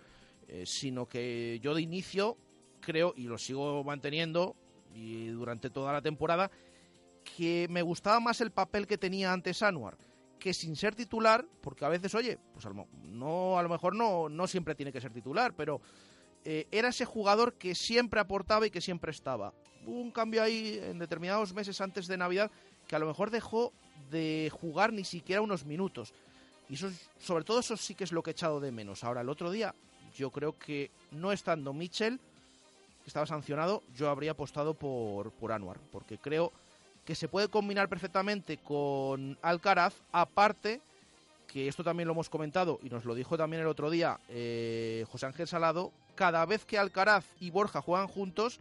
Eh, 0.47 0.63
sino 0.65 1.07
que 1.07 1.59
yo 1.61 1.75
de 1.75 1.81
inicio 1.81 2.37
creo, 2.79 3.13
y 3.15 3.23
lo 3.23 3.37
sigo 3.37 3.83
manteniendo 3.83 4.55
y 4.95 5.27
durante 5.27 5.69
toda 5.69 5.93
la 5.93 6.01
temporada, 6.01 6.49
que 7.37 7.67
me 7.69 7.83
gustaba 7.83 8.19
más 8.19 8.41
el 8.41 8.51
papel 8.51 8.87
que 8.87 8.97
tenía 8.97 9.31
antes 9.31 9.61
Anuar 9.61 9.97
que 10.41 10.53
sin 10.53 10.75
ser 10.75 10.95
titular, 10.95 11.45
porque 11.61 11.85
a 11.85 11.89
veces, 11.89 12.13
oye, 12.15 12.37
pues 12.51 12.65
no, 13.03 13.57
a 13.57 13.63
lo 13.63 13.69
mejor 13.69 13.95
no, 13.95 14.27
no 14.27 14.47
siempre 14.47 14.75
tiene 14.75 14.91
que 14.91 14.99
ser 14.99 15.13
titular, 15.13 15.53
pero 15.55 15.79
eh, 16.43 16.67
era 16.71 16.89
ese 16.89 17.05
jugador 17.05 17.53
que 17.53 17.75
siempre 17.75 18.19
aportaba 18.19 18.65
y 18.65 18.71
que 18.71 18.81
siempre 18.81 19.11
estaba. 19.11 19.53
Un 19.85 20.11
cambio 20.11 20.43
ahí 20.43 20.79
en 20.83 20.99
determinados 20.99 21.53
meses 21.53 21.81
antes 21.81 22.07
de 22.07 22.17
Navidad 22.17 22.51
que 22.87 22.95
a 22.95 22.99
lo 22.99 23.07
mejor 23.07 23.31
dejó 23.31 23.71
de 24.09 24.51
jugar 24.51 24.93
ni 24.93 25.03
siquiera 25.03 25.41
unos 25.41 25.65
minutos. 25.65 26.13
Y 26.69 26.75
eso, 26.75 26.89
sobre 27.19 27.43
todo 27.43 27.59
eso 27.59 27.75
sí 27.77 27.95
que 27.95 28.03
es 28.03 28.11
lo 28.11 28.23
que 28.23 28.31
he 28.31 28.33
echado 28.33 28.59
de 28.59 28.71
menos. 28.71 29.03
Ahora, 29.03 29.21
el 29.21 29.29
otro 29.29 29.51
día, 29.51 29.73
yo 30.15 30.29
creo 30.31 30.57
que 30.57 30.91
no 31.11 31.31
estando 31.31 31.73
Mitchell, 31.73 32.19
que 33.03 33.07
estaba 33.07 33.25
sancionado, 33.25 33.83
yo 33.95 34.09
habría 34.09 34.31
apostado 34.31 34.73
por, 34.73 35.31
por 35.31 35.51
Anuar, 35.51 35.77
porque 35.91 36.17
creo 36.17 36.51
que 37.05 37.15
se 37.15 37.27
puede 37.27 37.47
combinar 37.47 37.89
perfectamente 37.89 38.57
con 38.57 39.37
Alcaraz, 39.41 39.95
aparte 40.11 40.81
que 41.47 41.67
esto 41.67 41.83
también 41.83 42.07
lo 42.07 42.13
hemos 42.13 42.29
comentado 42.29 42.79
y 42.81 42.89
nos 42.89 43.03
lo 43.03 43.13
dijo 43.13 43.37
también 43.37 43.61
el 43.61 43.67
otro 43.67 43.89
día 43.89 44.19
eh, 44.29 45.05
José 45.11 45.25
Ángel 45.25 45.47
Salado, 45.47 45.91
cada 46.15 46.45
vez 46.45 46.63
que 46.63 46.77
Alcaraz 46.77 47.25
y 47.39 47.49
Borja 47.49 47.81
juegan 47.81 48.07
juntos 48.07 48.59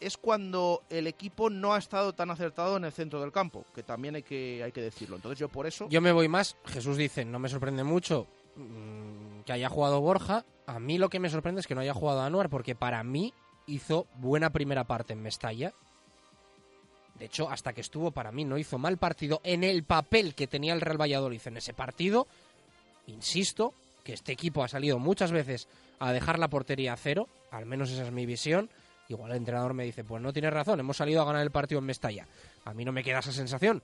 es 0.00 0.16
cuando 0.16 0.82
el 0.90 1.06
equipo 1.06 1.50
no 1.50 1.74
ha 1.74 1.78
estado 1.78 2.12
tan 2.12 2.30
acertado 2.30 2.76
en 2.76 2.84
el 2.84 2.92
centro 2.92 3.20
del 3.20 3.32
campo, 3.32 3.64
que 3.74 3.82
también 3.82 4.16
hay 4.16 4.22
que, 4.22 4.62
hay 4.62 4.72
que 4.72 4.82
decirlo. 4.82 5.16
Entonces 5.16 5.38
yo 5.38 5.48
por 5.48 5.66
eso... 5.66 5.88
Yo 5.88 6.00
me 6.00 6.12
voy 6.12 6.28
más, 6.28 6.56
Jesús 6.66 6.96
dice, 6.96 7.24
no 7.24 7.38
me 7.38 7.48
sorprende 7.48 7.84
mucho 7.84 8.26
mm, 8.56 9.40
que 9.44 9.52
haya 9.52 9.68
jugado 9.68 10.00
Borja, 10.00 10.44
a 10.66 10.78
mí 10.78 10.98
lo 10.98 11.08
que 11.08 11.20
me 11.20 11.30
sorprende 11.30 11.60
es 11.60 11.66
que 11.66 11.74
no 11.74 11.80
haya 11.80 11.94
jugado 11.94 12.22
Anuar, 12.22 12.50
porque 12.50 12.74
para 12.74 13.02
mí 13.04 13.32
hizo 13.66 14.06
buena 14.16 14.50
primera 14.50 14.84
parte 14.84 15.12
en 15.12 15.22
Mestalla, 15.22 15.72
de 17.18 17.26
hecho, 17.26 17.48
hasta 17.48 17.72
que 17.72 17.80
estuvo 17.80 18.10
para 18.10 18.32
mí 18.32 18.44
no 18.44 18.58
hizo 18.58 18.78
mal 18.78 18.98
partido 18.98 19.40
en 19.42 19.64
el 19.64 19.84
papel 19.84 20.34
que 20.34 20.46
tenía 20.46 20.74
el 20.74 20.80
Real 20.80 21.00
Valladolid 21.00 21.40
en 21.46 21.56
ese 21.56 21.72
partido. 21.72 22.26
Insisto 23.06 23.72
que 24.04 24.12
este 24.12 24.32
equipo 24.32 24.62
ha 24.62 24.68
salido 24.68 24.98
muchas 24.98 25.32
veces 25.32 25.66
a 25.98 26.12
dejar 26.12 26.38
la 26.38 26.48
portería 26.48 26.92
a 26.92 26.96
cero, 26.96 27.28
al 27.50 27.64
menos 27.64 27.90
esa 27.90 28.04
es 28.04 28.12
mi 28.12 28.26
visión. 28.26 28.68
Igual 29.08 29.30
el 29.30 29.38
entrenador 29.38 29.74
me 29.74 29.84
dice, 29.84 30.04
pues 30.04 30.22
no 30.22 30.32
tienes 30.32 30.52
razón, 30.52 30.80
hemos 30.80 30.96
salido 30.96 31.22
a 31.22 31.24
ganar 31.24 31.42
el 31.42 31.50
partido 31.50 31.78
en 31.78 31.86
Mestalla. 31.86 32.26
A 32.64 32.74
mí 32.74 32.84
no 32.84 32.92
me 32.92 33.04
queda 33.04 33.20
esa 33.20 33.32
sensación. 33.32 33.82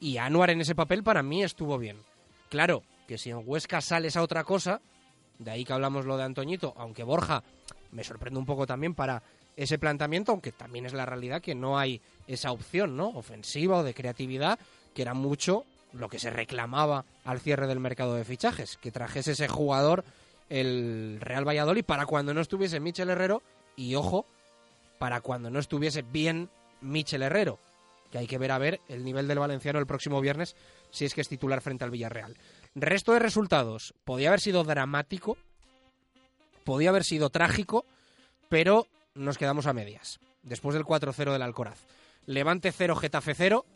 Y 0.00 0.18
Anuar 0.18 0.50
en 0.50 0.60
ese 0.60 0.74
papel 0.74 1.02
para 1.02 1.22
mí 1.22 1.42
estuvo 1.42 1.78
bien. 1.78 1.98
Claro, 2.50 2.82
que 3.08 3.18
si 3.18 3.30
en 3.30 3.42
Huesca 3.44 3.80
sales 3.80 4.16
a 4.16 4.22
otra 4.22 4.44
cosa, 4.44 4.80
de 5.38 5.50
ahí 5.50 5.64
que 5.64 5.72
hablamos 5.72 6.04
lo 6.04 6.16
de 6.16 6.24
Antoñito, 6.24 6.74
aunque 6.76 7.02
Borja 7.02 7.42
me 7.92 8.04
sorprende 8.04 8.38
un 8.38 8.46
poco 8.46 8.66
también 8.66 8.94
para 8.94 9.22
ese 9.56 9.78
planteamiento, 9.78 10.32
aunque 10.32 10.52
también 10.52 10.86
es 10.86 10.92
la 10.92 11.06
realidad 11.06 11.40
que 11.40 11.54
no 11.54 11.78
hay 11.78 12.00
esa 12.26 12.50
opción, 12.50 12.96
¿no? 12.96 13.08
Ofensiva 13.08 13.78
o 13.78 13.82
de 13.84 13.94
creatividad, 13.94 14.58
que 14.94 15.02
era 15.02 15.14
mucho 15.14 15.64
lo 15.92 16.08
que 16.08 16.18
se 16.18 16.30
reclamaba 16.30 17.04
al 17.24 17.40
cierre 17.40 17.66
del 17.66 17.80
mercado 17.80 18.14
de 18.14 18.24
fichajes, 18.24 18.76
que 18.78 18.90
trajese 18.90 19.32
ese 19.32 19.48
jugador 19.48 20.04
el 20.48 21.18
Real 21.20 21.46
Valladolid 21.46 21.84
para 21.84 22.06
cuando 22.06 22.34
no 22.34 22.40
estuviese 22.40 22.80
Michel 22.80 23.10
Herrero 23.10 23.42
y 23.76 23.94
ojo, 23.94 24.26
para 25.04 25.20
cuando 25.20 25.50
no 25.50 25.58
estuviese 25.58 26.00
bien 26.00 26.48
Michel 26.80 27.20
Herrero, 27.20 27.58
que 28.10 28.16
hay 28.16 28.26
que 28.26 28.38
ver 28.38 28.50
a 28.50 28.56
ver 28.56 28.80
el 28.88 29.04
nivel 29.04 29.28
del 29.28 29.38
valenciano 29.38 29.78
el 29.78 29.86
próximo 29.86 30.18
viernes 30.22 30.56
si 30.90 31.04
es 31.04 31.12
que 31.12 31.20
es 31.20 31.28
titular 31.28 31.60
frente 31.60 31.84
al 31.84 31.90
Villarreal. 31.90 32.38
Resto 32.74 33.12
de 33.12 33.18
resultados, 33.18 33.92
podía 34.04 34.28
haber 34.28 34.40
sido 34.40 34.64
dramático, 34.64 35.36
podía 36.64 36.88
haber 36.88 37.04
sido 37.04 37.28
trágico, 37.28 37.84
pero 38.48 38.86
nos 39.14 39.36
quedamos 39.36 39.66
a 39.66 39.74
medias. 39.74 40.20
Después 40.42 40.72
del 40.72 40.86
4-0 40.86 41.32
del 41.32 41.42
Alcoraz. 41.42 41.84
Levante 42.24 42.72
0, 42.72 42.96
Getafe 42.96 43.34
0, 43.34 43.66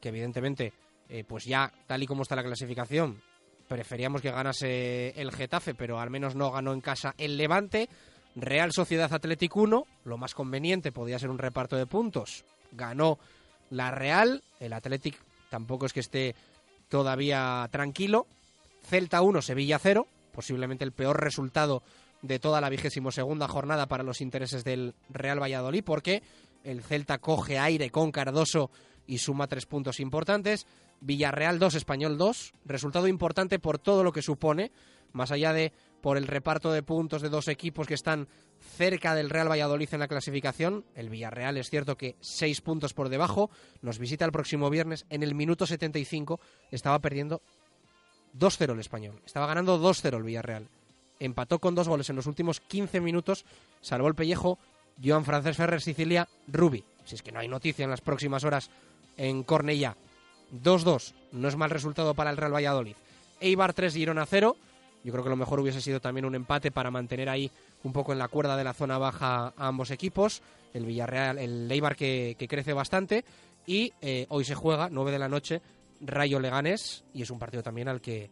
que 0.00 0.08
evidentemente, 0.08 0.72
eh, 1.08 1.22
pues 1.22 1.44
ya 1.44 1.72
tal 1.86 2.02
y 2.02 2.08
como 2.08 2.22
está 2.22 2.34
la 2.34 2.42
clasificación, 2.42 3.22
preferíamos 3.68 4.20
que 4.20 4.32
ganase 4.32 5.10
el 5.10 5.30
Getafe, 5.30 5.76
pero 5.76 6.00
al 6.00 6.10
menos 6.10 6.34
no 6.34 6.50
ganó 6.50 6.72
en 6.72 6.80
casa 6.80 7.14
el 7.18 7.36
Levante. 7.36 7.88
Real 8.34 8.72
Sociedad 8.72 9.12
Atlético 9.12 9.60
1, 9.60 9.86
lo 10.04 10.18
más 10.18 10.34
conveniente 10.34 10.92
podía 10.92 11.18
ser 11.18 11.30
un 11.30 11.38
reparto 11.38 11.76
de 11.76 11.86
puntos. 11.86 12.44
Ganó 12.72 13.18
la 13.70 13.90
Real, 13.90 14.42
el 14.60 14.72
Athletic 14.72 15.16
tampoco 15.50 15.86
es 15.86 15.92
que 15.92 16.00
esté 16.00 16.34
todavía 16.88 17.68
tranquilo. 17.70 18.26
Celta 18.84 19.22
1, 19.22 19.42
Sevilla 19.42 19.78
0, 19.78 20.06
posiblemente 20.32 20.84
el 20.84 20.92
peor 20.92 21.22
resultado 21.22 21.82
de 22.22 22.38
toda 22.38 22.60
la 22.60 22.70
vigésimo 22.70 23.10
segunda 23.10 23.48
jornada 23.48 23.86
para 23.86 24.04
los 24.04 24.20
intereses 24.20 24.64
del 24.64 24.94
Real 25.10 25.42
Valladolid, 25.42 25.84
porque 25.84 26.22
el 26.64 26.82
Celta 26.82 27.18
coge 27.18 27.58
aire 27.58 27.90
con 27.90 28.12
Cardoso 28.12 28.70
y 29.06 29.18
suma 29.18 29.48
tres 29.48 29.66
puntos 29.66 30.00
importantes. 30.00 30.66
Villarreal 31.00 31.58
2, 31.58 31.74
Español 31.74 32.16
2, 32.16 32.54
resultado 32.64 33.08
importante 33.08 33.58
por 33.58 33.78
todo 33.78 34.04
lo 34.04 34.12
que 34.12 34.22
supone, 34.22 34.70
más 35.12 35.32
allá 35.32 35.52
de 35.52 35.72
por 36.02 36.18
el 36.18 36.26
reparto 36.26 36.70
de 36.70 36.82
puntos 36.82 37.22
de 37.22 37.30
dos 37.30 37.48
equipos 37.48 37.86
que 37.86 37.94
están 37.94 38.28
cerca 38.76 39.14
del 39.14 39.30
Real 39.30 39.50
Valladolid 39.50 39.88
en 39.92 40.00
la 40.00 40.08
clasificación. 40.08 40.84
El 40.94 41.08
Villarreal 41.08 41.56
es 41.56 41.70
cierto 41.70 41.96
que 41.96 42.16
seis 42.20 42.60
puntos 42.60 42.92
por 42.92 43.08
debajo, 43.08 43.50
nos 43.80 43.98
visita 43.98 44.26
el 44.26 44.32
próximo 44.32 44.68
viernes. 44.68 45.06
En 45.08 45.22
el 45.22 45.34
minuto 45.34 45.66
75 45.66 46.38
estaba 46.70 46.98
perdiendo 46.98 47.40
2-0 48.38 48.72
el 48.72 48.80
español, 48.80 49.22
estaba 49.24 49.46
ganando 49.46 49.80
2-0 49.80 50.16
el 50.16 50.22
Villarreal 50.22 50.68
empató 51.24 51.60
con 51.60 51.74
dos 51.74 51.88
goles 51.88 52.10
en 52.10 52.16
los 52.16 52.26
últimos 52.26 52.60
15 52.60 53.00
minutos, 53.00 53.44
salvó 53.80 54.08
el 54.08 54.14
pellejo 54.14 54.58
Joan 55.02 55.24
Francés 55.24 55.56
Ferrer 55.56 55.80
Sicilia 55.80 56.28
Rubi. 56.48 56.84
Si 57.04 57.14
es 57.14 57.22
que 57.22 57.32
no 57.32 57.38
hay 57.38 57.48
noticia 57.48 57.84
en 57.84 57.90
las 57.90 58.00
próximas 58.00 58.44
horas 58.44 58.70
en 59.16 59.44
Cornellá. 59.44 59.96
2-2, 60.52 61.14
no 61.32 61.48
es 61.48 61.56
mal 61.56 61.70
resultado 61.70 62.14
para 62.14 62.30
el 62.30 62.36
Real 62.36 62.54
Valladolid. 62.54 62.96
Eibar 63.40 63.72
3, 63.72 63.94
Girona 63.94 64.26
0. 64.26 64.56
Yo 65.04 65.12
creo 65.12 65.24
que 65.24 65.30
lo 65.30 65.36
mejor 65.36 65.60
hubiese 65.60 65.80
sido 65.80 66.00
también 66.00 66.24
un 66.24 66.34
empate 66.34 66.70
para 66.70 66.90
mantener 66.90 67.28
ahí 67.28 67.50
un 67.84 67.92
poco 67.92 68.12
en 68.12 68.18
la 68.18 68.28
cuerda 68.28 68.56
de 68.56 68.64
la 68.64 68.72
zona 68.72 68.98
baja 68.98 69.52
a 69.56 69.66
ambos 69.66 69.90
equipos. 69.90 70.42
El 70.72 70.86
Villarreal, 70.86 71.38
el 71.38 71.70
Eibar 71.70 71.96
que, 71.96 72.36
crece 72.48 72.72
bastante. 72.72 73.24
Y 73.66 73.92
eh, 74.00 74.26
hoy 74.28 74.44
se 74.44 74.54
juega, 74.54 74.88
9 74.90 75.10
de 75.10 75.18
la 75.18 75.28
noche, 75.28 75.60
Rayo 76.00 76.40
Leganés. 76.40 77.04
Y 77.12 77.22
es 77.22 77.30
un 77.30 77.38
partido 77.38 77.62
también 77.62 77.88
al 77.88 78.00
que 78.00 78.30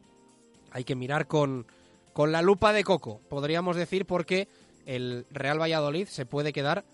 hay 0.70 0.84
que 0.84 0.94
mirar 0.94 1.26
con, 1.26 1.66
con 2.12 2.32
la 2.32 2.42
lupa 2.42 2.72
de 2.72 2.84
coco, 2.84 3.20
podríamos 3.28 3.76
decir, 3.76 4.06
porque 4.06 4.48
el 4.86 5.26
Real 5.30 5.60
Valladolid 5.60 6.06
se 6.06 6.26
puede 6.26 6.52
quedar 6.52 6.84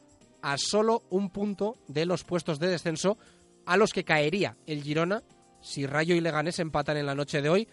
a 0.43 0.57
solo 0.59 1.03
un 1.11 1.31
punto 1.31 1.77
de 1.89 2.07
los 2.07 2.25
puestos 2.25 2.59
de 2.59 2.69
descenso 2.69 3.19
a 3.65 3.77
los 3.77 3.93
que 3.93 4.05
caería 4.05 4.57
el 4.67 4.83
Girona 4.83 5.23
si 5.61 5.87
Rayo 5.87 6.15
y 6.15 6.21
Leganés 6.21 6.59
empatan 6.61 6.97
en 6.97 7.07
la 7.07 7.15
noche 7.15 7.43
de 7.43 7.49
hoy, 7.49 7.69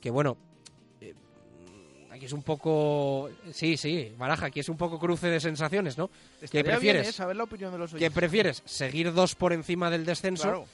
que 0.00 0.10
bueno, 0.10 0.36
aquí 2.16 2.26
es 2.26 2.32
un 2.32 2.42
poco... 2.42 3.30
Sí, 3.52 3.76
sí, 3.76 4.12
Baraja, 4.18 4.46
aquí 4.46 4.60
es 4.60 4.68
un 4.68 4.76
poco 4.76 4.98
cruce 4.98 5.28
de 5.28 5.40
sensaciones, 5.40 5.96
¿no? 5.96 6.10
¿Qué 6.50 6.64
prefieres? 6.64 7.08
¿eh? 7.08 7.12
saber 7.12 7.36
la 7.36 7.44
opinión 7.44 7.72
de 7.72 7.78
los 7.78 7.94
¿Qué 7.94 8.10
prefieres? 8.10 8.62
¿Seguir 8.64 9.12
dos 9.12 9.34
por 9.34 9.52
encima 9.52 9.90
del 9.90 10.04
descenso? 10.04 10.66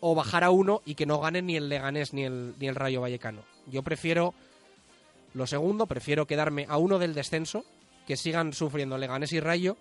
O 0.00 0.14
bajar 0.14 0.44
a 0.44 0.50
uno 0.50 0.82
y 0.84 0.94
que 0.94 1.06
no 1.06 1.20
gane 1.20 1.42
ni 1.42 1.56
el 1.56 1.68
Leganés 1.68 2.12
ni 2.12 2.24
el, 2.24 2.54
ni 2.58 2.68
el 2.68 2.74
Rayo 2.74 3.02
Vallecano. 3.02 3.42
Yo 3.66 3.82
prefiero 3.82 4.34
lo 5.34 5.46
segundo, 5.46 5.86
prefiero 5.86 6.26
quedarme 6.26 6.66
a 6.68 6.76
uno 6.76 6.98
del 6.98 7.14
descenso, 7.14 7.64
que 8.06 8.16
sigan 8.16 8.52
sufriendo 8.52 8.98
Leganés 8.98 9.32
y 9.32 9.40
Rayo, 9.40 9.76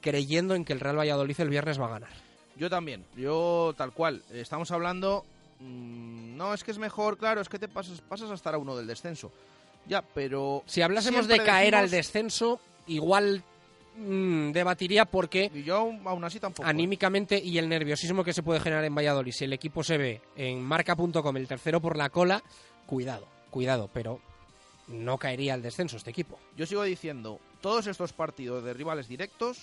creyendo 0.00 0.54
en 0.54 0.64
que 0.64 0.72
el 0.72 0.80
Real 0.80 0.98
Valladolid 0.98 1.40
el 1.40 1.48
viernes 1.48 1.80
va 1.80 1.86
a 1.86 1.90
ganar. 1.90 2.10
Yo 2.56 2.70
también, 2.70 3.04
yo 3.16 3.74
tal 3.76 3.92
cual. 3.92 4.22
Estamos 4.30 4.70
hablando. 4.70 5.24
Mm, 5.60 6.36
no, 6.36 6.54
es 6.54 6.62
que 6.62 6.70
es 6.70 6.78
mejor, 6.78 7.16
claro, 7.16 7.40
es 7.40 7.48
que 7.48 7.58
te 7.58 7.68
pasas, 7.68 8.00
pasas 8.00 8.30
a 8.30 8.34
estar 8.34 8.54
a 8.54 8.58
uno 8.58 8.76
del 8.76 8.86
descenso. 8.86 9.32
Ya, 9.86 10.02
pero. 10.02 10.62
Si 10.66 10.82
hablásemos 10.82 11.26
de 11.28 11.42
caer 11.42 11.74
al 11.74 11.90
descenso, 11.90 12.60
igual 12.86 13.42
mm, 13.96 14.52
debatiría 14.52 15.04
porque 15.04 15.50
Y 15.54 15.62
yo 15.64 15.92
aún 16.04 16.24
así 16.24 16.38
tampoco. 16.38 16.66
¿eh? 16.66 16.70
anímicamente 16.70 17.38
y 17.38 17.58
el 17.58 17.68
nerviosismo 17.68 18.24
que 18.24 18.32
se 18.32 18.42
puede 18.42 18.60
generar 18.60 18.84
en 18.84 18.94
Valladolid, 18.94 19.32
si 19.32 19.44
el 19.44 19.52
equipo 19.52 19.82
se 19.82 19.98
ve 19.98 20.20
en 20.36 20.62
marca.com 20.62 21.36
el 21.36 21.48
tercero 21.48 21.80
por 21.80 21.96
la 21.96 22.10
cola, 22.10 22.42
cuidado, 22.86 23.26
cuidado, 23.50 23.90
pero 23.92 24.20
no 24.88 25.18
caería 25.18 25.54
al 25.54 25.62
descenso 25.62 25.96
este 25.96 26.10
equipo. 26.10 26.38
Yo 26.56 26.66
sigo 26.66 26.82
diciendo, 26.82 27.40
todos 27.60 27.86
estos 27.86 28.12
partidos 28.12 28.64
de 28.64 28.74
rivales 28.74 29.08
directos, 29.08 29.58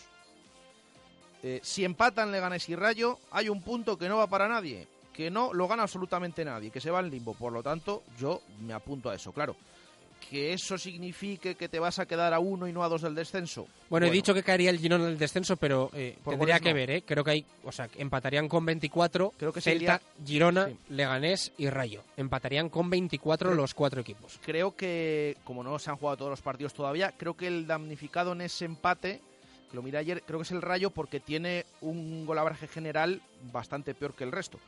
eh, 1.44 1.60
si 1.64 1.86
empatan 1.86 2.32
Leganés 2.32 2.68
y 2.70 2.76
Rayo, 2.76 3.20
hay 3.32 3.50
un 3.50 3.62
punto 3.62 3.98
que 3.98 4.10
no 4.10 4.18
va 4.18 4.28
para 4.28 4.48
nadie, 4.48 4.88
que 5.14 5.30
no 5.30 5.54
lo 5.54 5.68
gana 5.68 5.84
absolutamente 5.84 6.44
nadie, 6.44 6.72
que 6.72 6.82
se 6.82 6.91
va 6.91 7.00
al 7.00 7.10
limbo. 7.10 7.34
Por 7.34 7.54
lo 7.54 7.64
tanto, 7.64 8.04
yo 8.18 8.41
me 8.62 8.74
apunto 8.74 9.10
a 9.10 9.16
eso, 9.16 9.32
claro. 9.32 9.56
Que 10.30 10.54
eso 10.54 10.78
signifique 10.78 11.56
que 11.56 11.68
te 11.70 11.80
vas 11.80 11.98
a 11.98 12.06
quedar 12.06 12.34
a 12.36 12.40
uno 12.40 12.68
y 12.68 12.72
no 12.74 12.84
a 12.84 12.88
dos 12.90 13.02
del 13.02 13.16
descenso. 13.16 13.66
Bueno, 13.90 14.06
he 14.06 14.12
dicho 14.12 14.32
que 14.34 14.44
caería 14.44 14.70
el 14.70 14.78
Girona 14.78 15.06
en 15.06 15.10
el 15.12 15.18
descenso, 15.18 15.58
pero 15.58 15.90
eh, 15.94 16.18
tendría 16.24 16.60
que 16.60 16.70
no. 16.70 16.76
ver, 16.76 16.92
¿eh? 16.92 17.02
Creo 17.02 17.24
que 17.24 17.32
hay, 17.32 17.46
o 17.64 17.72
sea, 17.72 17.90
empatarían 17.98 18.48
con 18.48 18.64
24, 18.64 19.34
Creo 19.38 19.52
que 19.52 19.60
Celta, 19.60 20.00
sería- 20.00 20.02
Girona, 20.26 20.68
sí. 20.68 20.78
Leganés 20.90 21.52
y 21.58 21.68
Rayo. 21.70 22.04
Empatarían 22.16 22.70
con 22.70 22.92
24 22.92 23.56
los 23.56 23.74
cuatro 23.74 24.02
equipos. 24.02 24.40
Creo 24.46 24.76
que, 24.76 25.36
como 25.44 25.64
no 25.64 25.80
se 25.80 25.90
han 25.90 25.98
jugado 25.98 26.18
todos 26.18 26.30
los 26.32 26.42
partidos 26.42 26.76
todavía, 26.76 27.12
creo 27.18 27.36
que 27.36 27.48
el 27.48 27.66
damnificado 27.66 28.34
en 28.34 28.42
ese 28.42 28.66
empate, 28.66 29.22
que 29.72 29.76
lo 29.76 29.82
miré 29.82 29.98
ayer, 29.98 30.22
creo 30.22 30.38
que 30.38 30.44
es 30.44 30.52
el 30.52 30.62
Rayo 30.62 30.92
porque 30.92 31.20
tiene 31.20 31.66
un 31.82 32.28
golabraje 32.28 32.68
general 32.68 33.20
bastante 33.52 33.96
peor 33.96 34.14
que 34.14 34.26
el 34.26 34.32
resto. 34.32 34.60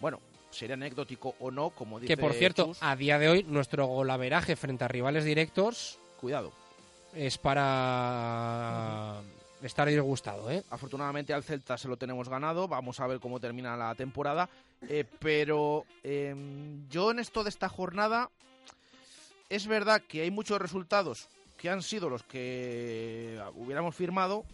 Bueno, 0.00 0.20
sería 0.50 0.74
anecdótico 0.74 1.34
o 1.40 1.50
no, 1.50 1.70
como 1.70 2.00
dice 2.00 2.14
Que 2.14 2.20
por 2.20 2.32
cierto, 2.32 2.66
Chus, 2.66 2.78
a 2.80 2.96
día 2.96 3.18
de 3.18 3.28
hoy, 3.28 3.42
nuestro 3.44 3.86
golaveraje 3.86 4.56
frente 4.56 4.84
a 4.84 4.88
rivales 4.88 5.24
directos 5.24 5.98
cuidado. 6.20 6.52
es 7.14 7.38
para 7.38 9.20
estar 9.62 9.88
disgustado, 9.88 10.50
¿eh? 10.50 10.62
Afortunadamente 10.70 11.32
al 11.32 11.44
Celta 11.44 11.76
se 11.76 11.88
lo 11.88 11.96
tenemos 11.96 12.28
ganado, 12.28 12.68
vamos 12.68 13.00
a 13.00 13.06
ver 13.06 13.20
cómo 13.20 13.40
termina 13.40 13.76
la 13.76 13.94
temporada. 13.94 14.48
Eh, 14.88 15.04
pero 15.18 15.84
eh, 16.02 16.34
yo 16.88 17.10
en 17.10 17.18
esto 17.18 17.42
de 17.42 17.50
esta 17.50 17.68
jornada, 17.68 18.30
es 19.48 19.66
verdad 19.66 20.02
que 20.06 20.22
hay 20.22 20.30
muchos 20.30 20.60
resultados 20.60 21.28
que 21.58 21.68
han 21.68 21.82
sido 21.82 22.08
los 22.08 22.22
que 22.22 23.38
hubiéramos 23.54 23.94
firmado, 23.94 24.44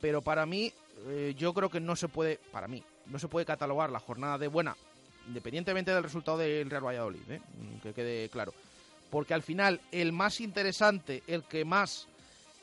pero 0.00 0.20
para 0.20 0.44
mí, 0.44 0.72
eh, 1.06 1.34
yo 1.38 1.54
creo 1.54 1.70
que 1.70 1.80
no 1.80 1.96
se 1.96 2.08
puede, 2.08 2.38
para 2.52 2.68
mí, 2.68 2.84
no 3.06 3.18
se 3.18 3.28
puede 3.28 3.46
catalogar 3.46 3.90
la 3.90 4.00
jornada 4.00 4.36
de 4.36 4.48
buena, 4.48 4.76
independientemente 5.30 5.92
del 5.92 6.02
resultado 6.02 6.38
del 6.38 6.68
Real 6.68 6.84
Valladolid, 6.84 7.30
¿eh? 7.30 7.40
que 7.82 7.92
quede 7.92 8.28
claro. 8.28 8.52
Porque 9.10 9.32
al 9.32 9.42
final, 9.42 9.80
el 9.92 10.12
más 10.12 10.40
interesante, 10.40 11.22
el 11.28 11.44
que 11.44 11.64
más 11.64 12.08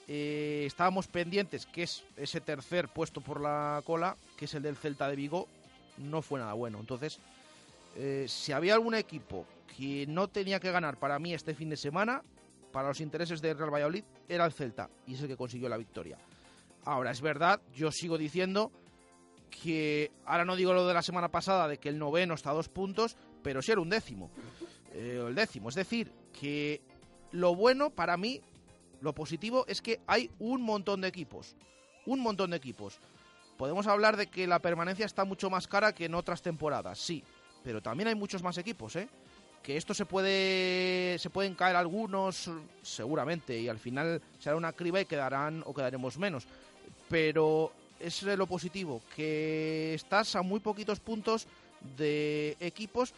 eh, 0.07 0.63
estábamos 0.65 1.07
pendientes, 1.07 1.65
que 1.65 1.83
es 1.83 2.03
ese 2.17 2.41
tercer 2.41 2.89
puesto 2.89 3.21
por 3.21 3.39
la 3.39 3.81
cola, 3.85 4.17
que 4.37 4.45
es 4.45 4.53
el 4.53 4.63
del 4.63 4.75
Celta 4.75 5.07
de 5.07 5.15
Vigo, 5.15 5.47
no 5.97 6.21
fue 6.21 6.39
nada 6.39 6.53
bueno. 6.53 6.79
Entonces, 6.79 7.19
eh, 7.95 8.25
si 8.27 8.51
había 8.51 8.73
algún 8.73 8.95
equipo 8.95 9.45
que 9.77 10.05
no 10.07 10.27
tenía 10.27 10.59
que 10.59 10.71
ganar 10.71 10.97
para 10.97 11.19
mí 11.19 11.33
este 11.33 11.55
fin 11.55 11.69
de 11.69 11.77
semana, 11.77 12.21
para 12.73 12.89
los 12.89 12.99
intereses 12.99 13.41
del 13.41 13.57
Real 13.57 13.73
Valladolid, 13.73 14.03
era 14.27 14.45
el 14.45 14.51
Celta, 14.51 14.89
y 15.07 15.13
es 15.13 15.21
el 15.21 15.27
que 15.29 15.37
consiguió 15.37 15.69
la 15.69 15.77
victoria. 15.77 16.17
Ahora, 16.83 17.11
es 17.11 17.21
verdad, 17.21 17.61
yo 17.73 17.91
sigo 17.91 18.17
diciendo 18.17 18.71
que, 19.49 20.11
ahora 20.25 20.45
no 20.45 20.55
digo 20.55 20.73
lo 20.73 20.87
de 20.87 20.93
la 20.93 21.01
semana 21.01 21.29
pasada, 21.29 21.67
de 21.67 21.77
que 21.77 21.89
el 21.89 21.99
noveno 21.99 22.33
está 22.33 22.51
a 22.51 22.53
dos 22.53 22.69
puntos, 22.69 23.17
pero 23.43 23.61
sí 23.61 23.71
era 23.71 23.81
un 23.81 23.89
décimo, 23.89 24.29
eh, 24.93 25.23
el 25.27 25.35
décimo. 25.35 25.69
Es 25.69 25.75
decir, 25.75 26.11
que 26.39 26.81
lo 27.31 27.55
bueno 27.55 27.89
para 27.89 28.17
mí 28.17 28.41
lo 29.01 29.13
positivo 29.13 29.65
es 29.67 29.81
que 29.81 29.99
hay 30.07 30.29
un 30.39 30.61
montón 30.61 31.01
de 31.01 31.07
equipos. 31.07 31.55
Un 32.05 32.19
montón 32.19 32.51
de 32.51 32.57
equipos. 32.57 32.99
Podemos 33.57 33.87
hablar 33.87 34.17
de 34.17 34.27
que 34.27 34.47
la 34.47 34.59
permanencia 34.59 35.05
está 35.05 35.25
mucho 35.25 35.49
más 35.49 35.67
cara 35.67 35.93
que 35.93 36.05
en 36.05 36.15
otras 36.15 36.41
temporadas, 36.41 36.99
sí. 36.99 37.23
Pero 37.63 37.81
también 37.81 38.07
hay 38.07 38.15
muchos 38.15 38.43
más 38.43 38.57
equipos, 38.57 38.95
¿eh? 38.95 39.09
Que 39.61 39.77
esto 39.77 39.93
se 39.93 40.05
puede. 40.05 41.17
se 41.19 41.29
pueden 41.29 41.55
caer 41.55 41.75
algunos, 41.75 42.49
seguramente, 42.81 43.59
y 43.59 43.67
al 43.67 43.79
final 43.79 44.21
será 44.39 44.55
una 44.55 44.71
criba 44.73 45.01
y 45.01 45.05
quedarán 45.05 45.63
o 45.65 45.73
quedaremos 45.73 46.17
menos. 46.17 46.47
Pero 47.09 47.73
es 47.99 48.23
lo 48.23 48.47
positivo, 48.47 49.01
que 49.15 49.93
estás 49.93 50.35
a 50.35 50.41
muy 50.41 50.59
poquitos 50.59 50.99
puntos 50.99 51.47
de 51.97 52.57
equipos 52.59 53.13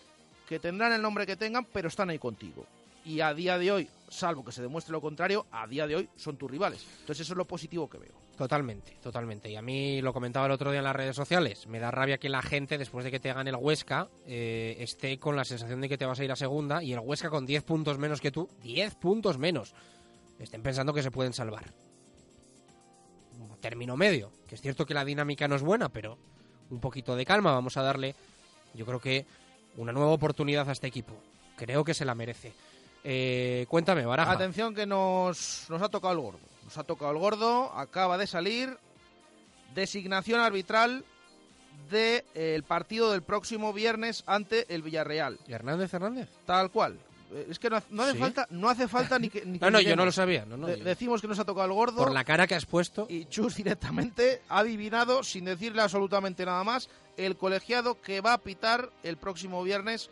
que 0.47 0.59
tendrán 0.59 0.93
el 0.93 1.01
nombre 1.01 1.25
que 1.25 1.35
tengan, 1.35 1.65
pero 1.65 1.87
están 1.87 2.09
ahí 2.09 2.19
contigo. 2.19 2.65
Y 3.05 3.21
a 3.21 3.33
día 3.33 3.57
de 3.57 3.71
hoy, 3.71 3.89
salvo 4.09 4.43
que 4.43 4.51
se 4.51 4.61
demuestre 4.61 4.91
lo 4.91 5.01
contrario, 5.01 5.45
a 5.51 5.65
día 5.67 5.87
de 5.87 5.95
hoy 5.95 6.09
son 6.15 6.37
tus 6.37 6.49
rivales. 6.49 6.85
Entonces 7.01 7.25
eso 7.25 7.33
es 7.33 7.37
lo 7.37 7.45
positivo 7.45 7.89
que 7.89 7.97
veo. 7.97 8.13
Totalmente, 8.37 8.97
totalmente. 9.01 9.49
Y 9.49 9.55
a 9.55 9.61
mí 9.61 10.01
lo 10.01 10.13
comentaba 10.13 10.45
el 10.45 10.51
otro 10.51 10.71
día 10.71 10.79
en 10.79 10.85
las 10.85 10.95
redes 10.95 11.15
sociales. 11.15 11.67
Me 11.67 11.79
da 11.79 11.91
rabia 11.91 12.17
que 12.17 12.29
la 12.29 12.41
gente, 12.41 12.77
después 12.77 13.03
de 13.03 13.11
que 13.11 13.19
te 13.19 13.33
gane 13.33 13.49
el 13.49 13.57
Huesca, 13.57 14.07
eh, 14.25 14.77
esté 14.79 15.17
con 15.19 15.35
la 15.35 15.43
sensación 15.43 15.81
de 15.81 15.89
que 15.89 15.97
te 15.97 16.05
vas 16.05 16.19
a 16.19 16.23
ir 16.23 16.31
a 16.31 16.35
segunda 16.35 16.81
y 16.81 16.93
el 16.93 16.99
Huesca 16.99 17.29
con 17.29 17.45
10 17.45 17.63
puntos 17.63 17.97
menos 17.97 18.21
que 18.21 18.31
tú, 18.31 18.49
10 18.63 18.95
puntos 18.95 19.37
menos, 19.37 19.73
estén 20.39 20.61
pensando 20.61 20.93
que 20.93 21.03
se 21.03 21.11
pueden 21.11 21.33
salvar. 21.33 21.73
Término 23.61 23.97
medio, 23.97 24.31
que 24.47 24.55
es 24.55 24.61
cierto 24.61 24.85
que 24.85 24.93
la 24.93 25.05
dinámica 25.05 25.47
no 25.47 25.55
es 25.55 25.61
buena, 25.61 25.89
pero 25.89 26.17
un 26.69 26.79
poquito 26.79 27.15
de 27.15 27.25
calma. 27.25 27.51
Vamos 27.51 27.77
a 27.77 27.81
darle, 27.81 28.15
yo 28.73 28.85
creo 28.85 28.99
que, 28.99 29.25
una 29.77 29.91
nueva 29.91 30.11
oportunidad 30.11 30.67
a 30.69 30.71
este 30.71 30.87
equipo. 30.87 31.13
Creo 31.55 31.83
que 31.83 31.93
se 31.93 32.05
la 32.05 32.15
merece. 32.15 32.53
Eh, 33.03 33.65
cuéntame, 33.69 34.05
Baraja. 34.05 34.31
Atención 34.31 34.73
que 34.73 34.85
nos, 34.85 35.65
nos 35.69 35.81
ha 35.81 35.89
tocado 35.89 36.13
el 36.13 36.19
gordo. 36.19 36.39
Nos 36.63 36.77
ha 36.77 36.83
tocado 36.83 37.11
el 37.11 37.17
gordo, 37.17 37.71
acaba 37.75 38.17
de 38.17 38.27
salir 38.27 38.77
designación 39.73 40.41
arbitral 40.41 41.03
del 41.89 42.63
partido 42.63 43.11
del 43.11 43.23
próximo 43.23 43.73
viernes 43.73 44.23
ante 44.27 44.73
el 44.73 44.81
Villarreal. 44.81 45.39
¿Y 45.47 45.53
Hernández 45.53 45.93
Hernández? 45.93 46.29
Tal 46.45 46.71
cual. 46.71 46.99
Es 47.49 47.59
que 47.59 47.69
no, 47.69 47.81
no 47.91 48.03
hace 48.03 48.13
¿Sí? 48.13 48.17
falta, 48.19 48.47
no 48.49 48.69
hace 48.69 48.87
falta 48.87 49.19
ni 49.19 49.29
que. 49.29 49.45
ni 49.45 49.59
que 49.59 49.65
No, 49.65 49.71
no, 49.71 49.79
yo 49.81 49.95
no 49.95 50.05
lo 50.05 50.11
sabía. 50.11 50.45
No, 50.45 50.57
no, 50.57 50.67
De- 50.67 50.77
decimos 50.77 51.21
que 51.21 51.27
nos 51.27 51.37
ha 51.39 51.45
tocado 51.45 51.65
el 51.67 51.73
gordo. 51.73 51.97
Por 51.97 52.11
la 52.11 52.23
cara 52.23 52.47
que 52.47 52.55
has 52.55 52.65
puesto. 52.65 53.05
Y 53.09 53.25
Chus 53.25 53.55
directamente 53.55 54.41
ha 54.49 54.59
adivinado, 54.59 55.23
sin 55.23 55.45
decirle 55.45 55.81
absolutamente 55.81 56.45
nada 56.45 56.63
más, 56.63 56.89
el 57.17 57.35
colegiado 57.37 58.01
que 58.01 58.21
va 58.21 58.33
a 58.33 58.37
pitar 58.39 58.89
el 59.03 59.17
próximo 59.17 59.61
viernes 59.63 60.09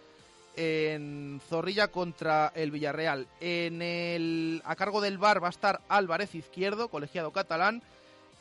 en 0.55 1.39
Zorrilla 1.49 1.87
contra 1.89 2.51
el 2.55 2.71
Villarreal. 2.71 3.27
En 3.39 3.81
el, 3.81 4.61
a 4.65 4.75
cargo 4.75 5.01
del 5.01 5.17
bar 5.17 5.41
va 5.43 5.47
a 5.47 5.51
estar 5.51 5.81
Álvarez 5.87 6.33
Izquierdo, 6.35 6.87
colegiado 6.89 7.31
catalán, 7.31 7.83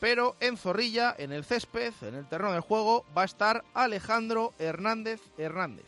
pero 0.01 0.35
en 0.41 0.57
Zorrilla, 0.57 1.15
en 1.19 1.33
el 1.33 1.45
césped, 1.45 1.93
en 2.03 2.15
el 2.15 2.27
terreno 2.27 2.53
del 2.53 2.61
juego, 2.63 3.05
va 3.17 3.23
a 3.23 3.27
estar 3.27 3.65
Alejandro 3.75 4.53
Hernández 4.59 5.21
Hernández, 5.39 5.87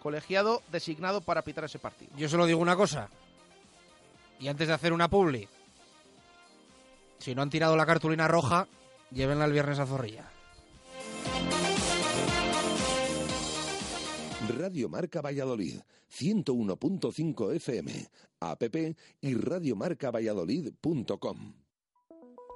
colegiado 0.00 0.62
designado 0.72 1.20
para 1.20 1.42
pitar 1.42 1.64
ese 1.64 1.78
partido. 1.78 2.10
Yo 2.16 2.28
solo 2.28 2.46
digo 2.46 2.60
una 2.60 2.76
cosa. 2.76 3.08
Y 4.40 4.48
antes 4.48 4.66
de 4.68 4.74
hacer 4.74 4.92
una 4.92 5.08
publi, 5.08 5.48
si 7.18 7.34
no 7.34 7.42
han 7.42 7.50
tirado 7.50 7.76
la 7.76 7.86
cartulina 7.86 8.26
roja, 8.26 8.66
llévenla 9.10 9.44
el 9.44 9.52
viernes 9.52 9.78
a 9.78 9.86
Zorrilla. 9.86 10.30
Radio 14.56 14.88
Marca 14.88 15.20
Valladolid, 15.20 15.80
101.5 16.10 17.54
FM, 17.54 18.08
app 18.40 18.62
y 19.20 19.34
radiomarcavalladolid.com. 19.34 21.59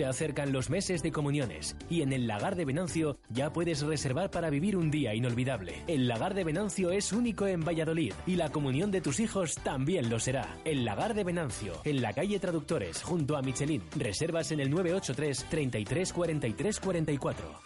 Se 0.00 0.06
acercan 0.06 0.50
los 0.50 0.70
meses 0.70 1.02
de 1.02 1.12
comuniones 1.12 1.76
y 1.90 2.00
en 2.00 2.14
el 2.14 2.26
Lagar 2.26 2.56
de 2.56 2.64
Venancio 2.64 3.18
ya 3.28 3.52
puedes 3.52 3.82
reservar 3.82 4.30
para 4.30 4.48
vivir 4.48 4.74
un 4.78 4.90
día 4.90 5.14
inolvidable. 5.14 5.84
El 5.88 6.08
Lagar 6.08 6.32
de 6.32 6.42
Venancio 6.42 6.90
es 6.90 7.12
único 7.12 7.46
en 7.46 7.60
Valladolid 7.60 8.14
y 8.26 8.36
la 8.36 8.48
comunión 8.48 8.90
de 8.90 9.02
tus 9.02 9.20
hijos 9.20 9.56
también 9.56 10.08
lo 10.08 10.18
será. 10.18 10.56
El 10.64 10.86
Lagar 10.86 11.12
de 11.12 11.22
Venancio, 11.22 11.82
en 11.84 12.00
la 12.00 12.14
calle 12.14 12.38
Traductores, 12.38 13.02
junto 13.02 13.36
a 13.36 13.42
Michelin. 13.42 13.82
Reservas 13.94 14.52
en 14.52 14.60
el 14.60 14.70
983 14.70 15.44
33 15.50 16.12
43 16.14 16.80
44. 16.80 17.60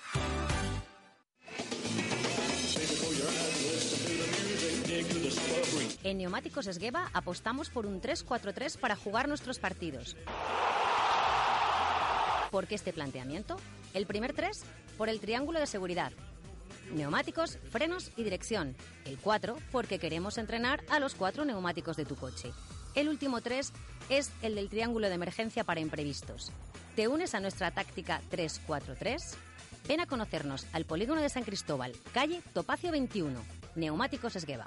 En 6.03 6.19
Neumáticos 6.19 6.67
Esgueva 6.67 7.11
apostamos 7.15 7.71
por 7.71 7.87
un 7.87 8.01
3-4-3 8.01 8.79
para 8.79 8.95
jugar 8.95 9.27
nuestros 9.27 9.61
partidos. 9.61 10.17
¿Por 12.55 12.69
qué 12.69 12.77
este 12.77 12.93
planteamiento? 12.93 13.57
El 13.95 14.07
primer 14.07 14.33
3 14.33 14.63
por 14.97 15.09
el 15.09 15.19
triángulo 15.19 15.59
de 15.59 15.67
seguridad. 15.67 16.13
Neumáticos, 16.93 17.59
frenos 17.73 18.13
y 18.17 18.23
dirección. 18.23 18.77
El 19.05 19.19
4 19.19 19.57
porque 19.73 19.99
queremos 19.99 20.39
entrenar 20.39 20.85
a 20.89 21.01
los 21.01 21.17
cuatro 21.17 21.45
neumáticos 21.45 21.97
de 21.97 22.05
tu 22.05 22.15
coche. 22.15 22.53
El 22.95 23.09
último 23.09 23.41
3 23.41 23.73
es 24.09 24.31
el 24.41 24.55
del 24.55 24.69
triángulo 24.69 25.09
de 25.09 25.15
emergencia 25.17 25.65
para 25.65 25.81
imprevistos. 25.81 26.53
¿Te 26.95 27.09
unes 27.09 27.35
a 27.35 27.41
nuestra 27.41 27.73
táctica 27.73 28.21
3-4-3? 28.31 29.35
Ven 29.89 29.99
a 29.99 30.07
conocernos 30.07 30.69
al 30.73 30.85
polígono 30.85 31.23
de 31.23 31.31
San 31.31 31.43
Cristóbal, 31.43 31.93
calle 32.13 32.41
Topacio 32.53 32.93
21. 32.93 33.37
Neumáticos 33.75 34.37
Esgueva. 34.37 34.67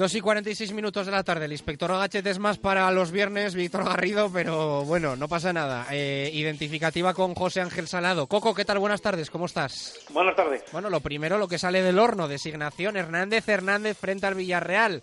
Dos 0.00 0.14
y 0.14 0.22
46 0.22 0.72
minutos 0.72 1.04
de 1.04 1.12
la 1.12 1.22
tarde. 1.22 1.44
El 1.44 1.52
inspector 1.52 1.90
Gachet 1.90 2.26
es 2.26 2.38
más 2.38 2.56
para 2.56 2.90
los 2.90 3.10
viernes, 3.10 3.54
Víctor 3.54 3.84
Garrido, 3.84 4.30
pero 4.32 4.82
bueno, 4.86 5.14
no 5.14 5.28
pasa 5.28 5.52
nada. 5.52 5.86
Eh, 5.90 6.30
identificativa 6.32 7.12
con 7.12 7.34
José 7.34 7.60
Ángel 7.60 7.86
Salado. 7.86 8.26
Coco, 8.26 8.54
¿qué 8.54 8.64
tal? 8.64 8.78
Buenas 8.78 9.02
tardes, 9.02 9.28
¿cómo 9.28 9.44
estás? 9.44 10.00
Buenas 10.08 10.34
tardes. 10.36 10.64
Bueno, 10.72 10.88
lo 10.88 11.00
primero, 11.00 11.36
lo 11.36 11.48
que 11.48 11.58
sale 11.58 11.82
del 11.82 11.98
horno, 11.98 12.28
designación 12.28 12.96
Hernández 12.96 13.46
Hernández 13.46 13.98
frente 13.98 14.24
al 14.24 14.36
Villarreal. 14.36 15.02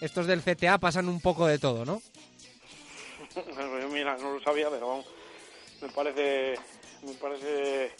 Estos 0.00 0.28
del 0.28 0.42
CTA 0.42 0.78
pasan 0.78 1.08
un 1.08 1.20
poco 1.20 1.48
de 1.48 1.58
todo, 1.58 1.84
¿no? 1.84 2.00
Mira, 3.92 4.16
no 4.16 4.34
lo 4.34 4.40
sabía, 4.40 4.70
pero 4.70 4.86
vamos, 4.86 5.06
me 5.82 5.88
parece, 5.88 6.54
me 7.02 7.14
parece, 7.14 7.90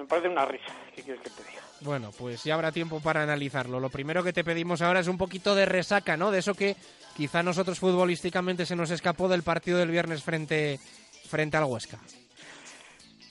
me 0.00 0.06
parece 0.06 0.28
una 0.28 0.44
risa. 0.46 0.72
¿Qué 0.94 1.02
quieres 1.02 1.22
que 1.22 1.30
te 1.30 1.42
diga? 1.44 1.62
Bueno, 1.82 2.10
pues 2.16 2.42
ya 2.44 2.54
habrá 2.54 2.72
tiempo 2.72 3.00
para 3.00 3.22
analizarlo. 3.22 3.80
Lo 3.80 3.90
primero 3.90 4.24
que 4.24 4.32
te 4.32 4.44
pedimos 4.44 4.80
ahora 4.82 5.00
es 5.00 5.08
un 5.08 5.18
poquito 5.18 5.54
de 5.54 5.66
resaca, 5.66 6.16
¿no? 6.16 6.30
De 6.30 6.38
eso 6.38 6.54
que 6.54 6.76
quizá 7.16 7.42
nosotros 7.42 7.78
futbolísticamente 7.78 8.66
se 8.66 8.76
nos 8.76 8.90
escapó 8.90 9.28
del 9.28 9.42
partido 9.42 9.78
del 9.78 9.90
viernes 9.90 10.22
frente, 10.22 10.78
frente 11.26 11.56
al 11.56 11.64
Huesca. 11.64 11.98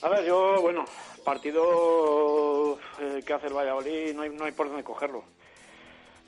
A 0.02 0.08
ver, 0.08 0.24
yo, 0.24 0.60
bueno, 0.60 0.84
partido 1.24 2.78
eh, 3.00 3.22
que 3.26 3.32
hace 3.32 3.48
el 3.48 3.54
Valladolid 3.54 4.14
no 4.14 4.22
hay, 4.22 4.30
no 4.30 4.44
hay 4.44 4.52
por 4.52 4.68
dónde 4.68 4.84
cogerlo. 4.84 5.24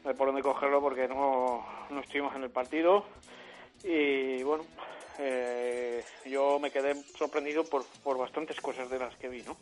No 0.02 0.10
hay 0.10 0.16
por 0.16 0.26
dónde 0.26 0.42
cogerlo 0.42 0.80
porque 0.80 1.06
no, 1.06 1.64
no 1.90 2.00
estuvimos 2.00 2.34
en 2.34 2.42
el 2.42 2.50
partido. 2.50 3.06
Y 3.84 4.42
bueno, 4.42 4.64
eh, 5.18 6.04
yo 6.26 6.58
me 6.58 6.70
quedé 6.70 6.94
sorprendido 7.16 7.64
por, 7.64 7.84
por 8.02 8.18
bastantes 8.18 8.60
cosas 8.60 8.90
de 8.90 8.98
las 8.98 9.14
que 9.16 9.28
vi, 9.28 9.42
¿no? 9.42 9.56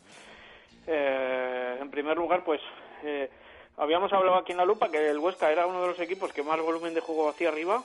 Eh, 0.87 1.77
en 1.79 1.91
primer 1.91 2.17
lugar, 2.17 2.43
pues 2.43 2.61
eh, 3.03 3.29
habíamos 3.77 4.11
hablado 4.13 4.37
aquí 4.37 4.51
en 4.51 4.57
la 4.57 4.65
lupa 4.65 4.89
que 4.89 5.09
el 5.09 5.19
Huesca 5.19 5.51
era 5.51 5.65
uno 5.67 5.81
de 5.81 5.87
los 5.87 5.99
equipos 5.99 6.33
que 6.33 6.43
más 6.43 6.59
volumen 6.59 6.93
de 6.93 7.01
juego 7.01 7.29
hacía 7.29 7.49
arriba 7.49 7.83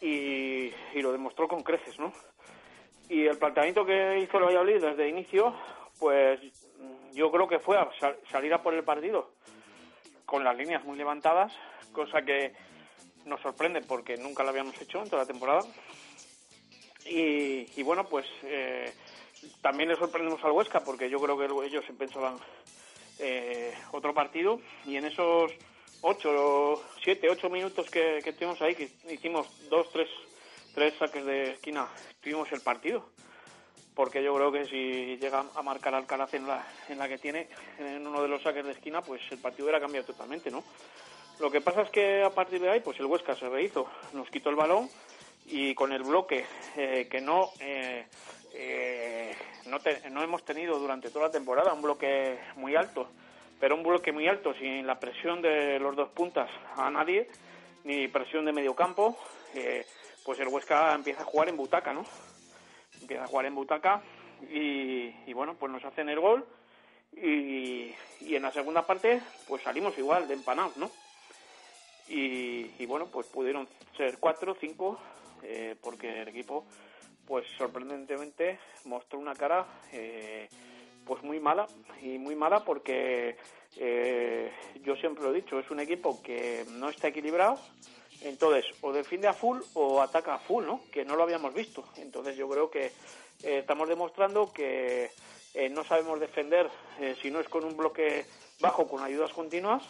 y, 0.00 0.70
lo 1.00 1.12
demostró 1.12 1.48
con 1.48 1.62
creces, 1.62 1.98
¿no? 1.98 2.12
Y 3.08 3.26
el 3.26 3.38
planteamiento 3.38 3.84
que 3.84 4.18
hizo 4.20 4.38
el 4.38 4.44
Valladolid 4.44 4.80
desde 4.80 5.08
inicio, 5.08 5.54
pues 5.98 6.40
yo 7.12 7.30
creo 7.30 7.48
que 7.48 7.58
fue 7.58 7.76
a 7.78 7.88
sal- 8.00 8.18
salir 8.30 8.52
a 8.54 8.62
por 8.62 8.74
el 8.74 8.84
partido 8.84 9.30
con 10.24 10.42
las 10.44 10.56
líneas 10.56 10.84
muy 10.84 10.96
levantadas, 10.96 11.52
cosa 11.92 12.22
que 12.22 12.54
nos 13.26 13.40
sorprende 13.40 13.82
porque 13.82 14.16
nunca 14.16 14.42
lo 14.42 14.50
habíamos 14.50 14.80
hecho 14.80 15.02
en 15.02 15.10
toda 15.10 15.22
la 15.22 15.28
temporada. 15.28 15.60
Y, 17.06 17.66
y 17.78 17.82
bueno, 17.82 18.04
pues 18.08 18.26
eh, 18.44 18.90
también 19.60 19.88
le 19.88 19.96
sorprendemos 19.96 20.42
al 20.44 20.52
Huesca 20.52 20.80
porque 20.80 21.08
yo 21.08 21.18
creo 21.20 21.38
que 21.38 21.66
ellos 21.66 21.84
se 21.86 21.92
pensaban 21.92 22.36
eh, 23.18 23.72
otro 23.92 24.12
partido 24.12 24.60
y 24.84 24.96
en 24.96 25.04
esos 25.06 25.52
ocho, 26.02 26.82
siete, 27.02 27.30
ocho 27.30 27.48
minutos 27.48 27.88
que, 27.90 28.20
que 28.22 28.30
estuvimos 28.30 28.60
ahí, 28.60 28.74
que 28.74 28.90
hicimos 29.10 29.48
dos, 29.70 29.90
tres, 29.92 30.08
tres 30.74 30.94
saques 30.98 31.24
de 31.24 31.52
esquina, 31.52 31.88
tuvimos 32.20 32.50
el 32.52 32.60
partido. 32.60 33.08
Porque 33.94 34.24
yo 34.24 34.34
creo 34.34 34.50
que 34.50 34.64
si 34.64 35.16
llega 35.18 35.44
a 35.54 35.62
marcar 35.62 35.94
Alcaraz 35.94 36.34
en 36.34 36.48
la, 36.48 36.66
en 36.88 36.98
la 36.98 37.08
que 37.08 37.16
tiene, 37.16 37.48
en 37.78 38.04
uno 38.04 38.22
de 38.22 38.28
los 38.28 38.42
saques 38.42 38.64
de 38.64 38.72
esquina, 38.72 39.02
pues 39.02 39.22
el 39.30 39.38
partido 39.38 39.66
hubiera 39.66 39.80
cambiado 39.80 40.06
totalmente, 40.06 40.50
¿no? 40.50 40.64
Lo 41.38 41.50
que 41.50 41.60
pasa 41.60 41.82
es 41.82 41.90
que 41.90 42.22
a 42.22 42.30
partir 42.30 42.60
de 42.60 42.70
ahí, 42.70 42.80
pues 42.80 42.98
el 42.98 43.06
Huesca 43.06 43.36
se 43.36 43.48
rehizo, 43.48 43.88
nos 44.12 44.28
quitó 44.30 44.50
el 44.50 44.56
balón 44.56 44.88
y 45.46 45.74
con 45.74 45.92
el 45.92 46.02
bloque 46.02 46.44
eh, 46.76 47.06
que 47.10 47.20
no 47.20 47.50
eh, 47.60 48.06
eh, 48.54 49.34
no, 50.10 50.22
hemos 50.22 50.44
tenido 50.44 50.78
durante 50.78 51.10
toda 51.10 51.26
la 51.26 51.32
temporada, 51.32 51.72
un 51.72 51.82
bloque 51.82 52.38
muy 52.56 52.76
alto, 52.76 53.08
pero 53.58 53.74
un 53.74 53.82
bloque 53.82 54.12
muy 54.12 54.28
alto 54.28 54.54
sin 54.54 54.86
la 54.86 55.00
presión 55.00 55.42
de 55.42 55.78
los 55.78 55.96
dos 55.96 56.10
puntas 56.10 56.48
a 56.76 56.90
nadie, 56.90 57.28
ni 57.84 58.08
presión 58.08 58.44
de 58.44 58.52
medio 58.52 58.74
campo, 58.74 59.18
eh, 59.54 59.84
pues 60.24 60.38
el 60.40 60.48
Huesca 60.48 60.94
empieza 60.94 61.22
a 61.22 61.26
jugar 61.26 61.48
en 61.48 61.56
butaca, 61.56 61.92
¿no? 61.92 62.04
Empieza 63.00 63.24
a 63.24 63.26
jugar 63.26 63.46
en 63.46 63.54
butaca 63.54 64.02
y, 64.50 65.32
bueno, 65.32 65.54
pues 65.54 65.72
nos 65.72 65.84
hacen 65.84 66.08
el 66.08 66.20
gol 66.20 66.46
y, 67.12 67.94
en 68.20 68.42
la 68.42 68.52
segunda 68.52 68.86
parte 68.86 69.20
pues 69.46 69.62
salimos 69.62 69.96
igual 69.98 70.26
de 70.28 70.34
empanados, 70.34 70.76
¿no? 70.76 70.90
Y, 72.08 72.70
y 72.78 72.86
bueno, 72.86 73.06
pues 73.06 73.26
pudieron 73.26 73.66
ser 73.96 74.18
cuatro, 74.18 74.56
cinco, 74.60 74.98
eh, 75.42 75.76
porque 75.82 76.22
el 76.22 76.28
equipo, 76.28 76.64
pues 77.26 77.46
sorprendentemente 77.56 78.58
mostró 78.84 79.18
una 79.18 79.34
cara 79.34 79.66
eh, 79.92 80.48
pues 81.04 81.22
muy 81.22 81.40
mala 81.40 81.66
y 82.02 82.18
muy 82.18 82.34
mala 82.34 82.64
porque 82.64 83.36
eh, 83.76 84.52
yo 84.82 84.96
siempre 84.96 85.24
lo 85.24 85.30
he 85.30 85.40
dicho, 85.40 85.58
es 85.58 85.70
un 85.70 85.80
equipo 85.80 86.22
que 86.22 86.64
no 86.70 86.88
está 86.88 87.08
equilibrado, 87.08 87.58
entonces 88.22 88.64
o 88.80 88.92
defiende 88.92 89.28
a 89.28 89.32
full 89.32 89.58
o 89.74 90.00
ataca 90.00 90.34
a 90.34 90.38
full, 90.38 90.64
¿no? 90.64 90.80
Que 90.92 91.04
no 91.04 91.16
lo 91.16 91.22
habíamos 91.22 91.54
visto. 91.54 91.84
Entonces 91.96 92.36
yo 92.36 92.48
creo 92.48 92.70
que 92.70 92.86
eh, 93.42 93.58
estamos 93.58 93.88
demostrando 93.88 94.52
que 94.52 95.10
eh, 95.54 95.68
no 95.68 95.84
sabemos 95.84 96.20
defender 96.20 96.68
eh, 97.00 97.16
si 97.20 97.30
no 97.30 97.40
es 97.40 97.48
con 97.48 97.64
un 97.64 97.76
bloque 97.76 98.24
bajo, 98.60 98.86
con 98.88 99.02
ayudas 99.02 99.32
continuas, 99.32 99.82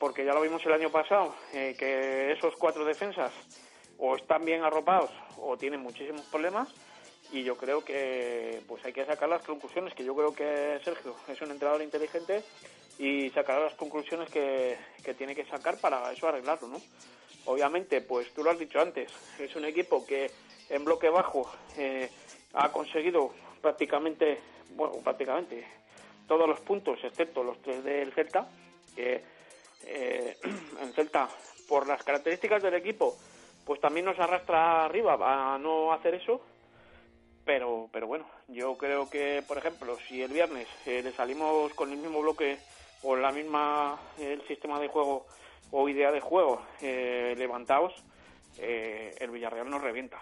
porque 0.00 0.24
ya 0.24 0.32
lo 0.32 0.40
vimos 0.40 0.64
el 0.64 0.72
año 0.72 0.90
pasado, 0.90 1.34
que 1.52 2.32
esos 2.32 2.56
cuatro 2.56 2.82
defensas 2.86 3.30
o 3.98 4.16
están 4.16 4.42
bien 4.42 4.64
arropados 4.64 5.10
o 5.40 5.56
tienen 5.56 5.80
muchísimos 5.80 6.22
problemas 6.26 6.68
y 7.32 7.42
yo 7.42 7.56
creo 7.56 7.84
que 7.84 8.62
pues 8.66 8.84
hay 8.84 8.92
que 8.92 9.04
sacar 9.04 9.28
las 9.28 9.42
conclusiones 9.42 9.94
que 9.94 10.04
yo 10.04 10.14
creo 10.14 10.32
que 10.32 10.80
Sergio 10.82 11.14
es 11.28 11.40
un 11.42 11.50
entrenador 11.50 11.82
inteligente 11.82 12.42
y 12.98 13.30
sacará 13.30 13.60
las 13.60 13.74
conclusiones 13.74 14.30
que, 14.30 14.76
que 15.04 15.14
tiene 15.14 15.34
que 15.34 15.44
sacar 15.46 15.78
para 15.78 16.10
eso 16.12 16.28
arreglarlo 16.28 16.68
¿no? 16.68 16.80
obviamente 17.44 18.00
pues 18.00 18.32
tú 18.32 18.42
lo 18.42 18.50
has 18.50 18.58
dicho 18.58 18.80
antes 18.80 19.12
es 19.38 19.54
un 19.56 19.64
equipo 19.64 20.06
que 20.06 20.30
en 20.70 20.84
bloque 20.84 21.08
bajo 21.10 21.50
eh, 21.76 22.10
ha 22.54 22.72
conseguido 22.72 23.32
prácticamente 23.60 24.40
bueno 24.70 24.94
prácticamente 25.04 25.66
todos 26.26 26.48
los 26.48 26.60
puntos 26.60 26.98
excepto 27.02 27.42
los 27.42 27.60
tres 27.62 27.84
del 27.84 28.12
Celta 28.12 28.48
que 28.94 29.22
eh, 29.84 30.36
el 30.82 30.92
Celta 30.94 31.28
por 31.68 31.86
las 31.86 32.02
características 32.02 32.62
del 32.62 32.74
equipo 32.74 33.16
pues 33.68 33.82
también 33.82 34.06
nos 34.06 34.18
arrastra 34.18 34.86
arriba 34.86 35.18
a 35.20 35.58
no 35.58 35.92
hacer 35.92 36.14
eso 36.14 36.40
pero 37.44 37.90
pero 37.92 38.06
bueno 38.06 38.24
yo 38.48 38.78
creo 38.78 39.10
que 39.10 39.44
por 39.46 39.58
ejemplo 39.58 39.98
si 40.08 40.22
el 40.22 40.32
viernes 40.32 40.66
eh, 40.86 41.02
le 41.04 41.12
salimos 41.12 41.74
con 41.74 41.92
el 41.92 41.98
mismo 41.98 42.22
bloque 42.22 42.58
o 43.02 43.14
la 43.14 43.30
misma 43.30 44.00
el 44.18 44.40
sistema 44.48 44.80
de 44.80 44.88
juego 44.88 45.26
o 45.70 45.86
idea 45.86 46.10
de 46.10 46.20
juego 46.20 46.62
eh, 46.80 47.34
levantados 47.36 47.92
eh, 48.56 49.14
el 49.20 49.30
Villarreal 49.30 49.68
nos 49.68 49.82
revienta 49.82 50.18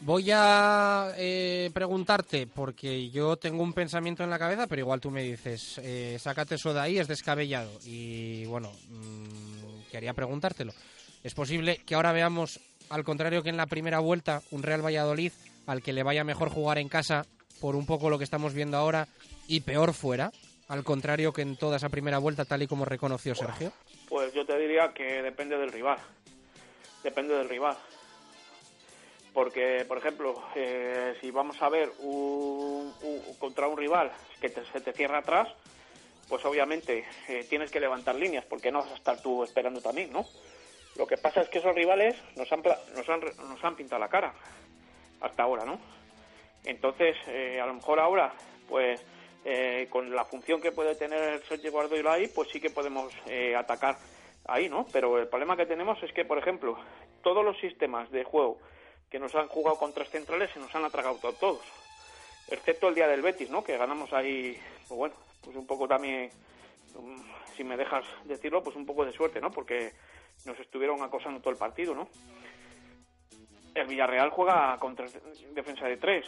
Voy 0.00 0.30
a 0.30 1.14
eh, 1.16 1.70
preguntarte, 1.72 2.46
porque 2.46 3.08
yo 3.10 3.36
tengo 3.36 3.62
un 3.62 3.72
pensamiento 3.72 4.22
en 4.22 4.28
la 4.28 4.38
cabeza, 4.38 4.66
pero 4.66 4.80
igual 4.80 5.00
tú 5.00 5.10
me 5.10 5.22
dices, 5.22 5.80
eh, 5.82 6.18
sácate 6.20 6.56
eso 6.56 6.74
de 6.74 6.80
ahí, 6.80 6.98
es 6.98 7.08
descabellado. 7.08 7.70
Y 7.86 8.44
bueno, 8.44 8.70
mm, 8.90 9.90
quería 9.90 10.12
preguntártelo. 10.12 10.74
¿Es 11.24 11.34
posible 11.34 11.78
que 11.84 11.94
ahora 11.96 12.12
veamos, 12.12 12.60
al 12.90 13.02
contrario 13.02 13.42
que 13.42 13.48
en 13.48 13.56
la 13.56 13.66
primera 13.66 13.98
vuelta, 13.98 14.42
un 14.52 14.62
Real 14.62 14.84
Valladolid 14.84 15.32
al 15.66 15.82
que 15.82 15.92
le 15.92 16.02
vaya 16.02 16.22
mejor 16.22 16.50
jugar 16.50 16.78
en 16.78 16.88
casa 16.88 17.24
por 17.60 17.74
un 17.76 17.86
poco 17.86 18.10
lo 18.10 18.18
que 18.18 18.24
estamos 18.24 18.52
viendo 18.54 18.76
ahora 18.76 19.08
y 19.48 19.60
peor 19.60 19.94
fuera? 19.94 20.30
Al 20.68 20.84
contrario 20.84 21.32
que 21.32 21.42
en 21.42 21.56
toda 21.56 21.78
esa 21.78 21.88
primera 21.88 22.18
vuelta, 22.18 22.44
tal 22.44 22.62
y 22.62 22.66
como 22.66 22.84
reconoció 22.84 23.34
Sergio. 23.34 23.72
Pues 24.08 24.32
yo 24.34 24.44
te 24.46 24.58
diría 24.58 24.92
que 24.94 25.22
depende 25.22 25.56
del 25.58 25.72
rival. 25.72 25.98
Depende 27.02 27.34
del 27.34 27.48
rival. 27.48 27.76
Porque, 29.32 29.84
por 29.88 29.98
ejemplo, 29.98 30.40
eh, 30.54 31.14
si 31.20 31.30
vamos 31.30 31.60
a 31.60 31.68
ver 31.68 31.90
un, 32.00 32.92
un- 33.02 33.22
contra 33.38 33.66
un 33.66 33.76
rival 33.76 34.12
que 34.40 34.48
te- 34.48 34.64
se 34.72 34.80
te 34.80 34.92
cierra 34.92 35.18
atrás, 35.18 35.48
pues 36.28 36.44
obviamente 36.44 37.04
eh, 37.28 37.44
tienes 37.50 37.70
que 37.70 37.80
levantar 37.80 38.14
líneas, 38.14 38.44
porque 38.48 38.70
no 38.70 38.80
vas 38.82 38.92
a 38.92 38.96
estar 38.96 39.20
tú 39.20 39.42
esperando 39.42 39.80
también, 39.80 40.12
¿no? 40.12 40.24
Lo 40.96 41.06
que 41.06 41.16
pasa 41.16 41.40
es 41.42 41.48
que 41.48 41.58
esos 41.58 41.74
rivales 41.74 42.16
nos 42.36 42.50
han, 42.52 42.62
nos 42.94 43.08
han, 43.08 43.20
nos 43.48 43.64
han 43.64 43.76
pintado 43.76 44.00
la 44.00 44.08
cara 44.08 44.32
hasta 45.20 45.42
ahora, 45.42 45.64
¿no? 45.64 45.80
Entonces, 46.64 47.16
eh, 47.26 47.60
a 47.60 47.66
lo 47.66 47.74
mejor 47.74 47.98
ahora, 48.00 48.32
pues 48.68 49.00
eh, 49.44 49.86
con 49.90 50.14
la 50.14 50.24
función 50.24 50.60
que 50.60 50.72
puede 50.72 50.94
tener 50.94 51.42
Sergio 51.46 51.72
Guardiola 51.72 52.12
ahí, 52.14 52.28
pues 52.28 52.48
sí 52.50 52.60
que 52.60 52.70
podemos 52.70 53.12
eh, 53.26 53.54
atacar 53.56 53.98
ahí, 54.46 54.68
¿no? 54.68 54.86
Pero 54.92 55.18
el 55.18 55.28
problema 55.28 55.56
que 55.56 55.66
tenemos 55.66 56.02
es 56.02 56.12
que, 56.12 56.24
por 56.24 56.38
ejemplo, 56.38 56.78
todos 57.22 57.44
los 57.44 57.58
sistemas 57.58 58.10
de 58.10 58.24
juego 58.24 58.58
que 59.10 59.18
nos 59.18 59.34
han 59.34 59.48
jugado 59.48 59.76
con 59.78 59.92
tres 59.92 60.08
centrales 60.10 60.50
se 60.52 60.60
nos 60.60 60.74
han 60.74 60.84
atragado 60.84 61.16
to- 61.18 61.32
todos, 61.34 61.62
excepto 62.48 62.88
el 62.88 62.94
día 62.94 63.08
del 63.08 63.22
Betis, 63.22 63.50
¿no? 63.50 63.62
Que 63.64 63.76
ganamos 63.76 64.12
ahí, 64.12 64.58
pues 64.88 64.98
bueno, 64.98 65.14
pues 65.42 65.56
un 65.56 65.66
poco 65.66 65.86
también, 65.86 66.30
um, 66.94 67.22
si 67.56 67.64
me 67.64 67.76
dejas 67.76 68.04
decirlo, 68.24 68.62
pues 68.62 68.76
un 68.76 68.86
poco 68.86 69.04
de 69.04 69.12
suerte, 69.12 69.40
¿no? 69.40 69.50
Porque 69.50 69.92
nos 70.44 70.58
estuvieron 70.60 71.02
acosando 71.02 71.40
todo 71.40 71.50
el 71.50 71.56
partido, 71.56 71.94
¿no? 71.94 72.08
El 73.74 73.86
Villarreal 73.86 74.30
juega 74.30 74.76
con 74.78 74.96
defensa 75.52 75.86
de 75.86 75.96
tres, 75.96 76.26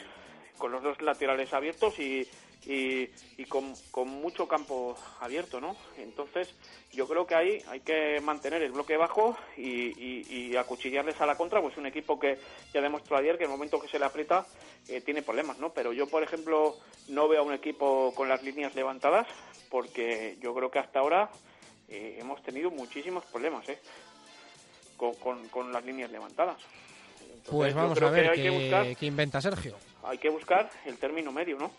con 0.58 0.72
los 0.72 0.82
dos 0.82 1.00
laterales 1.00 1.52
abiertos 1.52 1.98
y, 1.98 2.26
y, 2.66 3.44
con, 3.44 4.08
mucho 4.08 4.48
campo 4.48 4.96
abierto, 5.20 5.60
¿no? 5.60 5.76
Entonces, 5.98 6.54
yo 6.92 7.06
creo 7.06 7.26
que 7.26 7.34
ahí 7.34 7.62
hay 7.68 7.80
que 7.80 8.20
mantener 8.20 8.62
el 8.62 8.72
bloque 8.72 8.96
bajo 8.96 9.36
y 9.56 10.56
acuchillarles 10.56 11.20
a 11.20 11.26
la 11.26 11.36
contra, 11.36 11.60
pues 11.60 11.76
un 11.76 11.86
equipo 11.86 12.18
que 12.18 12.38
ya 12.72 12.80
demostró 12.80 13.16
ayer 13.16 13.38
que 13.38 13.44
en 13.44 13.50
el 13.50 13.56
momento 13.56 13.80
que 13.80 13.88
se 13.88 13.98
le 13.98 14.06
aprieta 14.06 14.46
eh, 14.88 15.00
tiene 15.00 15.22
problemas, 15.22 15.58
¿no? 15.58 15.70
Pero 15.72 15.92
yo, 15.92 16.08
por 16.08 16.22
ejemplo, 16.22 16.76
no 17.08 17.28
veo 17.28 17.40
a 17.40 17.44
un 17.44 17.52
equipo 17.52 18.12
con 18.14 18.28
las 18.28 18.42
líneas 18.42 18.74
levantadas 18.74 19.26
porque 19.70 20.36
yo 20.40 20.54
creo 20.54 20.70
que 20.70 20.78
hasta 20.78 20.98
ahora 20.98 21.30
eh, 21.88 22.16
hemos 22.20 22.42
tenido 22.42 22.70
muchísimos 22.70 23.24
problemas, 23.26 23.68
¿eh? 23.68 23.78
Con, 24.96 25.14
con, 25.16 25.48
con 25.48 25.72
las 25.72 25.84
líneas 25.84 26.10
levantadas. 26.10 26.56
Entonces, 27.20 27.50
Pues 27.50 27.74
vamos 27.74 28.00
a 28.00 28.10
ver 28.10 28.32
qué, 28.32 28.42
que 28.42 28.50
buscar 28.50 28.96
qué 28.96 29.06
inventa 29.06 29.40
Sergio. 29.40 29.76
hay 30.04 30.18
que 30.18 30.28
buscar 30.30 30.70
el 30.84 30.96
término 30.98 31.30
medio, 31.32 31.58
¿no? 31.58 31.70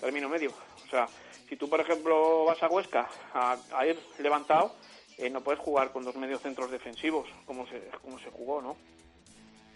Término 0.00 0.28
medio. 0.28 0.52
O 0.86 0.90
sea, 0.90 1.08
si 1.48 1.56
tú, 1.56 1.68
por 1.68 1.80
ejemplo, 1.80 2.44
vas 2.44 2.62
a 2.62 2.68
Huesca 2.68 3.08
a, 3.34 3.56
a 3.74 3.86
ir 3.86 3.98
levantado, 4.18 4.74
eh, 5.16 5.30
no 5.30 5.40
puedes 5.40 5.60
jugar 5.60 5.90
con 5.92 6.04
dos 6.04 6.14
mediocentros 6.16 6.70
defensivos, 6.70 7.28
como 7.46 7.66
se, 7.66 7.80
como 8.02 8.18
se 8.18 8.30
jugó, 8.30 8.62
¿no? 8.62 8.76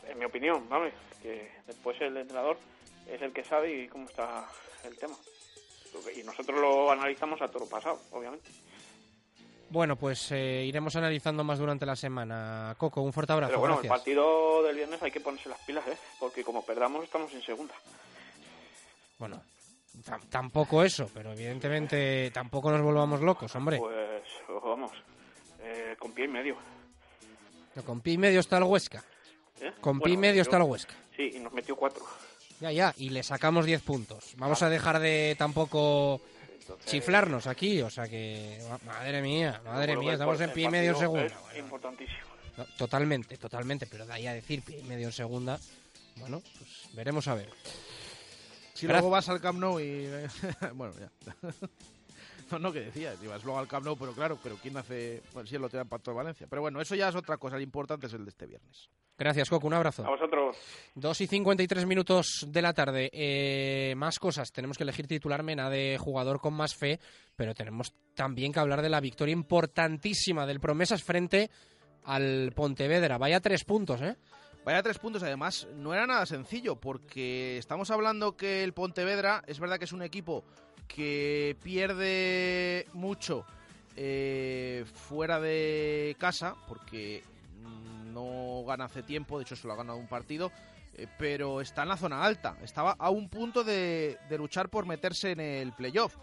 En 0.09 0.19
mi 0.19 0.25
opinión, 0.25 0.69
¿vale? 0.69 0.93
Que 1.23 1.51
después 1.67 2.01
el 2.01 2.17
entrenador 2.17 2.57
es 3.11 3.21
el 3.23 3.33
que 3.33 3.43
sabe 3.45 3.73
y 3.85 3.89
cómo 3.89 4.07
está 4.07 4.47
el 4.85 4.97
tema. 4.99 5.17
Y 6.17 6.23
nosotros 6.23 6.59
lo 6.61 6.91
analizamos 6.91 7.41
a 7.43 7.49
todo 7.51 7.69
pasado, 7.69 8.01
obviamente. 8.13 8.49
Bueno, 9.73 9.97
pues 9.97 10.31
eh, 10.33 10.65
iremos 10.67 10.95
analizando 10.97 11.43
más 11.45 11.59
durante 11.59 11.87
la 11.87 11.97
semana. 11.97 12.75
Coco, 12.77 13.01
un 13.01 13.11
fuerte 13.13 13.33
abrazo. 13.33 13.51
Pero 13.53 13.61
bueno, 13.61 13.81
el 13.83 13.89
partido 13.89 14.63
del 14.63 14.77
viernes 14.77 15.03
hay 15.03 15.11
que 15.11 15.21
ponerse 15.21 15.49
las 15.49 15.59
pilas, 15.61 15.87
¿eh? 15.89 15.97
Porque 16.21 16.45
como 16.45 16.63
perdamos 16.65 17.05
estamos 17.05 17.33
en 17.33 17.43
segunda. 17.43 17.73
Bueno, 19.19 19.43
tam- 20.05 20.21
tampoco 20.29 20.83
eso, 20.83 21.09
pero 21.15 21.33
evidentemente 21.33 22.31
tampoco 22.33 22.71
nos 22.71 22.83
volvamos 22.83 23.23
locos, 23.23 23.55
hombre. 23.57 23.79
Pues 23.79 24.23
vamos, 24.63 24.91
eh, 25.63 25.97
con 25.99 26.13
pie 26.13 26.27
y 26.27 26.29
medio. 26.29 26.57
No, 27.75 27.83
Con 27.83 28.03
pi 28.03 28.13
y 28.13 28.19
medio 28.19 28.41
está 28.41 28.59
el 28.59 28.65
Huesca. 28.65 29.03
¿eh? 29.59 29.73
Con 29.81 30.01
pi 30.01 30.13
y 30.13 30.17
medio 30.19 30.37
yo- 30.37 30.43
está 30.43 30.59
el 30.59 30.65
Huesca. 30.65 30.95
Sí, 31.17 31.31
y 31.35 31.39
nos 31.39 31.53
metió 31.55 31.77
cuatro. 31.77 32.05
Ya, 32.61 32.71
ya, 32.73 32.93
y 32.99 33.09
le 33.09 33.23
sacamos 33.23 33.65
10 33.65 33.81
puntos. 33.83 34.35
Vamos 34.37 34.63
a 34.63 34.69
dejar 34.69 35.01
de 35.01 35.35
tampoco 35.39 36.21
chiflarnos 36.87 37.47
aquí, 37.47 37.81
o 37.83 37.91
sea 37.91 38.09
que... 38.09 38.59
ma- 38.69 38.79
Madre 38.85 39.23
mía, 39.23 39.61
madre 39.65 39.97
mía, 39.97 40.15
estamos 40.15 40.41
en 40.41 40.51
pie 40.53 40.65
y 40.65 40.69
medio 40.69 40.91
en 40.93 40.97
segunda. 40.99 41.27
Es 41.27 41.59
importantísimo. 41.59 42.19
No, 42.57 42.65
totalmente, 42.77 43.37
totalmente, 43.39 43.87
pero 43.87 44.05
de 44.07 44.13
ahí 44.13 44.27
a 44.27 44.35
decir 44.35 44.63
pie 44.63 44.79
y 44.81 44.83
medio 44.83 45.07
en 45.07 45.13
segunda, 45.13 45.59
bueno, 46.17 46.43
pues 46.59 46.89
veremos 46.95 47.27
a 47.29 47.35
ver. 47.35 47.49
Si 48.75 48.87
luego 48.87 49.11
vas 49.11 49.29
al 49.29 49.41
Camp 49.41 49.59
Nou 49.61 49.79
y... 49.81 50.09
bueno, 50.75 50.95
ya. 50.99 51.11
no, 52.53 52.59
no, 52.59 52.73
que 52.73 52.81
decía, 52.81 53.15
ibas 53.23 53.45
luego 53.45 53.59
al 53.59 53.69
Camp 53.69 53.85
Nou, 53.85 53.97
pero 53.97 54.13
claro, 54.13 54.39
pero 54.43 54.57
¿quién 54.57 54.77
hace...? 54.77 55.23
Bueno, 55.33 55.47
sí, 55.47 55.57
el 55.57 55.65
otro 55.65 55.79
día 55.79 55.83
empató 55.83 56.11
el 56.11 56.17
Valencia. 56.17 56.47
Pero 56.49 56.63
bueno, 56.63 56.81
eso 56.81 56.95
ya 56.95 57.09
es 57.09 57.15
otra 57.15 57.37
cosa, 57.39 57.57
lo 57.57 57.63
importante 57.63 58.07
es 58.07 58.13
el 58.13 58.25
de 58.25 58.31
este 58.31 58.47
viernes. 58.47 58.89
Gracias, 59.19 59.51
Coco, 59.51 59.67
un 59.67 59.75
abrazo. 59.75 60.05
A 60.05 60.11
vosotros. 60.11 60.57
2 60.95 61.21
y 61.21 61.27
53 61.27 61.87
minutos 61.87 62.47
de 62.49 62.63
la 62.63 62.73
tarde. 62.73 63.11
Eh, 63.13 63.95
más 63.97 64.19
cosas. 64.19 64.51
Tenemos 64.51 64.77
que 64.77 64.83
elegir 64.83 65.07
titular 65.07 65.43
Mena 65.43 65.71
de 65.71 65.97
jugador 65.99 66.41
con 66.41 66.55
más 66.55 66.75
fe, 66.75 66.99
pero 67.37 67.55
tenemos 67.55 67.93
también 68.15 68.53
que 68.53 68.61
hablar 68.61 68.83
de 68.83 68.89
la 68.89 69.01
victoria 69.01 69.33
importantísima 69.33 70.47
del 70.47 70.61
Promesas 70.61 71.05
frente 71.05 71.51
al 72.05 72.53
Pontevedra. 72.55 73.19
Vaya 73.19 73.41
tres 73.41 73.65
puntos, 73.65 74.01
¿eh? 74.03 74.17
Vaya 74.65 74.83
tres 74.83 74.99
puntos, 74.99 75.23
además, 75.23 75.67
no 75.75 75.93
era 75.93 76.07
nada 76.07 76.25
sencillo, 76.25 76.77
porque 76.77 77.59
estamos 77.59 77.91
hablando 77.91 78.37
que 78.37 78.63
el 78.63 78.73
Pontevedra 78.73 79.43
es 79.47 79.59
verdad 79.59 79.79
que 79.79 79.87
es 79.87 79.93
un 79.93 80.03
equipo 80.03 80.45
que 80.95 81.57
pierde 81.63 82.87
mucho 82.93 83.45
eh, 83.97 84.85
fuera 84.95 85.41
de 85.41 86.17
casa, 86.19 86.55
porque 86.69 87.23
mm, 87.63 88.13
no 88.13 88.65
gana 88.67 88.85
hace 88.85 89.03
tiempo, 89.03 89.39
de 89.39 89.45
hecho 89.45 89.57
solo 89.57 89.75
ha 89.75 89.77
ganado 89.77 89.99
un 89.99 90.09
partido, 90.09 90.53
eh, 90.95 91.07
pero 91.19 91.61
está 91.61 91.83
en 91.83 91.89
la 91.89 91.97
zona 91.97 92.25
alta, 92.25 92.57
estaba 92.63 92.93
a 92.99 93.11
un 93.11 93.29
punto 93.29 93.65
de, 93.65 94.19
de 94.29 94.39
luchar 94.39 94.69
por 94.69 94.87
meterse 94.87 95.33
en 95.33 95.41
el 95.41 95.73
playoff. 95.73 96.17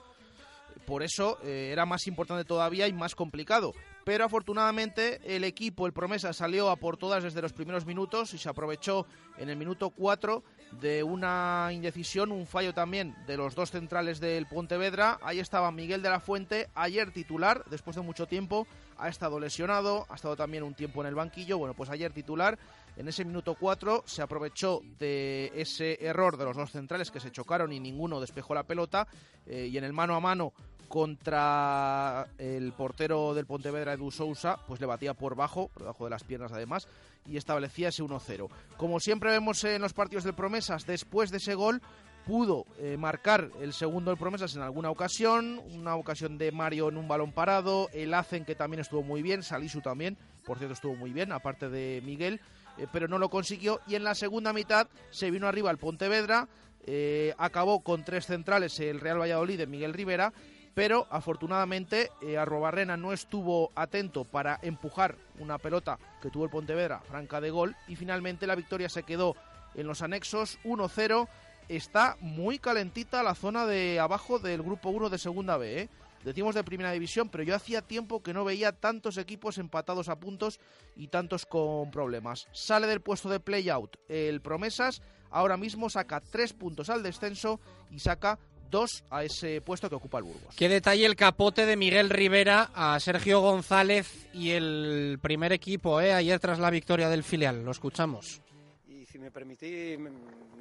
Por 0.86 1.04
eso 1.04 1.38
eh, 1.44 1.70
era 1.72 1.86
más 1.86 2.08
importante 2.08 2.46
todavía 2.46 2.88
y 2.88 2.94
más 2.94 3.16
complicado. 3.16 3.74
Pero 4.10 4.26
afortunadamente 4.26 5.22
el 5.24 5.44
equipo, 5.44 5.86
el 5.86 5.94
Promesa, 5.94 6.34
salió 6.34 6.72
a 6.72 6.78
por 6.78 6.98
todas 6.98 7.24
desde 7.24 7.44
los 7.44 7.54
primeros 7.54 7.86
minutos 7.86 8.34
y 8.34 8.40
se 8.40 8.50
aprovechó 8.50 9.06
en 9.38 9.50
el 9.50 9.56
minuto 9.56 9.92
4 9.92 10.44
de 10.82 11.04
una 11.04 11.70
indecisión, 11.72 12.32
un 12.32 12.48
fallo 12.48 12.74
también 12.74 13.16
de 13.28 13.38
los 13.38 13.54
dos 13.54 13.70
centrales 13.70 14.20
del 14.20 14.48
Pontevedra. 14.48 15.20
Ahí 15.22 15.40
estaba 15.40 15.72
Miguel 15.72 16.02
de 16.02 16.10
la 16.10 16.20
Fuente, 16.20 16.70
ayer 16.74 17.12
titular, 17.12 17.64
después 17.70 17.98
de 17.98 18.02
mucho 18.02 18.26
tiempo, 18.26 18.66
ha 18.98 19.10
estado 19.10 19.40
lesionado, 19.40 20.08
ha 20.10 20.16
estado 20.16 20.36
también 20.36 20.64
un 20.64 20.74
tiempo 20.74 21.02
en 21.02 21.08
el 21.08 21.14
banquillo. 21.14 21.60
Bueno, 21.60 21.76
pues 21.76 21.92
ayer 21.92 22.12
titular, 22.12 22.58
en 22.98 23.08
ese 23.08 23.24
minuto 23.26 23.58
4 23.60 24.06
se 24.08 24.24
aprovechó 24.24 24.82
de 24.98 25.52
ese 25.54 26.04
error 26.04 26.36
de 26.36 26.46
los 26.46 26.58
dos 26.58 26.72
centrales 26.72 27.12
que 27.12 27.20
se 27.20 27.32
chocaron 27.32 27.72
y 27.74 27.80
ninguno 27.80 28.20
despejó 28.20 28.56
la 28.56 28.64
pelota. 28.64 29.08
eh, 29.46 29.68
y 29.72 29.78
en 29.78 29.84
el 29.84 29.94
mano 29.94 30.16
a 30.16 30.20
mano 30.20 30.52
contra 30.90 32.28
el 32.38 32.74
portero 32.74 33.34
del 33.34 33.46
Pontevedra, 33.46 33.94
Edu 33.94 34.12
Sousa, 34.12 34.58
pues 34.68 34.82
le 34.82 34.88
batía 34.88 35.14
por 35.14 35.36
bajo, 35.36 35.70
por 35.70 35.84
debajo 35.84 36.04
de 36.04 36.10
las 36.10 36.24
piernas 36.26 36.52
además, 36.52 36.88
y 37.26 37.38
establecía 37.38 37.90
ese 37.90 38.04
1-0. 38.04 38.50
Como 38.76 39.00
siempre 39.00 39.32
vemos 39.32 39.64
en 39.64 39.82
los 39.82 39.94
partidos 39.94 40.26
de 40.26 40.34
promesas, 40.34 40.86
después 40.86 41.32
de 41.32 41.38
ese 41.38 41.56
gol 41.56 41.82
pudo 42.26 42.66
eh, 42.78 42.98
marcar 42.98 43.50
el 43.62 43.74
segundo 43.74 44.12
del 44.12 44.20
promesas 44.20 44.56
en 44.56 44.62
alguna 44.62 44.92
ocasión, 44.92 45.62
una 45.74 45.96
ocasión 45.96 46.38
de 46.38 46.52
Mario 46.52 46.90
en 46.90 46.98
un 46.98 47.08
balón 47.08 47.32
parado, 47.32 47.90
el 47.94 48.14
Hacen 48.14 48.46
que 48.46 48.56
también 48.56 48.82
estuvo 48.82 49.02
muy 49.02 49.22
bien, 49.22 49.44
Salisu 49.44 49.82
también, 49.82 50.18
por 50.46 50.58
cierto 50.58 50.74
estuvo 50.74 50.96
muy 50.96 51.12
bien, 51.12 51.32
aparte 51.32 51.70
de 51.70 52.02
Miguel, 52.06 52.42
eh, 52.78 52.88
pero 52.92 53.08
no 53.08 53.18
lo 53.18 53.30
consiguió 53.30 53.80
y 53.88 53.96
en 53.96 54.04
la 54.04 54.16
segunda 54.16 54.54
mitad 54.54 54.88
se 55.10 55.32
vino 55.32 55.48
arriba 55.48 55.72
el 55.72 55.78
Pontevedra, 55.78 56.48
eh, 56.86 57.34
acabó 57.38 57.82
con 57.82 58.04
tres 58.04 58.26
centrales 58.26 58.80
el 58.80 59.00
Real 59.00 59.20
Valladolid 59.20 59.58
de 59.58 59.68
Miguel 59.68 59.94
Rivera, 59.94 60.34
pero 60.80 61.08
afortunadamente 61.10 62.10
eh, 62.22 62.38
Arrobarrena 62.38 62.96
no 62.96 63.12
estuvo 63.12 63.70
atento 63.76 64.24
para 64.24 64.60
empujar 64.62 65.18
una 65.38 65.58
pelota 65.58 66.00
que 66.22 66.30
tuvo 66.30 66.46
el 66.46 66.50
Pontevedra, 66.50 67.02
franca 67.02 67.42
de 67.42 67.52
gol, 67.52 67.76
y 67.90 67.98
finalmente 67.98 68.48
la 68.48 68.56
victoria 68.56 68.88
se 68.88 69.04
quedó 69.04 69.36
en 69.76 69.88
los 69.88 70.02
anexos 70.02 70.58
1-0. 70.64 71.28
Está 71.68 72.16
muy 72.22 72.60
calentita 72.60 73.24
la 73.24 73.36
zona 73.36 73.66
de 73.66 74.00
abajo 74.00 74.40
del 74.40 74.64
grupo 74.64 74.88
1 74.88 75.10
de 75.10 75.18
Segunda 75.18 75.58
B, 75.58 75.82
¿eh? 75.82 75.90
Decimos 76.24 76.56
de 76.56 76.64
primera 76.64 76.94
división, 76.94 77.28
pero 77.28 77.44
yo 77.44 77.56
hacía 77.56 77.82
tiempo 77.82 78.24
que 78.24 78.34
no 78.34 78.46
veía 78.46 78.72
tantos 78.72 79.18
equipos 79.18 79.58
empatados 79.58 80.08
a 80.08 80.18
puntos 80.18 80.62
y 80.96 81.08
tantos 81.08 81.46
con 81.46 81.92
problemas. 81.92 82.48
Sale 82.54 82.88
del 82.88 83.02
puesto 83.02 83.28
de 83.28 83.42
play-out 83.42 83.98
el 84.08 84.40
Promesas, 84.40 85.02
ahora 85.30 85.58
mismo 85.58 85.90
saca 85.90 86.22
tres 86.22 86.54
puntos 86.54 86.90
al 86.90 87.04
descenso 87.04 87.60
y 87.92 88.00
saca 88.00 88.40
dos 88.70 89.04
a 89.10 89.24
ese 89.24 89.62
puesto 89.62 89.90
que 89.90 89.96
ocupa 89.96 90.20
el 90.20 90.26
Burgos. 90.26 90.56
Qué 90.56 90.70
detalle 90.70 91.06
el 91.06 91.16
capote 91.16 91.66
de 91.66 91.76
Miguel 91.76 92.10
Rivera 92.10 92.70
a 92.74 93.00
Sergio 93.00 93.42
González 93.42 94.28
y 94.34 94.52
el 94.52 95.20
primer 95.22 95.52
equipo, 95.54 96.02
¿eh? 96.02 96.14
ayer 96.14 96.40
tras 96.40 96.60
la 96.60 96.70
victoria 96.70 97.10
del 97.10 97.24
filial. 97.24 97.64
Lo 97.64 97.72
escuchamos. 97.72 98.42
Y 98.88 99.06
si 99.06 99.20
me 99.20 99.32
permitís, 99.32 100.00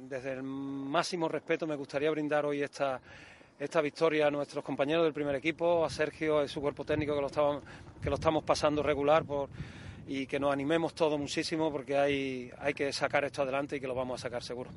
desde 0.07 0.33
el 0.33 0.43
máximo 0.43 1.27
respeto, 1.27 1.67
me 1.67 1.75
gustaría 1.75 2.09
brindar 2.11 2.45
hoy 2.45 2.61
esta, 2.61 2.99
esta 3.59 3.81
victoria 3.81 4.27
a 4.27 4.31
nuestros 4.31 4.63
compañeros 4.63 5.03
del 5.03 5.13
primer 5.13 5.35
equipo, 5.35 5.85
a 5.85 5.89
Sergio 5.89 6.43
y 6.43 6.47
su 6.47 6.61
cuerpo 6.61 6.85
técnico 6.85 7.13
que 7.13 7.21
lo, 7.21 7.27
estaban, 7.27 7.61
que 8.01 8.09
lo 8.09 8.15
estamos 8.15 8.43
pasando 8.43 8.81
regular 8.81 9.25
por, 9.25 9.49
y 10.07 10.25
que 10.25 10.39
nos 10.39 10.51
animemos 10.51 10.95
todos 10.95 11.19
muchísimo 11.19 11.71
porque 11.71 11.95
hay, 11.95 12.51
hay 12.57 12.73
que 12.73 12.91
sacar 12.91 13.25
esto 13.25 13.43
adelante 13.43 13.75
y 13.75 13.79
que 13.79 13.87
lo 13.87 13.93
vamos 13.93 14.19
a 14.19 14.23
sacar 14.23 14.41
seguro. 14.41 14.71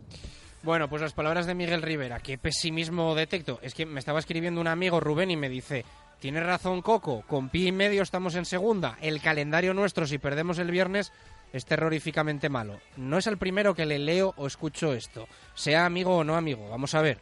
Bueno, 0.63 0.89
pues 0.89 1.03
las 1.03 1.13
palabras 1.13 1.47
de 1.47 1.57
Miguel 1.57 1.83
Rivera, 1.83 2.21
qué 2.21 2.39
pesimismo 2.39 3.17
detecto. 3.17 3.59
Es 3.63 3.75
que 3.75 3.85
me 3.85 3.99
estaba 3.99 4.21
escribiendo 4.21 4.61
un 4.61 4.69
amigo 4.69 5.01
Rubén 5.01 5.33
y 5.33 5.37
me 5.37 5.49
dice, 5.49 5.85
tienes 6.21 6.47
razón 6.47 6.83
Coco, 6.83 7.23
con 7.27 7.49
pi 7.49 7.67
y 7.67 7.73
medio 7.73 8.03
estamos 8.03 8.37
en 8.37 8.45
segunda. 8.45 8.97
El 9.01 9.21
calendario 9.21 9.75
nuestro, 9.75 10.07
si 10.07 10.19
perdemos 10.19 10.61
el 10.61 10.71
viernes, 10.71 11.13
es 11.53 11.67
terroríficamente 11.67 12.49
malo. 12.49 12.79
No 12.97 13.19
es 13.19 13.27
el 13.27 13.39
primero 13.39 13.75
que 13.75 13.87
le 13.87 13.99
leo 13.99 14.35
o 14.37 14.47
escucho 14.47 14.93
esto, 14.93 15.27
sea 15.55 15.85
amigo 15.85 16.19
o 16.19 16.23
no 16.23 16.37
amigo. 16.37 16.71
Vamos 16.71 16.95
a 16.95 17.03
ver, 17.03 17.19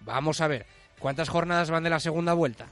vamos 0.00 0.42
a 0.42 0.48
ver. 0.48 0.66
¿Cuántas 0.98 1.30
jornadas 1.30 1.70
van 1.70 1.84
de 1.84 1.90
la 1.90 2.00
segunda 2.00 2.34
vuelta? 2.34 2.66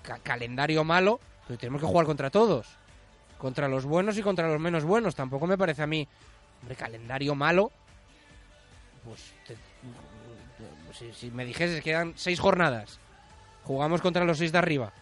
Ca 0.00 0.18
calendario 0.20 0.82
malo, 0.82 1.20
pero 1.46 1.58
tenemos 1.58 1.82
que 1.82 1.86
jugar 1.86 2.06
contra 2.06 2.30
todos. 2.30 2.66
Contra 3.36 3.68
los 3.68 3.84
buenos 3.84 4.16
y 4.16 4.22
contra 4.22 4.48
los 4.48 4.58
menos 4.58 4.84
buenos. 4.84 5.14
Tampoco 5.14 5.46
me 5.46 5.58
parece 5.58 5.82
a 5.82 5.86
mí, 5.86 6.08
hombre, 6.62 6.74
calendario 6.74 7.34
malo. 7.34 7.70
Pues 9.08 10.98
si, 10.98 11.12
si, 11.12 11.30
me 11.30 11.44
dijese 11.44 11.76
que 11.76 11.82
quedan 11.82 12.12
seis 12.16 12.40
jornadas, 12.40 12.98
jugamos 13.64 14.00
contra 14.00 14.24
los 14.24 14.38
seis 14.38 14.52
de 14.52 14.58
arriba, 14.58 14.92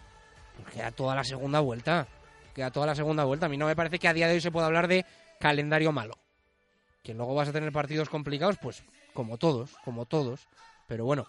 pues 0.57 0.75
queda 0.75 0.91
toda 0.91 1.15
la 1.15 1.25
segunda 1.25 1.61
vuelta. 1.61 2.07
Queda 2.55 2.71
toda 2.71 2.87
la 2.87 2.95
segunda 2.95 3.25
vuelta. 3.25 3.47
A 3.47 3.49
mí 3.51 3.59
no 3.59 3.67
me 3.67 3.77
parece 3.77 3.99
que 3.99 4.09
a 4.09 4.15
día 4.15 4.29
de 4.29 4.35
hoy 4.35 4.41
se 4.41 4.51
pueda 4.51 4.67
hablar 4.67 4.89
de 4.89 5.05
calendario 5.39 5.93
malo. 5.93 6.17
Que 7.03 7.13
luego 7.13 7.35
vas 7.35 7.49
a 7.49 7.53
tener 7.53 7.71
partidos 7.71 8.09
complicados, 8.09 8.57
pues 8.61 8.83
como 9.13 9.37
todos, 9.37 9.77
como 9.85 10.07
todos. 10.07 10.49
Pero 10.87 11.05
bueno, 11.05 11.27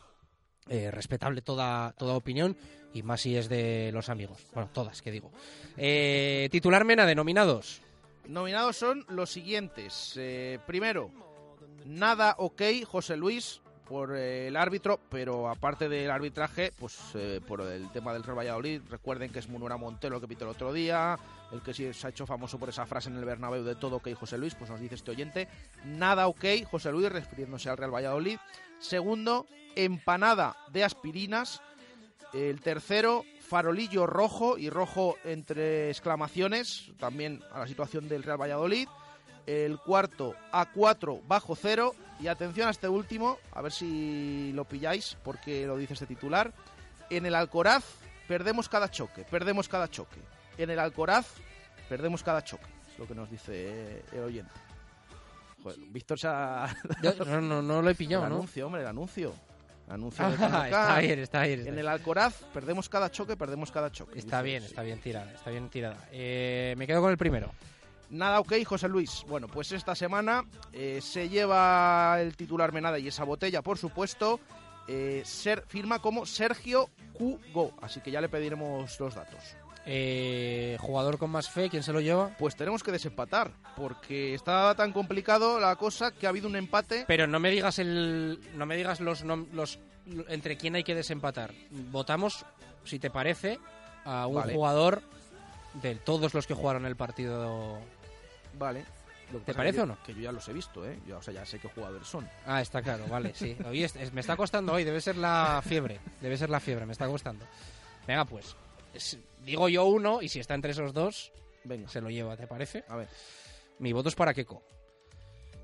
eh, 0.70 0.90
respetable 0.90 1.42
toda, 1.42 1.94
toda 1.98 2.16
opinión 2.16 2.56
y 2.94 3.04
más 3.04 3.22
si 3.22 3.36
es 3.36 3.50
de 3.50 3.92
los 3.94 4.08
amigos. 4.08 4.46
Bueno, 4.54 4.70
todas, 4.72 5.02
que 5.02 5.12
digo. 5.12 5.32
Eh, 5.76 6.48
titular 6.50 6.86
Mena, 6.86 7.06
denominados. 7.06 7.82
Nominados 8.28 8.78
son 8.78 9.06
los 9.10 9.30
siguientes. 9.30 10.14
Eh, 10.18 10.60
primero, 10.66 11.12
nada 11.88 12.36
ok, 12.38 12.62
José 12.86 13.18
Luis, 13.18 13.62
por 13.88 14.16
eh, 14.16 14.48
el 14.48 14.56
árbitro, 14.56 15.00
pero 15.10 15.50
aparte 15.50 15.88
del 15.90 16.12
arbitraje, 16.12 16.72
pues 16.78 16.98
eh, 17.16 17.42
por 17.48 17.62
el 17.62 17.90
tema 17.92 18.14
del 18.14 18.24
Real 18.24 18.38
Valladolid, 18.38 18.82
recuerden 18.90 19.32
que 19.32 19.40
es 19.40 19.48
Munura 19.48 19.78
Montero 19.78 20.20
que 20.20 20.28
pitó 20.28 20.46
el 20.46 20.52
otro 20.52 20.74
día, 20.74 21.18
el 21.52 21.62
que 21.62 21.74
sí 21.74 21.92
se 21.94 22.08
ha 22.08 22.10
hecho 22.10 22.26
famoso 22.26 22.60
por 22.60 22.70
esa 22.70 22.86
frase 22.86 23.10
en 23.10 23.18
el 23.18 23.26
Bernabéu 23.26 23.64
de 23.64 23.76
todo 23.76 23.98
ok 23.98 24.10
José 24.14 24.38
Luis, 24.38 24.56
pues 24.56 24.70
nos 24.70 24.80
dice 24.80 24.96
este 24.96 25.12
oyente, 25.12 25.48
nada 25.86 26.28
ok 26.28 26.46
José 26.70 26.92
Luis 26.92 27.12
refiriéndose 27.12 27.70
al 27.70 27.78
Real 27.78 27.94
Valladolid. 27.94 28.38
Segundo, 28.80 29.48
empanada 29.76 30.58
de 30.72 30.84
aspirinas. 30.84 31.62
El 32.34 32.60
tercero, 32.60 33.24
farolillo 33.40 34.06
rojo 34.06 34.58
y 34.58 34.70
rojo 34.70 35.16
entre 35.24 35.90
exclamaciones, 35.90 36.92
también 37.00 37.42
a 37.54 37.60
la 37.60 37.68
situación 37.68 38.10
del 38.10 38.24
Real 38.24 38.42
Valladolid. 38.42 38.88
El 39.48 39.80
cuarto, 39.80 40.36
A4 40.52 41.22
bajo 41.28 41.56
cero. 41.56 41.96
Y 42.20 42.28
atención 42.28 42.68
a 42.68 42.72
este 42.72 42.90
último, 42.90 43.38
a 43.52 43.62
ver 43.62 43.72
si 43.72 44.52
lo 44.54 44.66
pilláis, 44.66 45.18
porque 45.24 45.68
lo 45.68 45.78
dice 45.78 45.94
este 45.94 46.08
titular. 46.08 46.52
En 47.12 47.26
el 47.28 47.36
Alcoraz 47.36 47.84
perdemos 48.28 48.68
cada 48.68 48.90
choque, 48.90 49.24
perdemos 49.30 49.68
cada 49.68 49.88
choque. 49.88 50.20
En 50.58 50.72
el 50.72 50.80
Alcoraz 50.80 51.28
perdemos 51.88 52.24
cada 52.24 52.44
choque, 52.44 52.66
es 52.92 52.98
lo 52.98 53.08
que 53.08 53.14
nos 53.14 53.30
dice 53.30 54.04
el 54.12 54.24
oyente. 54.24 54.52
Joder, 55.62 55.78
Víctor 55.90 56.20
se 56.20 56.28
ha... 56.28 56.76
No, 57.26 57.42
no, 57.42 57.62
no 57.62 57.82
lo 57.84 57.90
he 57.90 57.96
pillado, 57.96 58.24
el 58.24 58.30
¿no? 58.32 58.36
anuncio, 58.38 58.66
hombre, 58.66 58.82
el 58.82 58.88
anuncio. 58.88 59.34
Anuncio 59.88 60.26
Ah, 60.42 60.66
está 60.66 61.00
bien, 61.00 61.20
está 61.20 61.44
bien, 61.44 61.60
está 61.60 61.72
En 61.72 61.78
el 61.78 61.88
Alcoraz 61.88 62.34
perdemos 62.52 62.90
cada 62.90 63.12
choque, 63.12 63.38
perdemos 63.38 63.72
cada 63.72 63.92
choque. 63.92 64.18
Está 64.18 64.42
bien, 64.42 64.64
está 64.64 64.82
bien 64.82 65.00
tirada, 65.00 65.32
está 65.32 65.52
bien 65.52 65.70
tirada. 65.70 65.98
Eh, 66.12 66.74
me 66.78 66.88
quedo 66.88 67.00
con 67.02 67.12
el 67.12 67.18
primero. 67.18 67.52
Nada 68.10 68.40
ok, 68.40 68.54
José 68.66 68.88
Luis. 68.88 69.24
Bueno, 69.28 69.48
pues 69.48 69.72
esta 69.72 69.94
semana 69.96 70.46
eh, 70.74 71.00
se 71.02 71.28
lleva 71.30 72.18
el 72.22 72.36
titular 72.38 72.72
Menada 72.72 73.00
y 73.00 73.08
esa 73.08 73.24
botella, 73.24 73.62
por 73.62 73.78
supuesto. 73.78 74.40
eh, 74.88 75.22
ser, 75.26 75.64
firma 75.68 76.00
como 76.00 76.26
Sergio 76.26 76.90
Cugo. 77.14 77.74
Así 77.82 78.00
que 78.00 78.10
ya 78.12 78.22
le 78.22 78.30
pediremos 78.30 78.98
los 79.00 79.16
datos. 79.16 79.44
Eh, 79.86 80.78
jugador 80.80 81.18
con 81.18 81.30
más 81.30 81.50
fe, 81.50 81.70
¿quién 81.70 81.84
se 81.84 81.92
lo 81.94 82.00
lleva? 82.02 82.30
Pues 82.38 82.56
tenemos 82.56 82.84
que 82.84 82.92
desempatar, 82.92 83.52
porque 83.76 84.34
está 84.34 84.76
tan 84.76 84.92
complicado 84.94 85.60
la 85.60 85.76
cosa 85.78 86.12
que 86.12 86.26
ha 86.26 86.30
habido 86.30 86.48
un 86.48 86.56
empate. 86.58 87.06
Pero 87.08 87.26
no 87.28 87.40
me 87.40 87.50
digas 87.52 87.80
el, 87.80 88.40
no 88.56 88.66
me 88.66 88.76
digas 88.78 89.00
los, 89.02 89.26
nom- 89.26 89.48
los 89.54 89.80
entre 90.30 90.58
quién 90.58 90.76
hay 90.76 90.84
que 90.84 90.96
desempatar. 90.96 91.54
Votamos, 91.70 92.46
si 92.84 93.00
te 93.00 93.10
parece, 93.10 93.60
a 94.06 94.28
un 94.28 94.36
Vale. 94.36 94.54
jugador 94.54 95.02
de 95.82 95.96
todos 95.96 96.34
los 96.34 96.48
que 96.48 96.54
jugaron 96.54 96.86
el 96.86 96.96
partido. 96.96 97.80
Vale. 98.58 98.86
¿Te 99.46 99.54
parece 99.54 99.76
que 99.76 99.82
o 99.82 99.86
yo- 99.86 99.94
no? 99.94 99.98
Que 100.04 100.14
yo 100.14 100.22
ya 100.22 100.32
los 100.32 100.48
he 100.48 100.54
visto, 100.54 100.86
¿eh? 100.88 100.98
Yo, 101.06 101.18
o 101.18 101.22
sea, 101.22 101.34
ya 101.34 101.46
sé 101.46 101.60
qué 101.60 101.68
jugadores 101.68 102.08
son. 102.08 102.30
Ah, 102.46 102.62
está 102.62 102.82
claro, 102.82 103.06
vale, 103.10 103.34
sí. 103.36 103.58
Hoy 103.66 103.84
es- 103.84 103.96
es- 103.98 104.14
me 104.14 104.22
está 104.22 104.38
costando 104.38 104.72
hoy, 104.74 104.84
debe 104.86 105.02
ser 105.02 105.18
la 105.18 105.62
fiebre, 105.66 106.00
debe 106.22 106.38
ser 106.38 106.50
la 106.50 106.60
fiebre, 106.62 106.86
me 106.86 106.94
está 106.94 107.08
costando. 107.08 107.46
Venga, 108.08 108.24
pues, 108.24 108.56
es- 108.94 109.18
digo 109.44 109.68
yo 109.68 109.84
uno 109.86 110.22
y 110.22 110.30
si 110.30 110.40
está 110.40 110.54
entre 110.56 110.72
esos 110.72 110.94
dos, 110.94 111.34
Venga. 111.66 111.90
se 111.90 112.00
lo 112.00 112.10
lleva, 112.10 112.38
¿te 112.38 112.48
parece? 112.48 112.86
A 112.88 112.96
ver. 112.96 113.10
Mi 113.80 113.92
voto 113.92 114.08
es 114.08 114.16
para 114.16 114.34
Keco. 114.34 114.64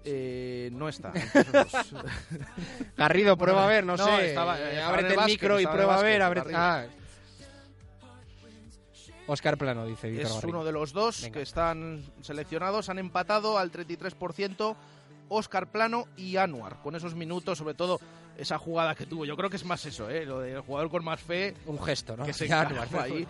Eh, 0.03 0.69
no 0.73 0.89
está. 0.89 1.13
Garrido, 2.97 3.37
prueba 3.37 3.63
a 3.63 3.67
ver, 3.67 3.85
no, 3.85 3.95
No, 3.95 4.05
sé. 4.05 4.27
estaba- 4.29 4.59
eh, 4.59 4.73
estaba 4.73 4.99
en 4.99 5.05
ábrete 5.05 5.13
el 5.21 5.25
micro 5.25 5.59
y 5.59 5.63
estaba 5.63 5.75
prueba 5.77 5.97
a 5.97 6.01
ver. 6.03 6.19
Garrido. 6.19 6.57
ah. 6.59 6.85
Oscar 9.27 9.57
Plano, 9.57 9.85
dice 9.85 10.09
Víctor 10.09 10.27
Es 10.39 10.43
uno 10.43 10.63
de 10.65 10.71
los 10.71 10.91
dos 10.91 11.21
Venga. 11.21 11.33
que 11.35 11.41
están 11.43 12.03
seleccionados. 12.21 12.89
Han 12.89 12.99
empatado 12.99 13.57
al 13.57 13.71
33% 13.71 14.75
Oscar 15.29 15.71
Plano 15.71 16.07
y 16.17 16.37
Anuar. 16.37 16.81
Con 16.81 16.95
esos 16.95 17.15
minutos, 17.15 17.57
sobre 17.57 17.73
todo 17.73 17.99
esa 18.37 18.57
jugada 18.57 18.95
que 18.95 19.05
tuvo. 19.05 19.25
Yo 19.25 19.37
creo 19.37 19.49
que 19.49 19.55
es 19.55 19.65
más 19.65 19.85
eso, 19.85 20.09
¿eh? 20.09 20.25
Lo 20.25 20.39
del 20.41 20.59
jugador 20.61 20.89
con 20.91 21.03
más 21.05 21.21
fe. 21.21 21.55
Un 21.65 21.81
gesto, 21.81 22.17
¿no? 22.17 22.25
Que 22.25 22.33
se 22.33 22.51
Anuar. 22.51 22.87
ahí. 22.99 23.25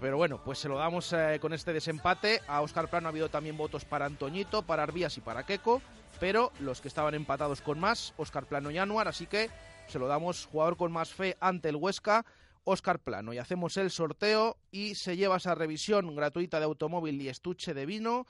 Pero 0.00 0.16
bueno, 0.16 0.40
pues 0.44 0.58
se 0.58 0.68
lo 0.68 0.76
damos 0.78 1.12
eh, 1.12 1.38
con 1.40 1.52
este 1.52 1.72
desempate. 1.72 2.40
A 2.46 2.60
Oscar 2.60 2.88
Plano 2.88 3.08
ha 3.08 3.10
habido 3.10 3.30
también 3.30 3.56
votos 3.56 3.84
para 3.84 4.06
Antoñito, 4.06 4.62
para 4.62 4.82
Arbías 4.84 5.16
y 5.16 5.20
para 5.20 5.44
Keco. 5.44 5.80
Pero 6.20 6.52
los 6.60 6.80
que 6.80 6.88
estaban 6.88 7.14
empatados 7.14 7.62
con 7.62 7.80
más, 7.80 8.12
Oscar 8.16 8.44
Plano 8.46 8.70
y 8.70 8.78
Anuar. 8.78 9.08
Así 9.08 9.26
que 9.26 9.50
se 9.88 9.98
lo 9.98 10.06
damos 10.06 10.46
jugador 10.46 10.76
con 10.76 10.92
más 10.92 11.08
fe 11.08 11.36
ante 11.40 11.70
el 11.70 11.76
Huesca. 11.76 12.24
Oscar 12.64 13.00
Plano 13.00 13.32
y 13.32 13.38
hacemos 13.38 13.76
el 13.76 13.90
sorteo 13.90 14.56
y 14.70 14.94
se 14.94 15.16
lleva 15.16 15.36
esa 15.36 15.54
revisión 15.54 16.14
gratuita 16.14 16.58
de 16.58 16.66
automóvil 16.66 17.20
y 17.20 17.28
estuche 17.28 17.74
de 17.74 17.86
vino 17.86 18.26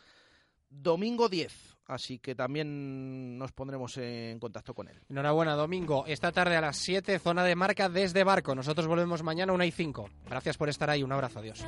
domingo 0.70 1.28
10. 1.28 1.76
Así 1.86 2.18
que 2.18 2.34
también 2.34 3.38
nos 3.38 3.52
pondremos 3.52 3.96
en 3.96 4.38
contacto 4.38 4.74
con 4.74 4.88
él. 4.88 5.00
Enhorabuena, 5.08 5.54
domingo. 5.54 6.04
Esta 6.06 6.32
tarde 6.32 6.56
a 6.56 6.60
las 6.60 6.76
7, 6.76 7.18
zona 7.18 7.44
de 7.44 7.56
marca 7.56 7.88
desde 7.88 8.24
Barco. 8.24 8.54
Nosotros 8.54 8.86
volvemos 8.86 9.22
mañana 9.22 9.52
a 9.52 9.54
1 9.54 9.64
y 9.64 9.70
5. 9.70 10.10
Gracias 10.28 10.58
por 10.58 10.68
estar 10.68 10.90
ahí. 10.90 11.02
Un 11.02 11.12
abrazo. 11.12 11.38
Adiós. 11.38 11.64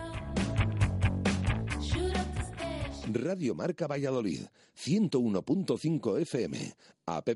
Radio 3.12 3.54
Marca 3.54 3.86
Valladolid, 3.86 4.42
101.5 4.76 6.20
FM, 6.20 6.74
app 7.06 7.28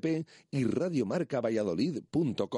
y 0.51 0.65
radiomarcavalladolid.com. 0.65 2.49